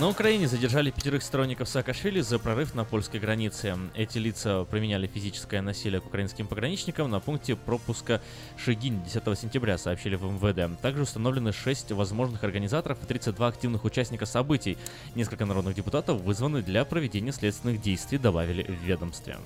На 0.00 0.08
Украине 0.08 0.48
задержали 0.48 0.90
пятерых 0.90 1.22
сторонников 1.22 1.68
Саакашвили 1.68 2.22
за 2.22 2.38
прорыв 2.38 2.74
на 2.74 2.86
польской 2.86 3.20
границе. 3.20 3.76
Эти 3.94 4.16
лица 4.16 4.64
применяли 4.64 5.06
физическое 5.06 5.60
насилие 5.60 6.00
к 6.00 6.06
украинским 6.06 6.46
пограничникам 6.46 7.10
на 7.10 7.20
пункте 7.20 7.54
пропуска 7.54 8.22
Шигинь 8.56 9.04
10 9.04 9.38
сентября, 9.38 9.76
сообщили 9.76 10.16
в 10.16 10.22
МВД. 10.22 10.80
Также 10.80 11.02
установлены 11.02 11.52
6 11.52 11.92
возможных 11.92 12.42
организаторов 12.44 12.96
и 13.02 13.06
32 13.06 13.46
активных 13.46 13.84
участника 13.84 14.24
событий. 14.24 14.78
Несколько 15.14 15.44
народных 15.44 15.74
депутатов 15.74 16.22
вызваны 16.22 16.62
для 16.62 16.86
проведения 16.86 17.32
следственных 17.32 17.82
действий, 17.82 18.16
добавили 18.16 18.62
в 18.62 18.82
ведомстве. 18.82 19.36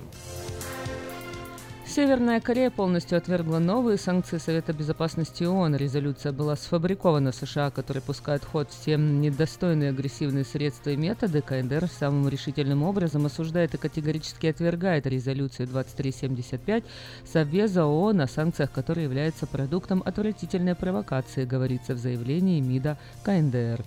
Северная 1.95 2.41
Корея 2.41 2.71
полностью 2.71 3.17
отвергла 3.17 3.59
новые 3.59 3.97
санкции 3.97 4.37
Совета 4.37 4.73
Безопасности 4.73 5.45
ООН. 5.45 5.77
Резолюция 5.77 6.33
была 6.33 6.57
сфабрикована 6.57 7.31
США, 7.31 7.71
который 7.71 8.01
пускает 8.01 8.43
в 8.43 8.51
ход 8.51 8.69
все 8.69 8.97
недостойные 8.97 9.91
агрессивные 9.91 10.43
средства 10.43 10.89
и 10.89 10.97
методы. 10.97 11.41
КНДР 11.41 11.87
самым 11.87 12.27
решительным 12.27 12.83
образом 12.83 13.25
осуждает 13.25 13.75
и 13.75 13.77
категорически 13.77 14.47
отвергает 14.47 15.07
резолюцию 15.07 15.69
2375 15.69 16.83
Совбеза 17.23 17.85
ООН 17.85 18.19
о 18.19 18.27
санкциях, 18.27 18.71
которые 18.71 19.05
являются 19.05 19.47
продуктом 19.47 20.03
отвратительной 20.05 20.75
провокации, 20.75 21.45
говорится 21.45 21.93
в 21.93 21.97
заявлении 21.97 22.59
МИДа 22.59 22.97
КНДР. 23.23 23.85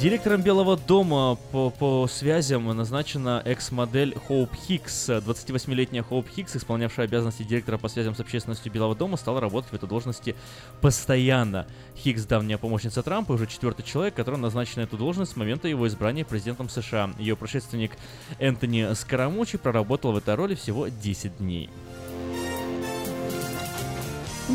Директором 0.00 0.42
Белого 0.42 0.76
дома 0.76 1.36
по, 1.50 1.70
по 1.70 2.06
связям 2.06 2.66
назначена 2.66 3.42
экс-модель 3.44 4.14
Хоуп 4.28 4.54
Хикс. 4.54 5.08
28-летняя 5.08 6.04
Хоуп 6.04 6.28
Хикс, 6.28 6.54
исполнявшая 6.54 7.06
обязанности 7.06 7.42
директора 7.42 7.78
по 7.78 7.88
связям 7.88 8.14
с 8.14 8.20
общественностью 8.20 8.70
Белого 8.70 8.94
дома, 8.94 9.16
стала 9.16 9.40
работать 9.40 9.72
в 9.72 9.74
этой 9.74 9.88
должности 9.88 10.36
постоянно. 10.80 11.66
Хикс– 11.96 12.24
давняя 12.26 12.58
помощница 12.58 13.02
Трампа, 13.02 13.32
уже 13.32 13.48
четвертый 13.48 13.82
человек, 13.82 14.14
который 14.14 14.38
назначен 14.38 14.82
на 14.82 14.84
эту 14.84 14.96
должность 14.96 15.32
с 15.32 15.36
момента 15.36 15.66
его 15.66 15.88
избрания 15.88 16.24
президентом 16.24 16.68
США. 16.68 17.10
Ее 17.18 17.34
предшественник 17.34 17.90
Энтони 18.38 18.94
Скоромучи 18.94 19.58
проработал 19.58 20.12
в 20.12 20.18
этой 20.18 20.36
роли 20.36 20.54
всего 20.54 20.86
10 20.86 21.38
дней. 21.38 21.70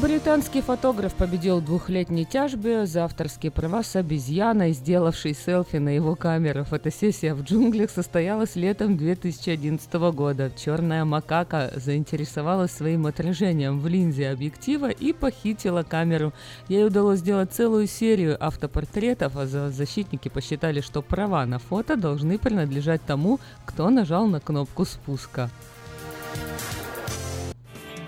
Британский 0.02 0.62
фотограф 0.62 1.14
победил 1.14 1.60
в 1.60 1.66
двухлетней 1.66 2.26
тяжбе 2.26 2.88
за 2.88 3.06
авторские 3.06 3.52
права 3.52 3.84
с 3.84 3.96
обезьяной, 3.96 4.74
сделавшей 4.74 5.36
селфи 5.36 5.76
на 5.78 5.90
его 5.90 6.16
камеру. 6.16 6.64
Фотосессия 6.64 7.36
в 7.36 7.44
джунглях 7.44 7.92
состоялась 7.92 8.56
летом 8.56 8.98
2011 8.98 9.94
года. 10.12 10.52
Черная 10.58 11.06
макака 11.06 11.72
заинтересовалась 11.76 12.72
своим 12.72 13.06
отражением 13.06 13.80
в 13.80 13.88
линзе 13.88 14.30
объектива 14.30 14.90
и 14.90 15.14
похитила 15.14 15.84
камеру. 15.84 16.34
Ей 16.70 16.88
удалось 16.88 17.20
сделать 17.20 17.54
целую 17.54 17.86
серию 17.86 18.44
автопортретов, 18.44 19.38
а 19.38 19.46
защитники 19.46 20.28
посчитали, 20.28 20.82
что 20.82 21.04
права 21.04 21.46
на 21.46 21.60
фото 21.60 21.98
должны 21.98 22.40
принадлежать 22.40 23.04
тому, 23.06 23.40
кто 23.66 23.92
нажал 23.92 24.26
на 24.26 24.40
кнопку 24.40 24.86
спуска. 24.86 25.52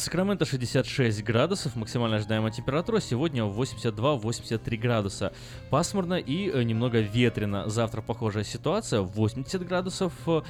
Сакраменто 0.00 0.46
66 0.46 1.22
градусов, 1.22 1.76
максимально 1.76 2.16
ожидаемая 2.16 2.50
температура 2.50 3.00
сегодня 3.00 3.42
82-83 3.42 4.76
градуса. 4.78 5.30
Пасмурно 5.68 6.14
и 6.14 6.48
э, 6.48 6.62
немного 6.62 7.00
ветрено. 7.00 7.68
Завтра 7.68 8.00
похожая 8.00 8.44
ситуация, 8.44 9.02
80 9.02 9.66
градусов, 9.68 10.14
э, 10.26 10.40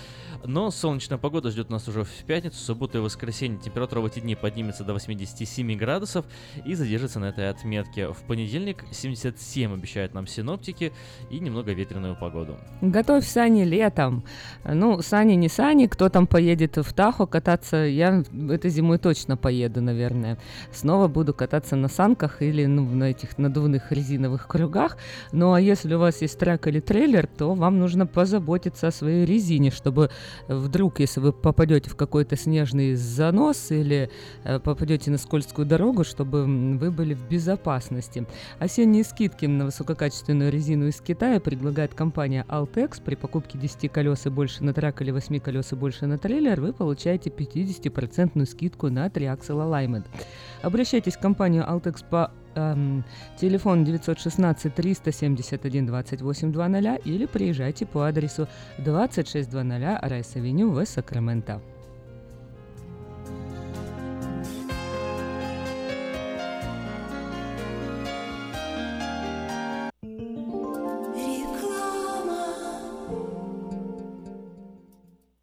но 0.44 0.70
солнечная 0.70 1.18
погода 1.18 1.50
ждет 1.50 1.68
нас 1.68 1.88
уже 1.88 2.04
в 2.04 2.24
пятницу, 2.28 2.58
субботу 2.58 2.98
и 2.98 3.00
воскресенье. 3.00 3.58
Температура 3.58 4.00
в 4.02 4.06
эти 4.06 4.20
дни 4.20 4.36
поднимется 4.36 4.84
до 4.84 4.92
87 4.92 5.76
градусов 5.76 6.26
и 6.64 6.74
задержится 6.74 7.18
на 7.18 7.30
этой 7.30 7.50
отметке. 7.50 8.12
В 8.12 8.22
понедельник 8.28 8.84
77 8.92 9.74
обещают 9.74 10.14
нам 10.14 10.28
синоптики 10.28 10.92
и 11.28 11.40
немного 11.40 11.72
ветреную 11.72 12.14
погоду. 12.14 12.56
Готовь 12.82 13.26
сани 13.26 13.64
летом. 13.64 14.22
Ну, 14.62 15.02
сани 15.02 15.34
не 15.34 15.48
сани, 15.48 15.88
кто 15.88 16.08
там 16.08 16.28
поедет 16.28 16.76
в 16.76 16.92
Тахо 16.92 17.26
кататься, 17.26 17.78
я 17.78 18.22
этой 18.48 18.70
зимой 18.70 18.98
точно 18.98 19.39
поеду, 19.40 19.80
наверное. 19.80 20.38
Снова 20.72 21.08
буду 21.08 21.34
кататься 21.34 21.76
на 21.76 21.88
санках 21.88 22.42
или 22.42 22.66
ну, 22.66 22.84
на 22.84 23.10
этих 23.10 23.38
надувных 23.38 23.92
резиновых 23.92 24.46
кругах. 24.46 24.96
Ну, 25.32 25.52
а 25.52 25.60
если 25.60 25.94
у 25.94 25.98
вас 25.98 26.22
есть 26.22 26.38
трек 26.38 26.66
или 26.66 26.80
трейлер, 26.80 27.26
то 27.26 27.54
вам 27.54 27.78
нужно 27.78 28.06
позаботиться 28.06 28.88
о 28.88 28.92
своей 28.92 29.24
резине, 29.24 29.70
чтобы 29.70 30.10
вдруг, 30.48 31.00
если 31.00 31.20
вы 31.20 31.32
попадете 31.32 31.90
в 31.90 31.96
какой-то 31.96 32.36
снежный 32.36 32.94
занос 32.94 33.70
или 33.70 34.10
э, 34.44 34.58
попадете 34.58 35.10
на 35.10 35.18
скользкую 35.18 35.66
дорогу, 35.66 36.04
чтобы 36.04 36.44
вы 36.44 36.90
были 36.90 37.14
в 37.14 37.28
безопасности. 37.28 38.26
Осенние 38.58 39.04
скидки 39.04 39.46
на 39.46 39.66
высококачественную 39.66 40.50
резину 40.50 40.88
из 40.88 41.00
Китая 41.00 41.40
предлагает 41.40 41.94
компания 41.94 42.44
Altex. 42.48 43.02
При 43.02 43.14
покупке 43.14 43.58
10 43.58 43.90
колес 43.90 44.26
и 44.26 44.30
больше 44.30 44.62
на 44.64 44.72
трак 44.72 45.02
или 45.02 45.10
8 45.10 45.40
колес 45.40 45.72
и 45.72 45.76
больше 45.76 46.06
на 46.06 46.18
трейлер 46.18 46.60
вы 46.60 46.72
получаете 46.72 47.30
50% 47.30 48.44
скидку 48.46 48.90
на 48.90 49.08
триаксел 49.30 49.60
Alignment. 49.60 50.06
Обращайтесь 50.62 51.16
в 51.16 51.20
компанию 51.20 51.64
Altex 51.64 52.04
по 52.08 52.30
эм, 52.54 53.04
телефону 53.38 53.84
916 53.84 54.74
371 54.74 55.86
28 55.86 56.52
00 56.52 57.00
или 57.04 57.26
приезжайте 57.26 57.86
по 57.86 58.06
адресу 58.06 58.48
2600 58.78 59.54
Rice 59.54 60.01
Avenue 60.01 60.70
в 60.70 60.84
Сакраменто. 60.84 61.60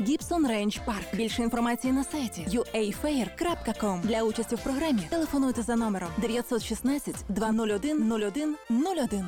Гібсон 0.00 0.46
Рейндж 0.46 0.78
Парк. 0.86 1.14
Більше 1.14 1.42
інформації 1.42 1.92
на 1.92 2.04
сайті 2.04 2.46
uafair.com. 2.48 4.00
Для 4.00 4.22
участі 4.22 4.54
в 4.54 4.62
програмі 4.62 5.02
телефонуйте 5.10 5.62
за 5.62 5.76
номером 5.76 6.08
916 6.18 7.16
201 7.28 8.12
01 8.12 8.56
01. 8.68 9.26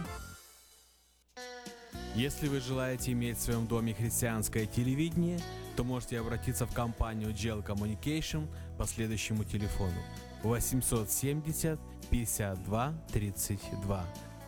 Если 2.16 2.48
вы 2.48 2.60
желаете 2.60 3.10
иметь 3.12 3.36
в 3.38 3.40
своем 3.40 3.66
доме 3.66 3.92
христианское 3.92 4.66
телевидение, 4.66 5.40
то 5.76 5.84
можете 5.84 6.20
обратиться 6.20 6.64
в 6.64 6.72
компанию 6.72 7.30
Gel 7.30 7.62
Communication 7.62 8.46
по 8.78 8.86
следующему 8.86 9.44
телефону 9.44 10.00
870 10.42 11.78
52 12.10 12.94
32 13.12 14.04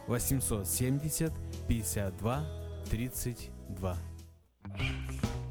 870 0.06 1.32
52 1.68 2.44
32 2.90 3.96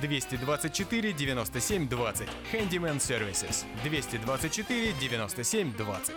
224 0.00 1.12
97 1.12 1.88
20. 1.88 2.28
Handyman 2.52 2.98
Services. 2.98 3.66
224 3.84 4.92
97 4.98 5.76
20. 5.76 6.14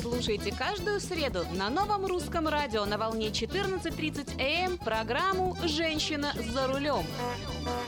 Слушайте 0.00 0.54
каждую 0.54 1.00
среду 1.00 1.44
на 1.52 1.68
новом 1.68 2.06
русском 2.06 2.48
радио 2.48 2.86
на 2.86 2.96
волне 2.96 3.28
14.30 3.28 4.40
АМ 4.40 4.78
программу 4.78 5.54
«Женщина 5.64 6.32
за 6.52 6.66
рулем». 6.66 7.04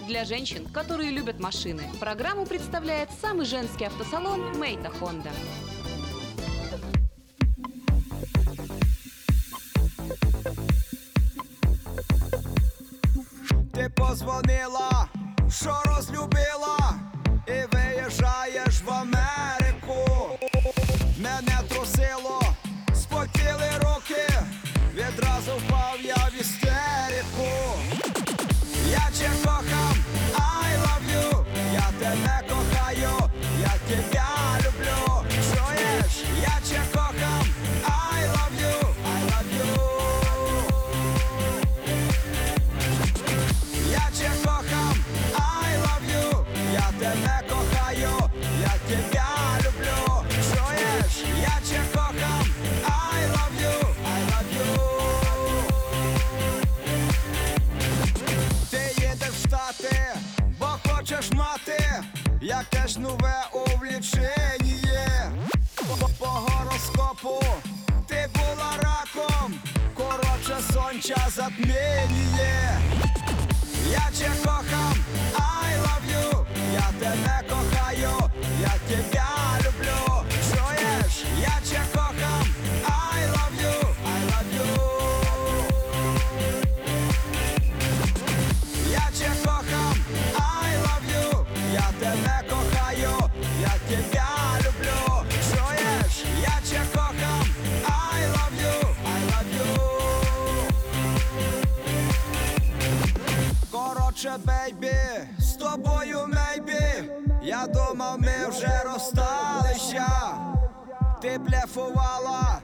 Для 0.06 0.24
женщин, 0.24 0.66
которые 0.66 1.10
любят 1.10 1.40
машины, 1.40 1.84
программу 1.98 2.44
представляет 2.44 3.08
самый 3.22 3.46
женский 3.46 3.84
автосалон 3.84 4.58
«Мейта 4.58 4.90
Хонда». 4.90 5.30
Ти 13.75 13.89
позвонила, 13.95 15.07
що 15.49 15.73
розлюбила, 15.85 16.93
і 17.47 17.75
виїжджаєш 17.75 18.81
в 18.85 18.89
Америку. 18.89 20.11
Затмінює. 71.46 72.78
Я 73.90 74.08
тебе 74.18 74.34
кохам, 74.44 74.96
I 75.34 75.76
love 75.84 76.06
you, 76.10 76.46
я 76.74 76.88
тебе 76.98 77.42
кохаю, 77.48 78.30
я 78.60 78.74
тебя 78.88 79.35
Коротше, 104.26 104.44
бейбі, 104.46 104.96
з 105.38 105.52
тобою 105.52 106.18
мейбі. 106.28 107.10
Я 107.42 107.66
думав, 107.66 108.18
ми 108.20 108.48
вже 108.48 108.82
розсталися. 108.84 110.06
Ти 111.22 111.38
блефувала, 111.38 112.58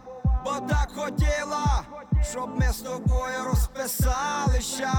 бо 0.45 0.51
так 0.51 0.89
хотіла, 0.95 1.83
щоб 2.31 2.61
ми 2.61 2.73
з 2.73 2.77
тобою 2.77 3.45
розписалися 3.45 4.93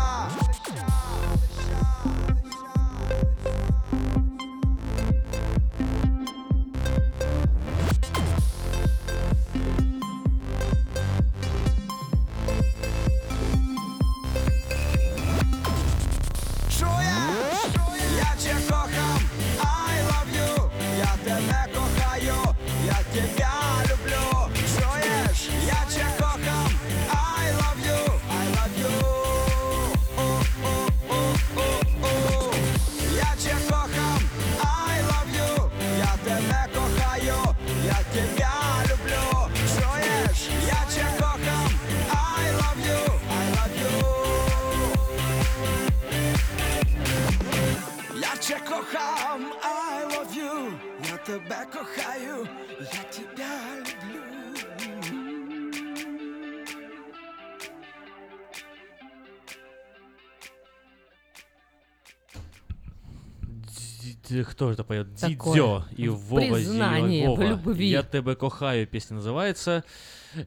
Кто 64.41 64.71
это 64.71 64.83
поет? 64.83 65.13
Дидзё 65.13 65.85
и 65.95 66.09
Вова 66.09 66.41
признание 66.41 67.27
в 67.27 67.31
Вова. 67.31 67.43
любви. 67.43 67.87
Я 67.87 68.03
тебя 68.03 68.35
кохаю, 68.35 68.87
песня 68.87 69.15
называется. 69.15 69.83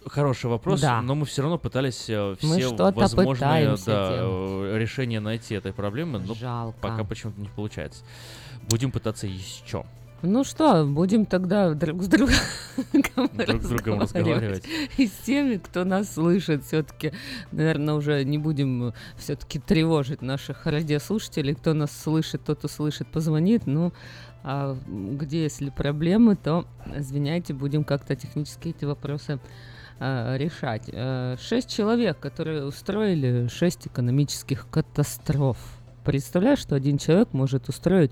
хороший 0.08 0.48
вопрос, 0.50 0.82
Да. 0.82 1.02
но 1.02 1.14
мы 1.16 1.26
все 1.26 1.44
равно 1.44 1.58
пытались 1.60 2.10
э, 2.10 2.36
Мы 2.42 2.58
все 2.58 2.68
что-то 2.70 2.92
возможные 3.00 3.38
да, 3.68 3.76
делать. 3.76 3.84
э, 3.88 4.78
решения 4.80 5.20
найти 5.20 5.54
этой 5.54 5.72
проблемы, 5.72 6.18
но 6.20 6.34
Жалко. 6.34 6.78
пока 6.82 7.04
почему-то 7.04 7.40
не 7.40 7.48
получается. 7.50 8.04
Будем 8.70 8.92
пытаться 8.92 9.28
еще. 9.28 9.86
Ну 10.24 10.44
что, 10.44 10.84
будем 10.86 11.26
тогда 11.26 11.74
друг 11.74 12.02
с 12.02 12.08
другом, 12.08 12.34
Друг 13.34 13.62
с 13.62 13.70
другом 13.70 14.00
разговаривать. 14.02 14.64
И 14.98 15.08
с 15.08 15.12
теми, 15.12 15.58
кто 15.58 15.84
нас 15.84 16.14
слышит, 16.14 16.64
все-таки, 16.64 17.14
наверное, 17.52 17.94
уже 17.94 18.24
не 18.24 18.40
будем 18.40 18.94
все-таки 19.18 19.60
тревожить 19.60 20.22
наших 20.22 20.66
радиослушателей. 20.66 21.54
Кто 21.54 21.74
нас 21.74 21.92
слышит, 21.92 22.44
тот 22.44 22.64
услышит, 22.64 23.08
позвонит. 23.08 23.68
Ну, 23.68 23.94
а 24.44 24.76
где, 24.88 25.44
если 25.44 25.70
проблемы, 25.70 26.36
то, 26.36 26.66
извиняйте, 26.96 27.54
будем 27.54 27.84
как-то 27.84 28.16
технически 28.16 28.70
эти 28.70 28.86
вопросы 28.86 29.40
а, 30.00 30.36
решать. 30.36 30.90
Э, 30.92 31.36
Шесть 31.40 31.70
человек, 31.70 32.20
которые 32.20 32.66
устроили 32.66 33.48
шесть 33.50 33.88
экономических 33.88 34.68
катастроф. 34.70 35.58
Представляешь, 36.04 36.60
что 36.60 36.76
один 36.76 36.98
человек 36.98 37.34
может 37.34 37.68
устроить 37.68 38.12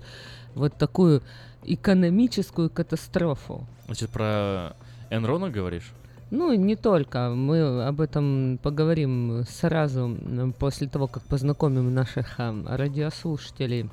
вот 0.54 0.76
такую 0.76 1.22
экономическую 1.66 2.70
катастрофу. 2.70 3.66
Значит, 3.86 4.10
про 4.10 4.74
Энрона 5.10 5.50
говоришь? 5.50 5.92
Ну, 6.30 6.52
не 6.54 6.74
только. 6.74 7.30
Мы 7.30 7.86
об 7.86 8.00
этом 8.00 8.58
поговорим 8.62 9.44
сразу 9.48 10.16
после 10.58 10.88
того, 10.88 11.06
как 11.06 11.22
познакомим 11.22 11.94
наших 11.94 12.34
а, 12.38 12.52
радиослушателей 12.66 13.88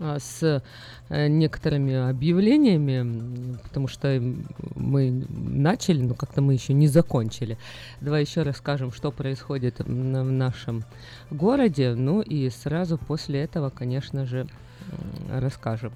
а, 0.00 0.18
с 0.18 0.60
э, 1.08 1.28
некоторыми 1.28 1.94
объявлениями, 2.10 3.56
потому 3.62 3.86
что 3.86 4.20
мы 4.74 5.24
начали, 5.28 6.02
но 6.02 6.14
как-то 6.14 6.42
мы 6.42 6.54
еще 6.54 6.72
не 6.72 6.88
закончили. 6.88 7.58
Давай 8.00 8.22
еще 8.22 8.42
расскажем, 8.42 8.90
что 8.90 9.12
происходит 9.12 9.78
в 9.78 9.88
нашем 9.88 10.84
городе, 11.30 11.94
ну 11.94 12.22
и 12.22 12.50
сразу 12.50 12.98
после 12.98 13.42
этого, 13.42 13.70
конечно 13.70 14.26
же, 14.26 14.48
расскажем. 15.30 15.92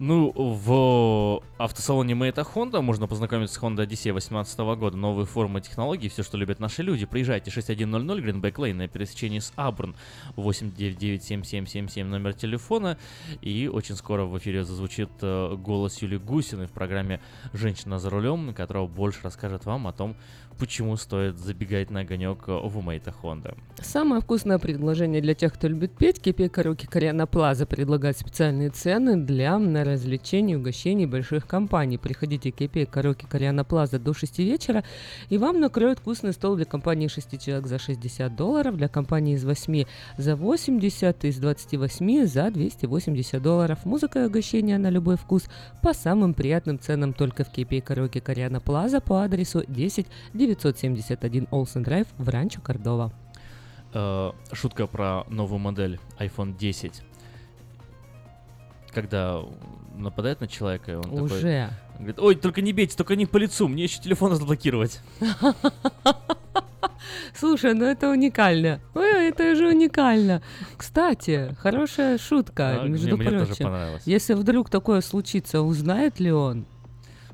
Ну, 0.00 0.32
в 0.32 1.42
автосалоне 1.58 2.14
Мэйта 2.14 2.42
Honda 2.42 2.80
можно 2.80 3.08
познакомиться 3.08 3.58
с 3.58 3.62
Honda 3.62 3.78
Odyssey 3.78 4.12
2018 4.12 4.58
года. 4.60 4.96
Новые 4.96 5.26
формы 5.26 5.60
технологий, 5.60 6.08
все, 6.08 6.22
что 6.22 6.36
любят 6.36 6.60
наши 6.60 6.84
люди. 6.84 7.04
Приезжайте 7.04 7.50
6100 7.50 8.18
Greenback 8.20 8.54
Lane 8.54 8.74
на 8.74 8.86
пересечении 8.86 9.40
с 9.40 9.52
Абрун. 9.56 9.96
899-7777 10.36 12.04
номер 12.04 12.32
телефона. 12.34 12.96
И 13.40 13.66
очень 13.66 13.96
скоро 13.96 14.22
в 14.22 14.38
эфире 14.38 14.62
зазвучит 14.62 15.10
э, 15.22 15.56
голос 15.56 16.00
Юлии 16.00 16.18
Гусиной 16.18 16.66
в 16.66 16.72
программе 16.72 17.20
«Женщина 17.52 17.98
за 17.98 18.08
рулем», 18.08 18.54
которая 18.54 18.86
больше 18.86 19.18
расскажет 19.24 19.64
вам 19.64 19.88
о 19.88 19.92
том, 19.92 20.16
почему 20.58 20.96
стоит 20.96 21.38
забегать 21.38 21.90
на 21.90 22.00
огонек 22.00 22.48
э, 22.48 22.52
в 22.52 22.82
Мэйта 22.82 23.14
Honda. 23.22 23.56
Самое 23.80 24.20
вкусное 24.20 24.58
предложение 24.58 25.20
для 25.20 25.34
тех, 25.34 25.54
кто 25.54 25.68
любит 25.68 25.92
петь. 25.92 26.20
Кипей 26.20 26.48
Караоке 26.48 26.88
Кориана 26.88 27.26
Плаза 27.26 27.64
предлагает 27.64 28.18
специальные 28.18 28.70
цены 28.70 29.16
для 29.16 29.56
развлечений 29.58 30.54
и 30.54 30.56
угощений 30.56 31.06
больших 31.06 31.46
компаний. 31.46 31.96
Приходите 31.96 32.50
в 32.50 32.54
Кипей 32.54 32.86
Караоке 32.86 33.26
Кориана 33.26 33.64
Плаза 33.64 33.98
до 33.98 34.12
6 34.12 34.38
вечера, 34.40 34.84
и 35.28 35.38
вам 35.38 35.60
накроют 35.60 36.00
вкусный 36.00 36.32
стол 36.32 36.56
для 36.56 36.64
компании 36.64 37.08
6 37.08 37.40
человек 37.40 37.66
за 37.66 37.78
60 37.78 38.34
долларов, 38.34 38.76
для 38.76 38.88
компании 38.88 39.34
из 39.34 39.44
8 39.44 39.84
за 40.16 40.36
80, 40.36 41.24
из 41.24 41.38
28 41.38 42.26
за 42.26 42.50
280 42.50 43.42
долларов. 43.42 43.84
Музыка 43.84 44.24
и 44.24 44.26
угощения 44.26 44.78
на 44.78 44.90
любой 44.90 45.16
вкус 45.16 45.44
по 45.82 45.94
самым 45.94 46.34
приятным 46.34 46.78
ценам 46.78 47.12
только 47.12 47.44
в 47.44 47.50
Кипей 47.50 47.80
Караоке 47.80 48.20
Кориана 48.20 48.60
Плаза 48.60 49.00
по 49.00 49.22
адресу 49.22 49.62
10 49.68 50.06
971 50.54 51.48
Олсен 51.50 51.82
Драйв 51.82 52.06
в 52.16 52.28
Ранчо 52.28 52.60
Кордова. 52.62 53.12
Э, 53.92 54.32
шутка 54.52 54.86
про 54.86 55.24
новую 55.28 55.58
модель 55.58 56.00
iPhone 56.18 56.56
10. 56.56 57.02
Когда 58.92 59.42
нападает 59.96 60.40
на 60.40 60.48
человека, 60.48 60.92
и 60.92 60.94
он 60.94 61.02
такой 61.04 61.22
Уже. 61.22 61.70
говорит, 61.96 62.18
ой, 62.18 62.34
только 62.36 62.62
не 62.62 62.72
бейте, 62.72 62.96
только 62.96 63.16
не 63.16 63.26
по 63.26 63.36
лицу, 63.36 63.68
мне 63.68 63.84
еще 63.84 64.00
телефон 64.00 64.32
разблокировать. 64.32 65.00
Слушай, 67.34 67.74
ну 67.74 67.84
это 67.84 68.08
уникально. 68.10 68.80
Ой, 68.94 69.28
это 69.28 69.54
же 69.54 69.68
уникально. 69.68 70.42
Кстати, 70.76 71.54
хорошая 71.58 72.18
шутка, 72.18 72.80
А, 72.82 72.88
между 72.88 73.08
не, 73.08 73.12
мне 73.14 73.30
тоже 73.30 73.46
прочим. 73.46 73.64
понравилось. 73.66 74.02
Если 74.06 74.34
вдруг 74.34 74.70
такое 74.70 75.00
случится, 75.00 75.60
узнает 75.62 76.18
ли 76.20 76.32
он? 76.32 76.66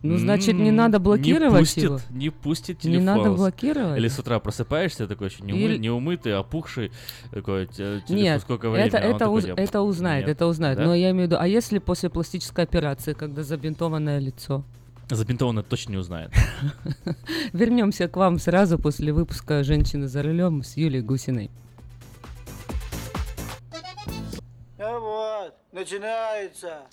Ну, 0.04 0.18
значит, 0.18 0.54
не 0.54 0.70
надо 0.70 0.98
блокировать 1.00 1.54
не 1.54 1.58
пустит, 1.60 1.82
его. 1.84 1.98
Не 2.10 2.30
пустит 2.30 2.84
Не 2.84 2.90
телефон. 2.98 3.04
надо 3.06 3.30
блокировать? 3.32 3.98
Или 3.98 4.08
с 4.08 4.18
утра 4.18 4.38
просыпаешься, 4.38 5.08
такой 5.08 5.28
еще 5.28 5.42
не, 5.42 5.52
умы- 5.52 5.58
Или- 5.62 5.78
не 5.78 5.88
умытый, 5.90 6.36
опухший, 6.36 6.92
такой, 7.30 7.66
«Те- 7.66 8.00
телефон, 8.06 8.16
Нет, 8.16 8.40
сколько 8.42 8.68
времени? 8.68 8.88
это, 8.88 8.98
А 8.98 9.00
это, 9.00 9.18
такой, 9.18 9.38
уз- 9.38 9.46
«Я- 9.46 9.54
это 9.56 9.80
узнает, 9.80 10.26
нет». 10.26 10.36
это 10.36 10.46
узнает. 10.46 10.76
Да? 10.78 10.84
Но 10.84 10.94
я 10.94 11.10
имею 11.10 11.26
в 11.28 11.30
виду, 11.30 11.36
а 11.40 11.48
если 11.48 11.78
после 11.78 12.10
пластической 12.10 12.64
операции, 12.64 13.14
когда 13.14 13.42
забинтованное 13.42 14.18
лицо? 14.18 14.62
Забинтованно 15.10 15.62
точно 15.62 15.92
не 15.92 15.98
узнает. 15.98 16.30
Вернемся 17.52 18.08
к 18.08 18.16
вам 18.16 18.38
сразу 18.38 18.78
после 18.78 19.12
выпуска 19.12 19.62
«Женщины 19.64 20.06
за 20.08 20.22
рулем» 20.22 20.62
с 20.62 20.76
Юлией 20.76 21.02
Гусиной. 21.02 21.50
Вот, 25.44 25.54
начинается. 25.72 26.86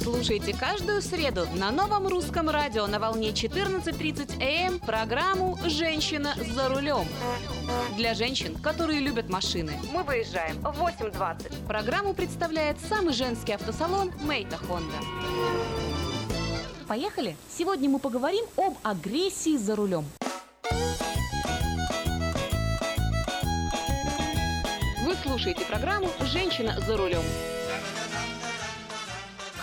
Слушайте 0.00 0.56
каждую 0.56 1.02
среду 1.02 1.48
на 1.56 1.72
новом 1.72 2.06
русском 2.06 2.48
радио 2.48 2.86
на 2.86 3.00
волне 3.00 3.30
14.30 3.30 4.40
АМ 4.40 4.78
программу 4.78 5.58
«Женщина 5.64 6.34
за 6.54 6.68
рулем». 6.68 7.04
Для 7.96 8.14
женщин, 8.14 8.54
которые 8.62 9.00
любят 9.00 9.28
машины. 9.28 9.72
Мы 9.92 10.04
выезжаем 10.04 10.60
в 10.60 10.80
8.20. 10.80 11.66
Программу 11.66 12.14
представляет 12.14 12.78
самый 12.78 13.12
женский 13.12 13.54
автосалон 13.54 14.12
«Мейта 14.22 14.56
Хонда». 14.56 14.96
поехали! 16.86 17.36
Сегодня 17.48 17.88
мы 17.88 17.98
поговорим 17.98 18.44
об 18.56 18.74
агрессии 18.84 19.56
за 19.56 19.74
рулем. 19.74 20.04
Вы 25.04 25.14
слушаете 25.24 25.64
программу 25.64 26.08
«Женщина 26.20 26.78
за 26.80 26.96
рулем». 26.96 27.22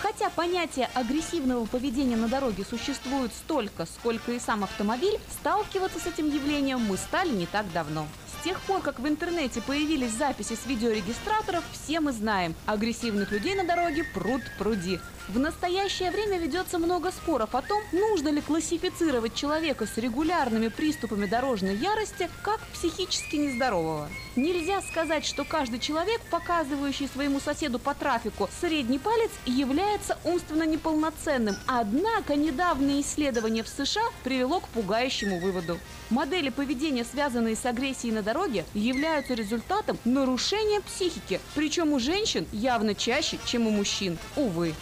Хотя 0.02 0.30
понятие 0.30 0.88
агрессивного 0.94 1.66
поведения 1.66 2.16
на 2.16 2.28
дороге 2.28 2.64
существует 2.64 3.32
столько, 3.32 3.84
сколько 3.84 4.30
и 4.32 4.38
сам 4.38 4.62
автомобиль, 4.62 5.18
сталкиваться 5.40 5.98
с 5.98 6.06
этим 6.06 6.28
явлением 6.28 6.80
мы 6.80 6.96
стали 6.96 7.30
не 7.30 7.46
так 7.46 7.70
давно. 7.72 8.06
С 8.38 8.44
тех 8.44 8.60
пор, 8.60 8.80
как 8.80 9.00
в 9.00 9.08
интернете 9.08 9.60
появились 9.60 10.12
записи 10.12 10.54
с 10.54 10.66
видеорегистраторов, 10.66 11.64
все 11.72 11.98
мы 11.98 12.12
знаем, 12.12 12.54
агрессивных 12.66 13.32
людей 13.32 13.56
на 13.56 13.64
дороге 13.64 14.04
пруд 14.14 14.42
пруди. 14.56 15.00
В 15.28 15.38
настоящее 15.38 16.10
время 16.10 16.38
ведется 16.38 16.78
много 16.78 17.10
споров 17.10 17.54
о 17.54 17.60
том, 17.60 17.82
нужно 17.92 18.30
ли 18.30 18.40
классифицировать 18.40 19.34
человека 19.34 19.86
с 19.86 19.98
регулярными 19.98 20.68
приступами 20.68 21.26
дорожной 21.26 21.76
ярости 21.76 22.30
как 22.42 22.60
психически 22.72 23.36
нездорового. 23.36 24.08
Нельзя 24.36 24.80
сказать, 24.80 25.26
что 25.26 25.44
каждый 25.44 25.80
человек, 25.80 26.22
показывающий 26.30 27.08
своему 27.08 27.40
соседу 27.40 27.78
по 27.78 27.94
трафику 27.94 28.48
средний 28.58 28.98
палец, 28.98 29.30
является 29.44 30.16
умственно 30.24 30.62
неполноценным. 30.62 31.56
Однако 31.66 32.34
недавнее 32.34 33.02
исследование 33.02 33.62
в 33.62 33.68
США 33.68 34.04
привело 34.24 34.60
к 34.60 34.68
пугающему 34.68 35.40
выводу. 35.40 35.78
Модели 36.08 36.48
поведения, 36.48 37.04
связанные 37.04 37.54
с 37.54 37.66
агрессией 37.66 38.14
на 38.14 38.22
дороге, 38.22 38.64
являются 38.72 39.34
результатом 39.34 39.98
нарушения 40.06 40.80
психики, 40.80 41.38
причем 41.54 41.92
у 41.92 41.98
женщин 41.98 42.46
явно 42.50 42.94
чаще, 42.94 43.38
чем 43.44 43.66
у 43.66 43.70
мужчин. 43.70 44.16
Увы. 44.34 44.72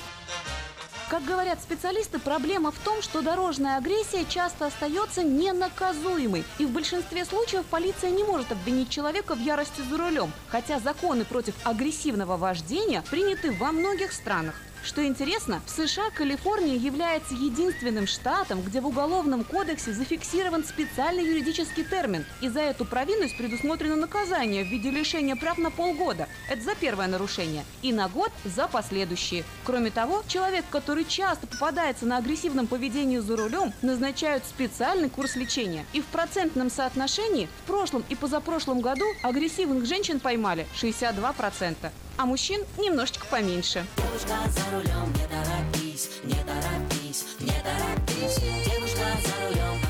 Как 1.09 1.25
говорят 1.25 1.63
специалисты, 1.63 2.19
проблема 2.19 2.73
в 2.73 2.79
том, 2.81 3.01
что 3.01 3.23
дорожная 3.23 3.77
агрессия 3.77 4.25
часто 4.29 4.67
остается 4.67 5.23
ненаказуемой. 5.23 6.45
И 6.59 6.67
в 6.67 6.71
большинстве 6.71 7.25
случаев 7.25 7.65
полиция 7.67 8.11
не 8.11 8.25
может 8.25 8.51
обвинить 8.51 8.91
человека 8.91 9.37
в 9.37 9.41
ярости 9.41 9.83
за 9.89 9.99
рулем. 9.99 10.33
Хотя 10.49 10.81
законы 10.81 11.25
против 11.25 11.55
агрессивного 11.65 12.37
вождения 12.37 13.05
приняты 13.09 13.53
во 13.53 13.71
многих 13.71 14.13
странах. 14.13 14.57
Что 14.87 15.05
интересно, 15.05 15.61
в 15.67 15.71
США 15.71 16.11
Калифорния 16.11 16.77
является 16.77 17.35
единственным 17.35 18.07
штатом, 18.07 18.63
где 18.63 18.81
в 18.81 18.87
Уголовном 18.87 19.43
кодексе 19.43 19.93
зафиксирован 19.93 20.63
специальный 20.63 21.27
юридический 21.27 21.83
термин. 21.83 22.25
И 22.41 22.49
за 22.49 22.61
эту 22.61 22.85
провинность 22.85 23.37
предусмотрено 23.37 23.97
наказание 23.97 24.63
в 24.63 24.69
виде 24.69 24.93
лишения 24.93 25.35
прав 25.35 25.59
на 25.59 25.73
полгода. 25.73 26.29
Это 26.49 26.63
за 26.63 26.77
первое 26.77 27.09
нарушение. 27.09 27.65
И 27.83 27.93
на 27.93 28.09
год 28.09 28.31
за 28.45 28.69
последующие. 28.69 29.43
Кроме 29.65 29.91
того, 29.91 30.23
человек, 30.29 30.65
который 30.71 31.05
часто 31.05 31.49
попадается 31.49 32.07
на 32.07 32.19
агрессивном 32.19 32.69
поведении 32.69 33.19
за 33.19 33.37
рулем, 33.37 33.73
назначают 33.83 34.45
специальный 34.45 35.11
курс 35.11 35.35
лечения. 35.35 35.85
И 35.95 36.01
в 36.01 36.07
процентном 36.07 36.71
соотношении 36.71 37.49
в 37.65 37.67
прошлом 37.67 38.05
и 38.09 38.15
позапрошлом 38.15 38.83
году 38.83 39.07
агрессивных 39.25 39.85
женщин 39.85 40.21
поймали 40.21 40.65
62%, 40.81 41.91
а 42.17 42.27
мужчин 42.27 42.63
немножечко 42.79 43.27
поменьше. 43.31 43.85
Девушка 43.97 44.37
за 44.51 44.77
рулем, 44.77 45.13
не 45.13 45.27
торопись, 45.27 46.11
не 46.25 46.35
торопись, 46.35 47.25
не 47.41 47.53
торопись. 47.63 48.39
Девушка 48.65 49.07
за 49.23 49.49
рулем, 49.49 49.81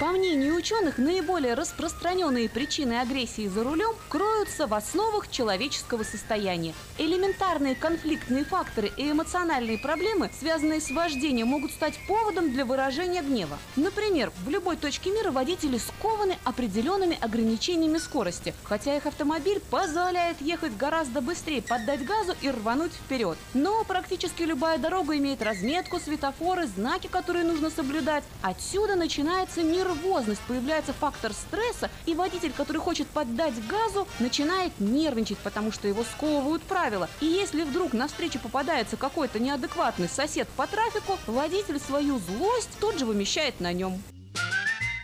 По 0.00 0.12
мнению 0.12 0.54
ученых, 0.54 0.96
наиболее 0.96 1.52
распространенные 1.52 2.48
причины 2.48 3.00
агрессии 3.00 3.46
за 3.46 3.62
рулем 3.62 3.94
кроются 4.08 4.66
в 4.66 4.72
основах 4.72 5.30
человеческого 5.30 6.04
состояния. 6.04 6.72
Элементарные 6.96 7.74
конфликтные 7.74 8.46
факторы 8.46 8.90
и 8.96 9.10
эмоциональные 9.10 9.76
проблемы, 9.76 10.30
связанные 10.40 10.80
с 10.80 10.90
вождением, 10.90 11.48
могут 11.48 11.72
стать 11.72 11.98
поводом 12.08 12.50
для 12.50 12.64
выражения 12.64 13.20
гнева. 13.20 13.58
Например, 13.76 14.32
в 14.46 14.48
любой 14.48 14.78
точке 14.78 15.10
мира 15.10 15.32
водители 15.32 15.76
скованы 15.76 16.38
определенными 16.44 17.18
ограничениями 17.20 17.98
скорости, 17.98 18.54
хотя 18.64 18.96
их 18.96 19.04
автомобиль 19.04 19.60
позволяет 19.70 20.40
ехать 20.40 20.78
гораздо 20.78 21.20
быстрее, 21.20 21.60
поддать 21.60 22.06
газу 22.06 22.34
и 22.40 22.48
рвануть 22.50 22.92
вперед. 22.94 23.36
Но 23.52 23.84
практически 23.84 24.44
любая 24.44 24.78
дорога 24.78 25.14
имеет 25.18 25.42
разметку, 25.42 26.00
светофоры, 26.00 26.66
знаки, 26.68 27.06
которые 27.06 27.44
нужно 27.44 27.68
соблюдать. 27.68 28.24
Отсюда 28.40 28.96
начинается 28.96 29.62
нервозность, 29.90 30.40
появляется 30.42 30.92
фактор 30.92 31.32
стресса, 31.32 31.90
и 32.06 32.14
водитель, 32.14 32.52
который 32.52 32.78
хочет 32.78 33.06
поддать 33.08 33.54
газу, 33.66 34.06
начинает 34.18 34.72
нервничать, 34.78 35.38
потому 35.38 35.72
что 35.72 35.88
его 35.88 36.04
сковывают 36.04 36.62
правила. 36.62 37.08
И 37.20 37.26
если 37.26 37.62
вдруг 37.62 37.92
на 37.92 38.08
встречу 38.08 38.38
попадается 38.38 38.96
какой-то 38.96 39.38
неадекватный 39.38 40.08
сосед 40.08 40.48
по 40.56 40.66
трафику, 40.66 41.18
водитель 41.26 41.80
свою 41.80 42.18
злость 42.18 42.70
тут 42.80 42.98
же 42.98 43.06
вымещает 43.06 43.60
на 43.60 43.72
нем. 43.72 44.00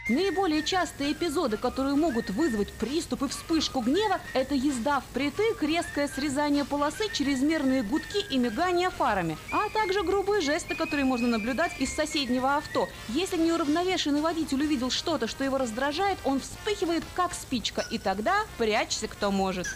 Наиболее 0.09 0.63
частые 0.63 1.13
эпизоды, 1.13 1.57
которые 1.57 1.97
могут 1.97 2.31
вызвать 2.31 2.73
приступ 2.73 3.25
и 3.25 3.29
вспышку 3.29 3.81
гнева, 3.81 4.21
это 4.35 4.55
езда 4.55 5.01
впритык, 5.01 5.61
резкое 5.63 6.07
срезание 6.07 6.65
полосы, 6.65 7.09
чрезмерные 7.13 7.83
гудки 7.83 8.25
и 8.31 8.39
мигание 8.39 8.91
фарами, 8.91 9.37
а 9.51 9.69
также 9.71 10.05
грубые 10.05 10.43
жесты, 10.43 10.77
которые 10.77 11.05
можно 11.05 11.27
наблюдать 11.27 11.73
из 11.81 11.93
соседнего 11.93 12.57
авто. 12.57 12.89
Если 13.09 13.37
неуравновешенный 13.37 14.21
водитель 14.21 14.63
увидел 14.63 14.91
что-то, 14.91 15.27
что 15.27 15.43
его 15.43 15.59
раздражает, 15.59 16.19
он 16.25 16.39
вспыхивает 16.39 17.03
как 17.17 17.35
спичка, 17.35 17.85
и 17.91 17.99
тогда 17.99 18.45
прячься 18.59 19.09
кто 19.09 19.33
может. 19.33 19.67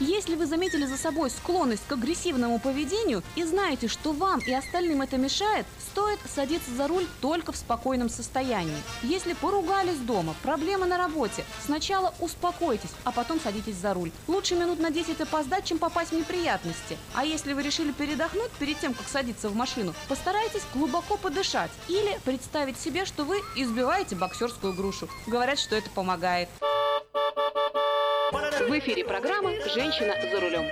Если 0.00 0.34
вы 0.34 0.46
заметили 0.46 0.86
за 0.86 0.96
собой 0.96 1.30
склонность 1.30 1.86
к 1.86 1.92
агрессивному 1.92 2.58
поведению 2.58 3.22
и 3.36 3.44
знаете, 3.44 3.86
что 3.86 4.12
вам 4.12 4.40
и 4.40 4.52
остальным 4.52 5.02
это 5.02 5.18
мешает, 5.18 5.66
стоит 5.78 6.18
садиться 6.28 6.74
за 6.74 6.88
руль 6.88 7.06
только 7.20 7.52
в 7.52 7.56
спокойном 7.56 8.08
состоянии. 8.08 8.82
Если 9.02 9.34
поругались 9.34 9.98
дома, 9.98 10.34
проблема 10.42 10.86
на 10.86 10.98
работе, 10.98 11.44
сначала 11.64 12.12
успокойтесь, 12.18 12.90
а 13.04 13.12
потом 13.12 13.38
садитесь 13.38 13.76
за 13.76 13.94
руль. 13.94 14.10
Лучше 14.26 14.56
минут 14.56 14.80
на 14.80 14.90
10 14.90 15.20
опоздать, 15.20 15.64
чем 15.64 15.78
попасть 15.78 16.10
в 16.10 16.16
неприятности. 16.16 16.98
А 17.14 17.24
если 17.24 17.52
вы 17.52 17.62
решили 17.62 17.92
передохнуть 17.92 18.50
перед 18.58 18.80
тем, 18.80 18.94
как 18.94 19.06
садиться 19.06 19.48
в 19.48 19.54
машину, 19.54 19.94
постарайтесь 20.08 20.62
глубоко 20.74 21.16
подышать 21.16 21.70
или 21.86 22.18
представить 22.24 22.80
себе, 22.80 23.04
что 23.04 23.24
вы 23.24 23.40
избиваете 23.54 24.16
боксерскую 24.16 24.72
грушу. 24.72 25.08
Говорят, 25.28 25.60
что 25.60 25.76
это 25.76 25.88
помогает. 25.90 26.48
В 28.34 28.78
эфире 28.80 29.04
программа 29.04 29.52
«Женщина 29.72 30.12
за 30.28 30.40
рулем». 30.40 30.66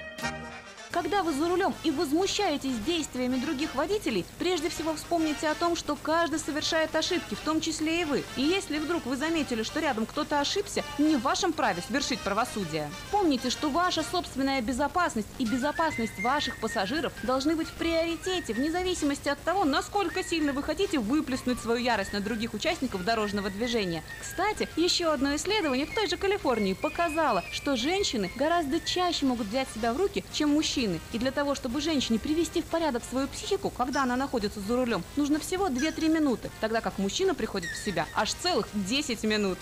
Когда 0.92 1.22
вы 1.22 1.32
за 1.32 1.48
рулем 1.48 1.74
и 1.84 1.90
возмущаетесь 1.90 2.76
действиями 2.86 3.36
других 3.36 3.74
водителей, 3.74 4.26
прежде 4.38 4.68
всего 4.68 4.94
вспомните 4.94 5.48
о 5.48 5.54
том, 5.54 5.74
что 5.74 5.96
каждый 5.96 6.38
совершает 6.38 6.94
ошибки, 6.94 7.34
в 7.34 7.40
том 7.40 7.62
числе 7.62 8.02
и 8.02 8.04
вы. 8.04 8.22
И 8.36 8.42
если 8.42 8.78
вдруг 8.78 9.06
вы 9.06 9.16
заметили, 9.16 9.62
что 9.62 9.80
рядом 9.80 10.04
кто-то 10.04 10.38
ошибся, 10.38 10.84
не 10.98 11.16
в 11.16 11.22
вашем 11.22 11.54
праве 11.54 11.82
свершить 11.88 12.20
правосудие. 12.20 12.90
Помните, 13.10 13.48
что 13.48 13.70
ваша 13.70 14.02
собственная 14.02 14.60
безопасность 14.60 15.28
и 15.38 15.46
безопасность 15.46 16.22
ваших 16.22 16.58
пассажиров 16.60 17.14
должны 17.22 17.56
быть 17.56 17.68
в 17.68 17.72
приоритете, 17.72 18.52
вне 18.52 18.70
зависимости 18.70 19.30
от 19.30 19.42
того, 19.42 19.64
насколько 19.64 20.22
сильно 20.22 20.52
вы 20.52 20.62
хотите 20.62 20.98
выплеснуть 20.98 21.58
свою 21.58 21.80
ярость 21.80 22.12
на 22.12 22.20
других 22.20 22.52
участников 22.52 23.02
дорожного 23.02 23.48
движения. 23.48 24.02
Кстати, 24.20 24.68
еще 24.76 25.10
одно 25.10 25.34
исследование 25.36 25.86
в 25.86 25.94
той 25.94 26.06
же 26.06 26.18
Калифорнии 26.18 26.74
показало, 26.74 27.42
что 27.50 27.76
женщины 27.76 28.30
гораздо 28.36 28.78
чаще 28.78 29.24
могут 29.24 29.46
взять 29.46 29.68
себя 29.74 29.94
в 29.94 29.96
руки, 29.96 30.22
чем 30.34 30.50
мужчины. 30.50 30.81
И 31.12 31.18
для 31.18 31.30
того, 31.30 31.54
чтобы 31.54 31.80
женщине 31.80 32.18
привести 32.18 32.62
в 32.62 32.64
порядок 32.64 33.02
свою 33.08 33.28
психику, 33.28 33.70
когда 33.70 34.02
она 34.02 34.16
находится 34.16 34.60
за 34.60 34.76
рулем, 34.76 35.04
нужно 35.16 35.38
всего 35.38 35.68
2-3 35.68 36.08
минуты, 36.08 36.50
тогда 36.60 36.80
как 36.80 36.98
мужчина 36.98 37.34
приходит 37.34 37.70
в 37.70 37.84
себя 37.84 38.06
аж 38.14 38.32
целых 38.34 38.66
10 38.74 39.22
минут. 39.24 39.58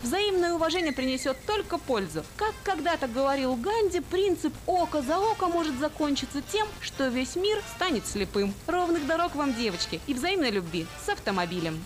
Взаимное 0.00 0.54
уважение 0.54 0.92
принесет 0.92 1.36
только 1.46 1.76
пользу. 1.76 2.24
Как 2.36 2.54
когда-то 2.64 3.06
говорил 3.06 3.54
Ганди, 3.54 4.00
принцип 4.00 4.54
«око 4.66 5.02
за 5.02 5.18
око» 5.18 5.48
может 5.48 5.78
закончиться 5.78 6.40
тем, 6.40 6.66
что 6.80 7.08
весь 7.08 7.36
мир 7.36 7.62
станет 7.76 8.06
слепым. 8.06 8.54
Ровных 8.66 9.06
дорог 9.06 9.34
вам, 9.34 9.54
девочки, 9.54 10.00
и 10.06 10.14
взаимной 10.14 10.50
любви 10.50 10.86
с 11.04 11.08
автомобилем. 11.10 11.82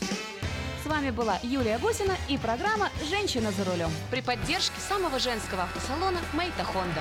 С 0.85 0.87
вами 0.87 1.11
была 1.11 1.39
Юлия 1.43 1.79
Гусина 1.79 2.15
и 2.29 2.39
программа 2.39 2.91
«Женщина 3.09 3.51
за 3.51 3.65
рулем» 3.65 3.91
при 4.11 4.21
поддержке 4.21 4.79
самого 4.87 5.19
женского 5.19 5.63
автосалона 5.63 6.19
«Мейта 6.35 6.63
Хонда». 6.63 7.01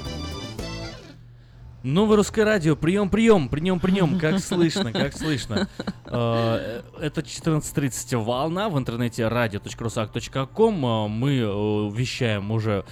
Вы 1.83 2.15
русское 2.15 2.43
радио, 2.43 2.75
прием, 2.75 3.09
прием, 3.09 3.49
прием, 3.49 3.79
прием, 3.79 4.19
как 4.19 4.39
слышно, 4.43 4.91
как 4.93 5.17
слышно. 5.17 5.67
Э, 6.05 6.81
Это 6.99 7.21
14.30 7.21 8.23
волна 8.23 8.69
в 8.69 8.77
интернете 8.77 9.23
radio.rusak.com. 9.23 10.85
Э, 10.85 11.07
Мы 11.07 11.37
э, 11.37 11.41
вещаем 11.91 12.51
уже 12.51 12.85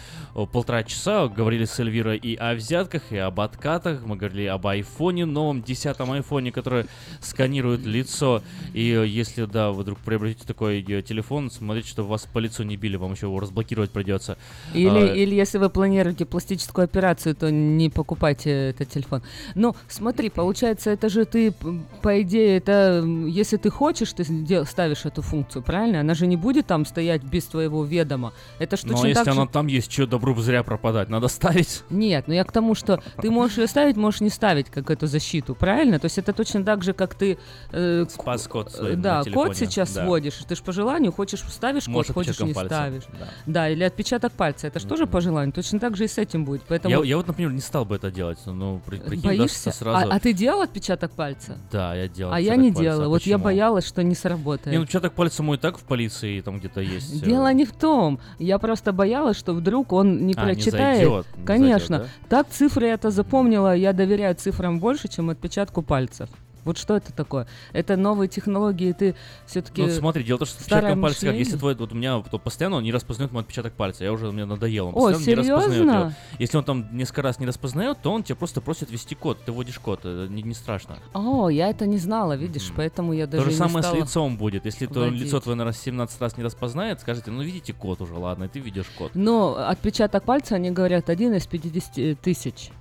полтора 0.51 0.83
часа, 0.83 1.27
говорили 1.27 1.65
с 1.65 1.79
Эльвирой 1.79 2.17
и 2.17 2.35
о 2.35 2.55
взятках, 2.55 3.11
и 3.11 3.17
об 3.17 3.39
откатах. 3.41 4.03
Мы 4.05 4.15
говорили 4.15 4.45
об 4.45 4.65
айфоне, 4.65 5.25
новом 5.25 5.61
десятом 5.61 6.11
айфоне, 6.11 6.51
который 6.51 6.85
сканирует 7.21 7.85
лицо. 7.85 8.41
И 8.73 8.85
если, 8.85 9.45
да, 9.45 9.69
вы 9.71 9.83
вдруг 9.83 9.99
приобретете 9.99 10.47
такой 10.47 10.81
телефон, 10.81 11.51
смотрите, 11.51 11.89
чтобы 11.89 12.09
вас 12.09 12.25
по 12.25 12.39
лицу 12.39 12.63
не 12.63 12.75
били, 12.75 12.95
вам 12.95 13.11
еще 13.11 13.27
его 13.27 13.39
разблокировать 13.39 13.91
придется. 13.91 14.39
Или, 14.73 14.89
А, 14.89 15.13
или 15.13 15.35
если 15.35 15.59
вы 15.59 15.69
планируете 15.69 16.25
пластическую 16.25 16.85
операцию, 16.85 17.35
то 17.35 17.51
не 17.51 17.91
покупайте 17.91 18.73
этот 18.81 18.93
телефон. 18.93 19.21
Но 19.55 19.75
смотри, 19.87 20.29
получается, 20.29 20.89
это 20.91 21.09
же 21.09 21.25
ты, 21.25 21.53
по 22.01 22.21
идее, 22.21 22.57
это 22.57 23.03
если 23.27 23.57
ты 23.57 23.69
хочешь, 23.69 24.13
ты 24.13 24.25
ставишь 24.65 25.05
эту 25.05 25.21
функцию, 25.21 25.63
правильно? 25.63 25.99
Она 26.01 26.13
же 26.13 26.27
не 26.27 26.37
будет 26.37 26.67
там 26.67 26.85
стоять 26.85 27.23
без 27.23 27.45
твоего 27.45 27.83
ведома. 27.83 28.33
Это 28.59 28.77
ж 28.77 28.83
Но 28.83 28.93
если 28.93 29.13
так 29.13 29.25
же- 29.25 29.31
она 29.31 29.45
там 29.47 29.67
есть, 29.67 29.91
что 29.91 30.07
добру 30.07 30.35
зря 30.41 30.63
пропадать, 30.63 31.09
надо 31.09 31.27
ставить. 31.27 31.83
Нет, 31.89 32.25
ну 32.27 32.33
я 32.33 32.43
к 32.43 32.51
тому, 32.51 32.75
что 32.75 33.01
ты 33.21 33.29
можешь 33.31 33.57
ее 33.57 33.67
ставить, 33.67 33.97
можешь 33.97 34.21
не 34.21 34.29
ставить 34.29 34.69
как 34.69 34.89
эту 34.89 35.07
защиту, 35.07 35.55
правильно? 35.55 35.99
То 35.99 36.05
есть 36.05 36.17
это 36.17 36.33
точно 36.33 36.63
так 36.63 36.83
же, 36.83 36.93
как 36.93 37.15
ты... 37.15 37.37
э, 37.71 38.05
Спас 38.09 38.47
код 38.47 38.73
э, 38.79 38.93
Да, 38.95 39.23
код 39.23 39.55
сейчас 39.57 39.93
да. 39.93 40.05
вводишь. 40.05 40.35
Ты 40.47 40.55
же 40.55 40.63
по 40.63 40.71
желанию 40.71 41.11
хочешь 41.11 41.41
ставишь 41.49 41.85
код, 41.85 42.07
хочешь 42.11 42.39
не 42.39 42.53
пальца, 42.53 42.75
ставишь. 42.75 43.03
да. 43.19 43.27
Да, 43.45 43.69
или 43.69 43.83
отпечаток 43.83 44.33
пальца. 44.33 44.67
Это 44.67 44.79
же 44.79 44.87
тоже 44.87 45.07
по 45.07 45.21
желанию. 45.21 45.53
Точно 45.53 45.79
так 45.79 45.95
же 45.97 46.05
и 46.05 46.07
с 46.07 46.17
этим 46.17 46.45
будет. 46.45 46.61
Поэтому... 46.67 46.95
Я, 46.95 47.03
я 47.09 47.17
вот, 47.17 47.27
например, 47.27 47.51
не 47.51 47.61
стал 47.61 47.85
бы 47.85 47.95
это 47.95 48.11
делать. 48.11 48.39
Ну, 48.73 48.81
при- 48.85 48.97
прикинь, 48.97 49.21
Боишься? 49.29 49.71
сразу. 49.71 50.09
А, 50.11 50.15
а 50.15 50.19
ты 50.19 50.33
делал 50.33 50.61
отпечаток 50.61 51.11
пальца? 51.11 51.57
Да, 51.71 51.95
я 51.95 52.07
делал. 52.07 52.33
А 52.33 52.39
я 52.39 52.55
не 52.55 52.69
пальца. 52.69 52.81
делала. 52.83 53.07
Вот 53.07 53.23
я 53.23 53.37
боялась, 53.37 53.85
что 53.87 54.03
не 54.03 54.15
сработает. 54.15 54.67
Не, 54.71 54.77
ну 54.77 54.83
отпечаток 54.83 55.13
пальца 55.13 55.43
мой 55.43 55.57
и 55.57 55.59
так 55.59 55.77
в 55.77 55.83
полиции 55.83 56.41
там 56.41 56.59
где-то 56.59 56.81
есть. 56.81 57.21
э, 57.21 57.25
Дело 57.25 57.51
не 57.53 57.65
в 57.65 57.73
том. 57.73 58.19
Я 58.37 58.59
просто 58.59 58.93
боялась, 58.93 59.37
что 59.37 59.53
вдруг 59.53 59.91
он 59.93 60.25
не 60.25 60.33
А, 60.35 60.45
не 60.45 60.53
прочитает. 60.53 60.97
зайдет, 61.07 61.25
не 61.37 61.45
Конечно. 61.45 61.97
зайдет, 61.99 62.15
Так 62.29 62.49
цифры 62.49 62.87
это 62.87 63.09
запомнила. 63.11 63.75
Я 63.75 63.93
доверяю 63.93 64.35
цифрам 64.35 64.79
больше, 64.79 65.07
чем 65.07 65.29
отпечатку 65.29 65.81
пальцев. 65.81 66.29
Вот 66.65 66.77
что 66.77 66.95
это 66.95 67.13
такое? 67.13 67.47
Это 67.73 67.95
новые 67.97 68.27
технологии, 68.27 68.91
ты 68.91 69.15
все-таки... 69.45 69.81
Ну, 69.81 69.87
вот 69.87 69.97
смотри, 69.97 70.23
дело 70.23 70.37
в 70.37 70.39
том, 70.39 70.47
что 70.47 70.57
с 70.57 70.61
отпечатком 70.61 71.01
пальца, 71.01 71.25
как, 71.25 71.35
если 71.35 71.57
твой, 71.57 71.75
вот 71.75 71.91
у 71.91 71.95
меня 71.95 72.21
то 72.21 72.37
постоянно 72.37 72.77
он 72.77 72.83
не 72.83 72.91
распознает 72.91 73.31
мой 73.31 73.41
отпечаток 73.43 73.73
пальца, 73.73 74.03
я 74.03 74.11
уже, 74.11 74.31
мне 74.31 74.45
надоел, 74.45 74.87
он 74.87 74.93
О, 74.95 75.11
постоянно 75.11 75.25
не 75.25 75.35
распознает 75.35 75.71
серьезно? 75.71 75.99
его. 75.99 76.13
Если 76.39 76.57
он 76.57 76.63
там 76.63 76.87
несколько 76.97 77.21
раз 77.21 77.39
не 77.39 77.45
распознает, 77.45 77.97
то 78.01 78.11
он 78.11 78.23
тебе 78.23 78.35
просто 78.35 78.61
просит 78.61 78.91
ввести 78.91 79.15
код, 79.15 79.39
ты 79.45 79.51
вводишь 79.51 79.79
код, 79.79 79.99
это 79.99 80.27
не, 80.31 80.43
не 80.43 80.53
страшно. 80.53 80.97
О, 81.13 81.49
я 81.49 81.69
это 81.69 81.85
не 81.85 81.97
знала, 81.97 82.33
видишь, 82.33 82.71
поэтому 82.75 83.13
я 83.13 83.27
даже 83.27 83.43
То 83.43 83.49
же 83.51 83.55
самое 83.55 83.83
с 83.83 83.93
лицом 83.93 84.37
будет. 84.37 84.65
Если 84.65 84.85
то 84.85 85.05
лицо 85.07 85.39
твое, 85.39 85.57
наверное, 85.57 85.77
17 85.77 86.21
раз 86.21 86.37
не 86.37 86.43
распознает, 86.43 86.99
скажите, 87.01 87.31
ну 87.31 87.41
видите 87.41 87.73
код 87.73 88.01
уже, 88.01 88.13
ладно, 88.15 88.45
и 88.45 88.47
ты 88.47 88.59
видишь 88.59 88.87
код. 88.97 89.11
Но 89.13 89.55
отпечаток 89.55 90.23
пальца, 90.23 90.55
они 90.55 90.71
говорят, 90.71 91.09
один 91.09 91.33
из 91.33 91.47
50 91.47 92.19
тысяч. 92.19 92.71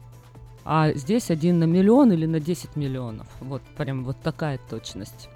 А 0.70 0.92
здесь 0.92 1.30
один 1.30 1.60
на 1.60 1.64
миллион 1.64 2.12
или 2.12 2.26
на 2.26 2.40
10 2.40 2.76
миллионов. 2.76 3.26
Вот 3.40 3.62
прям 3.78 4.04
вот 4.04 4.18
такая 4.22 4.60
точность. 4.68 5.30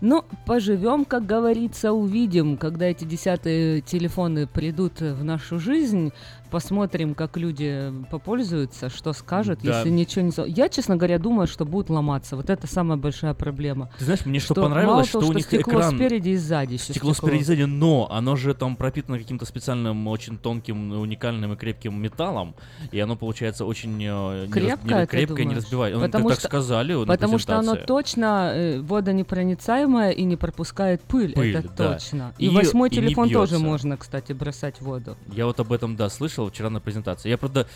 Ну, 0.00 0.24
поживем, 0.46 1.04
как 1.04 1.26
говорится, 1.26 1.92
увидим, 1.92 2.56
когда 2.56 2.86
эти 2.86 3.04
десятые 3.04 3.82
телефоны 3.82 4.46
придут 4.46 5.02
в 5.02 5.22
нашу 5.24 5.58
жизнь, 5.58 6.10
посмотрим, 6.52 7.14
как 7.14 7.36
люди 7.38 7.92
попользуются, 8.10 8.90
что 8.90 9.12
скажут, 9.14 9.60
Да. 9.62 9.78
если 9.78 9.88
ничего 9.90 10.22
не... 10.26 10.50
Я, 10.50 10.68
честно 10.68 10.96
говоря, 10.96 11.18
думаю, 11.18 11.46
что 11.48 11.64
будут 11.64 11.88
ломаться. 11.90 12.36
Вот 12.36 12.50
это 12.50 12.66
самая 12.66 12.98
большая 12.98 13.32
проблема. 13.34 13.90
Ты 13.98 14.04
знаешь, 14.04 14.26
мне 14.26 14.38
что, 14.38 14.54
мало 14.60 14.68
понравилось, 14.68 15.08
того, 15.08 15.24
что 15.24 15.32
у 15.32 15.34
них 15.34 15.46
стекло 15.46 15.72
экран... 15.80 15.96
спереди 15.96 16.28
и 16.30 16.36
сзади. 16.36 16.74
еще 16.74 16.92
Стекло 16.92 17.14
спереди 17.14 17.40
и 17.40 17.44
сзади, 17.44 17.62
но 17.62 18.06
оно 18.12 18.36
же 18.36 18.52
там 18.54 18.76
пропитано 18.76 19.18
каким-то 19.18 19.46
специальным, 19.46 20.06
очень 20.08 20.36
тонким, 20.36 20.92
уникальным 20.92 21.54
и 21.54 21.56
крепким 21.56 22.00
металлом, 22.00 22.54
и 22.90 23.00
оно 23.00 23.16
получается 23.16 23.64
очень 23.64 23.92
э, 23.94 23.94
не 23.94 24.04
раз- 24.04 24.46
не- 24.46 24.46
Крепкое, 24.52 25.06
крепкое, 25.06 25.44
не 25.46 25.54
разбивает. 25.54 25.98
Потому 25.98 26.28
так 26.28 26.38
что- 26.38 26.48
сказали 26.48 27.04
Потому 27.06 27.38
что 27.38 27.56
оно 27.58 27.76
точно 27.76 28.52
э, 28.54 28.80
водонепроницаемое 28.80 30.10
и 30.10 30.24
не 30.24 30.36
пропускает 30.36 31.00
пыль, 31.02 31.32
Пыль, 31.32 31.56
это 31.56 31.68
да. 31.76 31.92
точно. 31.94 32.34
И, 32.38 32.46
И- 32.46 32.48
восьмой 32.50 32.90
телефон 32.90 33.30
тоже 33.30 33.58
можно, 33.58 33.96
кстати, 33.96 34.32
бросать 34.34 34.76
в 34.76 34.82
воду. 34.82 35.16
Я 35.32 35.46
вот 35.46 35.58
об 35.60 35.72
этом, 35.72 35.96
да, 35.96 36.10
слышал 36.10 36.41
вчера 36.50 36.70
на 36.70 36.80
презентации. 36.80 37.28
Я, 37.28 37.38
правда, 37.38 37.66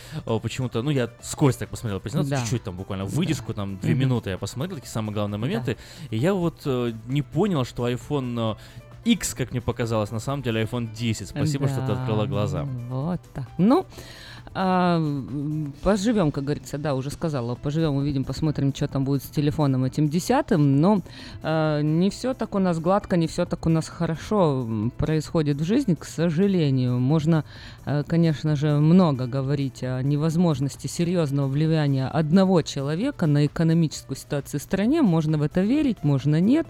почему-то, 0.42 0.82
ну, 0.82 0.90
я 0.90 1.10
сквозь 1.22 1.56
так 1.56 1.68
посмотрел 1.68 2.00
презентацию, 2.00 2.30
Да. 2.36 2.42
чуть-чуть 2.42 2.62
там 2.64 2.76
буквально 2.76 3.04
выдержку, 3.04 3.54
там, 3.54 3.78
две 3.78 3.92
Мгм. 3.92 4.00
минуты 4.00 4.30
я 4.30 4.38
посмотрел, 4.38 4.76
такие 4.76 4.90
самые 4.92 5.14
главные 5.14 5.38
моменты, 5.38 5.76
и 6.10 6.16
я 6.16 6.34
вот 6.34 6.62
э, 6.66 6.92
не 7.06 7.22
понял, 7.22 7.64
что 7.64 7.88
iPhone 7.88 8.56
э, 8.56 9.10
X, 9.10 9.34
как 9.34 9.52
мне 9.52 9.60
показалось, 9.60 10.10
на 10.10 10.18
самом 10.18 10.42
деле 10.42 10.62
iPhone 10.64 10.92
10. 10.92 11.28
Спасибо, 11.28 11.68
что 11.68 11.80
ты 11.82 11.86
Да, 11.88 11.92
открыла 12.00 12.26
глаза. 12.26 12.64
Вот 12.64 13.20
так. 13.34 13.46
Ну, 13.56 13.86
а, 14.58 15.02
поживем, 15.82 16.32
как 16.32 16.44
говорится, 16.44 16.78
да, 16.78 16.94
уже 16.94 17.10
сказала, 17.10 17.56
поживем, 17.56 17.96
увидим, 17.96 18.24
посмотрим, 18.24 18.74
что 18.74 18.88
там 18.88 19.04
будет 19.04 19.22
с 19.22 19.28
телефоном 19.28 19.84
этим 19.84 20.08
десятым, 20.08 20.80
но 20.80 21.02
а, 21.42 21.82
не 21.82 22.08
все 22.08 22.32
так 22.32 22.54
у 22.54 22.58
нас 22.58 22.78
гладко, 22.78 23.18
не 23.18 23.26
все 23.26 23.44
так 23.44 23.66
у 23.66 23.68
нас 23.68 23.86
хорошо 23.86 24.66
происходит 24.96 25.58
в 25.58 25.64
жизни, 25.64 25.92
к 25.92 26.06
сожалению. 26.06 26.98
Можно, 26.98 27.44
а, 27.84 28.02
конечно 28.04 28.56
же, 28.56 28.78
много 28.78 29.26
говорить 29.26 29.82
о 29.82 30.00
невозможности 30.00 30.86
серьезного 30.86 31.48
влияния 31.48 32.08
одного 32.08 32.62
человека 32.62 33.26
на 33.26 33.44
экономическую 33.44 34.16
ситуацию 34.16 34.60
в 34.60 34.62
стране, 34.62 35.02
можно 35.02 35.36
в 35.36 35.42
это 35.42 35.60
верить, 35.60 35.98
можно 36.02 36.40
нет. 36.40 36.66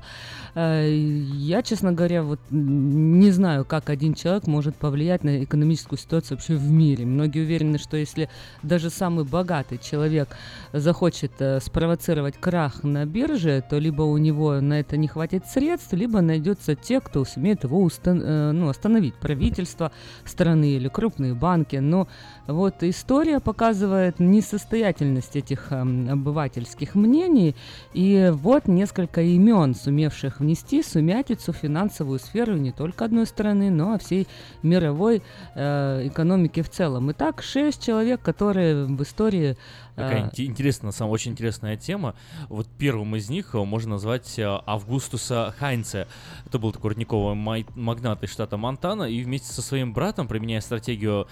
Э, 0.56 0.88
Я, 0.90 1.62
честно 1.62 1.92
говоря, 1.92 2.22
вот 2.22 2.40
не 2.50 3.30
знаю, 3.30 3.64
как 3.66 3.90
один 3.90 4.14
человек 4.14 4.46
может 4.46 4.74
повлиять 4.74 5.22
на 5.22 5.44
экономическую 5.44 5.98
ситуацию 5.98 6.38
вообще 6.38 6.54
в 6.54 6.70
мире. 6.70 7.04
Многие 7.04 7.42
уверены, 7.42 7.78
что 7.78 7.96
если 7.98 8.30
даже 8.62 8.88
самый 8.88 9.24
богатый 9.26 9.78
человек 9.78 10.28
захочет 10.72 11.32
э, 11.40 11.60
спровоцировать 11.60 12.38
крах 12.40 12.82
на 12.84 13.04
бирже, 13.04 13.62
то 13.68 13.78
либо 13.78 14.02
у 14.02 14.16
него 14.16 14.60
на 14.60 14.80
это 14.80 14.96
не 14.96 15.08
хватит 15.08 15.46
средств, 15.46 15.92
либо 15.92 16.22
найдется 16.22 16.74
те, 16.74 17.00
кто 17.00 17.24
сумеет 17.26 17.64
его 17.64 17.82
устан- 17.86 18.22
э, 18.24 18.52
ну, 18.52 18.70
остановить. 18.70 19.14
Правительство 19.16 19.92
страны 20.24 20.70
или 20.70 20.88
крупные 20.88 21.34
банки. 21.34 21.76
Но 21.76 22.08
вот 22.46 22.82
история 22.82 23.40
показывает 23.40 24.20
несостоятельность 24.20 25.36
этих 25.36 25.72
эм, 25.72 26.08
обывательских 26.10 26.94
мнений. 26.94 27.54
И 27.92 28.30
вот 28.32 28.68
несколько 28.68 29.22
имен, 29.22 29.74
сумевших 29.74 30.40
внести 30.40 30.82
сумятицу 30.82 31.52
в 31.52 31.56
финансовую 31.56 32.18
сферу 32.18 32.54
не 32.54 32.72
только 32.72 33.04
одной 33.04 33.26
страны, 33.26 33.70
но 33.70 33.96
и 33.96 33.98
всей 33.98 34.28
мировой 34.62 35.22
э, 35.54 36.06
экономики 36.06 36.62
в 36.62 36.70
целом. 36.70 37.10
Итак, 37.12 37.42
шесть 37.42 37.84
человек, 37.84 38.22
которые 38.22 38.86
в 38.86 39.02
истории... 39.02 39.56
э, 39.96 39.96
Такая 39.96 40.30
инте- 40.30 40.44
интересная, 40.44 40.92
на 40.98 41.06
очень 41.08 41.32
интересная 41.32 41.76
тема. 41.76 42.14
Вот 42.48 42.66
первым 42.78 43.16
из 43.16 43.28
них 43.28 43.54
э, 43.54 43.64
можно 43.64 43.92
назвать 43.92 44.38
э, 44.38 44.44
Августуса 44.66 45.54
Хайнце. 45.58 46.06
Это 46.46 46.58
был 46.58 46.72
такой 46.72 46.90
родниковый 46.92 47.34
магнат 47.74 48.22
из 48.22 48.30
штата 48.30 48.56
Монтана, 48.56 49.04
и 49.04 49.22
вместе 49.22 49.52
со 49.52 49.62
своим 49.62 49.92
братом, 49.92 50.28
применяя 50.28 50.60
стратегию 50.60 51.26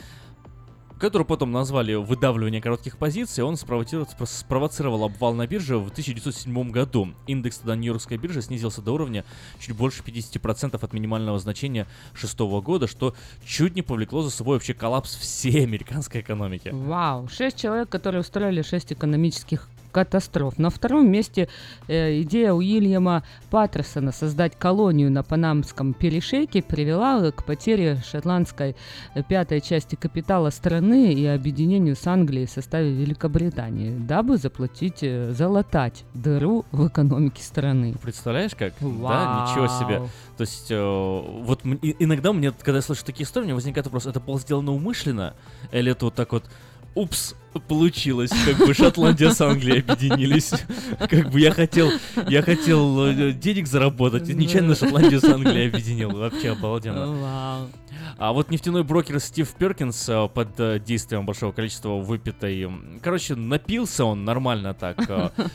которую 0.98 1.26
потом 1.26 1.52
назвали 1.52 1.94
выдавливание 1.94 2.60
коротких 2.60 2.96
позиций, 2.98 3.44
он 3.44 3.56
спровоцировал, 3.56 4.06
спро- 4.06 4.26
спровоцировал 4.26 5.04
обвал 5.04 5.34
на 5.34 5.46
бирже 5.46 5.78
в 5.78 5.88
1907 5.90 6.70
году. 6.70 7.08
Индекс 7.26 7.58
тогда 7.58 7.76
Нью-Йоркской 7.76 8.16
биржи 8.16 8.42
снизился 8.42 8.80
до 8.82 8.92
уровня 8.92 9.24
чуть 9.58 9.76
больше 9.76 10.02
50% 10.02 10.78
от 10.82 10.92
минимального 10.92 11.38
значения 11.38 11.86
шестого 12.14 12.60
года, 12.60 12.86
что 12.86 13.14
чуть 13.44 13.74
не 13.74 13.82
повлекло 13.82 14.22
за 14.22 14.30
собой 14.30 14.56
вообще 14.56 14.74
коллапс 14.74 15.14
всей 15.16 15.62
американской 15.64 16.20
экономики. 16.20 16.70
Вау, 16.72 17.28
шесть 17.28 17.58
человек, 17.60 17.88
которые 17.88 18.20
устроили 18.20 18.62
шесть 18.62 18.92
экономических 18.92 19.68
катастроф. 19.94 20.58
На 20.58 20.70
втором 20.70 21.08
месте 21.08 21.48
э, 21.86 22.20
идея 22.22 22.52
Уильяма 22.52 23.22
Паттерсона 23.50 24.10
создать 24.10 24.58
колонию 24.58 25.10
на 25.10 25.22
Панамском 25.22 25.94
перешейке 25.94 26.62
привела 26.62 27.30
к 27.30 27.44
потере 27.44 28.02
шотландской 28.04 28.74
э, 29.14 29.22
пятой 29.22 29.60
части 29.60 29.94
капитала 29.94 30.50
страны 30.50 31.12
и 31.12 31.24
объединению 31.26 31.94
с 31.94 32.06
Англией 32.08 32.46
в 32.46 32.50
составе 32.50 32.92
Великобритании, 32.92 33.96
дабы 33.96 34.36
заплатить, 34.36 34.98
э, 35.02 35.32
залатать 35.32 36.04
дыру 36.12 36.64
в 36.72 36.88
экономике 36.88 37.42
страны. 37.44 37.94
Представляешь, 38.02 38.56
как? 38.56 38.74
Да, 38.80 38.86
Вау. 38.88 39.48
ничего 39.48 39.68
себе. 39.68 40.02
То 40.36 40.40
есть, 40.40 40.70
э, 40.70 40.76
вот 40.76 41.60
иногда 41.64 42.32
мне, 42.32 42.50
когда 42.50 42.78
я 42.78 42.82
слышу 42.82 43.04
такие 43.04 43.24
истории, 43.24 43.44
у 43.44 43.46
меня 43.46 43.54
возникает 43.54 43.86
вопрос, 43.86 44.06
это 44.06 44.18
было 44.18 44.40
сделано 44.40 44.72
умышленно? 44.72 45.34
Или 45.70 45.92
это 45.92 46.06
вот 46.06 46.14
так 46.14 46.32
вот, 46.32 46.44
упс, 46.96 47.36
получилось, 47.60 48.30
как 48.44 48.66
бы 48.66 48.74
Шотландия 48.74 49.30
с 49.30 49.40
Англией 49.40 49.80
объединились. 49.80 50.52
Как 50.98 51.30
бы 51.30 51.40
я 51.40 51.52
хотел, 51.52 51.90
я 52.28 52.42
хотел 52.42 53.06
э, 53.06 53.32
денег 53.32 53.66
заработать, 53.66 54.28
и 54.28 54.34
нечаянно 54.34 54.74
Шотландию 54.74 55.20
с 55.20 55.24
Англией 55.24 55.68
объединил. 55.68 56.10
Вообще 56.10 56.50
обалденно. 56.50 57.06
Вау. 57.06 57.68
А 58.16 58.32
вот 58.32 58.50
нефтяной 58.50 58.84
брокер 58.84 59.18
Стив 59.18 59.48
Перкинс 59.54 60.08
э, 60.08 60.28
под 60.32 60.60
э, 60.60 60.78
действием 60.78 61.26
большого 61.26 61.52
количества 61.52 61.96
выпитой... 61.96 62.70
Короче, 63.02 63.34
напился 63.34 64.04
он 64.04 64.24
нормально 64.24 64.74
так. 64.74 64.98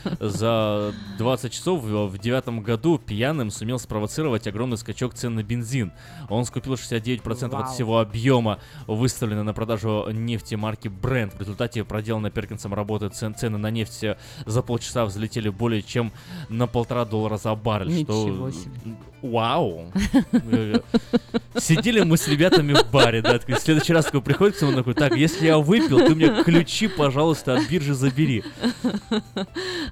За 0.19 0.93
20 1.17 1.53
часов 1.53 1.83
в 1.83 2.17
девятом 2.17 2.61
году 2.61 2.97
пьяным 2.97 3.49
сумел 3.49 3.79
спровоцировать 3.79 4.47
огромный 4.47 4.77
скачок 4.77 5.13
цен 5.13 5.35
на 5.35 5.43
бензин. 5.43 5.93
Он 6.29 6.45
скупил 6.45 6.73
69% 6.73 7.45
от 7.45 7.51
Вау. 7.53 7.65
всего 7.65 7.99
объема, 7.99 8.59
выставленного 8.87 9.43
на 9.43 9.53
продажу 9.53 10.07
нефти 10.11 10.55
марки 10.55 10.87
Brent. 10.87 11.37
В 11.37 11.39
результате 11.39 11.83
проделанной 11.89 12.31
Перкинсом 12.31 12.73
работы 12.73 13.09
цен- 13.09 13.35
цены 13.35 13.57
на 13.57 13.71
нефть 13.71 14.03
э, 14.05 14.17
за 14.45 14.61
полчаса 14.61 15.03
взлетели 15.05 15.49
более 15.49 15.81
чем 15.81 16.13
на 16.47 16.67
полтора 16.67 17.03
доллара 17.03 17.37
за 17.37 17.53
баррель. 17.55 17.89
Ничего 17.89 18.51
что... 18.51 18.61
себе. 18.61 18.95
Вау! 19.21 19.91
Сидели 21.57 22.01
мы 22.01 22.15
с 22.15 22.27
ребятами 22.27 22.73
в 22.73 22.89
баре, 22.89 23.21
да, 23.21 23.37
такой, 23.37 23.55
в 23.55 23.59
следующий 23.59 23.91
раз 23.91 24.05
такой 24.05 24.21
приходит 24.21 24.55
к 24.55 24.61
нему 24.61 24.73
такой, 24.73 24.93
так, 24.93 25.17
если 25.17 25.47
я 25.47 25.57
выпил, 25.57 25.99
ты 25.99 26.15
мне 26.15 26.43
ключи, 26.43 26.87
пожалуйста, 26.87 27.55
от 27.55 27.69
биржи 27.69 27.93
забери. 27.93 28.43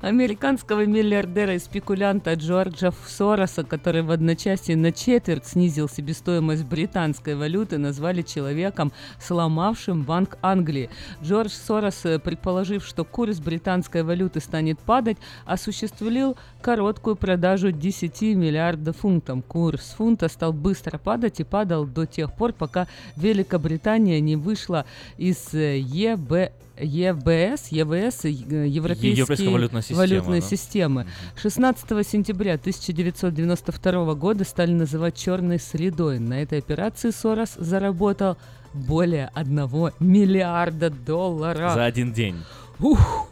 Американского 0.02 0.86
миллиардера 0.86 1.56
и 1.56 1.60
спекулянта 1.60 2.36
Джорджа 2.36 2.94
Сороса, 3.06 3.64
который 3.64 4.02
в 4.02 4.12
одночасье 4.12 4.78
на 4.78 4.94
четверть 4.94 5.46
снизил 5.46 5.90
себестоимость 5.90 6.64
британской 6.64 7.36
валюты, 7.36 7.78
назвали 7.78 8.22
человеком, 8.22 8.94
сломавшим 9.20 10.04
Банк 10.04 10.38
Англии. 10.42 10.90
Джордж 11.22 11.52
Сорос, 11.52 11.87
э, 12.04 12.20
предположив, 12.20 12.86
что 12.86 13.04
курс 13.04 13.40
британской 13.40 14.04
валюты 14.04 14.40
станет 14.40 14.80
падать, 14.80 15.18
осуществил 15.46 16.38
короткую 16.62 17.16
продажу 17.16 17.72
10 17.72 18.22
миллиардов 18.36 18.98
фунтов. 18.98 19.44
Курс 19.48 19.96
фунта 19.98 20.28
стал 20.28 20.54
быстро 20.54 20.98
падать 20.98 21.40
и 21.40 21.44
падал 21.44 21.86
до 21.86 22.06
тех 22.06 22.34
пор, 22.34 22.54
пока 22.54 22.88
Великобритания 23.16 24.20
не 24.20 24.36
вышла 24.36 24.86
из 25.18 25.54
э, 25.54 25.80
ЕБ 25.80 26.52
ЕБС, 26.80 27.68
ЕВС, 27.70 28.26
э, 28.26 28.30
Европейские 28.30 29.14
Европейская 29.14 29.50
валютная 29.50 29.82
система, 29.82 30.00
валютные 30.00 30.42
да. 30.42 30.48
системы. 30.48 31.08
16 31.42 32.08
сентября 32.08 32.54
1992 32.54 34.14
года 34.16 34.44
стали 34.44 34.74
называть 34.74 35.16
черной 35.16 35.60
средой. 35.60 36.20
На 36.20 36.42
этой 36.42 36.60
операции 36.60 37.10
Сорос 37.10 37.56
заработал 37.56 38.38
более 38.74 39.30
1 39.34 39.70
миллиарда 40.00 40.90
долларов. 40.90 41.74
За 41.74 41.86
один 41.86 42.14
день. 42.14 42.44
Ух, 42.80 43.28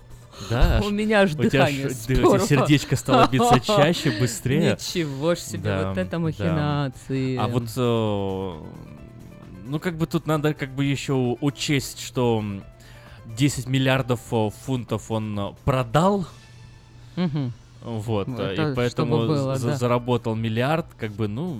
Да, 0.49 0.81
у 0.83 0.89
меня 0.89 1.21
аж 1.21 1.33
у 1.33 1.37
дыхание 1.37 1.83
да, 1.83 1.87
у 1.87 1.93
тебя 1.93 1.95
сперло. 1.95 2.39
сердечко 2.39 2.95
стало 2.95 3.27
биться 3.27 3.59
чаще, 3.65 4.11
быстрее. 4.19 4.71
Ничего 4.73 5.35
ж 5.35 5.39
себе, 5.39 5.63
Да, 5.63 5.89
вот 5.89 5.97
это 5.97 6.11
да. 6.11 6.19
махинации. 6.19 7.37
А 7.37 7.47
вот, 7.47 7.63
э, 7.77 8.53
ну, 9.67 9.79
как 9.79 9.97
бы 9.97 10.07
тут 10.07 10.27
надо 10.27 10.53
как 10.53 10.69
бы 10.71 10.83
еще 10.85 11.13
учесть, 11.41 11.99
что 12.01 12.39
м, 12.39 12.63
10 13.37 13.67
миллиардов 13.67 14.19
э, 14.31 14.49
фунтов 14.65 15.09
он 15.11 15.39
э, 15.39 15.53
продал, 15.63 16.25
Мгм. 17.15 17.53
Вот, 17.85 18.27
Ну, 18.27 18.37
э, 18.39 18.53
это 18.53 18.71
и 18.71 18.75
поэтому 18.75 19.17
было, 19.17 19.55
за- 19.57 19.67
да. 19.69 19.75
заработал 19.77 20.35
миллиард, 20.35 20.87
как 20.97 21.11
бы, 21.11 21.27
ну, 21.27 21.57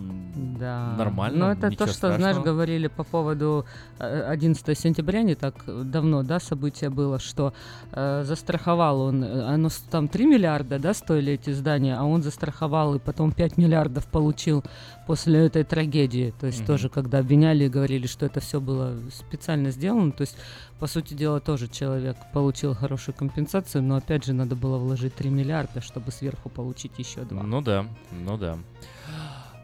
Да. 0.60 0.96
нормально, 0.98 1.38
Ну, 1.38 1.52
это 1.52 1.70
то, 1.78 1.88
что, 1.88 2.16
знаешь, 2.18 2.38
говорили 2.38 2.88
по 2.88 3.04
поводу 3.04 3.66
э, 4.00 4.22
11 4.34 4.76
сентября, 4.78 5.22
не 5.24 5.36
так 5.36 5.54
давно, 5.68 6.24
да, 6.24 6.40
событие 6.40 6.90
было, 6.90 7.20
что 7.20 7.54
э, 7.92 8.24
застраховал 8.26 9.02
он, 9.02 9.24
э, 9.24 9.44
оно 9.54 9.70
там 9.92 10.08
3 10.08 10.26
миллиарда, 10.26 10.80
да, 10.80 10.94
стоили 10.94 11.34
эти 11.34 11.52
здания, 11.54 11.96
а 11.96 12.04
он 12.04 12.24
застраховал 12.24 12.96
и 12.96 13.00
потом 13.00 13.32
5 13.32 13.58
миллиардов 13.58 14.06
получил 14.08 14.64
после 15.08 15.46
этой 15.46 15.64
трагедии. 15.64 16.34
То 16.40 16.48
есть 16.48 16.60
Мгм. 16.60 16.68
тоже, 16.68 16.90
когда 16.90 17.20
обвиняли 17.20 17.66
и 17.66 17.70
говорили, 17.70 18.08
что 18.08 18.26
это 18.26 18.40
все 18.40 18.60
было 18.60 18.96
специально 19.14 19.70
сделано, 19.72 20.12
то 20.12 20.22
есть, 20.22 20.36
по 20.80 20.88
сути 20.88 21.14
дела, 21.14 21.40
тоже 21.40 21.68
человек 21.68 22.18
получил 22.34 22.74
хорошую 22.76 23.16
компенсацию, 23.16 23.82
но 23.82 23.96
опять 23.96 24.26
же 24.26 24.34
надо 24.34 24.56
было 24.56 24.78
вложить 24.78 25.16
3 25.16 25.30
миллиарда, 25.30 25.82
чтобы 25.82 26.12
сверху 26.12 26.50
получить 26.50 26.98
еще 26.98 27.22
2. 27.22 27.44
Ну 27.44 27.62
да, 27.62 27.86
ну 28.12 28.38
да. 28.38 28.58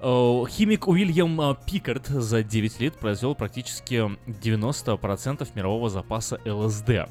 Э, 0.01 0.43
Химик 0.49 0.87
Уильям 0.87 1.39
э, 1.39 1.55
Пикард 1.65 2.07
за 2.07 2.43
9 2.43 2.79
лет 2.79 2.95
произвел 2.95 3.35
практически 3.35 3.95
90% 4.25 5.47
мирового 5.53 5.89
запаса 5.89 6.39
ЛСД. 6.45 7.09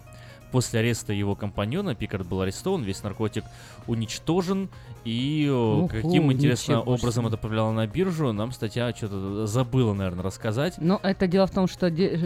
После 0.52 0.80
ареста 0.80 1.12
его 1.12 1.34
компаньона 1.34 1.94
Пикард 1.94 2.26
был 2.26 2.40
арестован, 2.40 2.82
весь 2.82 3.02
наркотик 3.02 3.44
уничтожен. 3.86 4.68
И 5.04 5.48
Уху, 5.50 5.88
каким, 5.88 6.32
интересно, 6.32 6.72
ничего 6.72 6.92
образом 6.92 7.26
это 7.26 7.36
повлияло 7.36 7.72
на 7.72 7.86
биржу, 7.86 8.32
нам 8.32 8.52
статья 8.52 8.92
что-то 8.94 9.46
забыла, 9.46 9.94
наверное, 9.94 10.22
рассказать. 10.24 10.74
Но 10.78 11.00
это 11.02 11.26
дело 11.26 11.46
в 11.46 11.50
том, 11.52 11.68
что 11.68 11.90
де- 11.90 12.18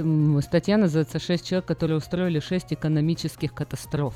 статья 0.43 0.77
называется 0.77 1.19
«Шесть 1.19 1.47
человек, 1.47 1.67
которые 1.67 1.99
устроили 1.99 2.41
шесть 2.41 2.73
экономических 2.73 3.53
катастроф». 3.55 4.15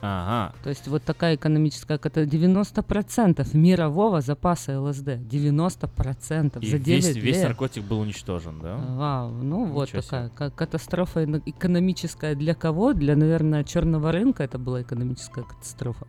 Ага. 0.00 0.54
То 0.62 0.70
есть 0.70 0.86
вот 0.88 1.02
такая 1.02 1.34
экономическая 1.34 1.98
катастрофа. 1.98 2.36
90% 2.36 3.56
мирового 3.56 4.20
запаса 4.20 4.80
ЛСД. 4.80 5.08
90% 5.08 6.58
И 6.60 6.70
за 6.70 6.78
9 6.78 6.86
весь, 7.06 7.16
весь 7.16 7.36
лет. 7.36 7.44
наркотик 7.48 7.84
был 7.84 8.00
уничтожен, 8.00 8.60
да? 8.60 8.76
Вау, 8.76 9.30
ну 9.30 9.64
вот 9.66 9.88
Ничего 9.88 10.02
такая 10.02 10.28
ка- 10.30 10.50
катастрофа 10.50 11.24
экономическая 11.46 12.34
для 12.34 12.54
кого? 12.54 12.92
Для, 12.92 13.16
наверное, 13.16 13.64
черного 13.64 14.12
рынка 14.12 14.44
это 14.44 14.58
была 14.58 14.82
экономическая 14.82 15.42
катастрофа. 15.42 16.06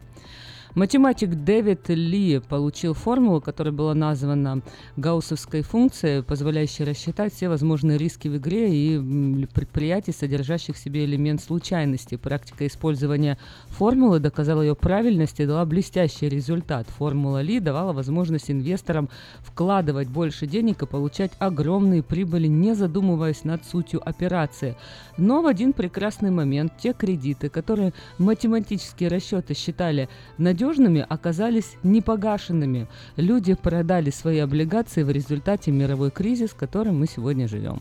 Математик 0.75 1.33
Дэвид 1.33 1.89
Ли 1.89 2.39
получил 2.39 2.93
формулу, 2.93 3.41
которая 3.41 3.73
была 3.73 3.95
названа 3.95 4.61
гауссовской 4.97 5.63
функцией, 5.63 6.21
позволяющей 6.21 6.83
рассчитать 6.83 7.33
все 7.33 7.49
возможные 7.49 7.97
риски 7.97 8.27
в 8.27 8.37
игре 8.37 8.69
и 8.71 9.47
предприятий, 9.47 10.11
содержащих 10.11 10.75
в 10.75 10.79
себе 10.79 11.05
элемент 11.05 11.41
случайности. 11.41 12.17
Практика 12.17 12.67
использования 12.67 13.39
формулы 13.69 14.19
доказала 14.19 14.61
ее 14.61 14.75
правильность 14.75 15.39
и 15.39 15.47
дала 15.47 15.65
блестящий 15.65 16.29
результат. 16.29 16.87
Формула 16.87 17.41
Ли 17.41 17.59
давала 17.59 17.91
возможность 17.91 18.51
инвесторам 18.51 19.09
вкладывать 19.39 20.07
больше 20.07 20.45
денег 20.45 20.83
и 20.83 20.85
получать 20.85 21.31
огромные 21.39 22.03
прибыли, 22.03 22.45
не 22.47 22.75
задумываясь 22.75 23.43
над 23.43 23.65
сутью 23.65 24.07
операции. 24.07 24.75
Но 25.17 25.41
в 25.41 25.47
один 25.47 25.73
прекрасный 25.73 26.29
момент 26.29 26.73
те 26.77 26.93
кредиты, 26.93 27.49
которые 27.49 27.91
математические 28.19 29.09
расчеты 29.09 29.55
считали 29.55 30.09
надежными, 30.37 30.59
оказались 31.01 31.75
непогашенными. 31.83 32.87
Люди 33.15 33.55
продали 33.55 34.11
свои 34.11 34.37
облигации 34.39 35.03
в 35.03 35.09
результате 35.09 35.71
мировой 35.71 36.11
кризис, 36.11 36.51
в 36.51 36.55
котором 36.55 36.99
мы 36.99 37.07
сегодня 37.07 37.47
живем. 37.47 37.79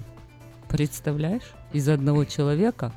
Представляешь? 0.69 1.53
Из 1.73 1.89
одного 1.89 2.25
человека 2.25 2.93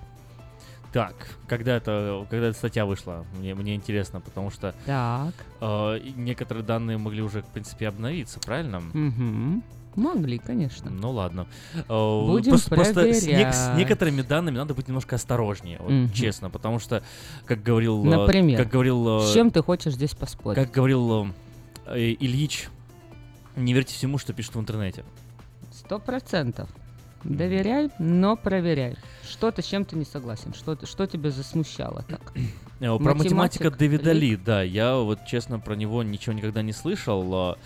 Так, 0.93 1.15
когда 1.47 1.75
это, 1.77 2.25
когда 2.29 2.47
эта 2.47 2.57
статья 2.57 2.85
вышла, 2.85 3.25
мне, 3.37 3.53
мне 3.55 3.75
интересно, 3.75 4.19
потому 4.21 4.49
что 4.49 4.73
Так. 4.85 5.33
э, 5.61 5.99
некоторые 6.15 6.63
данные 6.65 6.97
могли 6.97 7.21
уже, 7.21 7.41
в 7.41 7.45
принципе, 7.47 7.87
обновиться, 7.87 8.39
правильно? 8.39 8.79
Мгм. 8.93 9.63
Могли, 9.95 10.37
конечно. 10.37 10.89
Ну 10.89 11.11
ладно. 11.11 11.47
Э, 11.75 11.81
Будем 12.27 12.51
просто, 12.51 12.69
просто 12.75 13.13
с, 13.13 13.25
нек- 13.27 13.51
с 13.51 13.57
проверять. 13.65 13.77
некоторыми 13.77 14.21
данными 14.21 14.57
надо 14.57 14.73
быть 14.73 14.87
немножко 14.87 15.15
осторожнее, 15.17 15.77
вот, 15.79 15.91
Мгм. 15.91 16.11
честно, 16.13 16.49
потому 16.49 16.79
что, 16.79 17.03
как 17.45 17.61
говорил, 17.61 18.05
э, 18.05 18.09
Например, 18.17 18.57
как 18.57 18.69
говорил, 18.71 19.19
э, 19.19 19.27
с 19.27 19.33
чем 19.33 19.51
ты 19.51 19.61
хочешь 19.61 19.93
здесь 19.93 20.15
поспорить? 20.15 20.57
как 20.63 20.71
говорил 20.71 21.27
Ильич, 21.87 22.69
не 23.55 23.73
верьте 23.73 23.93
всему, 23.93 24.17
что 24.17 24.31
пишут 24.33 24.55
в 24.55 24.59
интернете. 24.59 25.03
Сто 25.73 25.99
процентов. 25.99 26.69
Доверяй, 27.23 27.89
но 27.99 28.35
проверяй. 28.35 28.95
Что 29.29 29.51
ты 29.51 29.61
с 29.61 29.65
чем 29.65 29.85
ты 29.85 29.95
не 29.95 30.05
согласен? 30.05 30.53
Что, 30.53 30.77
что 30.85 31.05
тебя 31.05 31.29
засмущало 31.31 32.03
так? 32.07 32.33
Про 32.79 33.13
математика 33.13 33.35
Математик 33.65 33.77
Дэвида 33.77 34.11
Ли? 34.13 34.29
Ли, 34.31 34.35
да, 34.37 34.63
я 34.63 34.95
вот 34.97 35.19
честно 35.27 35.59
про 35.59 35.75
него 35.75 36.01
ничего 36.01 36.33
никогда 36.33 36.61
не 36.63 36.71
слышал. 36.73 37.57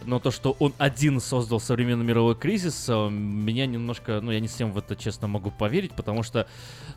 Э, 0.00 0.04
Но 0.06 0.18
то, 0.18 0.30
что 0.30 0.56
он 0.58 0.72
один 0.78 1.20
создал 1.20 1.60
современный 1.60 2.04
мировой 2.04 2.34
кризис, 2.34 2.86
э, 2.88 3.08
меня 3.10 3.66
немножко, 3.66 4.20
ну 4.20 4.30
я 4.30 4.40
не 4.40 4.48
всем 4.48 4.72
в 4.72 4.78
это 4.78 4.96
честно 4.96 5.28
могу 5.28 5.50
поверить, 5.50 5.92
потому 5.92 6.22
что 6.22 6.46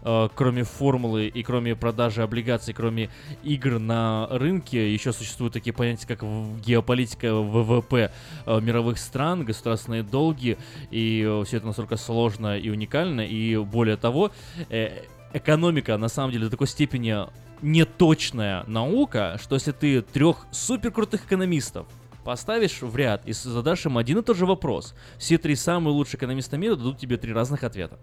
э, 0.02 0.30
кроме 0.36 0.64
формулы 0.64 1.28
и 1.28 1.44
кроме 1.44 1.76
продажи 1.76 2.22
облигаций, 2.22 2.74
кроме 2.74 3.10
игр 3.44 3.80
на 3.80 4.28
рынке, 4.30 4.94
еще 4.94 5.14
существуют 5.14 5.54
такие 5.54 5.74
понятия, 5.74 6.08
как 6.08 6.24
геополитика 6.66 7.34
ВВП 7.34 8.12
э, 8.46 8.62
мировых 8.62 8.98
стран, 8.98 9.44
государственные 9.46 10.04
долги, 10.04 10.58
и 10.90 11.42
все 11.46 11.58
это 11.58 11.68
настолько 11.68 11.98
сложно 11.98 12.58
и 12.58 12.70
уникально, 12.70 13.22
и 13.22 13.58
более 13.58 13.98
того, 13.98 14.32
э, 14.70 15.06
экономика 15.34 15.98
на 15.98 16.08
самом 16.08 16.32
деле 16.32 16.46
до 16.46 16.52
такой 16.52 16.68
степени 16.68 17.16
неточная 17.62 18.64
наука, 18.68 19.38
что 19.42 19.56
если 19.56 19.72
ты 19.72 20.02
трех 20.02 20.46
суперкрутых 20.52 21.26
экономистов 21.26 21.88
Поставишь 22.24 22.82
в 22.82 22.96
ряд 22.96 23.24
и 23.26 23.34
задашь 23.34 23.86
им 23.86 23.98
один 23.98 24.20
и 24.20 24.22
тот 24.22 24.38
же 24.38 24.46
вопрос. 24.46 24.94
Все 25.18 25.38
три 25.38 25.56
самые 25.56 25.94
лучшие 25.94 26.18
экономиста 26.18 26.58
мира 26.58 26.76
дадут 26.76 27.00
тебе 27.00 27.18
три 27.18 27.34
разных 27.34 27.64
ответа. 27.64 27.98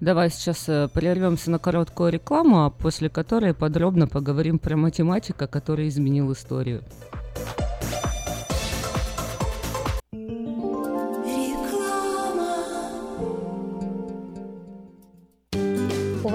Давай 0.00 0.30
сейчас 0.30 0.68
э, 0.68 0.88
прервемся 0.92 1.50
на 1.50 1.58
короткую 1.58 2.12
рекламу, 2.12 2.64
а 2.64 2.70
после 2.70 3.08
которой 3.08 3.54
подробно 3.54 4.06
поговорим 4.06 4.58
про 4.58 4.76
математика, 4.76 5.46
который 5.46 5.88
изменил 5.88 6.32
историю. 6.32 6.84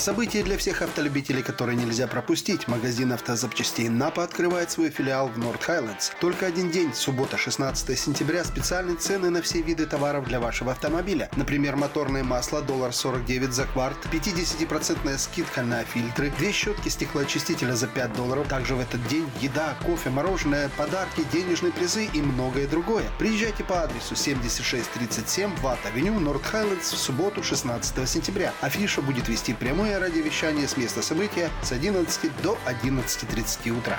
Событие 0.00 0.42
для 0.42 0.56
всех 0.56 0.80
автолюбителей, 0.80 1.42
которое 1.42 1.76
нельзя 1.76 2.06
пропустить. 2.06 2.66
Магазин 2.68 3.12
автозапчастей 3.12 3.90
«Напа» 3.90 4.24
открывает 4.24 4.70
свой 4.70 4.88
филиал 4.88 5.28
в 5.28 5.36
Норт 5.36 5.62
Хайлендс. 5.62 6.12
Только 6.22 6.46
один 6.46 6.70
день, 6.70 6.94
суббота, 6.94 7.36
16 7.36 7.98
сентября, 7.98 8.42
специальные 8.42 8.96
цены 8.96 9.28
на 9.28 9.42
все 9.42 9.60
виды 9.60 9.84
товаров 9.84 10.26
для 10.26 10.40
вашего 10.40 10.72
автомобиля. 10.72 11.28
Например, 11.36 11.76
моторное 11.76 12.24
масло, 12.24 12.62
доллар 12.62 12.94
49 12.94 13.52
за 13.52 13.66
кварт, 13.66 13.98
50% 14.10 15.18
скидка 15.18 15.60
на 15.60 15.84
фильтры, 15.84 16.32
две 16.38 16.50
щетки 16.50 16.88
стеклоочистителя 16.88 17.74
за 17.74 17.86
5 17.86 18.14
долларов. 18.14 18.48
Также 18.48 18.76
в 18.76 18.80
этот 18.80 19.06
день 19.08 19.28
еда, 19.42 19.76
кофе, 19.84 20.08
мороженое, 20.08 20.70
подарки, 20.78 21.26
денежные 21.30 21.72
призы 21.72 22.06
и 22.06 22.22
многое 22.22 22.66
другое. 22.66 23.04
Приезжайте 23.18 23.64
по 23.64 23.82
адресу 23.82 24.16
7637 24.16 25.54
Ватт-авеню, 25.60 26.18
Норт 26.18 26.46
Хайлендс 26.46 26.90
в 26.90 26.96
субботу, 26.96 27.42
16 27.42 28.08
сентября. 28.08 28.54
Афиша 28.62 29.02
будет 29.02 29.28
вести 29.28 29.52
прямое 29.90 30.08
радиовещание 30.08 30.68
с 30.68 30.76
места 30.76 31.02
события 31.02 31.50
с 31.62 31.72
11 31.72 32.30
до 32.42 32.56
11.30 32.64 33.70
утра. 33.76 33.98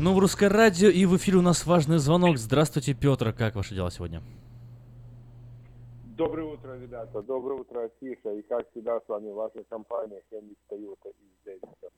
Ну, 0.00 0.14
в 0.14 0.20
русское 0.20 0.48
радио 0.48 0.90
и 0.90 1.06
в 1.06 1.16
эфире 1.16 1.38
у 1.38 1.42
нас 1.42 1.66
важный 1.66 1.98
звонок. 1.98 2.36
Здравствуйте, 2.38 2.94
Петр. 2.94 3.32
Как 3.32 3.56
ваше 3.56 3.74
дело 3.74 3.90
сегодня? 3.90 4.22
Доброе 6.16 6.44
утро, 6.44 6.78
ребята. 6.80 7.20
Доброе 7.20 7.58
утро, 7.58 7.80
Афиша. 7.80 8.32
И 8.34 8.42
как 8.42 8.70
всегда 8.70 9.00
с 9.00 9.08
вами 9.08 9.32
ваша 9.32 9.64
компания 9.68 10.22
Хенрик 10.30 10.56
Тойота 10.68 11.08
из 11.08 11.44
Дэвиса. 11.44 11.90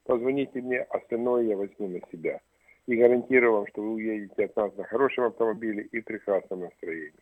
Позвоните 0.04 0.60
мне, 0.60 0.82
остальное 0.82 1.44
я 1.44 1.56
возьму 1.56 1.88
на 1.88 2.00
себя. 2.10 2.40
И 2.86 2.96
гарантирую 2.96 3.52
вам, 3.52 3.66
что 3.68 3.82
вы 3.82 3.92
уедете 3.94 4.44
от 4.44 4.56
нас 4.56 4.76
на 4.76 4.84
хорошем 4.84 5.24
автомобиле 5.24 5.84
и 5.84 6.00
прекрасном 6.00 6.60
настроении. 6.60 7.12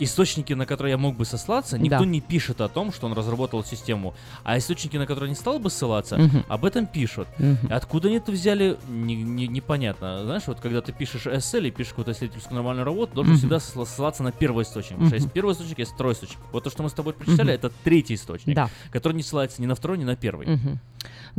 источники, 0.01 0.53
на 0.53 0.67
которые 0.67 0.93
я 0.93 0.99
мог 0.99 1.17
бы 1.17 1.25
сослаться, 1.25 1.79
никто 1.79 1.99
Да. 2.01 2.05
не 2.05 2.21
пишет 2.21 2.61
о 2.61 2.69
том, 2.69 2.93
что 2.93 3.07
он 3.07 3.13
разработал 3.13 3.65
систему. 3.65 4.15
А 4.45 4.57
источники, 4.59 4.97
на 4.97 5.07
которые 5.07 5.29
не 5.31 5.35
стал 5.35 5.59
бы 5.59 5.71
ссылаться, 5.71 6.17
Мгм. 6.19 6.45
об 6.49 6.65
этом 6.65 6.87
пишут. 6.87 7.29
Мгм. 7.39 7.69
Откуда 7.71 8.09
они 8.09 8.17
это 8.19 8.33
взяли, 8.33 8.77
не- 8.89 9.17
не- 9.23 9.49
непонятно. 9.49 10.23
Знаешь, 10.25 10.43
вот 10.47 10.61
когда 10.61 10.81
ты 10.81 10.93
пишешь 10.93 11.27
эссе 11.27 11.59
или 11.59 11.71
пишешь 11.71 11.91
какую-то 11.91 12.13
исследовательскую 12.13 12.55
нормальную 12.57 12.85
работу, 12.85 13.15
должен 13.15 13.33
Мгм. 13.35 13.39
всегда 13.39 13.61
ссылаться 13.61 14.23
на 14.23 14.33
первый 14.33 14.65
источник. 14.65 14.93
Потому 14.93 15.07
что 15.09 15.17
есть 15.17 15.33
первый 15.33 15.55
источник, 15.55 15.79
есть 15.79 15.93
второй 15.93 16.13
источник. 16.15 16.39
Вот 16.53 16.65
то, 16.65 16.71
что 16.71 16.83
мы 16.83 16.89
с 16.91 16.93
тобой 16.93 17.13
прочитали, 17.13 17.49
Мгм. 17.49 17.55
это 17.57 17.71
третий 17.85 18.15
источник, 18.15 18.55
Да. 18.55 18.71
который 18.91 19.15
не 19.15 19.23
ссылается 19.23 19.61
ни 19.63 19.67
на 19.67 19.75
второй, 19.75 19.99
ни 19.99 20.05
на 20.05 20.17
первый. 20.17 20.47
Мгм. 20.47 20.79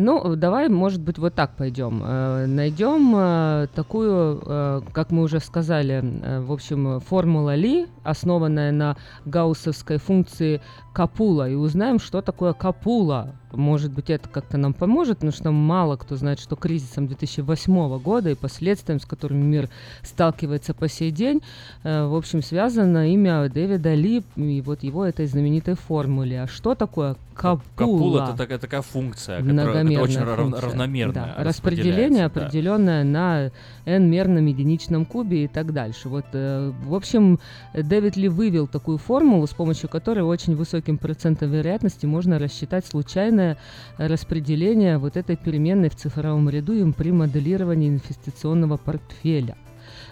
Ну, 0.02 0.38
давай, 0.38 0.70
может 0.70 1.02
быть, 1.02 1.18
вот 1.18 1.36
так 1.36 1.58
пойдем. 1.58 2.02
Э, 2.02 2.46
Найдем 2.46 3.14
э, 3.18 3.68
такую, 3.76 4.42
э, 4.46 4.82
как 4.94 5.12
мы 5.12 5.24
уже 5.24 5.42
сказали, 5.42 6.02
в 6.40 6.54
общем, 6.54 7.02
формула 7.02 7.54
Ли, 7.56 7.86
основанная 8.06 8.72
на 8.72 8.96
гауссовской 9.26 9.98
функции 9.98 10.62
Капула, 10.94 11.50
и 11.50 11.56
узнаем, 11.56 12.00
что 12.00 12.22
такое 12.22 12.54
Капула. 12.54 13.36
Может 13.52 13.92
быть, 13.92 14.10
это 14.10 14.30
как-то 14.30 14.58
нам 14.58 14.74
поможет, 14.74 15.18
потому 15.18 15.32
что 15.32 15.52
мало 15.52 15.96
кто 15.96 16.16
знает, 16.16 16.40
что 16.40 16.56
кризисом 16.56 17.08
2008 17.08 18.00
года 18.00 18.30
и 18.30 18.36
последствиями, 18.36 19.00
с 19.00 19.06
которыми 19.06 19.44
мир 19.44 19.70
сталкивается 20.04 20.74
по 20.74 20.88
сей 20.88 21.12
день, 21.12 21.42
э, 21.84 22.06
в 22.06 22.16
общем, 22.16 22.42
связано 22.44 23.12
имя 23.12 23.50
Дэвида 23.50 23.94
Ли 23.96 24.24
и 24.36 24.62
вот 24.62 24.84
его 24.84 25.06
этой 25.06 25.26
знаменитой 25.26 25.76
формуле. 25.76 26.44
А 26.44 26.48
что 26.48 26.76
такое 26.76 27.16
Капула? 27.40 27.62
Капула 27.76 28.24
это 28.26 28.38
такая, 28.38 28.58
такая 28.58 28.82
функция, 28.82 29.42
которая 29.42 29.86
это 29.86 30.02
очень 30.02 30.20
функция. 30.20 30.62
равномерная. 30.62 31.14
Да, 31.14 31.44
Распределение 31.44 32.26
распределяется, 32.26 32.40
да. 32.40 32.46
определенное 32.46 33.04
на 33.04 33.52
n-мерном 33.86 34.46
единичном 34.46 35.06
кубе 35.06 35.46
и 35.46 35.48
так 35.48 35.74
дальше. 35.74 36.10
Вот, 36.10 36.26
э, 36.34 36.72
в 36.86 36.94
общем, 36.94 37.40
Дэвид 37.74 38.18
Ли 38.18 38.28
вывел 38.28 38.68
такую 38.68 38.98
формулу, 38.98 39.48
с 39.48 39.54
помощью 39.54 39.90
которой 39.90 40.20
очень 40.20 40.56
высоким 40.56 40.98
процентом 40.98 41.52
вероятности 41.52 42.06
можно 42.06 42.40
рассчитать 42.40 42.86
случайное 43.40 43.58
распределение 43.98 44.98
вот 44.98 45.18
этой 45.18 45.36
переменной 45.36 45.90
в 45.90 45.96
цифровом 45.96 46.50
ряду 46.50 46.74
им 46.74 46.94
при 46.94 47.12
моделировании 47.12 47.90
инвестиционного 47.90 48.78
портфеля. 48.78 49.56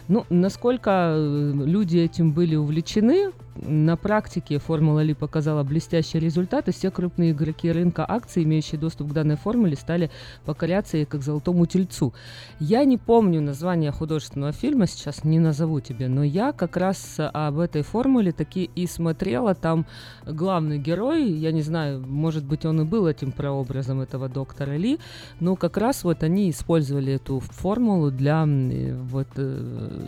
Ну, 0.08 0.26
насколько 0.30 1.14
э, 1.16 1.52
люди 1.66 1.98
этим 1.98 2.32
были 2.32 2.56
увлечены, 2.56 3.32
на 3.62 3.96
практике 3.98 4.60
формула 4.60 5.02
Ли 5.02 5.14
показала 5.14 5.64
блестящий 5.64 6.20
результат, 6.20 6.68
и 6.68 6.72
все 6.72 6.92
крупные 6.92 7.32
игроки 7.32 7.72
рынка 7.72 8.06
акций, 8.08 8.44
имеющие 8.44 8.80
доступ 8.80 9.10
к 9.10 9.14
данной 9.14 9.36
формуле, 9.36 9.76
стали 9.76 10.12
покоряться 10.46 10.98
ей 10.98 11.06
как 11.06 11.22
золотому 11.24 11.66
тельцу. 11.66 12.14
Я 12.60 12.84
не 12.86 12.98
помню 12.98 13.42
название 13.42 13.92
художественного 13.92 14.52
фильма, 14.52 14.88
сейчас 14.88 15.24
не 15.24 15.40
назову 15.40 15.80
тебе, 15.80 16.08
но 16.08 16.24
я 16.24 16.52
как 16.52 16.78
раз 16.78 17.16
об 17.18 17.60
этой 17.60 17.82
формуле 17.82 18.32
таки 18.32 18.70
и 18.76 18.88
смотрела. 18.88 19.56
Там 19.56 19.86
главный 20.26 20.78
герой, 20.78 21.30
я 21.30 21.52
не 21.52 21.62
знаю, 21.62 22.06
может 22.06 22.44
быть, 22.44 22.66
он 22.66 22.82
и 22.82 22.84
был 22.84 23.08
этим 23.08 23.32
прообразом 23.32 24.02
этого 24.02 24.30
доктора 24.30 24.78
Ли, 24.78 25.00
но 25.40 25.56
как 25.56 25.78
раз 25.78 26.04
вот 26.04 26.24
они 26.24 26.50
использовали 26.50 27.14
эту 27.14 27.40
формулу 27.40 28.12
для 28.12 28.46
э, 28.48 28.94
вот 29.04 29.28
э, 29.36 30.08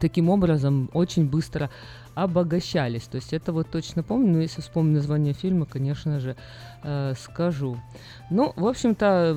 таким 0.00 0.28
образом 0.28 0.90
очень 0.92 1.28
быстро 1.28 1.70
обогащались. 2.14 3.04
То 3.04 3.16
есть 3.16 3.32
это 3.32 3.52
вот 3.52 3.70
точно 3.70 4.02
помню, 4.02 4.32
но 4.32 4.40
если 4.40 4.60
вспомню 4.60 4.94
название 4.94 5.32
фильма, 5.32 5.66
конечно 5.66 6.20
же, 6.20 6.36
э, 6.82 7.14
скажу. 7.18 7.76
Ну, 8.30 8.52
в 8.56 8.66
общем-то, 8.66 9.36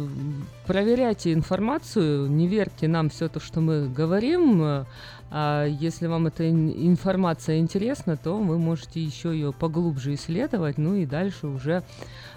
проверяйте 0.68 1.34
информацию, 1.34 2.30
не 2.30 2.48
верьте 2.48 2.88
нам 2.88 3.10
все 3.10 3.28
то, 3.28 3.40
что 3.40 3.62
мы 3.62 3.88
говорим. 3.90 4.62
э, 4.64 4.86
А 5.36 5.66
если 5.66 6.06
вам 6.06 6.28
эта 6.28 6.48
ин- 6.48 6.70
информация 6.70 7.58
интересна, 7.58 8.18
то 8.18 8.38
вы 8.38 8.60
можете 8.60 9.02
еще 9.02 9.30
ее 9.34 9.52
поглубже 9.52 10.14
исследовать, 10.14 10.78
ну 10.78 10.94
и 10.94 11.08
дальше 11.08 11.48
уже, 11.48 11.82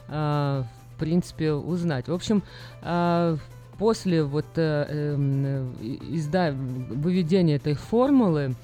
а, 0.09 0.65
в 0.95 0.99
принципе, 0.99 1.53
узнать. 1.53 2.09
В 2.09 2.15
общем, 2.15 2.43
а, 2.81 3.37
после 3.77 4.23
вот 4.23 4.47
э, 4.57 4.87
эм, 4.89 5.45
э, 5.45 5.67
изда- 6.15 6.55
выведения 6.55 7.57
этой 7.57 7.75
формулы 7.75 8.55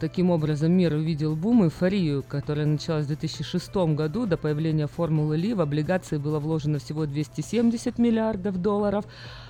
Таким 0.00 0.30
образом, 0.30 0.72
мир 0.72 0.94
увидел 0.94 1.36
бум, 1.36 1.64
эйфорию, 1.64 2.24
которая 2.26 2.64
началась 2.64 3.04
в 3.04 3.08
2006 3.08 3.76
году. 3.94 4.24
До 4.24 4.38
появления 4.38 4.86
формулы 4.86 5.36
Ли 5.36 5.52
в 5.52 5.60
облигации 5.60 6.16
было 6.16 6.38
вложено 6.38 6.78
всего 6.78 7.04
270 7.04 7.98
миллиардов 7.98 8.62
долларов, 8.62 9.04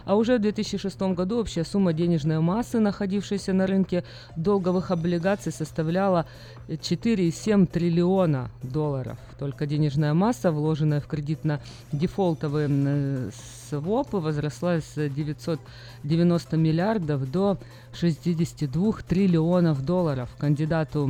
а 0.05 0.17
уже 0.17 0.39
в 0.39 0.41
2006 0.41 1.01
году 1.15 1.39
общая 1.39 1.65
сумма 1.65 1.93
денежной 1.93 2.41
массы, 2.41 2.81
находившейся 2.81 3.53
на 3.53 3.69
рынке 3.69 4.03
долговых 4.35 4.91
облигаций, 4.91 5.53
составляла 5.53 6.27
4,7 6.67 7.67
триллиона 7.67 8.51
долларов. 8.65 9.19
Только 9.39 9.67
денежная 9.67 10.13
масса, 10.13 10.51
вложенная 10.51 11.01
в 11.01 11.07
кредитно-дефолтовые 11.07 13.31
м, 13.73 13.83
свопы, 13.83 14.19
возросла 14.19 14.81
с 14.81 14.95
990 14.97 16.57
миллиардов 16.57 17.31
до 17.31 17.59
62 17.95 18.93
триллионов 19.07 19.85
долларов. 19.85 20.31
Кандидату 20.39 21.09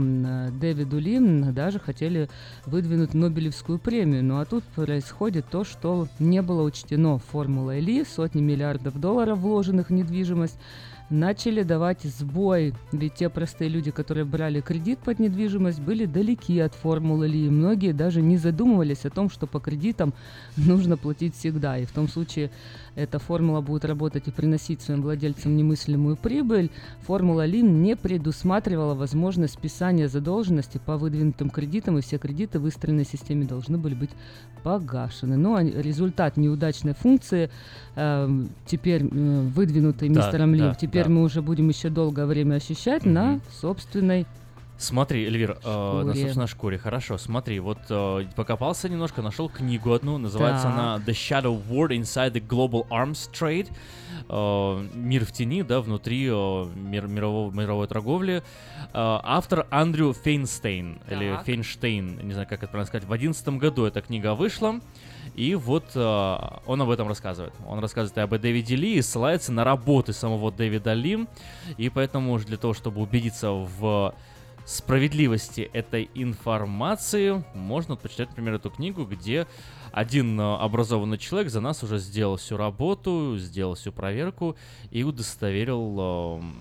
Дэвиду 0.61 0.99
Ли 0.99 1.17
м, 1.17 1.55
даже 1.55 1.79
хотели 1.79 2.29
выдвинуть 2.67 3.15
Нобелевскую 3.15 3.79
премию. 3.79 4.25
Ну 4.25 4.41
а 4.41 4.45
тут 4.45 4.65
происходит 4.65 5.47
то, 5.51 5.65
что 5.65 6.09
не 6.19 6.43
было 6.43 6.63
учтено 6.63 7.19
формулой 7.19 7.81
Ли. 7.81 8.05
Сотни 8.05 8.41
миллиардов 8.41 8.99
долларов, 9.01 9.39
вложенных 9.39 9.89
в 9.89 9.93
недвижимость, 9.93 10.59
начали 11.13 11.63
давать 11.63 12.03
сбой. 12.03 12.75
Ведь 12.91 13.15
те 13.15 13.29
простые 13.29 13.69
люди, 13.69 13.91
которые 13.91 14.25
брали 14.25 14.61
кредит 14.61 14.99
под 14.99 15.19
недвижимость, 15.19 15.81
были 15.81 16.07
далеки 16.07 16.59
от 16.59 16.75
формулы 16.75 17.29
Ли. 17.29 17.47
И 17.47 17.51
Многие 17.51 17.93
даже 17.93 18.23
не 18.23 18.37
задумывались 18.37 19.05
о 19.05 19.11
том, 19.11 19.31
что 19.31 19.47
по 19.47 19.61
кредитам 19.61 20.15
нужно 20.57 20.97
платить 20.97 21.37
всегда. 21.37 21.79
И 21.79 21.85
в 21.85 21.93
том 21.93 22.09
случае 22.09 22.51
эта 22.95 23.19
формула 23.19 23.61
будет 23.61 23.85
работать 23.85 24.29
и 24.29 24.31
приносить 24.31 24.81
своим 24.83 25.03
владельцам 25.03 25.57
немыслимую 25.57 26.17
прибыль. 26.17 26.71
Формула 27.07 27.45
Ли 27.45 27.63
не 27.63 27.97
предусматривала 27.97 28.95
возможность 28.95 29.55
списания 29.55 30.09
задолженности 30.09 30.81
по 30.85 30.97
выдвинутым 30.97 31.51
кредитам, 31.51 31.99
и 31.99 32.03
все 32.03 32.19
кредиты 32.19 32.59
в 32.59 32.63
выстроенной 32.63 33.05
системе 33.05 33.45
должны 33.45 33.79
были 33.79 33.95
быть 33.95 34.11
погашены. 34.63 35.37
Но 35.37 35.57
они- 35.57 35.73
результат 35.73 36.37
неудачной 36.37 36.95
функции, 36.95 37.51
эм, 37.97 38.51
теперь 38.67 39.03
э, 39.05 39.41
выдвинутый 39.55 40.09
Да, 40.09 40.21
мистером 40.21 40.55
Ли, 40.55 40.61
да, 40.61 40.75
теперь 40.75 41.02
да. 41.05 41.11
мы 41.11 41.23
уже 41.23 41.43
будем 41.43 41.69
еще 41.69 41.89
долгое 41.89 42.27
время 42.27 42.57
ощущать 42.57 43.05
на 43.05 43.41
собственной 43.61 44.27
Смотри, 44.79 45.27
Эльвир, 45.27 45.59
э, 45.63 46.03
на 46.03 46.13
собственной 46.13 46.49
шкуре, 46.49 46.77
хорошо. 46.77 47.17
Смотри, 47.17 47.61
вот 47.61 47.79
э, 47.89 48.25
покопался 48.35 48.89
немножко, 48.89 49.23
нашел 49.23 49.49
книгу 49.49 49.93
одну, 49.93 50.19
называется 50.19 50.65
Так. 50.65 50.73
она 50.73 50.97
The 51.07 51.13
Shadow 51.13 51.63
War 51.69 51.91
Inside 51.91 52.33
the 52.33 52.45
Global 52.45 52.89
Arms 52.89 53.31
Trade. 53.33 53.71
Э, 54.29 54.89
мир 54.95 55.25
в 55.25 55.31
тени, 55.31 55.63
да, 55.63 55.81
внутри 55.81 56.27
э, 56.29 56.67
мир- 56.75 57.07
мирового, 57.07 57.53
мировой 57.53 57.87
торговли. 57.87 58.39
Э, 58.39 58.83
автор 58.93 59.69
Андрю 59.71 60.15
Фейнстейн, 60.15 60.99
или 61.09 61.31
Так. 61.31 61.45
Фейнштейн, 61.45 62.19
не 62.27 62.33
знаю, 62.33 62.49
как 62.49 62.65
это 62.65 62.73
правильно 62.73 62.89
сказать. 62.89 63.07
В 63.07 63.13
одиннадцатом 63.13 63.59
году 63.59 63.85
эта 63.85 64.01
книга 64.01 64.35
вышла. 64.35 64.81
И 65.35 65.55
вот 65.55 65.85
э, 65.95 66.37
он 66.67 66.83
об 66.83 66.91
этом 66.91 67.09
рассказывает. 67.09 67.55
Он 67.67 67.79
рассказывает 67.79 68.19
об 68.19 68.39
Дэвиде 68.39 68.77
Ли 68.77 68.95
и 68.97 69.03
ссылается 69.03 69.53
на 69.53 69.65
работы 69.65 70.13
самого 70.13 70.53
Дэвида 70.53 70.93
Ли. 70.95 71.27
И 71.79 71.89
поэтому 71.89 72.39
для 72.39 72.57
того, 72.57 72.75
чтобы 72.75 73.01
убедиться 73.01 73.51
в 73.51 74.15
справедливости 74.65 75.71
этой 75.73 76.09
информации, 76.15 77.45
можно 77.55 77.97
почитать, 77.97 78.29
например, 78.29 78.55
эту 78.55 78.71
книгу, 78.71 79.05
где 79.05 79.47
один 79.93 80.41
э, 80.41 80.57
образованный 80.57 81.19
человек 81.19 81.51
за 81.51 81.61
нас 81.61 81.83
уже 81.83 81.99
сделал 81.99 82.37
всю 82.37 82.57
работу, 82.57 83.37
сделал 83.39 83.75
всю 83.75 83.93
проверку 83.93 84.57
и 84.91 85.03
удостоверил, 85.03 86.39
эм, 86.39 86.55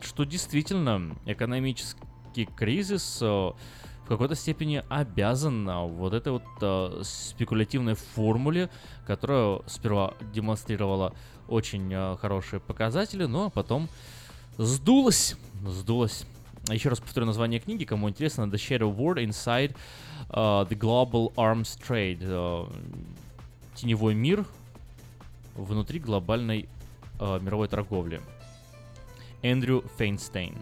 что 0.00 0.24
действительно 0.24 1.16
экономический 1.24 2.46
кризис 2.56 3.18
э, 3.22 3.52
в 4.06 4.08
какой-то 4.08 4.36
степени 4.36 4.84
обязан 4.88 5.68
а, 5.68 5.84
вот 5.84 6.14
этой 6.14 6.30
вот 6.30 6.44
э, 6.60 7.00
спекулятивной 7.02 7.94
формуле, 7.94 8.70
которая 9.04 9.58
сперва 9.66 10.14
демонстрировала 10.32 11.12
очень 11.48 11.92
э, 11.92 12.16
хорошие 12.20 12.60
показатели, 12.60 13.24
но 13.24 13.50
потом 13.50 13.88
сдулась, 14.58 15.34
сдулась. 15.66 16.24
Еще 16.68 16.88
раз 16.88 17.00
повторю 17.00 17.26
название 17.26 17.58
книги, 17.58 17.84
кому 17.84 18.08
интересно, 18.08 18.44
The 18.44 18.52
Shadow 18.54 18.96
War 18.96 19.16
Inside 19.16 19.74
uh, 20.30 20.68
the 20.68 20.78
Global 20.78 21.34
Arms 21.34 21.76
Trade. 21.76 22.22
Uh, 22.22 22.72
теневой 23.74 24.14
мир 24.14 24.44
внутри 25.56 25.98
глобальной 25.98 26.68
uh, 27.18 27.42
мировой 27.42 27.66
торговли. 27.66 28.20
Эндрю 29.42 29.84
Фейнстейн. 29.98 30.54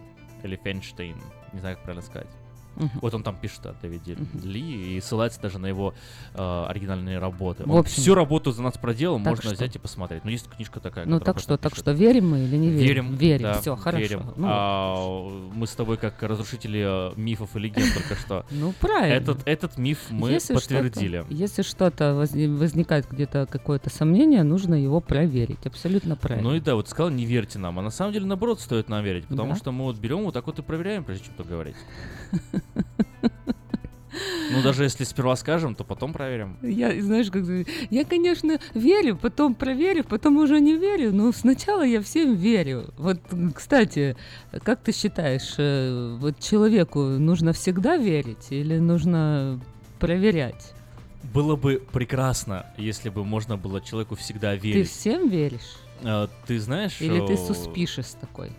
Или 0.43 0.55
Фейнштейн. 0.55 1.15
Не 1.53 1.59
знаю, 1.59 1.75
как 1.75 1.85
правильно 1.85 2.05
сказать. 2.05 2.44
Мгм. 2.75 2.91
Вот 3.01 3.13
он 3.13 3.23
там 3.23 3.35
пишет 3.37 3.65
о 3.65 3.73
Дэвиде 3.81 4.17
Ли 4.43 4.97
и 4.97 5.01
ссылается 5.01 5.41
даже 5.41 5.59
на 5.59 5.67
его 5.67 5.93
э, 6.33 6.65
оригинальные 6.67 7.19
работы. 7.19 7.63
В 7.65 7.75
общем, 7.75 8.01
всю 8.01 8.15
работу 8.15 8.51
за 8.51 8.61
нас 8.61 8.77
проделал, 8.77 9.17
так 9.17 9.27
можно 9.27 9.43
что? 9.43 9.53
взять 9.55 9.75
и 9.75 9.79
посмотреть. 9.79 10.23
Ну, 10.25 10.31
есть 10.31 10.49
книжка 10.49 10.79
такая. 10.79 11.05
Ну 11.05 11.19
так 11.19 11.39
что, 11.39 11.53
этом 11.53 11.63
так 11.63 11.71
пишет. 11.73 11.83
что, 11.83 11.91
верим 11.91 12.29
мы 12.31 12.39
или 12.39 12.57
не 12.57 12.69
верим? 12.69 12.85
Верим. 12.85 13.15
Верим, 13.15 13.43
да, 13.43 13.61
все, 13.61 13.75
хорошо. 13.75 14.01
верим. 14.01 14.23
Ну, 14.35 14.47
А, 14.49 15.49
мы 15.53 15.67
с 15.67 15.71
тобой 15.71 15.97
как 15.97 16.21
разрушители 16.23 17.11
э, 17.11 17.13
мифов 17.15 17.55
и 17.55 17.59
легенд 17.59 17.93
только 17.93 18.15
что. 18.15 18.45
Ну, 18.51 18.73
правильно. 18.79 19.13
Этот, 19.13 19.39
этот 19.45 19.77
миф 19.77 19.99
мы 20.09 20.31
Если 20.31 20.53
подтвердили. 20.53 21.19
Что-то, 21.19 21.33
если 21.33 21.61
что-то 21.61 22.03
возни- 22.15 22.47
возникает 22.47 23.07
где-то 23.09 23.47
какое-то 23.49 23.89
сомнение, 23.89 24.43
нужно 24.43 24.75
его 24.75 25.01
проверить. 25.01 25.65
Абсолютно 25.65 26.15
правильно. 26.15 26.49
Ну 26.49 26.55
и 26.55 26.59
да, 26.59 26.75
вот 26.75 26.87
сказал, 26.89 27.09
не 27.11 27.25
верьте 27.25 27.59
нам. 27.59 27.77
А 27.79 27.81
на 27.81 27.89
самом 27.89 28.13
деле, 28.13 28.25
наоборот, 28.25 28.59
стоит 28.59 28.89
нам 28.89 29.03
верить. 29.03 29.25
Потому 29.27 29.51
Да. 29.53 29.55
что 29.57 29.71
мы 29.71 29.83
вот 29.85 29.97
берем 29.97 30.23
вот 30.23 30.33
так 30.33 30.45
вот 30.47 30.59
и 30.59 30.61
проверяем, 30.61 31.03
прежде 31.03 31.25
чем 31.25 31.33
то 31.35 31.43
говорить. 31.43 31.75
Ну, 34.51 34.61
даже 34.61 34.83
если 34.83 35.03
сперва 35.03 35.35
скажем, 35.35 35.75
то 35.75 35.83
потом 35.83 36.13
проверим. 36.13 36.57
Я, 36.61 36.99
знаешь, 37.01 37.29
как 37.29 37.43
я, 37.89 38.05
конечно, 38.05 38.59
верю, 38.73 39.17
потом 39.17 39.55
проверю, 39.55 40.03
потом 40.03 40.37
уже 40.37 40.59
не 40.59 40.75
верю, 40.75 41.13
но 41.13 41.31
сначала 41.31 41.83
я 41.85 42.01
всем 42.01 42.35
верю. 42.35 42.93
Вот, 42.97 43.19
кстати, 43.53 44.15
как 44.63 44.81
ты 44.81 44.91
считаешь, 44.93 45.55
э, 45.57 46.17
вот 46.19 46.39
человеку 46.39 47.01
нужно 47.01 47.53
всегда 47.53 47.97
верить 47.97 48.47
или 48.51 48.77
нужно 48.77 49.59
проверять? 49.99 50.73
Было 51.33 51.55
бы 51.55 51.81
прекрасно, 51.91 52.67
если 52.77 53.09
бы 53.09 53.25
можно 53.25 53.57
было 53.57 53.81
человеку 53.81 54.15
всегда 54.15 54.51
Ты 54.53 54.59
верить. 54.59 54.89
всем 54.89 55.27
веришь? 55.27 55.77
Э, 56.03 56.27
Ты 56.47 56.59
знаешь... 56.59 57.01
Или 57.01 57.25
ты 57.25 57.33
э, 57.33 57.37
суспишес 57.37 58.15
такой? 58.21 58.51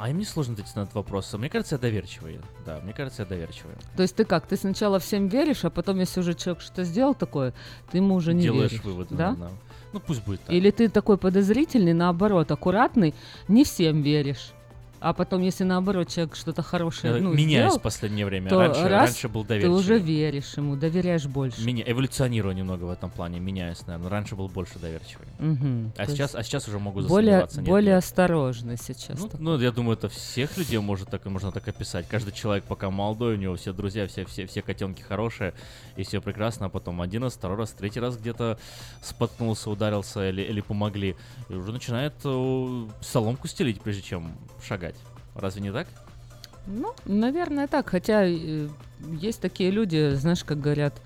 А 0.00 0.06
мне 0.08 0.24
сложно 0.24 0.52
ответить 0.52 0.76
на 0.76 0.80
этот 0.82 0.94
вопрос. 0.94 1.32
Мне 1.34 1.48
кажется, 1.50 1.74
я 1.74 1.80
доверчивый. 1.80 2.40
Да, 2.64 2.80
мне 2.84 2.92
кажется, 2.92 3.22
я 3.22 3.28
доверчивый. 3.28 3.74
То 3.96 4.02
есть 4.02 4.14
ты 4.14 4.24
как? 4.24 4.46
Ты 4.46 4.56
сначала 4.56 5.00
всем 5.00 5.26
веришь, 5.26 5.64
а 5.64 5.70
потом, 5.70 5.98
если 5.98 6.20
уже 6.20 6.34
человек 6.34 6.62
что-то 6.62 6.84
сделал 6.84 7.14
такое, 7.14 7.52
ты 7.90 7.98
ему 7.98 8.14
уже 8.14 8.32
не 8.32 8.42
Делаешь 8.42 8.70
веришь. 8.70 8.84
выводы. 8.84 9.14
да? 9.16 9.32
да. 9.32 9.50
Ну, 9.92 10.00
пусть 10.00 10.24
будет 10.24 10.40
так. 10.42 10.54
Или 10.54 10.70
ты 10.70 10.88
такой 10.88 11.18
подозрительный, 11.18 11.94
наоборот, 11.94 12.50
аккуратный, 12.52 13.12
не 13.48 13.64
всем 13.64 14.02
веришь. 14.02 14.52
А 15.00 15.12
потом, 15.12 15.42
если 15.42 15.64
наоборот 15.64 16.08
человек 16.08 16.34
что-то 16.36 16.62
хорошее 16.62 17.14
Я 17.16 17.20
ну, 17.20 17.32
меняюсь 17.32 17.66
сделал, 17.66 17.78
в 17.78 17.82
последнее 17.82 18.26
время. 18.26 18.50
то 18.50 18.58
Раньше- 18.58 18.88
раз 18.88 19.10
раньше 19.10 19.28
был 19.28 19.42
ты 19.42 19.48
доверчивый. 19.48 19.76
уже 19.78 19.98
веришь 19.98 20.54
ему, 20.56 20.76
доверяешь 20.76 21.26
больше. 21.26 21.64
Меня 21.64 21.84
эволюционирую 21.86 22.54
немного 22.54 22.84
в 22.84 22.90
этом 22.90 23.10
плане, 23.10 23.38
меняюсь, 23.40 23.86
наверное. 23.86 24.10
Раньше 24.10 24.34
был 24.36 24.48
больше 24.48 24.78
доверчивый. 24.78 25.28
Мгм. 25.38 25.92
А 25.96 26.06
сейчас, 26.06 26.34
а 26.34 26.42
сейчас 26.42 26.66
уже 26.68 26.78
могу 26.78 27.02
более, 27.02 27.40
нет, 27.40 27.60
более 27.64 27.94
нет. 27.94 28.04
осторожный 28.04 28.76
сейчас. 28.76 29.18
Ну, 29.18 29.28
такой. 29.28 29.40
ну, 29.40 29.58
я 29.58 29.70
думаю, 29.70 29.96
это 29.96 30.08
всех 30.08 30.56
людей 30.56 30.78
может 30.78 31.10
так, 31.10 31.24
можно 31.26 31.52
так 31.52 31.68
описать. 31.68 32.08
Каждый 32.08 32.32
человек 32.32 32.64
пока 32.64 32.90
молодой, 32.90 33.34
у 33.34 33.38
него 33.38 33.56
все 33.56 33.72
друзья, 33.72 34.06
все, 34.06 34.24
все, 34.24 34.46
все 34.46 34.62
котенки 34.62 35.02
хорошие, 35.02 35.54
и 35.96 36.02
все 36.02 36.20
прекрасно, 36.20 36.66
а 36.66 36.68
потом 36.68 37.00
один 37.00 37.22
раз, 37.22 37.34
второй 37.34 37.56
раз, 37.58 37.70
третий 37.70 38.00
раз 38.00 38.16
где-то 38.16 38.58
споткнулся, 39.02 39.70
ударился 39.70 40.28
или, 40.28 40.42
или 40.42 40.60
помогли. 40.60 41.16
И 41.48 41.54
уже 41.54 41.72
начинает 41.72 42.14
э, 42.24 42.86
соломку 43.00 43.46
стелить, 43.48 43.80
прежде 43.80 44.02
чем 44.02 44.32
шагать. 44.66 44.87
Разве 45.38 45.62
не 45.62 45.72
так? 45.72 45.86
Ну, 46.66 46.92
наверное, 47.06 47.66
так. 47.66 47.88
Хотя 47.88 48.24
э, 48.24 48.68
есть 49.00 49.40
такие 49.40 49.70
люди, 49.70 50.14
знаешь, 50.14 50.44
как 50.44 50.60
говорят, 50.60 51.00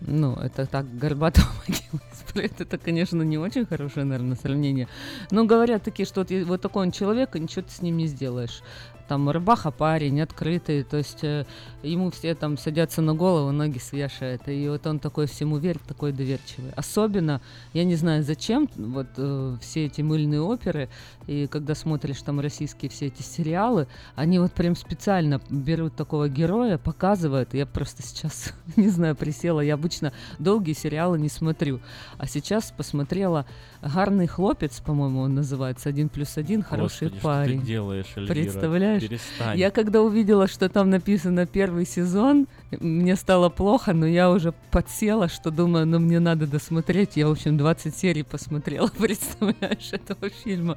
ну, 0.00 0.34
это 0.34 0.66
так, 0.66 0.86
горбатого 0.96 1.46
могила 1.68 2.00
исправит. 2.12 2.60
Это, 2.60 2.78
конечно, 2.78 3.22
не 3.22 3.38
очень 3.38 3.66
хорошее, 3.66 4.06
наверное, 4.06 4.36
сравнение. 4.36 4.88
Но 5.30 5.44
говорят 5.44 5.82
такие, 5.82 6.06
что 6.06 6.20
вот, 6.20 6.30
вот 6.30 6.60
такой 6.60 6.86
он 6.86 6.92
человек, 6.92 7.34
и 7.34 7.40
ничего 7.40 7.62
ты 7.62 7.72
с 7.72 7.82
ним 7.82 7.96
не 7.96 8.06
сделаешь. 8.06 8.62
Там 9.08 9.30
рыбаха 9.30 9.70
парень, 9.70 10.20
открытый, 10.20 10.82
то 10.82 10.96
есть 10.96 11.22
э, 11.22 11.44
ему 11.82 12.10
все 12.10 12.34
там 12.34 12.58
садятся 12.58 13.02
на 13.02 13.14
голову, 13.14 13.52
ноги 13.52 13.78
свешают, 13.78 14.48
и 14.48 14.68
вот 14.68 14.86
он 14.86 14.98
такой 14.98 15.26
всему 15.26 15.58
верит, 15.58 15.82
такой 15.82 16.12
доверчивый. 16.12 16.72
Особенно, 16.76 17.40
я 17.72 17.84
не 17.84 17.94
знаю 17.96 18.22
зачем, 18.22 18.68
вот 18.76 19.06
э, 19.16 19.56
все 19.60 19.86
эти 19.86 20.02
мыльные 20.02 20.40
оперы, 20.40 20.88
и 21.26 21.46
когда 21.46 21.74
смотришь 21.74 22.22
там 22.22 22.40
российские 22.40 22.90
все 22.90 23.06
эти 23.06 23.22
сериалы, 23.22 23.86
они 24.14 24.38
вот 24.38 24.52
прям 24.52 24.76
специально 24.76 25.40
берут 25.50 25.94
такого 25.94 26.28
героя, 26.28 26.78
показывают, 26.78 27.54
я 27.54 27.66
просто 27.66 28.02
сейчас, 28.02 28.52
не 28.76 28.88
знаю, 28.88 29.16
присела, 29.16 29.60
я 29.60 29.74
обычно 29.74 30.12
долгие 30.38 30.74
сериалы 30.74 31.18
не 31.18 31.28
смотрю, 31.28 31.80
а 32.18 32.26
сейчас 32.26 32.72
посмотрела 32.76 33.46
«Гарный 33.82 34.26
хлопец», 34.26 34.80
по-моему, 34.80 35.20
он 35.20 35.34
называется, 35.34 35.88
«Один 35.88 36.08
плюс 36.08 36.36
один», 36.36 36.62
«Хороший 36.62 37.08
Господи, 37.08 37.22
парень». 37.22 37.56
Что 37.58 37.60
ты 37.60 37.66
делаешь, 37.66 38.12
Эльвира? 38.16 38.34
Представляешь? 38.34 38.93
Перестань. 39.00 39.58
Я 39.58 39.70
когда 39.70 40.02
увидела, 40.02 40.46
что 40.46 40.68
там 40.68 40.90
написано 40.90 41.46
первый 41.46 41.86
сезон, 41.86 42.46
мне 42.80 43.16
стало 43.16 43.48
плохо, 43.48 43.92
но 43.92 44.06
я 44.06 44.30
уже 44.30 44.52
подсела, 44.70 45.28
что 45.28 45.50
думаю, 45.50 45.86
ну 45.86 45.98
мне 45.98 46.20
надо 46.20 46.46
досмотреть. 46.46 47.16
Я, 47.16 47.28
в 47.28 47.32
общем, 47.32 47.56
20 47.56 47.96
серий 47.96 48.22
посмотрела, 48.22 48.88
представляешь, 48.98 49.92
этого 49.92 50.30
фильма. 50.30 50.76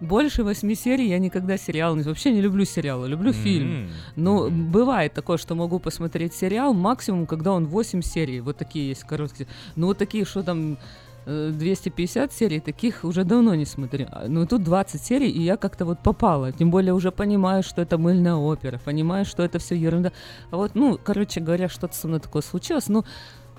Больше 0.00 0.42
восьми 0.42 0.74
серий 0.74 1.08
я 1.08 1.18
никогда 1.18 1.56
сериал 1.56 1.96
не... 1.96 2.02
Вообще 2.02 2.30
не 2.30 2.40
люблю 2.40 2.64
сериалы, 2.64 3.08
люблю 3.08 3.32
фильм. 3.32 3.68
М. 3.68 3.90
Ну, 4.16 4.50
бывает 4.50 5.12
такое, 5.12 5.38
что 5.38 5.54
могу 5.54 5.78
посмотреть 5.78 6.34
сериал 6.34 6.74
максимум, 6.74 7.26
когда 7.26 7.52
он 7.52 7.66
8 7.66 8.02
серий. 8.02 8.40
Вот 8.40 8.56
такие 8.56 8.88
есть 8.88 9.04
короткие. 9.04 9.48
Ну, 9.76 9.88
вот 9.88 9.98
такие, 9.98 10.24
что 10.24 10.42
там 10.42 10.78
250 11.26 12.32
серий, 12.32 12.60
таких 12.60 13.04
уже 13.04 13.24
давно 13.24 13.54
не 13.54 13.64
смотрю. 13.66 14.06
Ну, 14.28 14.46
тут 14.46 14.62
20 14.62 15.02
серий, 15.02 15.30
и 15.30 15.42
я 15.42 15.56
как-то 15.56 15.84
вот 15.84 15.98
попала. 16.02 16.52
Тем 16.52 16.70
более 16.70 16.92
уже 16.94 17.10
понимаю, 17.10 17.62
что 17.62 17.82
это 17.82 17.98
мыльная 17.98 18.34
опера, 18.34 18.78
понимаю, 18.84 19.24
что 19.24 19.42
это 19.42 19.58
все 19.58 19.74
ерунда. 19.74 20.12
А 20.50 20.56
вот, 20.56 20.74
ну, 20.74 20.98
короче 21.02 21.40
говоря, 21.40 21.68
что-то 21.68 21.94
со 21.94 22.08
мной 22.08 22.20
такое 22.20 22.42
случилось. 22.42 22.88
Ну, 22.88 23.04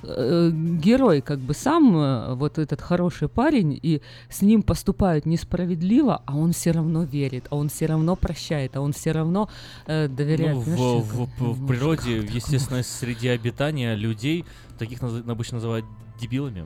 э, 0.04 0.52
герой 0.84 1.22
как 1.22 1.40
бы 1.40 1.54
сам, 1.56 1.98
э, 1.98 2.36
вот 2.36 2.60
этот 2.60 2.82
хороший 2.82 3.28
парень, 3.28 3.80
и 3.82 4.02
с 4.30 4.42
ним 4.44 4.62
поступают 4.62 5.26
несправедливо, 5.26 6.22
а 6.26 6.36
он 6.38 6.52
все 6.52 6.72
равно 6.72 7.04
верит, 7.04 7.46
а 7.50 7.56
он 7.56 7.70
все 7.70 7.88
равно 7.88 8.16
прощает, 8.16 8.76
а 8.76 8.82
он 8.82 8.92
все 8.94 9.12
равно 9.12 9.50
э, 9.88 10.08
доверяет. 10.08 10.56
Ну, 10.56 10.60
в, 10.62 10.66
Знаешь, 10.66 10.80
в- 10.80 11.10
как- 11.10 11.40
в- 11.40 11.64
в 11.64 11.68
природе, 11.68 12.20
в 12.22 12.30
естественной 12.30 12.84
среде 12.84 13.32
обитания 13.32 13.96
людей, 13.96 14.46
таких 14.78 15.00
наз- 15.02 15.28
обычно 15.32 15.56
называют 15.58 15.86
дебилами. 16.22 16.66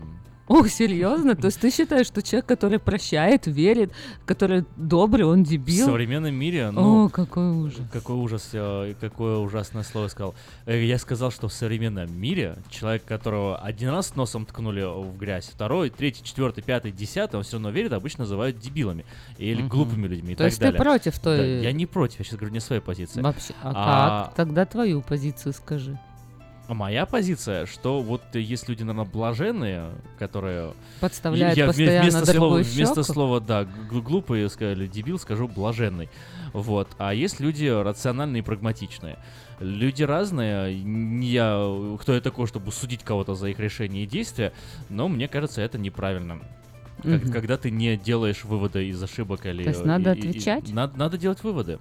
Ох, 0.49 0.67
серьезно? 0.67 1.35
То 1.35 1.45
есть 1.45 1.59
ты 1.61 1.69
считаешь, 1.71 2.07
что 2.07 2.21
человек, 2.23 2.47
который 2.47 2.79
прощает, 2.79 3.45
верит, 3.45 3.91
который 4.25 4.65
добрый, 4.77 5.23
он 5.25 5.43
В 5.43 5.47
дебил? 5.47 5.85
современном 5.85 6.33
мире, 6.33 6.71
ну, 6.71 7.05
О, 7.05 7.09
какой 7.09 7.51
ужас. 7.51 7.79
какой 7.93 8.15
ужас, 8.15 8.49
э, 8.53 8.95
какое 8.99 9.37
ужасное 9.37 9.83
слово 9.83 10.07
сказал. 10.07 10.33
Э, 10.65 10.83
Я 10.83 10.97
сказал, 10.97 11.29
что 11.31 11.47
в 11.49 11.53
современном 11.53 12.11
мире 12.19 12.57
человек, 12.69 13.05
которого 13.05 13.59
один 13.59 13.89
раз 13.89 14.15
носом 14.15 14.45
ткнули 14.47 14.81
в 14.81 15.15
грязь, 15.17 15.47
второй, 15.53 15.91
третий, 15.91 16.23
четвертый, 16.23 16.63
пятый, 16.63 16.91
десятый, 16.91 17.37
он 17.37 17.43
все 17.43 17.53
равно 17.57 17.69
верит, 17.69 17.93
обычно 17.93 18.23
называют 18.23 18.57
дебилами 18.59 19.05
или 19.37 19.61
Мгм. 19.61 19.69
глупыми 19.69 20.07
людьми 20.07 20.31
и 20.31 20.35
То 20.35 20.39
так 20.39 20.47
есть 20.47 20.57
ты 20.57 20.65
далее. 20.65 20.81
против 20.81 21.19
той- 21.19 21.37
Да, 21.37 21.43
я 21.45 21.71
не 21.71 21.85
против, 21.85 22.19
я 22.19 22.25
сейчас 22.25 22.39
говорю 22.39 22.53
не 22.53 22.59
своей 22.59 22.81
позиции. 22.81 23.21
Вообще, 23.21 23.53
а, 23.61 24.23
как? 24.25 24.35
Тогда 24.35 24.65
твою 24.65 25.01
позицию 25.03 25.53
скажи. 25.53 25.99
А 26.69 26.75
моя 26.75 27.07
позиция, 27.07 27.65
что 27.65 27.99
вот 27.99 28.21
есть 28.35 28.69
люди, 28.69 28.83
наверное, 28.83 29.09
блаженные, 29.11 29.89
которые... 30.19 30.73
Подставляют 30.99 31.57
я 31.57 31.65
постоянно 31.65 32.01
вместо 32.03 32.25
слова, 32.27 32.33
другую 32.33 32.63
вместо 32.63 33.01
щеку? 33.01 33.13
слова, 33.13 33.39
да, 33.39 33.65
глупые 33.89 34.47
сказали, 34.49 34.85
дебил, 34.85 35.17
скажу 35.17 35.47
блаженный. 35.47 36.09
Вот. 36.53 36.89
А 36.99 37.11
есть 37.15 37.39
люди 37.39 37.65
рациональные 37.65 38.41
и 38.41 38.43
прагматичные. 38.43 39.17
Люди 39.59 40.03
разные, 40.03 40.79
я, 41.27 41.95
кто 41.99 42.13
я 42.13 42.21
такой, 42.21 42.45
чтобы 42.45 42.71
судить 42.71 43.03
кого-то 43.03 43.33
за 43.33 43.47
их 43.49 43.57
решения 43.59 44.03
и 44.03 44.05
действия, 44.07 44.53
но 44.89 45.07
мне 45.07 45.27
кажется, 45.27 45.63
это 45.63 45.79
неправильно. 45.79 46.37
Как- 47.01 47.23
Мгм. 47.23 47.31
когда 47.31 47.57
ты 47.57 47.71
не 47.71 47.97
делаешь 47.97 48.43
выводы 48.43 48.89
из 48.89 49.01
ошибок 49.01 49.47
или... 49.47 49.63
То 49.63 49.69
есть 49.69 49.85
надо 49.85 50.13
и- 50.13 50.19
и- 50.19 50.21
и- 50.23 50.29
отвечать? 50.29 50.71
надо, 50.71 50.95
надо 50.99 51.17
делать 51.17 51.41
выводы. 51.43 51.79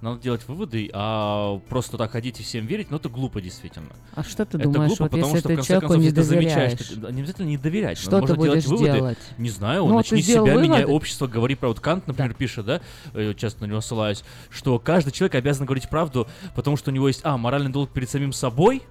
Надо 0.00 0.18
делать 0.22 0.40
выводы, 0.48 0.88
а 0.94 1.58
просто 1.68 1.98
так 1.98 2.10
ходить 2.12 2.40
и 2.40 2.42
всем 2.42 2.64
верить, 2.64 2.90
ну 2.90 2.96
это 2.96 3.10
глупо 3.10 3.42
действительно. 3.42 3.90
А 4.14 4.24
что 4.24 4.46
ты 4.46 4.56
Это 4.56 4.66
думаешь, 4.68 4.88
глупо, 4.88 5.02
вот 5.04 5.10
потому 5.10 5.34
если 5.34 5.38
что, 5.40 5.48
ты 5.48 5.54
в 5.54 5.56
конце 5.58 5.80
концов, 5.80 5.98
не 5.98 6.04
если 6.04 6.16
ты 6.16 6.22
замечаешь, 6.22 6.72
доверяешь? 6.72 7.06
ты- 7.06 7.12
не 7.12 7.20
обязательно 7.20 7.46
не 7.46 7.56
доверять, 7.58 7.98
но 7.98 8.02
Что 8.02 8.10
ты 8.10 8.16
можно 8.20 8.36
делать 8.36 8.66
будешь 8.66 8.80
выводы. 8.80 8.92
делать? 8.98 9.18
Не 9.36 9.50
знаю, 9.50 9.84
Ну, 9.84 9.96
начни 9.96 10.22
себя, 10.22 10.40
меняй 10.54 10.68
выводы? 10.84 10.86
общество, 10.86 11.26
говори 11.26 11.54
про 11.54 11.68
вот 11.68 11.80
Кант, 11.80 12.06
например, 12.06 12.32
пишет, 12.32 12.64
да, 12.64 12.80
э, 13.12 13.34
часто 13.36 13.62
на 13.62 13.66
него 13.70 13.82
ссылаюсь, 13.82 14.24
что 14.48 14.78
каждый 14.78 15.10
человек 15.12 15.34
обязан 15.34 15.66
говорить 15.66 15.90
правду, 15.90 16.26
потому 16.54 16.78
что 16.78 16.90
у 16.90 16.94
него 16.94 17.06
есть, 17.08 17.20
а, 17.24 17.36
моральный 17.36 17.70
долг 17.70 17.90
перед 17.90 18.08
самим 18.08 18.32
собой, 18.32 18.82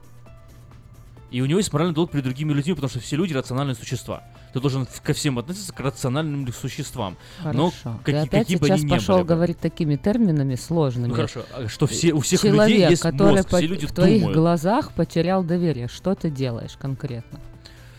и 1.32 1.42
у 1.42 1.46
него 1.46 1.60
есть 1.60 1.72
моральный 1.74 1.94
долг 1.94 2.12
перед 2.12 2.24
другими 2.24 2.54
людьми, 2.54 2.74
потому 2.74 2.90
что 2.90 3.00
все 3.00 3.16
люди 3.16 3.34
рациональные 3.34 3.76
существа. 3.76 4.24
Ты 4.54 4.60
должен 4.60 4.88
ко 5.04 5.14
всем 5.14 5.38
относиться 5.38 5.72
к 5.74 5.80
рациональным 5.80 6.52
существам. 6.54 7.18
Но 7.44 7.70
Хорошо. 7.72 8.00
каки- 8.04 8.12
ты 8.12 8.18
опять 8.18 8.42
какие 8.48 8.58
бы 8.58 8.68
сейчас 8.68 8.84
ни 8.84 8.90
пошел 8.90 9.16
были 9.16 9.24
бы. 9.24 9.28
говорить 9.36 9.60
такими 9.60 9.96
терминами 9.96 10.56
сложными. 10.56 11.08
Ну 11.10 11.14
хорошо, 11.16 11.44
а 11.56 11.68
что 11.68 11.86
все- 11.88 12.14
у 12.14 12.20
всех 12.22 12.42
Человек, 12.42 12.70
людей 12.78 12.90
есть 12.90 13.02
который 13.04 13.32
мозг, 13.38 13.48
все 13.48 13.58
по- 13.58 13.62
люди 13.62 13.86
в 13.88 13.92
твоих 13.92 14.20
думают. 14.22 14.38
глазах 14.38 14.92
потерял 14.94 15.44
доверие. 15.44 15.88
Что 15.88 16.16
ты 16.16 16.30
делаешь 16.32 16.76
конкретно? 16.80 17.40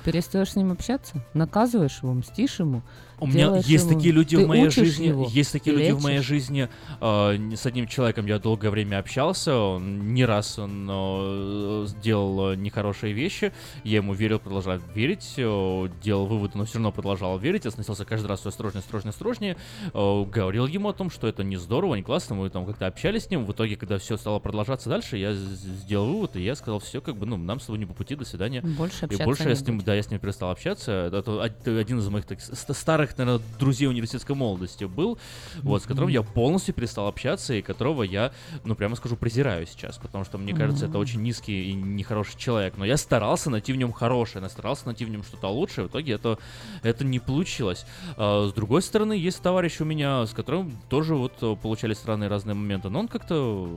Перестаешь 0.04 0.52
с 0.52 0.56
ним 0.56 0.72
общаться? 0.72 1.22
Наказываешь 1.34 1.98
его, 2.02 2.14
мстишь 2.14 2.58
ему? 2.58 2.82
У 3.20 3.26
меня 3.26 3.56
есть 3.56 3.84
ему- 3.86 3.94
такие 3.94 4.12
люди 4.12 4.36
ты 4.36 4.44
в 4.44 4.48
моей 4.48 4.70
жизни. 4.70 5.06
его? 5.08 5.26
Есть 5.30 5.52
такие 5.52 5.74
Ты 5.76 5.82
люди 5.82 5.92
в 5.92 6.02
моей 6.02 6.16
лечишь? 6.18 6.28
жизни. 6.28 6.68
э, 7.00 7.38
с 7.56 7.66
одним 7.66 7.86
человеком 7.86 8.26
я 8.26 8.38
долгое 8.38 8.70
время 8.70 8.98
общался. 8.98 9.54
Он 9.56 10.12
не 10.14 10.24
раз 10.24 10.58
он 10.58 10.88
э, 10.90 11.84
сделал 11.88 12.52
э, 12.52 12.56
нехорошие 12.56 13.12
вещи. 13.12 13.52
Я 13.84 13.96
ему 13.96 14.14
верил, 14.14 14.38
продолжал 14.38 14.78
верить. 14.94 15.34
э, 15.36 15.88
делал 16.02 16.26
выводы, 16.26 16.56
но 16.56 16.64
все 16.64 16.74
равно 16.74 16.92
продолжал 16.92 17.38
верить. 17.38 17.64
Я 17.64 17.70
становился 17.70 18.04
каждый 18.04 18.26
раз 18.26 18.40
все 18.40 18.48
осторожнее, 18.48 18.80
осторожнее, 18.80 19.10
осторожнее. 19.10 19.56
э, 19.92 20.24
говорил 20.24 20.66
ему 20.66 20.88
о 20.88 20.92
том, 20.92 21.10
что 21.10 21.26
это 21.26 21.44
не 21.44 21.56
здорово, 21.56 21.94
не 21.96 22.02
классно. 22.02 22.34
Мы 22.36 22.48
там 22.50 22.66
как-то 22.66 22.86
общались 22.86 23.24
с 23.24 23.30
ним. 23.30 23.44
В 23.44 23.52
итоге, 23.52 23.76
когда 23.76 23.98
все 23.98 24.16
стало 24.16 24.38
продолжаться 24.38 24.88
дальше, 24.88 25.16
я 25.16 25.34
сделал 25.34 26.06
вывод, 26.12 26.36
и 26.36 26.42
я 26.42 26.54
сказал, 26.54 26.78
все, 26.80 27.00
как 27.00 27.16
бы, 27.16 27.26
ну, 27.26 27.36
нам 27.36 27.60
с 27.60 27.66
тобой 27.66 27.78
не 27.78 27.86
по 27.86 27.94
пути, 27.94 28.14
до 28.14 28.24
свидания. 28.24 28.60
Больше 28.62 29.02
и 29.02 29.04
общаться 29.06 29.24
больше 29.24 29.42
не 29.44 29.48
я 29.50 29.56
с 29.56 29.66
ним, 29.66 29.80
да, 29.80 29.94
я 29.94 30.02
с 30.02 30.10
ним 30.10 30.20
перестал 30.20 30.50
общаться. 30.50 31.10
Это 31.12 31.30
од- 31.32 31.68
один 31.68 31.98
из 31.98 32.08
моих 32.08 32.24
так, 32.24 32.40
ст- 32.40 32.74
старых, 33.10 33.18
наверное, 33.18 33.58
друзей 33.58 33.88
университетской 33.88 34.34
молодости 34.34 34.84
был, 34.84 35.18
вот, 35.62 35.82
с 35.82 35.86
которым 35.86 36.08
я 36.10 36.22
полностью 36.22 36.74
перестал 36.74 37.08
общаться 37.08 37.54
и 37.54 37.62
которого 37.62 38.02
я, 38.02 38.32
ну, 38.64 38.74
прямо 38.74 38.96
скажу, 38.96 39.16
презираю 39.16 39.66
сейчас, 39.66 39.98
потому 39.98 40.24
что 40.24 40.38
мне 40.38 40.54
кажется, 40.54 40.86
это 40.86 40.98
очень 40.98 41.22
низкий 41.22 41.70
и 41.70 41.72
нехороший 41.72 42.38
человек. 42.38 42.74
Но 42.76 42.84
я 42.84 42.96
старался 42.96 43.50
найти 43.50 43.72
в 43.72 43.76
нем 43.76 43.92
хорошее, 43.92 44.42
я 44.42 44.48
старался 44.48 44.86
найти 44.86 45.04
в 45.04 45.10
нем 45.10 45.22
что-то 45.22 45.48
лучшее, 45.48 45.86
в 45.86 45.90
итоге 45.90 46.14
это, 46.14 46.38
это 46.82 47.04
не 47.04 47.18
получилось. 47.18 47.86
А, 48.16 48.48
с 48.48 48.52
другой 48.52 48.82
стороны, 48.82 49.12
есть 49.12 49.42
товарищ 49.42 49.80
у 49.80 49.84
меня, 49.84 50.26
с 50.26 50.32
которым 50.32 50.72
тоже 50.88 51.14
вот 51.14 51.60
получались 51.60 51.98
странные 51.98 52.28
разные 52.28 52.54
моменты, 52.54 52.88
но 52.88 53.00
он 53.00 53.08
как-то 53.08 53.68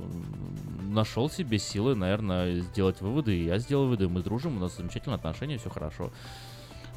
нашел 0.89 1.29
себе 1.29 1.57
силы, 1.57 1.95
наверное, 1.95 2.59
сделать 2.59 3.01
выводы, 3.01 3.35
и 3.35 3.45
я 3.45 3.57
сделал 3.57 3.85
выводы, 3.85 4.07
мы 4.07 4.21
дружим, 4.21 4.57
у 4.57 4.59
нас 4.59 4.77
замечательные 4.77 5.15
отношения, 5.15 5.57
все 5.57 5.69
хорошо. 5.69 6.11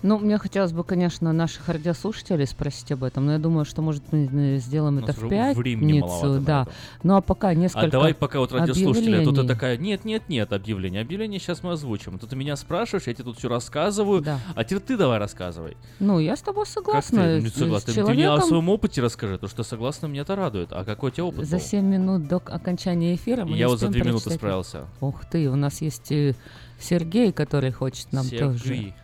Ну, 0.03 0.19
мне 0.19 0.39
хотелось 0.39 0.73
бы, 0.73 0.85
конечно, 0.85 1.33
наших 1.33 1.69
радиослушателей 1.69 2.47
спросить 2.47 2.93
об 2.93 3.03
этом, 3.03 3.27
но 3.27 3.33
я 3.33 3.39
думаю, 3.39 3.65
что, 3.65 3.83
может, 3.83 4.03
мы 4.13 4.59
сделаем 4.59 4.99
это 4.99 5.13
в 5.13 5.29
пятницу. 5.29 6.39
Да. 6.41 6.67
Ну, 7.03 7.17
а 7.17 7.21
пока 7.23 7.55
несколько 7.55 7.87
А 7.87 7.91
давай 7.91 8.15
пока 8.15 8.39
вот 8.39 8.53
радиослушатели, 8.53 9.17
а 9.23 9.25
тут 9.25 9.37
ты 9.37 9.45
такая, 9.45 9.77
нет, 9.77 10.05
нет, 10.05 10.23
нет, 10.29 10.53
объявление, 10.53 11.01
объявление 11.03 11.41
сейчас 11.41 11.63
мы 11.63 11.73
озвучим. 11.73 12.19
Тут 12.19 12.31
ты 12.31 12.37
меня 12.37 12.57
спрашиваешь, 12.57 13.07
я 13.07 13.15
тебе 13.15 13.25
тут 13.25 13.39
все 13.39 13.49
рассказываю, 13.49 14.21
Да. 14.21 14.39
а 14.55 14.65
теперь 14.65 14.81
ты 14.81 14.97
давай 14.97 15.19
рассказывай. 15.19 15.77
Ну, 15.99 16.19
я 16.21 16.37
с 16.37 16.43
тобой 16.43 16.65
Как 16.67 16.73
согласна. 16.75 17.23
ты? 17.23 17.41
Не 17.43 17.49
С- 17.49 17.55
с 17.55 17.59
согласна. 17.59 17.93
Ты, 17.93 18.03
мне 18.05 18.13
о 18.13 18.15
человеком 18.17 18.49
своем 18.49 18.69
опыте 18.69 19.03
расскажи, 19.03 19.39
то 19.39 19.49
что 19.49 19.63
согласна, 19.63 20.07
меня 20.07 20.23
это 20.23 20.37
радует. 20.37 20.69
А 20.73 20.85
какой 20.85 21.11
у 21.11 21.13
тебя 21.13 21.25
опыт 21.25 21.47
За 21.49 21.57
был? 21.57 21.63
7 21.65 21.85
минут 21.85 22.29
до 22.29 22.37
окончания 22.37 23.15
эфира 23.15 23.45
мы 23.45 23.57
Я 23.57 23.69
вот 23.69 23.81
за 23.81 23.87
успеем 23.87 23.93
две 24.03 24.11
минуты 24.11 24.25
прочитать. 24.25 24.41
справился. 24.41 24.85
Ух 25.01 25.25
ты, 25.25 25.49
у 25.51 25.57
нас 25.57 25.81
есть 25.81 26.13
э, 26.13 26.35
Сергей, 26.79 27.33
который 27.33 27.73
хочет 27.73 28.13
нам 28.13 28.29
тоже 28.29 28.59
Сергей. 28.59 28.95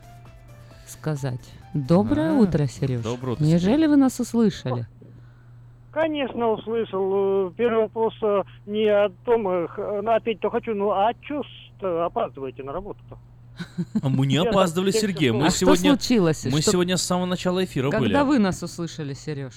Сказать. 1.07 1.41
Доброе 1.73 2.31
А, 2.31 2.33
утро, 2.39 2.65
Сереж. 2.65 3.01
доброе 3.01 3.33
утро, 3.33 3.43
Неужели 3.43 3.87
вы 3.87 3.97
нас 3.97 4.19
услышали? 4.21 4.87
Конечно, 5.91 6.51
услышал. 6.51 7.47
Э, 7.49 7.51
Первый 7.57 7.83
вопрос 7.83 8.13
э, 8.23 8.43
не 8.65 8.87
о 8.87 9.09
том, 9.25 9.47
э, 9.49 9.67
ответить-то 10.15 10.49
хочу, 10.49 10.73
ну 10.73 10.91
а 10.91 11.11
ж 11.43 11.47
опаздываете 12.05 12.63
на 12.63 12.71
работу-то? 12.71 13.17
А 14.01 14.07
мы 14.09 14.25
не 14.25 14.37
опаздывали, 14.37 14.91
Сергей. 14.91 15.31
Мы 15.31 15.47
А 15.47 15.49
что 15.49 15.59
сегодня, 15.59 15.89
случилось? 15.91 16.45
Мы 16.45 16.61
Что- 16.61 16.71
сегодня 16.71 16.95
с 16.97 17.03
самого 17.03 17.25
начала 17.25 17.63
эфира 17.63 17.91
были. 17.91 17.99
Когда 18.05 18.23
вы 18.23 18.39
нас 18.39 18.63
услышали, 18.63 19.13
Сереж? 19.13 19.53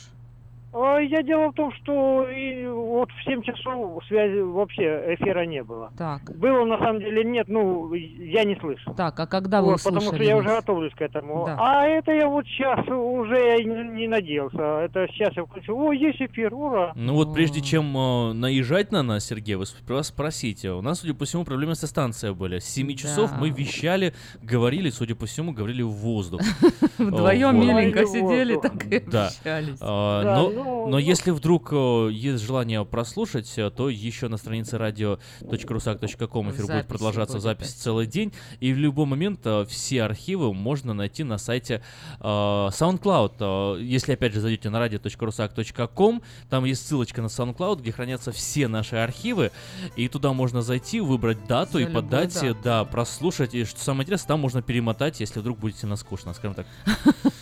А, 0.78 0.98
Я 1.00 1.22
дело 1.22 1.50
в 1.50 1.54
том, 1.54 1.72
что 1.72 2.28
и 2.28 2.66
вот 2.66 3.08
в 3.10 3.24
7 3.24 3.42
часов 3.42 4.04
связи 4.06 4.40
вообще 4.40 5.14
эфира 5.14 5.46
не 5.46 5.62
было. 5.62 5.90
Так. 5.96 6.36
Было 6.36 6.64
на 6.66 6.78
самом 6.78 7.00
деле 7.00 7.24
нет, 7.24 7.48
ну, 7.48 7.92
я 7.94 8.44
не 8.44 8.56
слышу. 8.56 8.92
Так, 8.94 9.18
а 9.18 9.26
когда 9.26 9.62
вы 9.62 9.72
Вот, 9.72 9.82
потому 9.82 10.00
что 10.00 10.10
услышали 10.10 10.28
я 10.28 10.36
уже 10.36 10.48
готовлюсь 10.48 10.92
к 10.94 11.00
этому. 11.00 11.46
Да. 11.46 11.56
А 11.58 11.86
это 11.86 12.12
я 12.12 12.28
вот 12.28 12.44
сейчас 12.46 12.86
уже 12.88 13.36
я 13.36 13.56
не, 13.64 14.00
не 14.00 14.08
надеялся. 14.08 14.80
Это 14.80 15.06
сейчас 15.12 15.34
я 15.36 15.44
включил. 15.44 15.78
О, 15.80 15.92
есть 15.92 16.20
эфир, 16.20 16.52
ура! 16.52 16.92
Ну 16.94 17.14
вот 17.14 17.32
прежде 17.32 17.60
чем 17.62 17.96
э, 17.96 18.32
наезжать 18.34 18.92
на 18.92 19.02
нас, 19.02 19.24
Сергей, 19.26 19.54
вы 19.54 19.64
сперва 19.64 20.02
спросите. 20.02 20.72
У 20.72 20.82
нас, 20.82 21.00
судя 21.00 21.14
по 21.14 21.24
всему, 21.24 21.44
проблемы 21.44 21.74
со 21.74 21.86
станцией 21.86 22.34
были. 22.34 22.58
С 22.58 22.66
7 22.66 22.94
часов 22.96 23.30
Да. 23.30 23.38
мы 23.38 23.48
вещали, 23.50 24.12
говорили, 24.42 24.90
судя 24.90 25.14
по 25.14 25.24
всему, 25.24 25.52
говорили 25.52 25.82
в 25.82 25.90
воздух. 25.90 26.42
Вдвоем 26.98 27.58
миленько 27.58 28.06
сидели, 28.06 28.56
так 28.60 28.84
и 28.86 28.96
общались. 28.96 29.78
А, 29.80 30.22
Да, 30.22 30.65
ну, 30.66 30.88
но 30.88 30.98
если 30.98 31.30
вдруг 31.30 31.68
э, 31.72 32.08
есть 32.12 32.44
желание 32.44 32.84
прослушать, 32.84 33.52
э, 33.56 33.70
то 33.70 33.88
еще 33.88 34.28
на 34.28 34.36
странице 34.36 34.76
radio.rusak.com 34.76 36.50
эфир 36.50 36.66
будет 36.66 36.86
продолжаться 36.86 37.38
запись 37.38 37.72
целый 37.72 38.06
день. 38.06 38.32
И 38.60 38.72
в 38.72 38.76
любой 38.76 39.06
момент 39.06 39.40
э, 39.44 39.64
все 39.68 40.02
архивы 40.02 40.52
можно 40.52 40.92
найти 40.92 41.22
на 41.24 41.38
сайте 41.38 41.82
SoundCloud. 42.20 43.80
Если 43.82 44.12
опять 44.12 44.32
же 44.32 44.40
зайдете 44.40 44.70
на 44.70 44.84
radio.rusak.com, 44.84 46.22
там 46.50 46.64
есть 46.64 46.86
ссылочка 46.86 47.22
на 47.22 47.26
SoundCloud, 47.26 47.80
где 47.80 47.92
хранятся 47.92 48.32
все 48.32 48.68
наши 48.68 48.96
архивы. 48.96 49.52
И 49.96 50.08
туда 50.08 50.32
можно 50.32 50.62
зайти, 50.62 51.00
выбрать 51.00 51.46
дату 51.46 51.74
За 51.74 51.80
и 51.80 51.86
по 51.86 52.02
дате, 52.02 52.48
дату. 52.48 52.60
да, 52.64 52.84
прослушать. 52.84 53.54
И 53.54 53.64
что 53.64 53.80
самое 53.80 54.02
интересное, 54.04 54.28
там 54.28 54.40
можно 54.40 54.62
перемотать, 54.62 55.20
если 55.20 55.40
вдруг 55.40 55.58
будете 55.58 55.86
на 55.86 55.96
скучно, 55.96 56.34
скажем 56.34 56.54
так. 56.54 56.66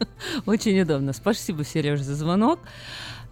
Очень 0.46 0.80
удобно. 0.80 1.12
Спасибо, 1.12 1.64
Сереж, 1.64 2.00
за 2.00 2.14
звонок. 2.14 2.60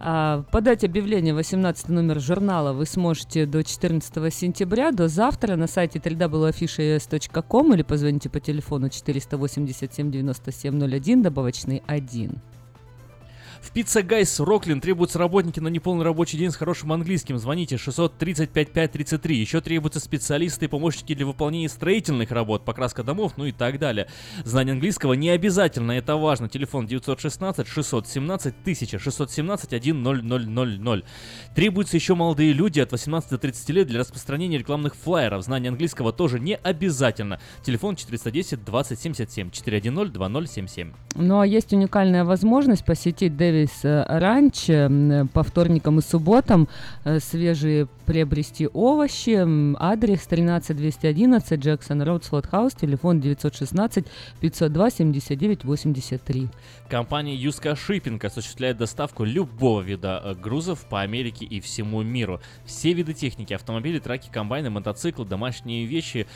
А, 0.01 0.45
Подать 0.53 0.85
объявление 0.85 1.35
18 1.35 1.89
номер 1.89 2.21
журнала 2.21 2.73
вы 2.73 2.87
сможете 2.87 3.47
до 3.47 3.65
14 3.65 4.33
сентября, 4.33 4.93
до 4.93 5.09
завтра 5.09 5.57
на 5.57 5.67
сайте 5.67 5.99
www.afisha.com 5.99 7.75
или 7.75 7.83
позвоните 7.83 8.29
по 8.29 8.41
телефону 8.41 8.89
487 8.89 10.11
97 10.11 10.95
01, 10.95 11.23
добавочный 11.23 11.83
1. 11.87 12.41
В 13.69 13.71
Пицца 13.71 14.03
Гайс 14.03 14.41
Роклин 14.41 14.81
требуются 14.81 15.19
работники 15.19 15.61
на 15.61 15.69
неполный 15.69 16.03
рабочий 16.03 16.39
день 16.39 16.51
с 16.51 16.57
хорошим 16.57 16.91
английским. 16.91 17.37
Звоните 17.37 17.77
630 17.77 18.49
5533. 18.49 19.37
Еще 19.37 19.61
требуются 19.61 20.01
специалисты 20.01 20.65
и 20.65 20.69
помощники 20.69 21.15
для 21.15 21.27
выполнения 21.27 21.69
строительных 21.69 22.31
работ, 22.31 22.65
покраска 22.65 23.03
домов, 23.03 23.35
ну 23.37 23.45
и 23.45 23.53
так 23.53 23.79
далее. 23.79 24.09
Знание 24.43 24.73
английского 24.73 25.13
не 25.13 25.29
обязательно, 25.29 25.93
это 25.93 26.17
важно. 26.17 26.49
Телефон 26.49 26.87
916 26.87 27.69
617 27.69 28.55
1000 28.63 28.99
617 28.99 29.71
10000. 29.71 31.05
Требуются 31.55 31.97
еще 31.97 32.15
молодые 32.15 32.55
люди 32.55 32.81
от 32.81 32.91
18 32.91 33.29
до 33.29 33.37
30 33.37 33.69
лет 33.69 33.87
для 33.89 34.01
распространения 34.01 34.57
рекламных 34.57 34.97
флайеров. 34.97 35.45
Знание 35.45 35.69
английского 35.69 36.15
тоже 36.15 36.41
не 36.41 36.57
обязательно. 36.57 37.39
Телефон 37.63 37.97
410 37.97 38.65
2077 38.65 39.51
410 39.51 40.13
2077. 40.13 40.93
Ну 41.17 41.41
а 41.41 41.47
есть 41.47 41.75
уникальная 41.75 42.25
возможность 42.25 42.87
посетить 42.87 43.37
Дэвис 43.37 43.58
Ранч 43.83 44.69
э, 44.69 45.25
по 45.33 45.43
вторникам 45.43 45.99
и 45.99 46.03
субботам, 46.03 46.69
э, 47.05 47.21
свежие 47.21 47.89
приобрести 48.09 48.67
овощи. 48.73 49.37
Адрес 49.79 50.27
13211 50.27 51.61
Джексон 51.61 52.01
Роуд 52.01 52.25
Слот 52.25 52.47
Хаус, 52.47 52.73
телефон 52.73 53.21
916 53.21 54.07
502 54.41 54.91
79 54.91 55.65
83. 55.65 56.49
Компания 56.89 57.35
Юска 57.35 57.77
Шиппинг 57.77 58.25
осуществляет 58.25 58.79
доставку 58.79 59.25
любого 59.25 59.83
вида 59.83 60.23
э, 60.25 60.35
грузов 60.35 60.87
по 60.87 61.03
Америке 61.03 61.45
и 61.45 61.61
всему 61.61 62.03
миру. 62.03 62.41
Все 62.65 62.95
виды 62.95 63.13
техники, 63.13 63.53
автомобили, 63.53 63.99
траки, 63.99 64.31
комбайны, 64.33 64.71
мотоциклы, 64.71 65.27
домашние 65.27 65.85
вещи, 65.85 66.27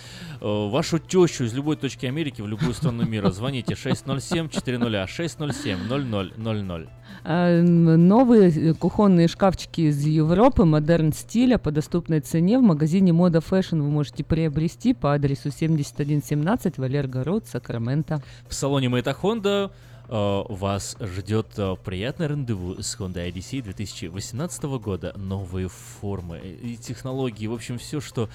э, 0.42 0.68
вашу 0.68 0.98
тещу 0.98 1.44
из 1.44 1.54
любой 1.54 1.76
точки 1.76 2.04
Америки 2.04 2.42
в 2.42 2.48
любую 2.48 2.74
страну 2.74 3.06
мира. 3.06 3.30
Звоните 3.30 3.76
607 3.76 4.50
400 4.50 5.06
607 5.06 5.78
0000. 5.88 6.88
А, 7.24 7.48
м, 7.48 8.08
Новые 8.08 8.74
кухонные 8.74 9.28
шкафчики 9.28 9.82
из 9.82 10.04
Европы, 10.04 10.64
модерн 10.64 11.12
стиля 11.12 11.61
по 11.62 11.70
доступной 11.70 12.20
цене 12.20 12.58
в 12.58 12.62
магазине 12.62 13.12
Мода 13.12 13.38
Fashion 13.38 13.80
вы 13.80 13.90
можете 13.90 14.24
приобрести 14.24 14.94
по 14.94 15.14
адресу 15.14 15.50
7117 15.50 16.78
Валерго 16.78 17.24
Роуд, 17.24 17.46
Сакраменто. 17.46 18.22
В 18.48 18.54
салоне 18.54 18.88
Мэйта 18.88 19.16
Honda 19.22 19.70
э, 20.08 20.42
вас 20.48 20.96
ждет 21.00 21.46
э, 21.56 21.76
приятное 21.84 22.28
рандеву 22.28 22.82
с 22.82 22.98
Honda 22.98 23.30
Odyssey 23.30 23.62
2018 23.62 24.62
года. 24.64 25.12
Новые 25.16 25.68
формы 25.68 26.38
и 26.38 26.76
технологии, 26.76 27.46
в 27.46 27.54
общем, 27.54 27.78
все, 27.78 28.00
что 28.00 28.28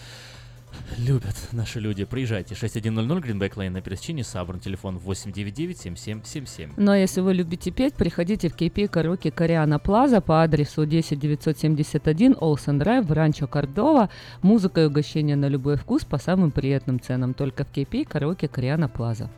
любят 0.97 1.35
наши 1.51 1.79
люди. 1.79 2.05
Приезжайте. 2.05 2.55
6100 2.55 3.17
Greenback 3.19 3.53
Lane 3.55 3.69
на 3.69 3.81
пересечении 3.81 4.23
Сабран. 4.23 4.59
Телефон 4.59 4.97
899-7777. 4.97 6.73
Ну 6.77 6.91
а 6.91 6.97
если 6.97 7.21
вы 7.21 7.33
любите 7.33 7.71
петь, 7.71 7.93
приходите 7.93 8.49
в 8.49 8.55
KP 8.55 8.87
Караоке 8.87 9.31
Кориана 9.31 9.79
Плаза 9.79 10.21
по 10.21 10.43
адресу 10.43 10.85
10971 10.85 12.35
Олсен 12.39 12.79
Драйв 12.79 13.09
Ранчо 13.09 13.47
Кордова. 13.47 14.09
Музыка 14.41 14.81
и 14.81 14.85
угощение 14.85 15.35
на 15.35 15.47
любой 15.47 15.77
вкус 15.77 16.05
по 16.05 16.17
самым 16.17 16.51
приятным 16.51 16.99
ценам. 16.99 17.33
Только 17.33 17.63
в 17.63 17.71
KP 17.71 18.05
Караоке 18.05 18.47
Кориана 18.47 18.89
Плаза. 18.89 19.29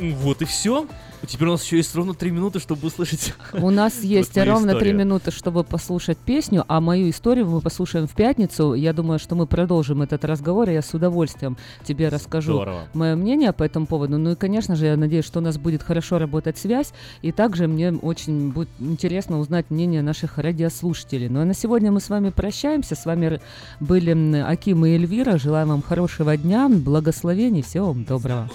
Вот 0.00 0.42
и 0.42 0.44
все. 0.44 0.86
Теперь 1.26 1.48
у 1.48 1.52
нас 1.52 1.64
еще 1.64 1.76
есть 1.76 1.94
ровно 1.94 2.14
3 2.14 2.30
минуты, 2.30 2.60
чтобы 2.60 2.86
услышать. 2.86 3.34
У 3.52 3.70
нас 3.70 4.00
есть 4.02 4.36
ровно 4.38 4.74
три 4.74 4.92
минуты, 4.92 5.30
чтобы 5.30 5.64
послушать 5.64 6.16
песню, 6.18 6.64
а 6.66 6.80
мою 6.80 7.10
историю 7.10 7.46
мы 7.46 7.60
послушаем 7.60 8.06
в 8.06 8.14
пятницу. 8.14 8.74
Я 8.74 8.92
думаю, 8.92 9.18
что 9.18 9.34
мы 9.34 9.46
продолжим 9.46 10.02
этот 10.02 10.24
разговор, 10.24 10.70
и 10.70 10.72
я 10.72 10.82
с 10.82 10.94
удовольствием 10.94 11.56
тебе 11.84 12.08
расскажу 12.08 12.54
Здорово. 12.54 12.88
мое 12.94 13.16
мнение 13.16 13.52
по 13.52 13.62
этому 13.62 13.86
поводу. 13.86 14.16
Ну 14.18 14.32
и, 14.32 14.34
конечно 14.34 14.76
же, 14.76 14.86
я 14.86 14.96
надеюсь, 14.96 15.26
что 15.26 15.40
у 15.40 15.42
нас 15.42 15.58
будет 15.58 15.82
хорошо 15.82 16.18
работать 16.18 16.56
связь, 16.56 16.92
и 17.22 17.32
также 17.32 17.68
мне 17.68 17.92
очень 17.92 18.50
будет 18.50 18.70
интересно 18.78 19.38
узнать 19.38 19.66
мнение 19.70 20.02
наших 20.02 20.38
радиослушателей. 20.38 21.28
Ну 21.28 21.40
а 21.40 21.44
на 21.44 21.54
сегодня 21.54 21.92
мы 21.92 22.00
с 22.00 22.08
вами 22.08 22.30
прощаемся. 22.30 22.94
С 22.94 23.04
вами 23.04 23.40
были 23.78 24.40
Аким 24.40 24.86
и 24.86 24.90
Эльвира. 24.90 25.36
Желаем 25.38 25.68
вам 25.68 25.82
хорошего 25.82 26.36
дня, 26.36 26.68
благословений, 26.68 27.62
всего 27.62 27.88
вам 27.88 28.04
доброго 28.04 28.48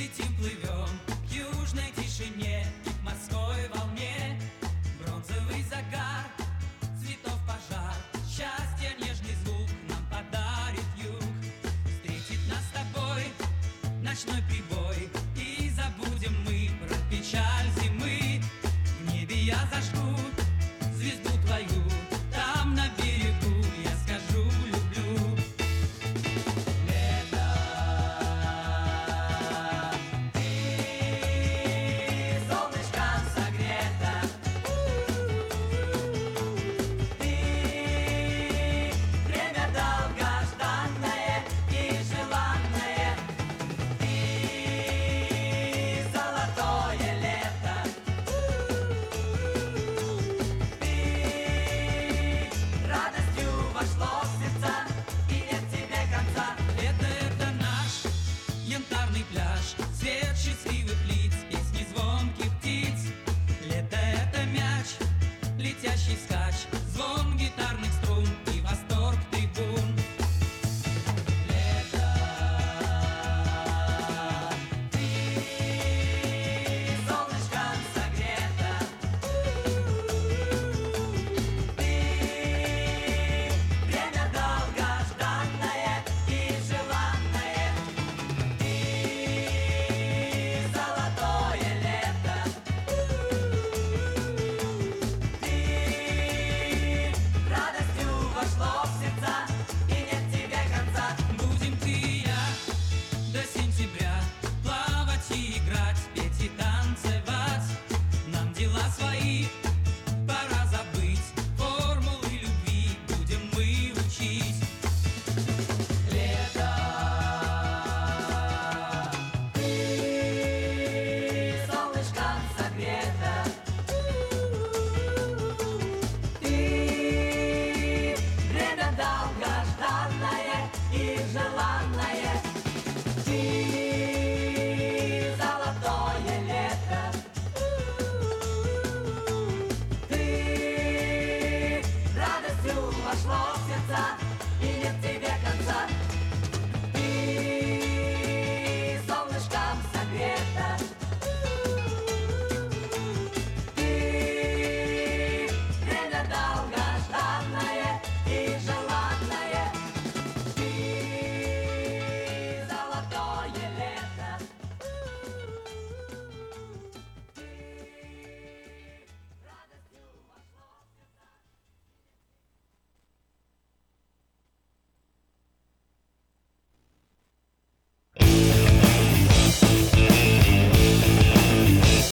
летим 0.00 0.29